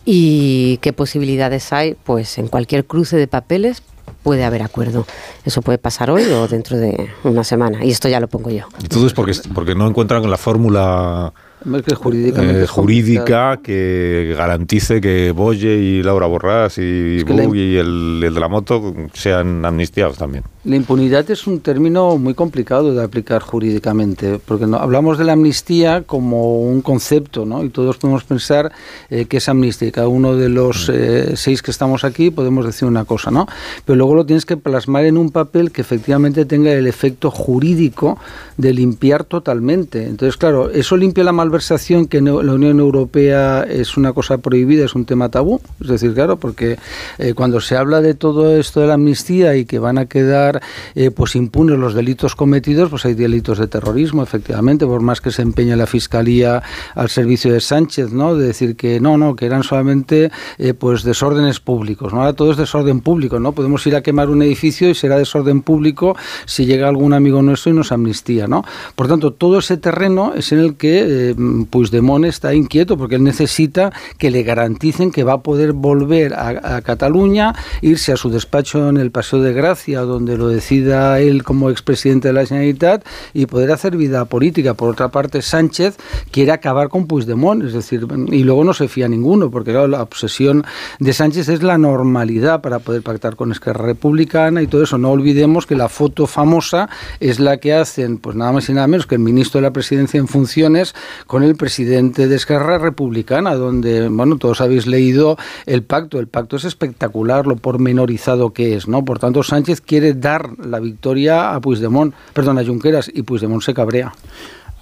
¿Y 0.05 0.79
qué 0.79 0.93
posibilidades 0.93 1.73
hay? 1.73 1.95
Pues 2.05 2.39
en 2.39 2.49
cualquier 2.49 2.85
cruce 2.85 3.17
de 3.17 3.29
papeles 3.29 3.83
puede 4.23 4.45
haber 4.45 4.63
acuerdo. 4.63 5.07
Eso 5.45 5.63
puede 5.63 5.79
pasar 5.79 6.11
hoy 6.11 6.25
o 6.25 6.49
dentro 6.49 6.79
de 6.79 7.11
una 7.23 7.45
semana. 7.45 7.85
Y 7.85 7.91
esto 7.91 8.09
ya 8.09 8.19
lo 8.19 8.29
pongo 8.29 8.51
yo. 8.51 8.67
Y 8.83 8.89
todo 8.89 9.07
es 9.07 9.13
porque, 9.13 9.35
porque 9.55 9.75
no 9.75 9.87
encuentran 9.87 10.29
la 10.29 10.39
fórmula 10.39 11.33
eh, 11.65 12.67
jurídica 12.67 13.59
que 13.63 14.35
garantice 14.37 15.01
que 15.01 15.33
Boye 15.33 15.77
y 15.77 16.03
Laura 16.03 16.27
Borrás 16.27 16.79
y 16.79 17.23
Bug 17.25 17.55
y 17.55 17.77
el, 17.77 18.23
el, 18.25 18.35
de 18.35 18.41
la 18.41 18.49
moto 18.49 18.95
sean 19.13 19.65
amnistiados 19.65 20.17
también. 20.17 20.45
La 20.63 20.77
impunidad 20.77 21.31
es 21.31 21.47
un 21.47 21.61
término 21.61 22.19
muy 22.19 22.35
complicado 22.35 22.95
de 22.95 23.03
aplicar 23.03 23.41
jurídicamente, 23.41 24.39
porque 24.45 24.67
no, 24.67 24.77
hablamos 24.77 25.17
de 25.17 25.25
la 25.25 25.33
amnistía 25.33 26.03
como 26.03 26.61
un 26.61 26.83
concepto, 26.83 27.47
¿no? 27.47 27.65
Y 27.65 27.71
todos 27.71 27.97
podemos 27.97 28.25
pensar 28.25 28.71
eh, 29.09 29.25
que 29.25 29.39
es 29.39 29.49
amnistía. 29.49 29.89
Y 29.89 29.93
cada 29.93 30.09
uno 30.09 30.37
de 30.37 30.51
los 30.51 30.91
mm. 30.91 30.93
eh, 30.95 31.33
seis 31.37 31.63
que 31.63 31.71
estamos 31.71 32.05
aquí 32.05 32.31
podemos 32.31 32.67
decir 32.67 32.87
una 32.87 33.07
cosa, 33.07 33.31
¿no? 33.31 33.47
Pero 33.87 33.97
luego 33.97 34.15
lo 34.15 34.27
tienes 34.27 34.45
que 34.45 34.59
plasmar 34.59 35.07
en 35.07 35.17
un 35.17 35.31
papel 35.31 35.73
que 35.73 35.81
efectivamente 35.81 36.45
tenga 36.45 36.71
el 36.73 36.87
efecto 36.87 37.31
jurídico 37.31 38.19
de 38.59 38.75
limpiar 38.75 39.25
totalmente. 39.25 40.05
Entonces, 40.05 40.37
claro, 40.37 40.71
eso 40.71 40.95
limpia 40.99 41.25
la 41.25 41.33
malversación 41.33 42.07
que 42.07 42.21
la 42.21 42.53
Unión 42.53 42.81
Europea 42.81 43.63
es 43.63 43.97
una 43.97 44.13
cosa 44.13 44.37
prohibida, 44.37 44.85
es 44.85 44.95
un 44.95 45.07
tema 45.07 45.31
tabú. 45.31 45.59
Es 45.81 45.89
decir, 45.89 46.13
claro, 46.13 46.37
porque 46.37 46.77
eh, 47.17 47.33
cuando 47.33 47.63
se 47.63 47.77
habla 47.77 48.03
de 48.03 48.13
todo 48.13 48.55
esto 48.59 48.83
de 48.83 48.89
la 48.89 48.95
amnistía 48.95 49.57
y 49.57 49.65
que 49.65 49.79
van 49.79 49.97
a 49.97 50.05
quedar 50.05 50.50
eh, 50.95 51.11
pues 51.11 51.37
impunes 51.37 51.79
los 51.79 51.95
delitos 51.95 52.35
cometidos, 52.35 52.91
pues 52.91 53.05
hay 53.05 53.15
delitos 53.15 53.59
de 53.59 53.69
terrorismo, 53.69 54.23
efectivamente, 54.23 54.87
por 54.87 55.01
más 55.01 55.21
que 55.21 55.31
se 55.31 55.43
empeñe 55.43 55.77
la 55.77 55.87
Fiscalía 55.87 56.63
al 56.95 57.09
servicio 57.09 57.53
de 57.53 57.61
Sánchez, 57.61 58.13
¿no? 58.13 58.35
De 58.35 58.47
decir 58.47 58.77
que 58.77 59.01
no, 59.01 59.17
no, 59.17 59.37
que 59.37 59.47
eran 59.47 59.63
solamente 59.63 60.31
eh, 60.59 60.75
pues 60.75 61.03
desórdenes 61.03 61.61
públicos, 61.61 62.13
¿no? 62.13 62.21
Ahora 62.21 62.33
todo 62.33 62.51
es 62.51 62.57
desorden 62.57 63.01
público, 63.01 63.39
¿no? 63.39 63.53
Podemos 63.53 63.87
ir 63.87 63.97
a 63.97 64.03
quemar 64.03 64.31
un 64.31 64.43
edificio 64.43 64.89
y 64.89 64.95
será 64.95 65.17
desorden 65.17 65.63
público 65.63 66.17
si 66.47 66.67
llega 66.67 66.89
algún 66.89 67.13
amigo 67.13 67.43
nuestro 67.43 67.73
y 67.73 67.75
nos 67.75 67.93
amnistía, 67.93 68.47
¿no? 68.47 68.65
Por 68.95 69.09
tanto, 69.09 69.33
todo 69.33 69.59
ese 69.59 69.77
terreno 69.77 70.33
es 70.35 70.53
en 70.53 70.61
el 70.61 70.77
que 70.77 71.31
eh, 71.31 71.35
Puigdemont 71.71 72.25
está 72.25 72.55
inquieto 72.55 72.97
porque 72.97 73.17
él 73.17 73.25
necesita 73.25 73.93
que 74.19 74.31
le 74.31 74.43
garanticen 74.43 75.11
que 75.11 75.25
va 75.25 75.35
a 75.35 75.43
poder 75.43 75.73
volver 75.73 76.35
a, 76.35 76.81
Cataluña, 76.83 77.55
irse 77.83 78.13
a 78.13 78.17
su 78.17 78.31
despacho 78.31 78.89
en 78.89 78.97
el 78.97 79.11
Paseo 79.11 79.41
de 79.41 79.53
Gracia, 79.53 80.01
donde 80.01 80.37
lo 80.41 80.49
decida 80.49 81.21
él 81.21 81.45
como 81.45 81.71
expresidente 81.71 82.29
de 82.29 82.35
la 82.35 82.47
Generalitat 82.47 83.05
y 83.35 83.47
poder 83.47 83.71
hacer 83.71 83.97
vida 83.97 84.25
política. 84.25 84.75
Por 84.75 84.89
otra 84.91 85.11
parte, 85.11 85.43
Sánchez 85.43 85.97
quiere 86.31 86.53
acabar 86.53 86.89
con 86.89 87.07
Puigdemont, 87.07 87.63
es 87.63 87.73
decir, 87.73 88.07
y 88.29 88.43
luego 88.43 88.65
no 88.65 88.75
se 88.75 88.89
fía 88.89 89.07
ninguno, 89.09 89.51
porque 89.51 89.73
la 89.73 90.03
obsesión 90.03 90.65
de 90.99 91.13
Sánchez 91.13 91.49
es 91.49 91.63
la 91.63 91.79
normalidad 91.79 92.63
para 92.63 92.79
poder 92.79 93.03
pactar 93.03 93.37
con 93.37 93.53
Esquerra 93.53 93.85
Republicana 93.85 94.63
y 94.63 94.67
todo 94.67 94.83
eso. 94.83 94.99
No 94.99 95.11
olvidemos 95.11 95.67
que 95.67 95.77
la 95.77 95.89
foto 95.89 96.27
famosa 96.27 96.89
es 97.21 97.39
la 97.39 97.59
que 97.59 97.75
hacen, 97.75 98.19
pues 98.19 98.35
nada 98.37 98.53
más 98.53 98.69
y 98.69 98.73
nada 98.73 98.87
menos 98.87 99.07
que 99.07 99.17
el 99.17 99.21
ministro 99.21 99.61
de 99.61 99.67
la 99.67 99.73
Presidencia 99.73 100.19
en 100.19 100.29
funciones 100.29 100.95
con 101.27 101.43
el 101.43 101.57
presidente 101.57 102.29
de 102.29 102.37
Esquerra 102.37 102.79
Republicana, 102.79 103.55
donde, 103.55 104.09
bueno, 104.09 104.39
todos 104.39 104.61
habéis 104.61 104.87
leído 104.87 105.37
el 105.67 105.83
pacto. 105.83 106.19
El 106.19 106.29
pacto 106.29 106.57
es 106.57 106.65
espectacular, 106.65 107.47
lo 107.47 107.57
pormenorizado 107.57 108.53
que 108.53 108.75
es, 108.75 108.89
¿no? 108.89 109.05
Por 109.05 109.19
tanto, 109.19 109.43
Sánchez 109.43 109.81
quiere 109.81 110.15
dar 110.15 110.30
la 110.39 110.81
victoria 110.81 111.55
a 111.55 111.61
Puigdemont, 111.61 112.15
perdón, 112.33 112.59
a 112.59 112.65
Junqueras, 112.65 113.11
y 113.13 113.23
Puigdemont 113.23 113.63
se 113.63 113.75
cabrea. 113.75 114.13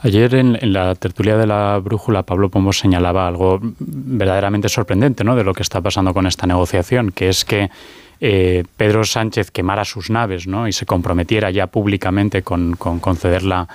Ayer 0.03 0.35
en, 0.37 0.59
la 0.73 0.95
tertulia 0.95 1.37
de 1.37 1.47
la 1.47 1.79
brújula 1.79 2.23
Pablo 2.23 2.51
Pombo 2.51 2.73
señalaba 2.73 3.27
algo 3.27 3.59
verdaderamente 3.81 4.69
sorprendente 4.69 5.25
¿no? 5.25 5.35
de 5.35 5.43
lo 5.43 5.55
que 5.55 5.63
está 5.63 5.81
pasando 5.81 6.15
con 6.15 6.27
esta 6.27 6.47
negociación, 6.47 7.11
que 7.11 7.29
es 7.29 7.45
que 7.45 7.69
eh, 8.21 8.65
Pedro 8.77 9.05
Sánchez 9.05 9.51
quemara 9.51 9.85
sus 9.85 10.09
naves 10.09 10.47
¿no? 10.47 10.69
y 10.69 10.73
se 10.73 10.87
comprometiera 10.87 11.51
ya 11.51 11.67
públicamente 11.67 12.43
con, 12.43 12.77
con 12.77 13.01
conceder 13.01 13.43
la, 13.43 13.69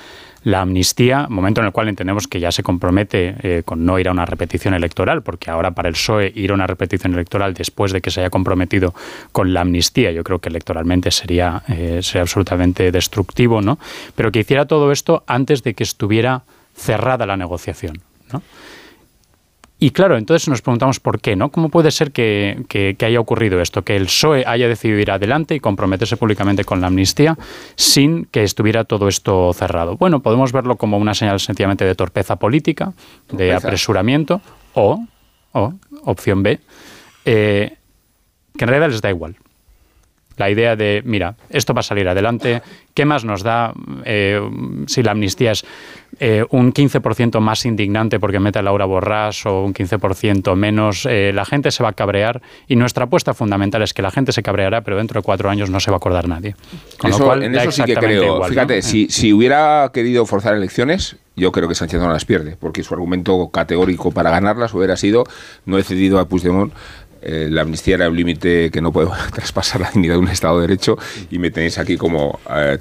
la 0.44 0.62
amnistía, 0.62 1.28
momento 1.30 1.62
en 1.62 1.68
el 1.68 1.74
cual 1.74 1.88
entendemos 1.89 2.28
que 2.28 2.39
ya 2.39 2.52
se 2.52 2.64
compromete 2.64 3.36
eh, 3.41 3.64
con 3.64 3.86
no 3.86 3.98
ir 4.00 4.10
a 4.10 4.12
una 4.12 4.26
repetición 4.26 4.74
electoral, 4.74 5.22
porque 5.22 5.50
ahora 5.50 5.72
para 5.72 5.89
el 5.89 5.94
PSOE 5.94 6.32
ir 6.36 6.52
a 6.52 6.54
una 6.54 6.68
repetición 6.68 7.14
electoral 7.14 7.54
después 7.54 7.91
de 7.91 8.02
que 8.02 8.12
se 8.12 8.20
haya 8.20 8.30
comprometido 8.30 8.94
con 9.32 9.54
la 9.54 9.62
amnistía, 9.62 10.12
yo 10.12 10.24
creo 10.24 10.39
que 10.39 10.50
electoralmente 10.50 11.12
sería, 11.12 11.64
eh, 11.70 12.00
sería 12.02 12.24
absolutamente 12.24 12.91
destructivo, 12.91 13.62
¿no? 13.62 13.80
Pero 14.16 14.32
que 14.32 14.39
hiciera 14.39 14.66
todo 14.66 14.91
esto 14.91 15.24
antes 15.28 15.64
de 15.64 15.74
que 15.74 15.84
estuviera 15.84 16.44
cerrada 16.76 17.26
la 17.26 17.38
negociación, 17.38 18.02
¿no? 18.32 18.41
Y 19.84 19.92
claro, 19.92 20.16
entonces 20.16 20.48
nos 20.48 20.62
preguntamos 20.62 21.02
por 21.02 21.20
qué, 21.20 21.36
¿no? 21.36 21.52
¿Cómo 21.52 21.68
puede 21.68 21.92
ser 21.92 22.14
que, 22.14 22.96
haya 23.02 23.20
ocurrido 23.20 23.60
esto? 23.60 23.82
Que 23.82 23.98
el 23.98 24.06
PSOE 24.06 24.46
haya 24.48 24.70
decidido 24.70 24.98
ir 24.98 25.12
adelante 25.12 25.56
y 25.56 25.60
comprometerse 25.60 26.16
públicamente 26.16 26.64
con 26.64 26.80
la 26.80 26.88
amnistía 26.88 27.38
sin 27.76 28.24
que 28.24 28.44
estuviera 28.44 28.86
todo 28.86 29.10
esto 29.10 29.52
cerrado. 29.52 29.98
Bueno, 29.98 30.22
podemos 30.22 30.54
verlo 30.54 30.78
como 30.78 30.98
una 30.98 31.14
señal 31.14 31.42
sencillamente 31.42 31.84
de 31.84 31.96
torpeza 31.96 32.38
política, 32.38 32.94
de 33.30 33.52
apresuramiento, 33.52 34.40
o, 34.74 35.06
o 35.52 35.74
opción 36.06 36.44
B, 36.44 36.62
eh, 37.26 37.76
que 38.58 38.64
en 38.64 38.68
realidad 38.70 38.90
les 38.90 39.02
da 39.02 39.10
igual. 39.10 39.36
La 40.38 40.50
idea 40.50 40.76
de, 40.76 41.02
mira, 41.06 41.36
esto 41.50 41.74
va 41.74 41.82
a 41.82 41.84
salir 41.84 42.08
adelante, 42.08 42.62
¿qué 42.94 43.06
más 43.06 43.24
nos 43.24 43.44
da 43.44 43.74
eh, 44.06 44.42
si 44.88 45.04
la 45.04 45.12
amnistía 45.12 45.52
es 45.52 45.66
eh, 46.20 46.46
un 46.50 46.74
15% 46.74 47.40
más 47.40 47.66
indignante 47.66 48.20
porque 48.20 48.40
mete 48.40 48.60
a 48.60 48.62
Laura 48.62 48.86
Borrás 48.86 49.46
o 49.46 49.64
un 49.64 49.74
15% 49.74 50.56
menos? 50.56 51.08
Eh, 51.10 51.32
la 51.34 51.46
gente 51.46 51.72
se 51.72 51.84
va 51.84 51.90
a 51.90 51.94
cabrear 51.94 52.42
y 52.68 52.76
nuestra 52.76 53.06
apuesta 53.06 53.34
fundamental 53.34 53.82
es 53.82 53.94
que 53.94 54.02
la 54.02 54.12
gente 54.12 54.32
se 54.32 54.44
cabreará, 54.44 54.82
pero 54.82 54.98
dentro 54.98 55.22
de 55.22 55.26
cuatro 55.26 55.50
años 55.50 55.70
no 55.70 55.80
se 55.80 55.92
va 55.92 55.96
a 55.96 55.98
acordar 55.98 56.28
nadie. 56.28 56.56
Con 56.98 57.12
lo 57.12 57.20
cual, 57.20 57.44
en 57.44 57.56
eso 57.56 57.72
sí 57.72 57.84
que 57.84 57.96
creo. 57.96 58.44
Fíjate, 58.44 58.82
si, 58.82 59.08
si 59.10 59.34
hubiera 59.34 59.90
querido 59.94 60.26
forzar 60.26 60.56
elecciones, 60.56 61.18
yo 61.36 61.52
creo 61.52 61.68
que 61.68 61.76
Sánchez 61.76 62.00
no 62.00 62.12
las 62.12 62.26
pierde, 62.26 62.58
porque 62.60 62.84
su 62.84 62.94
argumento 62.94 63.50
categórico 63.50 64.12
para 64.12 64.30
ganarlas 64.30 64.74
hubiera 64.74 64.96
sido 64.98 65.24
no 65.66 65.78
he 65.80 65.84
cedido 65.84 66.20
a 66.20 66.28
Puigdemont 66.28 66.74
eh, 67.26 67.47
la 67.49 67.61
amnistía 67.61 67.95
era 67.95 68.09
un 68.09 68.15
límite 68.15 68.69
que 68.71 68.82
no 68.82 68.91
puede 68.91 69.09
traspasar 69.34 69.82
la 69.82 69.91
dignidad 69.91 70.15
de 70.15 70.19
un 70.19 70.28
Estado 70.28 70.59
de 70.59 70.67
Derecho 70.67 70.97
y 71.32 71.39
me 71.39 71.51
tenéis 71.51 71.78
aquí 71.78 71.97
como 71.97 72.39
eh, 72.49 72.80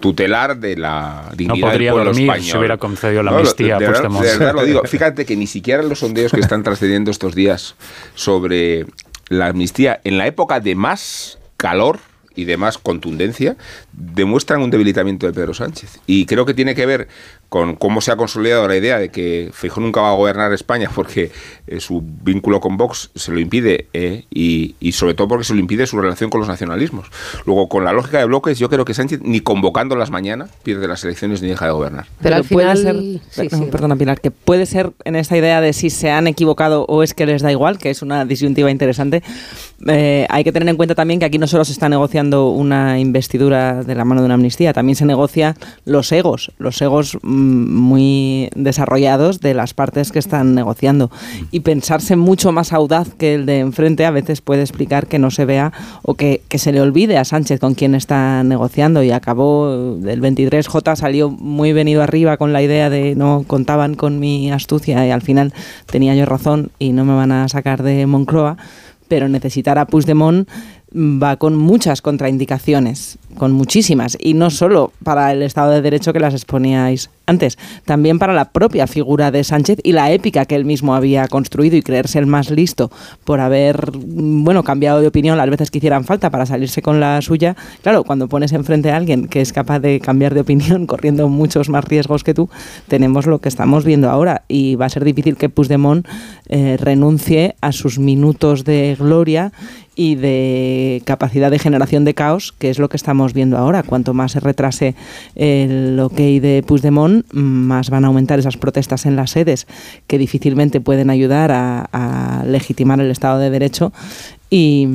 tutelar 0.00 0.56
de 0.56 0.76
la 0.76 1.30
dignidad 1.36 1.66
no 1.66 1.70
podría 1.70 1.94
del 1.94 2.04
dormir 2.04 2.32
si 2.40 2.56
hubiera 2.56 2.76
concedido 2.78 3.22
la 3.22 3.32
amnistía. 3.32 3.78
de, 3.78 3.86
verdad, 3.86 4.54
lo 4.54 4.64
digo. 4.64 4.82
Fíjate 4.86 5.24
que 5.24 5.36
ni 5.36 5.46
siquiera 5.46 5.82
los 5.82 6.00
sondeos 6.00 6.32
que 6.32 6.40
están 6.40 6.62
trascendiendo 6.62 7.10
estos 7.10 7.34
días 7.34 7.76
sobre 8.14 8.86
la 9.28 9.48
amnistía 9.48 10.00
en 10.04 10.18
la 10.18 10.26
época 10.26 10.60
de 10.60 10.74
más 10.74 11.38
calor 11.56 11.98
y 12.34 12.44
de 12.44 12.56
más 12.56 12.78
contundencia 12.78 13.56
demuestran 13.92 14.60
un 14.60 14.70
debilitamiento 14.70 15.26
de 15.26 15.32
Pedro 15.32 15.54
Sánchez. 15.54 16.00
Y 16.06 16.26
creo 16.26 16.44
que 16.44 16.54
tiene 16.54 16.74
que 16.74 16.86
ver 16.86 17.08
con 17.48 17.76
cómo 17.76 18.00
se 18.00 18.12
ha 18.12 18.16
consolidado 18.16 18.66
la 18.66 18.76
idea 18.76 18.98
de 18.98 19.10
que 19.10 19.50
Feijóo 19.52 19.82
nunca 19.82 20.00
va 20.00 20.10
a 20.10 20.14
gobernar 20.14 20.52
España 20.52 20.90
porque 20.94 21.30
eh, 21.66 21.80
su 21.80 22.02
vínculo 22.02 22.60
con 22.60 22.76
Vox 22.76 23.10
se 23.14 23.32
lo 23.32 23.40
impide 23.40 23.86
eh, 23.92 24.24
y, 24.30 24.74
sobre 24.92 25.14
todo 25.14 25.28
porque 25.28 25.44
se 25.44 25.54
lo 25.54 25.60
impide 25.60 25.86
su 25.86 26.00
relación 26.00 26.30
con 26.30 26.40
los 26.40 26.48
nacionalismos. 26.48 27.06
Luego, 27.44 27.68
con 27.68 27.84
la 27.84 27.92
lógica 27.92 28.18
de 28.18 28.24
bloques, 28.24 28.58
yo 28.58 28.68
creo 28.68 28.84
que 28.84 28.94
Sánchez 28.94 29.20
ni 29.22 29.40
convocando 29.40 29.96
las 29.96 30.10
mañanas 30.10 30.50
pierde 30.62 30.88
las 30.88 31.04
elecciones 31.04 31.42
ni 31.42 31.48
deja 31.48 31.66
de 31.66 31.72
gobernar. 31.72 32.06
Pero, 32.20 32.36
al 32.36 32.44
final, 32.44 33.20
puede 33.34 33.50
ser, 33.50 33.70
perdona 33.70 33.96
Pilar, 33.96 34.20
que 34.20 34.30
puede 34.30 34.66
ser 34.66 34.92
en 35.04 35.16
esta 35.16 35.36
idea 35.36 35.60
de 35.60 35.72
si 35.72 35.90
se 35.90 36.10
han 36.10 36.26
equivocado 36.26 36.84
o 36.88 37.02
es 37.02 37.14
que 37.14 37.26
les 37.26 37.42
da 37.42 37.52
igual, 37.52 37.78
que 37.78 37.90
es 37.90 38.02
una 38.02 38.24
disyuntiva 38.24 38.70
interesante. 38.70 39.22
Eh, 39.86 40.26
hay 40.30 40.44
que 40.44 40.52
tener 40.52 40.68
en 40.68 40.76
cuenta 40.76 40.94
también 40.94 41.20
que 41.20 41.26
aquí 41.26 41.38
no 41.38 41.46
solo 41.46 41.64
se 41.64 41.72
está 41.72 41.88
negociando 41.88 42.50
una 42.50 42.98
investidura 42.98 43.82
de 43.82 43.94
la 43.94 44.04
mano 44.04 44.22
de 44.22 44.26
una 44.26 44.34
amnistía, 44.34 44.72
también 44.72 44.96
se 44.96 45.04
negocia 45.04 45.54
los 45.84 46.10
egos, 46.12 46.52
los 46.58 46.80
egos 46.80 47.18
mm, 47.22 47.45
muy 47.46 48.50
desarrollados 48.54 49.40
de 49.40 49.54
las 49.54 49.74
partes 49.74 50.12
que 50.12 50.18
están 50.18 50.54
negociando. 50.54 51.10
Y 51.50 51.60
pensarse 51.60 52.16
mucho 52.16 52.52
más 52.52 52.72
audaz 52.72 53.08
que 53.14 53.34
el 53.34 53.46
de 53.46 53.60
enfrente 53.60 54.04
a 54.04 54.10
veces 54.10 54.40
puede 54.40 54.62
explicar 54.62 55.06
que 55.06 55.18
no 55.18 55.30
se 55.30 55.44
vea 55.44 55.72
o 56.02 56.14
que, 56.14 56.42
que 56.48 56.58
se 56.58 56.72
le 56.72 56.80
olvide 56.80 57.18
a 57.18 57.24
Sánchez 57.24 57.60
con 57.60 57.74
quien 57.74 57.94
está 57.94 58.42
negociando. 58.44 59.02
Y 59.02 59.10
acabó 59.10 59.72
el 59.72 60.20
23J 60.20 60.96
salió 60.96 61.30
muy 61.30 61.72
venido 61.72 62.02
arriba 62.02 62.36
con 62.36 62.52
la 62.52 62.62
idea 62.62 62.90
de 62.90 63.14
no 63.14 63.44
contaban 63.46 63.94
con 63.94 64.18
mi 64.18 64.50
astucia 64.50 65.06
y 65.06 65.10
al 65.10 65.22
final 65.22 65.52
tenía 65.86 66.14
yo 66.14 66.26
razón 66.26 66.70
y 66.78 66.92
no 66.92 67.04
me 67.04 67.14
van 67.14 67.32
a 67.32 67.48
sacar 67.48 67.82
de 67.82 68.06
Moncloa, 68.06 68.56
pero 69.08 69.28
necesitar 69.28 69.78
a 69.78 69.86
Puigdemont 69.86 70.48
va 70.94 71.36
con 71.36 71.56
muchas 71.56 72.00
contraindicaciones, 72.00 73.18
con 73.36 73.52
muchísimas, 73.52 74.16
y 74.20 74.34
no 74.34 74.50
solo 74.50 74.92
para 75.02 75.32
el 75.32 75.42
Estado 75.42 75.72
de 75.72 75.82
Derecho 75.82 76.12
que 76.12 76.20
las 76.20 76.34
exponíais 76.34 77.10
antes, 77.26 77.58
también 77.84 78.18
para 78.18 78.32
la 78.32 78.50
propia 78.50 78.86
figura 78.86 79.30
de 79.30 79.42
Sánchez 79.44 79.80
y 79.82 79.92
la 79.92 80.12
épica 80.12 80.44
que 80.44 80.54
él 80.54 80.64
mismo 80.64 80.94
había 80.94 81.26
construido 81.26 81.76
y 81.76 81.82
creerse 81.82 82.18
el 82.18 82.26
más 82.26 82.50
listo 82.50 82.90
por 83.24 83.40
haber, 83.40 83.90
bueno, 83.92 84.62
cambiado 84.62 85.00
de 85.00 85.08
opinión 85.08 85.36
las 85.36 85.50
veces 85.50 85.70
que 85.70 85.78
hicieran 85.78 86.04
falta 86.04 86.30
para 86.30 86.46
salirse 86.46 86.82
con 86.82 87.00
la 87.00 87.20
suya. 87.22 87.56
Claro, 87.82 88.04
cuando 88.04 88.28
pones 88.28 88.52
enfrente 88.52 88.92
a 88.92 88.96
alguien 88.96 89.26
que 89.26 89.40
es 89.40 89.52
capaz 89.52 89.80
de 89.80 90.00
cambiar 90.00 90.34
de 90.34 90.40
opinión 90.40 90.86
corriendo 90.86 91.28
muchos 91.28 91.68
más 91.68 91.84
riesgos 91.84 92.22
que 92.22 92.34
tú, 92.34 92.48
tenemos 92.86 93.26
lo 93.26 93.40
que 93.40 93.48
estamos 93.48 93.84
viendo 93.84 94.08
ahora 94.08 94.42
y 94.48 94.76
va 94.76 94.86
a 94.86 94.90
ser 94.90 95.04
difícil 95.04 95.36
que 95.36 95.48
Puigdemont 95.48 96.06
eh, 96.48 96.76
renuncie 96.80 97.56
a 97.60 97.72
sus 97.72 97.98
minutos 97.98 98.64
de 98.64 98.96
gloria 98.98 99.52
y 99.96 100.14
de 100.14 101.02
capacidad 101.06 101.50
de 101.50 101.58
generación 101.58 102.04
de 102.04 102.14
caos, 102.14 102.52
que 102.58 102.68
es 102.68 102.78
lo 102.78 102.90
que 102.90 102.98
estamos 102.98 103.25
viendo 103.32 103.56
ahora. 103.58 103.82
Cuanto 103.82 104.14
más 104.14 104.32
se 104.32 104.40
retrase 104.40 104.94
el 105.34 105.98
ok 106.00 106.16
de 106.16 106.64
Puigdemont, 106.66 107.24
más 107.32 107.90
van 107.90 108.04
a 108.04 108.08
aumentar 108.08 108.38
esas 108.38 108.56
protestas 108.56 109.06
en 109.06 109.16
las 109.16 109.30
sedes, 109.30 109.66
que 110.06 110.18
difícilmente 110.18 110.80
pueden 110.80 111.10
ayudar 111.10 111.50
a 111.52 112.44
legitimar 112.46 113.00
el 113.00 113.10
Estado 113.10 113.38
de 113.38 113.50
Derecho 113.50 113.92
y, 114.48 114.86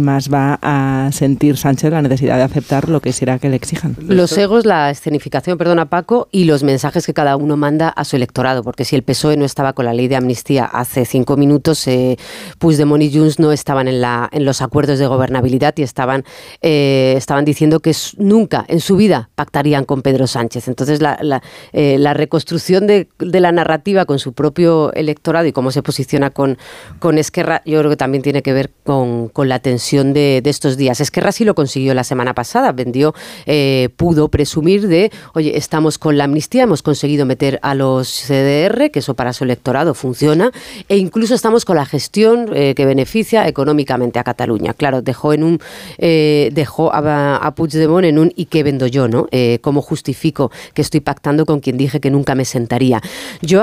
más 0.00 0.32
va 0.32 0.58
a 0.62 1.10
sentir 1.12 1.56
Sánchez 1.56 1.92
la 1.92 2.02
necesidad 2.02 2.36
de 2.36 2.42
aceptar 2.42 2.88
lo 2.88 3.00
que 3.00 3.12
será 3.12 3.38
que 3.38 3.48
le 3.48 3.56
exijan. 3.56 3.96
Los 4.00 4.36
egos, 4.36 4.64
la 4.64 4.90
escenificación, 4.90 5.58
perdona 5.58 5.86
Paco, 5.86 6.28
y 6.32 6.44
los 6.44 6.62
mensajes 6.62 7.06
que 7.06 7.14
cada 7.14 7.36
uno 7.36 7.56
manda 7.56 7.88
a 7.88 8.04
su 8.04 8.16
electorado, 8.16 8.62
porque 8.62 8.84
si 8.84 8.96
el 8.96 9.02
PSOE 9.02 9.36
no 9.36 9.44
estaba 9.44 9.74
con 9.74 9.84
la 9.84 9.92
ley 9.92 10.08
de 10.08 10.16
amnistía 10.16 10.64
hace 10.64 11.04
cinco 11.04 11.36
minutos, 11.36 11.86
eh, 11.86 12.16
Puigdemont 12.58 13.02
y 13.02 13.16
Junts 13.16 13.38
no 13.38 13.52
estaban 13.52 13.88
en, 13.88 14.00
la, 14.00 14.28
en 14.32 14.44
los 14.44 14.62
acuerdos 14.62 14.98
de 14.98 15.06
gobernabilidad 15.06 15.74
y 15.76 15.82
estaban, 15.82 16.24
eh, 16.62 17.14
estaban 17.16 17.44
diciendo 17.44 17.80
que 17.80 17.94
nunca 18.16 18.64
en 18.68 18.80
su 18.80 18.96
vida 18.96 19.28
pactarían 19.34 19.84
con 19.84 20.02
Pedro 20.02 20.26
Sánchez. 20.26 20.68
Entonces 20.68 21.00
la, 21.02 21.18
la, 21.20 21.42
eh, 21.72 21.98
la 21.98 22.14
reconstrucción 22.14 22.86
de, 22.86 23.08
de, 23.18 23.40
la 23.40 23.52
narrativa 23.52 24.06
con 24.06 24.18
su 24.18 24.32
propio 24.32 24.92
electorado 24.94 25.46
y 25.46 25.52
cómo 25.52 25.70
se 25.70 25.82
posiciona 25.82 26.30
con, 26.30 26.58
con 26.98 27.18
Esquerra, 27.18 27.62
yo 27.66 27.78
creo 27.78 27.90
que 27.90 27.96
también 27.96 28.22
tiene 28.22 28.42
que 28.42 28.52
ver 28.52 28.61
con, 28.84 29.30
la 29.48 29.58
tensión 29.60 30.12
de, 30.12 30.42
estos 30.44 30.76
días. 30.76 31.00
Es 31.00 31.10
que 31.10 31.20
Rasi 31.20 31.44
lo 31.44 31.54
consiguió 31.54 31.94
la 31.94 32.04
semana 32.04 32.34
pasada, 32.34 32.72
vendió, 32.72 33.14
eh, 33.46 33.88
pudo 33.96 34.28
presumir 34.28 34.88
de, 34.88 35.10
oye, 35.34 35.56
estamos 35.56 35.98
con 35.98 36.18
la 36.18 36.24
amnistía, 36.24 36.64
hemos 36.64 36.82
conseguido 36.82 37.26
meter 37.26 37.58
a 37.62 37.74
los 37.74 38.08
CDR, 38.08 38.90
que 38.90 38.98
eso 38.98 39.14
para 39.14 39.32
su 39.32 39.44
electorado 39.44 39.94
funciona, 39.94 40.52
e 40.88 40.96
incluso 40.96 41.34
estamos 41.34 41.64
con 41.64 41.76
la 41.76 41.86
gestión 41.86 42.50
eh, 42.54 42.74
que 42.74 42.86
beneficia 42.86 43.46
económicamente 43.46 44.18
a 44.18 44.24
Cataluña. 44.24 44.74
Claro, 44.74 45.02
dejó 45.02 45.32
en 45.32 45.44
un 45.44 45.60
eh, 45.98 46.50
dejó 46.52 46.92
a, 46.92 47.52
Puigdemont 47.54 48.04
en 48.04 48.18
un 48.18 48.32
y 48.34 48.46
qué 48.46 48.62
vendo 48.62 48.86
yo, 48.86 49.08
¿no? 49.08 49.28
¿Cómo 49.60 49.82
justifico 49.82 50.50
que 50.74 50.82
estoy 50.82 51.00
pactando 51.00 51.46
con 51.46 51.60
quien 51.60 51.76
dije 51.76 52.00
que 52.00 52.10
nunca 52.10 52.34
me 52.34 52.44
sentaría? 52.44 53.00
Yo 53.42 53.62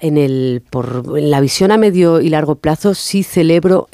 en 0.00 0.18
el 0.18 0.62
por 0.70 1.04
en 1.16 1.30
la 1.30 1.40
visión 1.40 1.72
a 1.72 1.76
medio 1.76 2.20
y 2.20 2.28
largo 2.28 2.54
plazo 2.56 2.94
sí 2.94 3.22
celebro 3.22 3.88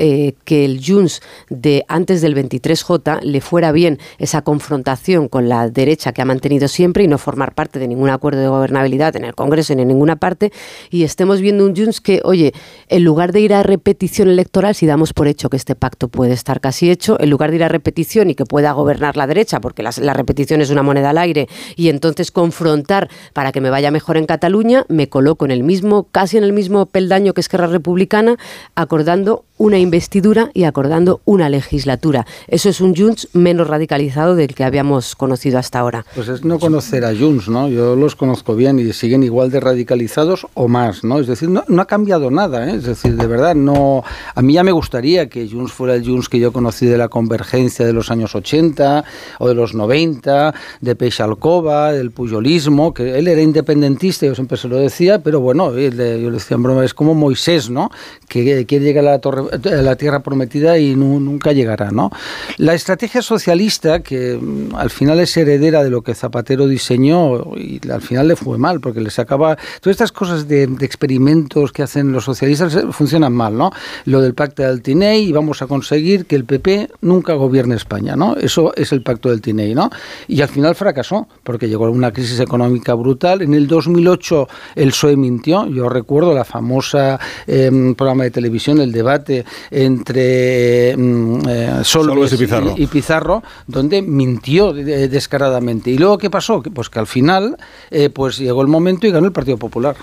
que 0.51 0.65
el 0.65 0.81
Junts 0.85 1.23
de 1.49 1.85
antes 1.87 2.23
del 2.23 2.35
23J 2.35 3.21
le 3.23 3.41
fuera 3.41 3.71
bien 3.71 4.01
esa 4.19 4.43
confrontación 4.43 5.29
con 5.29 5.49
la 5.49 5.71
derecha 5.71 6.11
que 6.11 6.23
ha 6.23 6.25
mantenido 6.25 6.67
siempre 6.67 7.05
y 7.05 7.07
no 7.07 7.19
formar 7.19 7.55
parte 7.55 7.79
de 7.79 7.87
ningún 7.87 8.11
acuerdo 8.11 8.41
de 8.41 8.49
gobernabilidad 8.49 9.15
en 9.15 9.25
el 9.25 9.37
Congreso 9.37 9.77
ni 9.77 9.83
en 9.83 9.89
ninguna 9.89 10.17
parte. 10.17 10.51
Y 10.91 11.05
estemos 11.05 11.41
viendo 11.41 11.65
un 11.65 11.77
Junts 11.77 12.01
que, 12.01 12.21
oye, 12.25 12.53
en 12.89 13.05
lugar 13.05 13.31
de 13.31 13.39
ir 13.39 13.55
a 13.55 13.63
repetición 13.63 14.29
electoral, 14.29 14.75
si 14.75 14.87
damos 14.87 15.13
por 15.13 15.29
hecho 15.29 15.51
que 15.51 15.57
este 15.57 15.77
pacto 15.77 16.09
puede 16.09 16.33
estar 16.33 16.61
casi 16.61 16.91
hecho, 16.91 17.17
en 17.21 17.31
lugar 17.31 17.51
de 17.51 17.57
ir 17.59 17.63
a 17.63 17.69
repetición 17.69 18.29
y 18.29 18.35
que 18.35 18.45
pueda 18.45 18.73
gobernar 18.73 19.17
la 19.17 19.29
derecha, 19.29 19.61
porque 19.61 19.85
la, 19.85 19.93
la 20.01 20.15
repetición 20.15 20.61
es 20.61 20.71
una 20.71 20.83
moneda 20.83 21.11
al 21.11 21.19
aire, 21.19 21.49
y 21.77 21.91
entonces 21.91 22.33
confrontar 22.33 23.09
para 23.35 23.53
que 23.53 23.61
me 23.61 23.71
vaya 23.71 23.93
mejor 23.93 24.17
en 24.17 24.27
Cataluña, 24.27 24.85
me 24.89 25.09
coloco 25.09 25.45
en 25.45 25.53
el 25.53 25.63
mismo, 25.63 26.09
casi 26.11 26.39
en 26.39 26.43
el 26.43 26.53
mismo 26.53 26.87
peldaño 26.87 27.35
que 27.35 27.41
Esquerra 27.41 27.69
Republicana, 27.69 28.37
acordando 28.75 29.45
una 29.61 29.79
investidura 29.79 30.40
y 30.55 30.65
acordando 30.65 31.21
una 31.25 31.49
legislatura. 31.49 32.27
Eso 32.49 32.69
es 32.69 32.81
un 32.81 32.97
Junts 32.97 33.29
menos 33.33 33.69
radicalizado 33.69 34.35
del 34.35 34.55
que 34.55 34.65
habíamos 34.65 35.17
conocido 35.17 35.59
hasta 35.59 35.81
ahora. 35.81 36.05
Pues 36.15 36.29
es 36.29 36.45
no 36.45 36.59
conocer 36.59 37.05
a 37.05 37.15
Junts, 37.15 37.49
¿no? 37.49 37.69
Yo 37.69 37.97
los 37.97 38.17
conozco 38.17 38.55
bien 38.55 38.79
y 38.79 38.93
siguen 38.93 39.23
igual 39.23 39.51
de 39.51 39.61
radicalizados 39.61 40.47
o 40.55 40.69
más, 40.69 41.05
¿no? 41.05 41.19
Es 41.19 41.27
decir, 41.27 41.49
no, 41.49 41.65
ha 41.81 41.87
cambiado 41.87 42.31
nada, 42.31 42.71
¿eh? 42.71 42.77
Es 42.77 42.85
decir, 42.85 43.17
de 43.17 43.27
verdad, 43.27 43.55
no... 43.55 44.03
A 44.35 44.43
mí 44.43 44.55
ya 44.55 44.65
me 44.65 44.73
gustaría 44.73 45.29
que 45.29 45.49
Junts 45.49 45.73
fuera 45.73 45.95
el 45.95 46.05
Junts 46.05 46.29
que 46.29 46.39
yo 46.39 46.53
conocí 46.53 46.87
de 46.87 46.99
la 46.99 47.09
convergencia 47.09 47.85
de 47.87 47.93
los 47.93 48.11
años 48.11 48.35
80 48.35 49.05
o 49.39 49.49
de 49.49 49.55
los 49.55 49.75
90, 49.75 50.55
de 50.81 50.97
Peixalcova, 50.97 51.93
del 51.93 52.11
puyolismo, 52.11 52.95
que 52.95 53.19
él 53.19 53.29
era 53.29 53.41
independentista, 53.41 54.27
yo 54.27 54.35
siempre 54.35 54.57
se 54.57 54.69
lo 54.69 54.77
decía, 54.77 55.23
pero 55.23 55.41
bueno, 55.41 55.71
yo 55.71 55.91
le 55.91 56.31
decía 56.31 56.57
en 56.57 56.63
broma, 56.63 56.85
es 56.85 56.95
como 56.95 57.15
Moisés, 57.15 57.71
¿no? 57.71 57.91
Que 58.29 58.65
quiere 58.67 58.85
llegar 58.85 59.07
a 59.07 59.11
la 59.13 59.19
torre 59.19 59.43
la 59.83 59.97
tierra 59.97 60.20
prometida 60.21 60.79
y 60.79 60.95
nunca 60.95 61.53
llegará. 61.53 61.91
¿no? 61.91 62.11
La 62.57 62.75
estrategia 62.75 63.23
socialista, 63.23 64.01
que 64.01 64.39
mm, 64.41 64.75
al 64.75 64.91
final 64.91 65.21
es 65.21 65.37
heredera 65.37 65.83
de 65.83 65.91
lo 65.91 66.03
que 66.03 66.15
Zapatero 66.15 66.67
diseñó 66.67 67.57
y 67.57 67.81
al 67.91 68.03
final 68.03 68.29
le 68.29 68.37
fue 68.37 68.59
mal, 68.59 68.81
porque 68.81 69.01
le 69.01 69.11
sacaba. 69.11 69.57
Todas 69.81 69.95
estas 69.95 70.13
cosas 70.13 70.49
de, 70.49 70.65
experimentos 70.81 71.73
que 71.73 71.83
hacen 71.83 72.13
los 72.13 72.25
socialistas 72.25 72.75
eh, 72.75 72.85
funcionan 72.91 73.33
mal. 73.33 73.57
¿no? 73.57 73.71
Lo 74.05 74.21
del 74.21 74.35
pacto 74.35 74.63
del 74.63 74.83
Tinei 74.83 75.29
y 75.29 75.33
vamos 75.33 75.63
a 75.63 75.67
conseguir 75.67 76.27
que 76.27 76.37
el 76.37 76.45
PP 76.45 76.91
nunca 77.03 77.35
gobierne 77.35 77.77
España. 77.77 78.17
¿no? 78.17 78.37
Eso 78.37 78.73
es 78.77 78.93
el 78.93 79.03
pacto 79.03 79.31
del 79.31 79.41
Tinei. 79.41 79.75
¿no? 79.75 79.91
Y 80.29 80.41
al 80.43 80.49
final 80.49 80.75
fracasó, 80.75 81.29
porque 81.45 81.69
llegó 81.69 81.91
una 81.91 82.13
crisis 82.13 82.41
económica 82.41 82.95
brutal. 82.95 83.43
En 83.43 83.55
el 83.55 83.67
2008 83.67 84.49
el 84.77 84.89
PSOE 84.91 85.17
mintió. 85.17 85.67
Yo 85.67 85.89
recuerdo 85.89 86.35
la 86.35 86.45
famosa 86.45 87.19
em, 87.47 87.95
programa 87.95 88.25
de 88.25 88.31
televisión, 88.31 88.81
el 88.81 88.93
debate 88.93 89.45
entre 89.71 90.10
mm, 90.13 91.49
eh, 91.49 91.81
Solves, 91.83 92.33
y, 92.77 92.87
Pizarro. 92.87 93.43
donde 93.67 94.03
mintió 94.03 94.73
descaradamente. 94.73 95.91
¿Y 95.91 95.99
luego 95.99 96.19
qué 96.19 96.31
pasó? 96.31 96.63
Pues 96.63 96.89
que 96.89 96.99
al 96.99 97.07
final 97.07 97.57
eh, 97.91 98.11
pues 98.11 98.39
llegó 98.39 98.63
el 98.63 98.69
momento 98.69 99.07
y 99.07 99.11
ganó 99.11 99.27
el 99.27 99.33
Partido 99.33 99.57
Popular. 99.57 99.97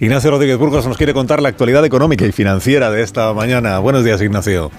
Ignacio 0.00 0.30
Rodríguez 0.30 0.58
Burgos 0.58 0.86
nos 0.86 0.96
quiere 0.96 1.12
contar 1.12 1.42
la 1.42 1.48
actualidad 1.48 1.84
económica 1.84 2.24
y 2.24 2.32
financiera 2.32 2.90
de 2.90 3.02
esta 3.02 3.32
mañana. 3.32 3.78
Buenos 3.78 4.04
días, 4.04 4.20
Ignacio. 4.22 4.70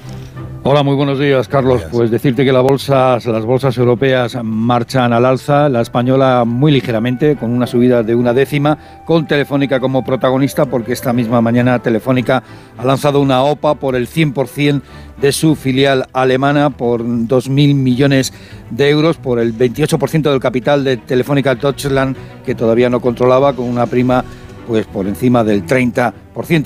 Hola, 0.63 0.83
muy 0.83 0.95
buenos 0.95 1.17
días, 1.17 1.47
Carlos. 1.47 1.83
Pues 1.91 2.11
decirte 2.11 2.43
que 2.43 2.51
las 2.51 2.63
bolsas, 2.63 3.25
las 3.25 3.45
bolsas 3.45 3.77
europeas 3.77 4.37
marchan 4.43 5.13
al 5.13 5.25
alza, 5.25 5.69
la 5.69 5.81
española 5.81 6.43
muy 6.45 6.71
ligeramente, 6.71 7.37
con 7.37 7.51
una 7.51 7.67
subida 7.67 8.03
de 8.03 8.15
una 8.15 8.33
décima, 8.33 8.77
con 9.05 9.27
Telefónica 9.27 9.79
como 9.79 10.03
protagonista, 10.03 10.65
porque 10.65 10.91
esta 10.91 11.13
misma 11.13 11.41
mañana 11.41 11.79
Telefónica 11.79 12.43
ha 12.77 12.85
lanzado 12.85 13.21
una 13.21 13.43
OPA 13.43 13.75
por 13.75 13.95
el 13.95 14.09
100% 14.09 14.81
de 15.21 15.31
su 15.31 15.55
filial 15.55 16.07
alemana 16.11 16.69
por 16.69 17.01
2.000 17.01 17.75
millones 17.75 18.33
de 18.69 18.89
euros, 18.89 19.17
por 19.17 19.39
el 19.39 19.57
28% 19.57 20.29
del 20.29 20.39
capital 20.39 20.83
de 20.83 20.97
Telefónica 20.97 21.55
Deutschland, 21.55 22.17
que 22.45 22.55
todavía 22.55 22.89
no 22.89 22.99
controlaba, 22.99 23.53
con 23.53 23.65
una 23.69 23.85
prima 23.85 24.25
pues 24.67 24.85
por 24.85 25.07
encima 25.07 25.43
del 25.43 25.65
30%, 25.65 26.13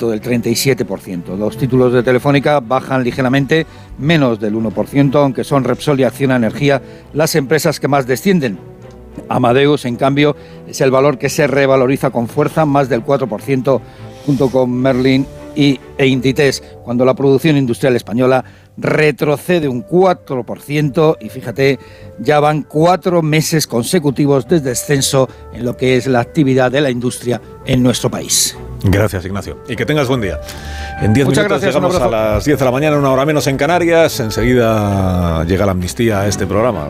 del 0.10 0.22
37%. 0.22 1.38
Los 1.38 1.56
títulos 1.56 1.94
de 1.94 2.02
Telefónica 2.02 2.60
bajan 2.60 3.04
ligeramente, 3.04 3.68
menos 4.00 4.40
del 4.40 4.56
1%, 4.56 5.16
aunque 5.16 5.44
son 5.44 5.64
Repsol 5.64 6.00
y 6.00 6.04
Acciona 6.04 6.36
Energía 6.36 6.82
las 7.14 7.36
empresas 7.36 7.80
que 7.80 7.88
más 7.88 8.08
descienden. 8.08 8.58
Amadeus, 9.30 9.86
en 9.86 9.98
cambio, 9.98 10.36
es 10.68 10.82
el 10.82 10.90
valor 10.90 11.18
que 11.18 11.30
se 11.30 11.46
revaloriza 11.46 12.10
con 12.10 12.28
fuerza, 12.28 12.66
más 12.66 12.90
del 12.90 13.06
4%, 13.06 13.82
junto 14.26 14.50
con 14.50 14.72
Merlin 14.72 15.26
y 15.56 15.80
e 15.98 16.08
Inditex, 16.08 16.64
cuando 16.84 17.06
la 17.06 17.14
producción 17.14 17.58
industrial 17.58 17.96
española 17.96 18.44
retrocede 18.82 19.68
un 19.68 19.86
4% 19.86 21.18
y 21.20 21.30
fíjate, 21.30 21.80
ya 22.20 22.40
van 22.40 22.64
cuatro 22.64 23.22
meses 23.22 23.68
consecutivos 23.68 24.48
de 24.48 24.60
descenso 24.60 25.30
en 25.54 25.66
lo 25.66 25.78
que 25.78 25.96
es 25.96 26.08
la 26.08 26.20
actividad 26.20 26.72
de 26.72 26.82
la 26.82 26.90
industria 26.90 27.42
en 27.66 27.84
nuestro 27.84 28.10
país. 28.10 28.58
Gracias, 28.84 29.26
Ignacio. 29.26 29.60
Y 29.68 29.76
que 29.76 29.86
tengas 29.86 30.08
buen 30.08 30.22
día. 30.22 30.40
En 31.02 31.14
10 31.14 31.28
Muchas 31.28 31.44
minutos 31.44 31.62
gracias, 31.62 31.76
llegamos 31.76 32.02
a 32.02 32.10
las 32.10 32.46
10 32.46 32.58
de 32.58 32.66
la 32.66 32.72
mañana, 32.72 32.98
una 32.98 33.12
hora 33.12 33.26
menos 33.26 33.46
en 33.48 33.58
Canarias. 33.58 34.20
Enseguida 34.20 35.44
llega 35.46 35.66
la 35.66 35.74
amnistía 35.74 36.22
a 36.22 36.28
este 36.28 36.48
programa. 36.48 36.88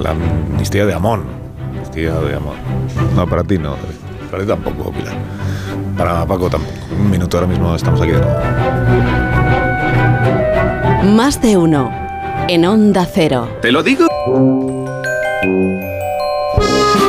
La 0.00 0.10
amnistía 0.10 0.86
de 0.86 0.94
Amón. 0.94 1.24
Amnistía 1.70 2.12
de 2.14 2.36
Amón. 2.36 2.56
No, 3.16 3.26
para 3.26 3.42
ti 3.42 3.58
no. 3.58 3.74
Para 4.30 4.42
ti 4.42 4.48
tampoco, 4.48 4.92
Pilar. 4.92 5.14
Para 5.96 6.24
Paco 6.26 6.48
tampoco. 6.48 6.76
Un 6.96 7.10
minuto 7.10 7.36
ahora 7.38 7.48
mismo 7.48 7.74
estamos 7.74 8.00
aquí 8.00 8.12
de 8.12 8.20
nuevo. 8.20 9.21
Más 11.02 11.42
de 11.42 11.56
uno. 11.56 11.90
En 12.48 12.64
Onda 12.64 13.04
Cero. 13.12 13.58
¿Te 13.60 13.72
lo 13.72 13.82
digo? 13.82 14.06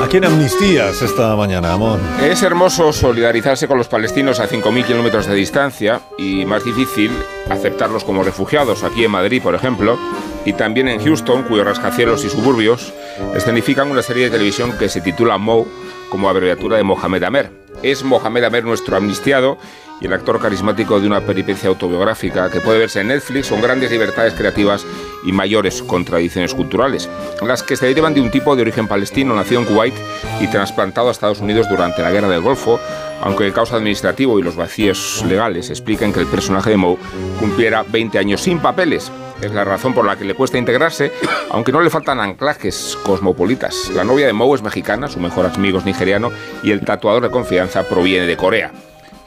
Aquí 0.03 0.17
en 0.17 0.25
Amnistías 0.25 0.99
esta 1.03 1.35
mañana, 1.35 1.73
Amón. 1.73 1.99
Es 2.19 2.41
hermoso 2.41 2.91
solidarizarse 2.91 3.67
con 3.67 3.77
los 3.77 3.87
palestinos 3.87 4.39
a 4.39 4.49
5.000 4.49 4.85
kilómetros 4.85 5.27
de 5.27 5.35
distancia 5.35 6.01
y 6.17 6.43
más 6.45 6.65
difícil 6.65 7.11
aceptarlos 7.49 8.03
como 8.03 8.23
refugiados, 8.23 8.83
aquí 8.83 9.05
en 9.05 9.11
Madrid, 9.11 9.43
por 9.43 9.53
ejemplo, 9.53 9.99
y 10.43 10.53
también 10.53 10.87
en 10.87 10.99
Houston, 11.03 11.43
cuyos 11.43 11.65
rascacielos 11.65 12.25
y 12.25 12.29
suburbios 12.29 12.91
escenifican 13.35 13.91
una 13.91 14.01
serie 14.01 14.25
de 14.25 14.31
televisión 14.31 14.75
que 14.77 14.89
se 14.89 15.01
titula 15.01 15.37
Mo, 15.37 15.67
como 16.09 16.29
abreviatura 16.29 16.77
de 16.77 16.83
Mohamed 16.83 17.23
Amer. 17.23 17.51
Es 17.83 18.03
Mohamed 18.03 18.43
Amer 18.43 18.63
nuestro 18.63 18.97
amnistiado 18.97 19.57
el 20.03 20.13
actor 20.13 20.39
carismático 20.39 20.99
de 20.99 21.07
una 21.07 21.21
peripecia 21.21 21.69
autobiográfica 21.69 22.49
que 22.49 22.59
puede 22.59 22.79
verse 22.79 23.01
en 23.01 23.07
Netflix 23.07 23.49
con 23.49 23.61
grandes 23.61 23.91
libertades 23.91 24.33
creativas 24.33 24.85
y 25.23 25.31
mayores 25.31 25.81
contradicciones 25.81 26.53
culturales, 26.53 27.09
las 27.41 27.63
que 27.63 27.75
se 27.75 27.87
derivan 27.87 28.13
de 28.13 28.21
un 28.21 28.31
tipo 28.31 28.55
de 28.55 28.61
origen 28.61 28.87
palestino 28.87 29.35
nacido 29.35 29.61
en 29.61 29.67
Kuwait 29.67 29.93
y 30.41 30.47
trasplantado 30.47 31.07
a 31.07 31.11
Estados 31.11 31.39
Unidos 31.39 31.69
durante 31.69 32.01
la 32.01 32.11
Guerra 32.11 32.29
del 32.29 32.41
Golfo, 32.41 32.79
aunque 33.21 33.45
el 33.45 33.53
caos 33.53 33.71
administrativo 33.71 34.37
y 34.39 34.43
los 34.43 34.55
vacíos 34.55 35.23
legales 35.27 35.69
explican 35.69 36.11
que 36.11 36.19
el 36.19 36.27
personaje 36.27 36.71
de 36.71 36.77
Moe 36.77 36.97
cumpliera 37.39 37.83
20 37.87 38.19
años 38.19 38.41
sin 38.41 38.59
papeles. 38.59 39.11
Es 39.41 39.51
la 39.51 39.63
razón 39.63 39.93
por 39.93 40.05
la 40.05 40.17
que 40.17 40.25
le 40.25 40.35
cuesta 40.35 40.57
integrarse, 40.57 41.11
aunque 41.49 41.71
no 41.71 41.81
le 41.81 41.89
faltan 41.89 42.19
anclajes 42.19 42.97
cosmopolitas. 43.03 43.89
La 43.93 44.03
novia 44.03 44.27
de 44.27 44.33
Moe 44.33 44.55
es 44.55 44.61
mexicana, 44.61 45.07
su 45.07 45.19
mejor 45.19 45.45
amigo 45.45 45.79
es 45.79 45.85
nigeriano 45.85 46.31
y 46.63 46.71
el 46.71 46.81
tatuador 46.81 47.23
de 47.23 47.31
confianza 47.31 47.83
proviene 47.83 48.25
de 48.25 48.37
Corea. 48.37 48.71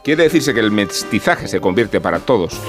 Quiere 0.06 0.22
decirse 0.22 0.54
que 0.54 0.60
el 0.60 0.70
mestizaje 0.70 1.48
se 1.48 1.60
convierte 1.60 2.00
para 2.00 2.20
todos 2.20 2.60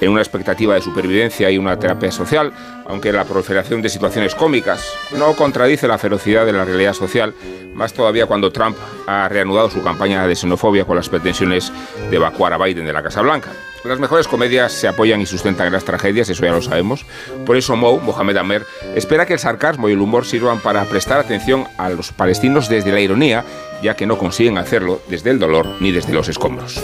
en 0.00 0.10
una 0.10 0.20
expectativa 0.20 0.74
de 0.74 0.80
supervivencia 0.80 1.50
y 1.50 1.58
una 1.58 1.78
terapia 1.78 2.10
social, 2.10 2.52
aunque 2.86 3.12
la 3.12 3.24
proliferación 3.24 3.82
de 3.82 3.88
situaciones 3.88 4.34
cómicas 4.34 4.84
no 5.16 5.34
contradice 5.34 5.88
la 5.88 5.98
ferocidad 5.98 6.46
de 6.46 6.52
la 6.52 6.64
realidad 6.64 6.92
social, 6.92 7.34
más 7.74 7.92
todavía 7.92 8.26
cuando 8.26 8.52
Trump 8.52 8.76
ha 9.06 9.28
reanudado 9.28 9.70
su 9.70 9.82
campaña 9.82 10.26
de 10.26 10.34
xenofobia 10.34 10.84
con 10.84 10.96
las 10.96 11.08
pretensiones 11.08 11.72
de 12.10 12.16
evacuar 12.16 12.52
a 12.52 12.58
Biden 12.58 12.86
de 12.86 12.92
la 12.92 13.02
Casa 13.02 13.22
Blanca. 13.22 13.50
Las 13.84 14.00
mejores 14.00 14.26
comedias 14.26 14.72
se 14.72 14.88
apoyan 14.88 15.20
y 15.20 15.26
sustentan 15.26 15.68
en 15.68 15.72
las 15.72 15.84
tragedias, 15.84 16.28
eso 16.28 16.44
ya 16.44 16.50
lo 16.50 16.62
sabemos. 16.62 17.06
Por 17.44 17.56
eso 17.56 17.76
Mo, 17.76 17.98
Mohamed 17.98 18.36
Amer, 18.36 18.66
espera 18.96 19.26
que 19.26 19.34
el 19.34 19.38
sarcasmo 19.38 19.88
y 19.88 19.92
el 19.92 20.00
humor 20.00 20.24
sirvan 20.24 20.58
para 20.58 20.84
prestar 20.86 21.20
atención 21.20 21.66
a 21.78 21.88
los 21.90 22.10
palestinos 22.10 22.68
desde 22.68 22.90
la 22.90 23.00
ironía, 23.00 23.44
ya 23.82 23.94
que 23.94 24.06
no 24.06 24.18
consiguen 24.18 24.58
hacerlo 24.58 25.00
desde 25.08 25.30
el 25.30 25.38
dolor 25.38 25.68
ni 25.80 25.92
desde 25.92 26.12
los 26.12 26.28
escombros. 26.28 26.82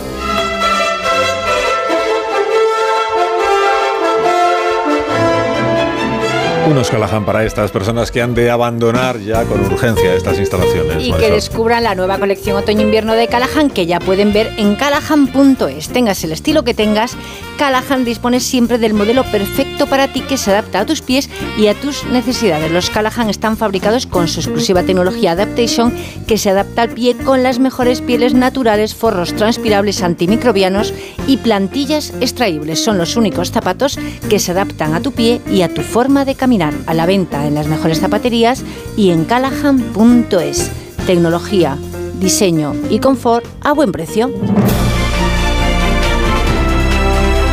Unos 6.65 6.91
Callahan 6.91 7.25
para 7.25 7.45
estas 7.45 7.73
personas 7.73 8.13
que 8.13 8.23
han 8.23 8.35
de 8.35 8.49
abandonar 8.49 9.19
ya 9.19 9.45
con 9.45 9.65
urgencia 9.65 10.15
estas 10.15 10.39
instalaciones. 10.39 11.07
Y 11.07 11.13
que 11.13 11.31
descubran 11.31 11.83
la 11.83 11.95
nueva 11.95 12.19
colección 12.19 12.57
otoño-invierno 12.57 13.15
de 13.15 13.27
Callahan 13.27 13.69
que 13.69 13.87
ya 13.87 13.99
pueden 13.99 14.33
ver 14.33 14.53
en 14.57 14.77
callahan.es. 14.77 15.89
Tengas 15.89 16.23
el 16.23 16.33
estilo 16.33 16.63
que 16.63 16.73
tengas, 16.73 17.17
Callahan 17.59 18.05
dispone 18.05 18.39
siempre 18.39 18.79
del 18.79 18.95
modelo 18.95 19.25
perfecto 19.25 19.62
para 19.87 20.09
ti 20.09 20.21
que 20.21 20.37
se 20.37 20.51
adapta 20.51 20.81
a 20.81 20.87
tus 20.87 21.03
pies 21.03 21.29
y 21.59 21.67
a 21.67 21.75
tus 21.75 22.05
necesidades. 22.05 22.71
Los 22.71 22.91
Callahan 22.91 23.31
están 23.31 23.57
fabricados 23.57 24.07
con 24.07 24.29
su 24.29 24.41
exclusiva 24.41 24.83
tecnología 24.83 25.33
Adaptation 25.33 25.93
que 26.27 26.39
se 26.39 26.51
adapta 26.51 26.83
al 26.83 26.91
pie 26.91 27.17
con 27.17 27.43
las 27.43 27.59
mejores 27.59 28.01
pieles 28.01 28.35
naturales, 28.35 28.95
forros 28.95 29.35
transpirables 29.35 30.03
antimicrobianos 30.03 30.95
y 31.27 31.39
plantillas 31.39 32.13
extraíbles. 32.21 32.83
Son 32.83 32.99
los 32.99 33.17
únicos 33.17 33.51
zapatos 33.51 33.99
que 34.29 34.39
se 34.39 34.53
adaptan 34.53 34.95
a 34.95 35.01
tu 35.01 35.13
pie 35.13 35.41
y 35.51 35.63
a 35.63 35.73
tu 35.73 35.83
forma 35.83 36.25
de 36.25 36.35
caminar. 36.35 36.75
A 36.87 36.95
la 36.95 37.07
venta 37.07 37.47
en 37.47 37.55
las 37.55 37.67
mejores 37.67 38.01
zapaterías 38.01 38.65
y 38.97 39.11
en 39.11 39.25
callahan.es. 39.25 40.71
Tecnología, 41.07 41.77
diseño 42.21 42.75
y 42.91 43.01
confort 43.01 43.45
a 43.63 43.73
buen 43.73 43.93
precio. 43.93 44.31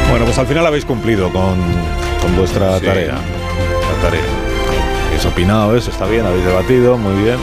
Bueno, 0.09 0.25
pues 0.25 0.37
al 0.39 0.47
final 0.47 0.65
habéis 0.65 0.85
cumplido 0.85 1.31
con, 1.31 1.57
con 2.21 2.35
vuestra 2.35 2.79
Sí. 2.79 2.85
tarea. 2.85 3.13
La 3.15 4.01
tarea. 4.01 4.21
Habéis 5.07 5.25
opinado 5.25 5.75
eso, 5.75 5.89
está 5.91 6.05
bien, 6.05 6.25
habéis 6.25 6.45
debatido, 6.45 6.97
muy 6.97 7.23
bien. 7.23 7.37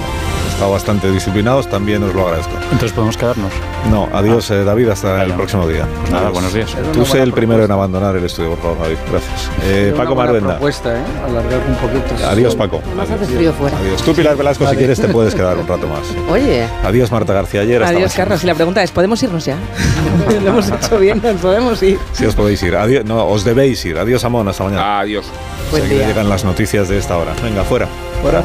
Estado 0.57 0.73
bastante 0.73 1.11
disciplinados, 1.13 1.69
también 1.69 2.03
os 2.03 2.15
lo 2.15 2.23
agradezco. 2.29 2.53
Entonces 2.73 2.91
podemos 2.93 3.15
quedarnos. 3.19 3.53
No, 3.91 4.09
adiós 4.11 4.51
eh, 4.51 4.65
David, 4.65 4.89
hasta 4.89 5.23
el 5.23 5.35
próximo 5.35 5.69
día. 5.69 5.87
Pues 6.01 6.11
nada, 6.11 6.23
Adiós. 6.29 6.33
buenos 6.33 6.55
días. 6.55 6.75
Tú 6.95 7.05
sé 7.05 7.21
el 7.21 7.35
primero 7.35 7.63
en 7.67 7.71
abandonar 7.71 8.17
el 8.17 8.25
estudio, 8.25 8.53
por 8.53 8.61
favor, 8.61 8.79
David. 8.85 8.97
Gracias. 9.11 9.51
Eh, 9.65 9.93
Paco 9.95 10.15
buena 10.15 10.33
Maruenda. 10.33 10.51
propuesta, 10.55 10.97
¿eh? 10.99 11.03
Alargar 11.29 11.61
un 11.69 11.75
poquito. 11.75 12.27
Adiós, 12.27 12.55
Paco. 12.57 12.81
Más 12.97 13.11
hace 13.11 13.27
frío 13.27 13.53
fuera. 13.53 13.77
Adiós. 13.77 14.01
Tú, 14.03 14.15
Pilar 14.15 14.35
Velasco, 14.35 14.67
si 14.67 14.77
quieres, 14.77 14.99
te 14.99 15.09
puedes 15.09 15.35
quedar 15.35 15.59
un 15.59 15.67
rato 15.69 15.87
más. 15.89 16.07
Oye. 16.33 16.67
Adiós, 16.85 17.13
Marta 17.13 17.35
García. 17.35 17.61
Ayer 17.61 17.83
hasta 17.83 17.95
Adiós, 17.95 18.15
Carlos. 18.15 18.43
Y 18.43 18.47
la 18.47 18.55
pregunta 18.55 18.83
es, 18.83 18.91
¿podemos 18.93 19.23
irnos 19.23 19.45
ya? 19.45 19.59
Lo 20.43 20.49
hemos 20.49 20.71
hecho 20.71 20.99
bien, 20.99 21.21
nos 21.23 21.39
podemos 21.39 21.83
ir. 21.83 21.99
Si 22.15 22.25
os 22.25 22.35
podéis 22.35 22.63
ir. 22.63 22.77
Adiós, 22.77 23.05
no, 23.05 23.27
os 23.27 23.45
debéis 23.45 23.85
ir. 23.85 23.99
Adiós, 23.99 24.25
Amón. 24.25 24.49
Hasta 24.49 24.65
mañana. 24.65 25.01
Adiós. 25.01 25.27
Buen 25.71 25.87
día. 25.87 26.07
llegan 26.09 26.31
las 26.31 26.45
noticias 26.47 26.89
de 26.89 26.97
esta 26.97 27.19
hora. 27.19 27.35
Venga, 27.43 27.63
fuera. 27.63 27.87
Fuera. 28.23 28.43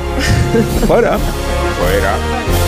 fuera. 0.86 1.18
Fuera. 1.92 2.61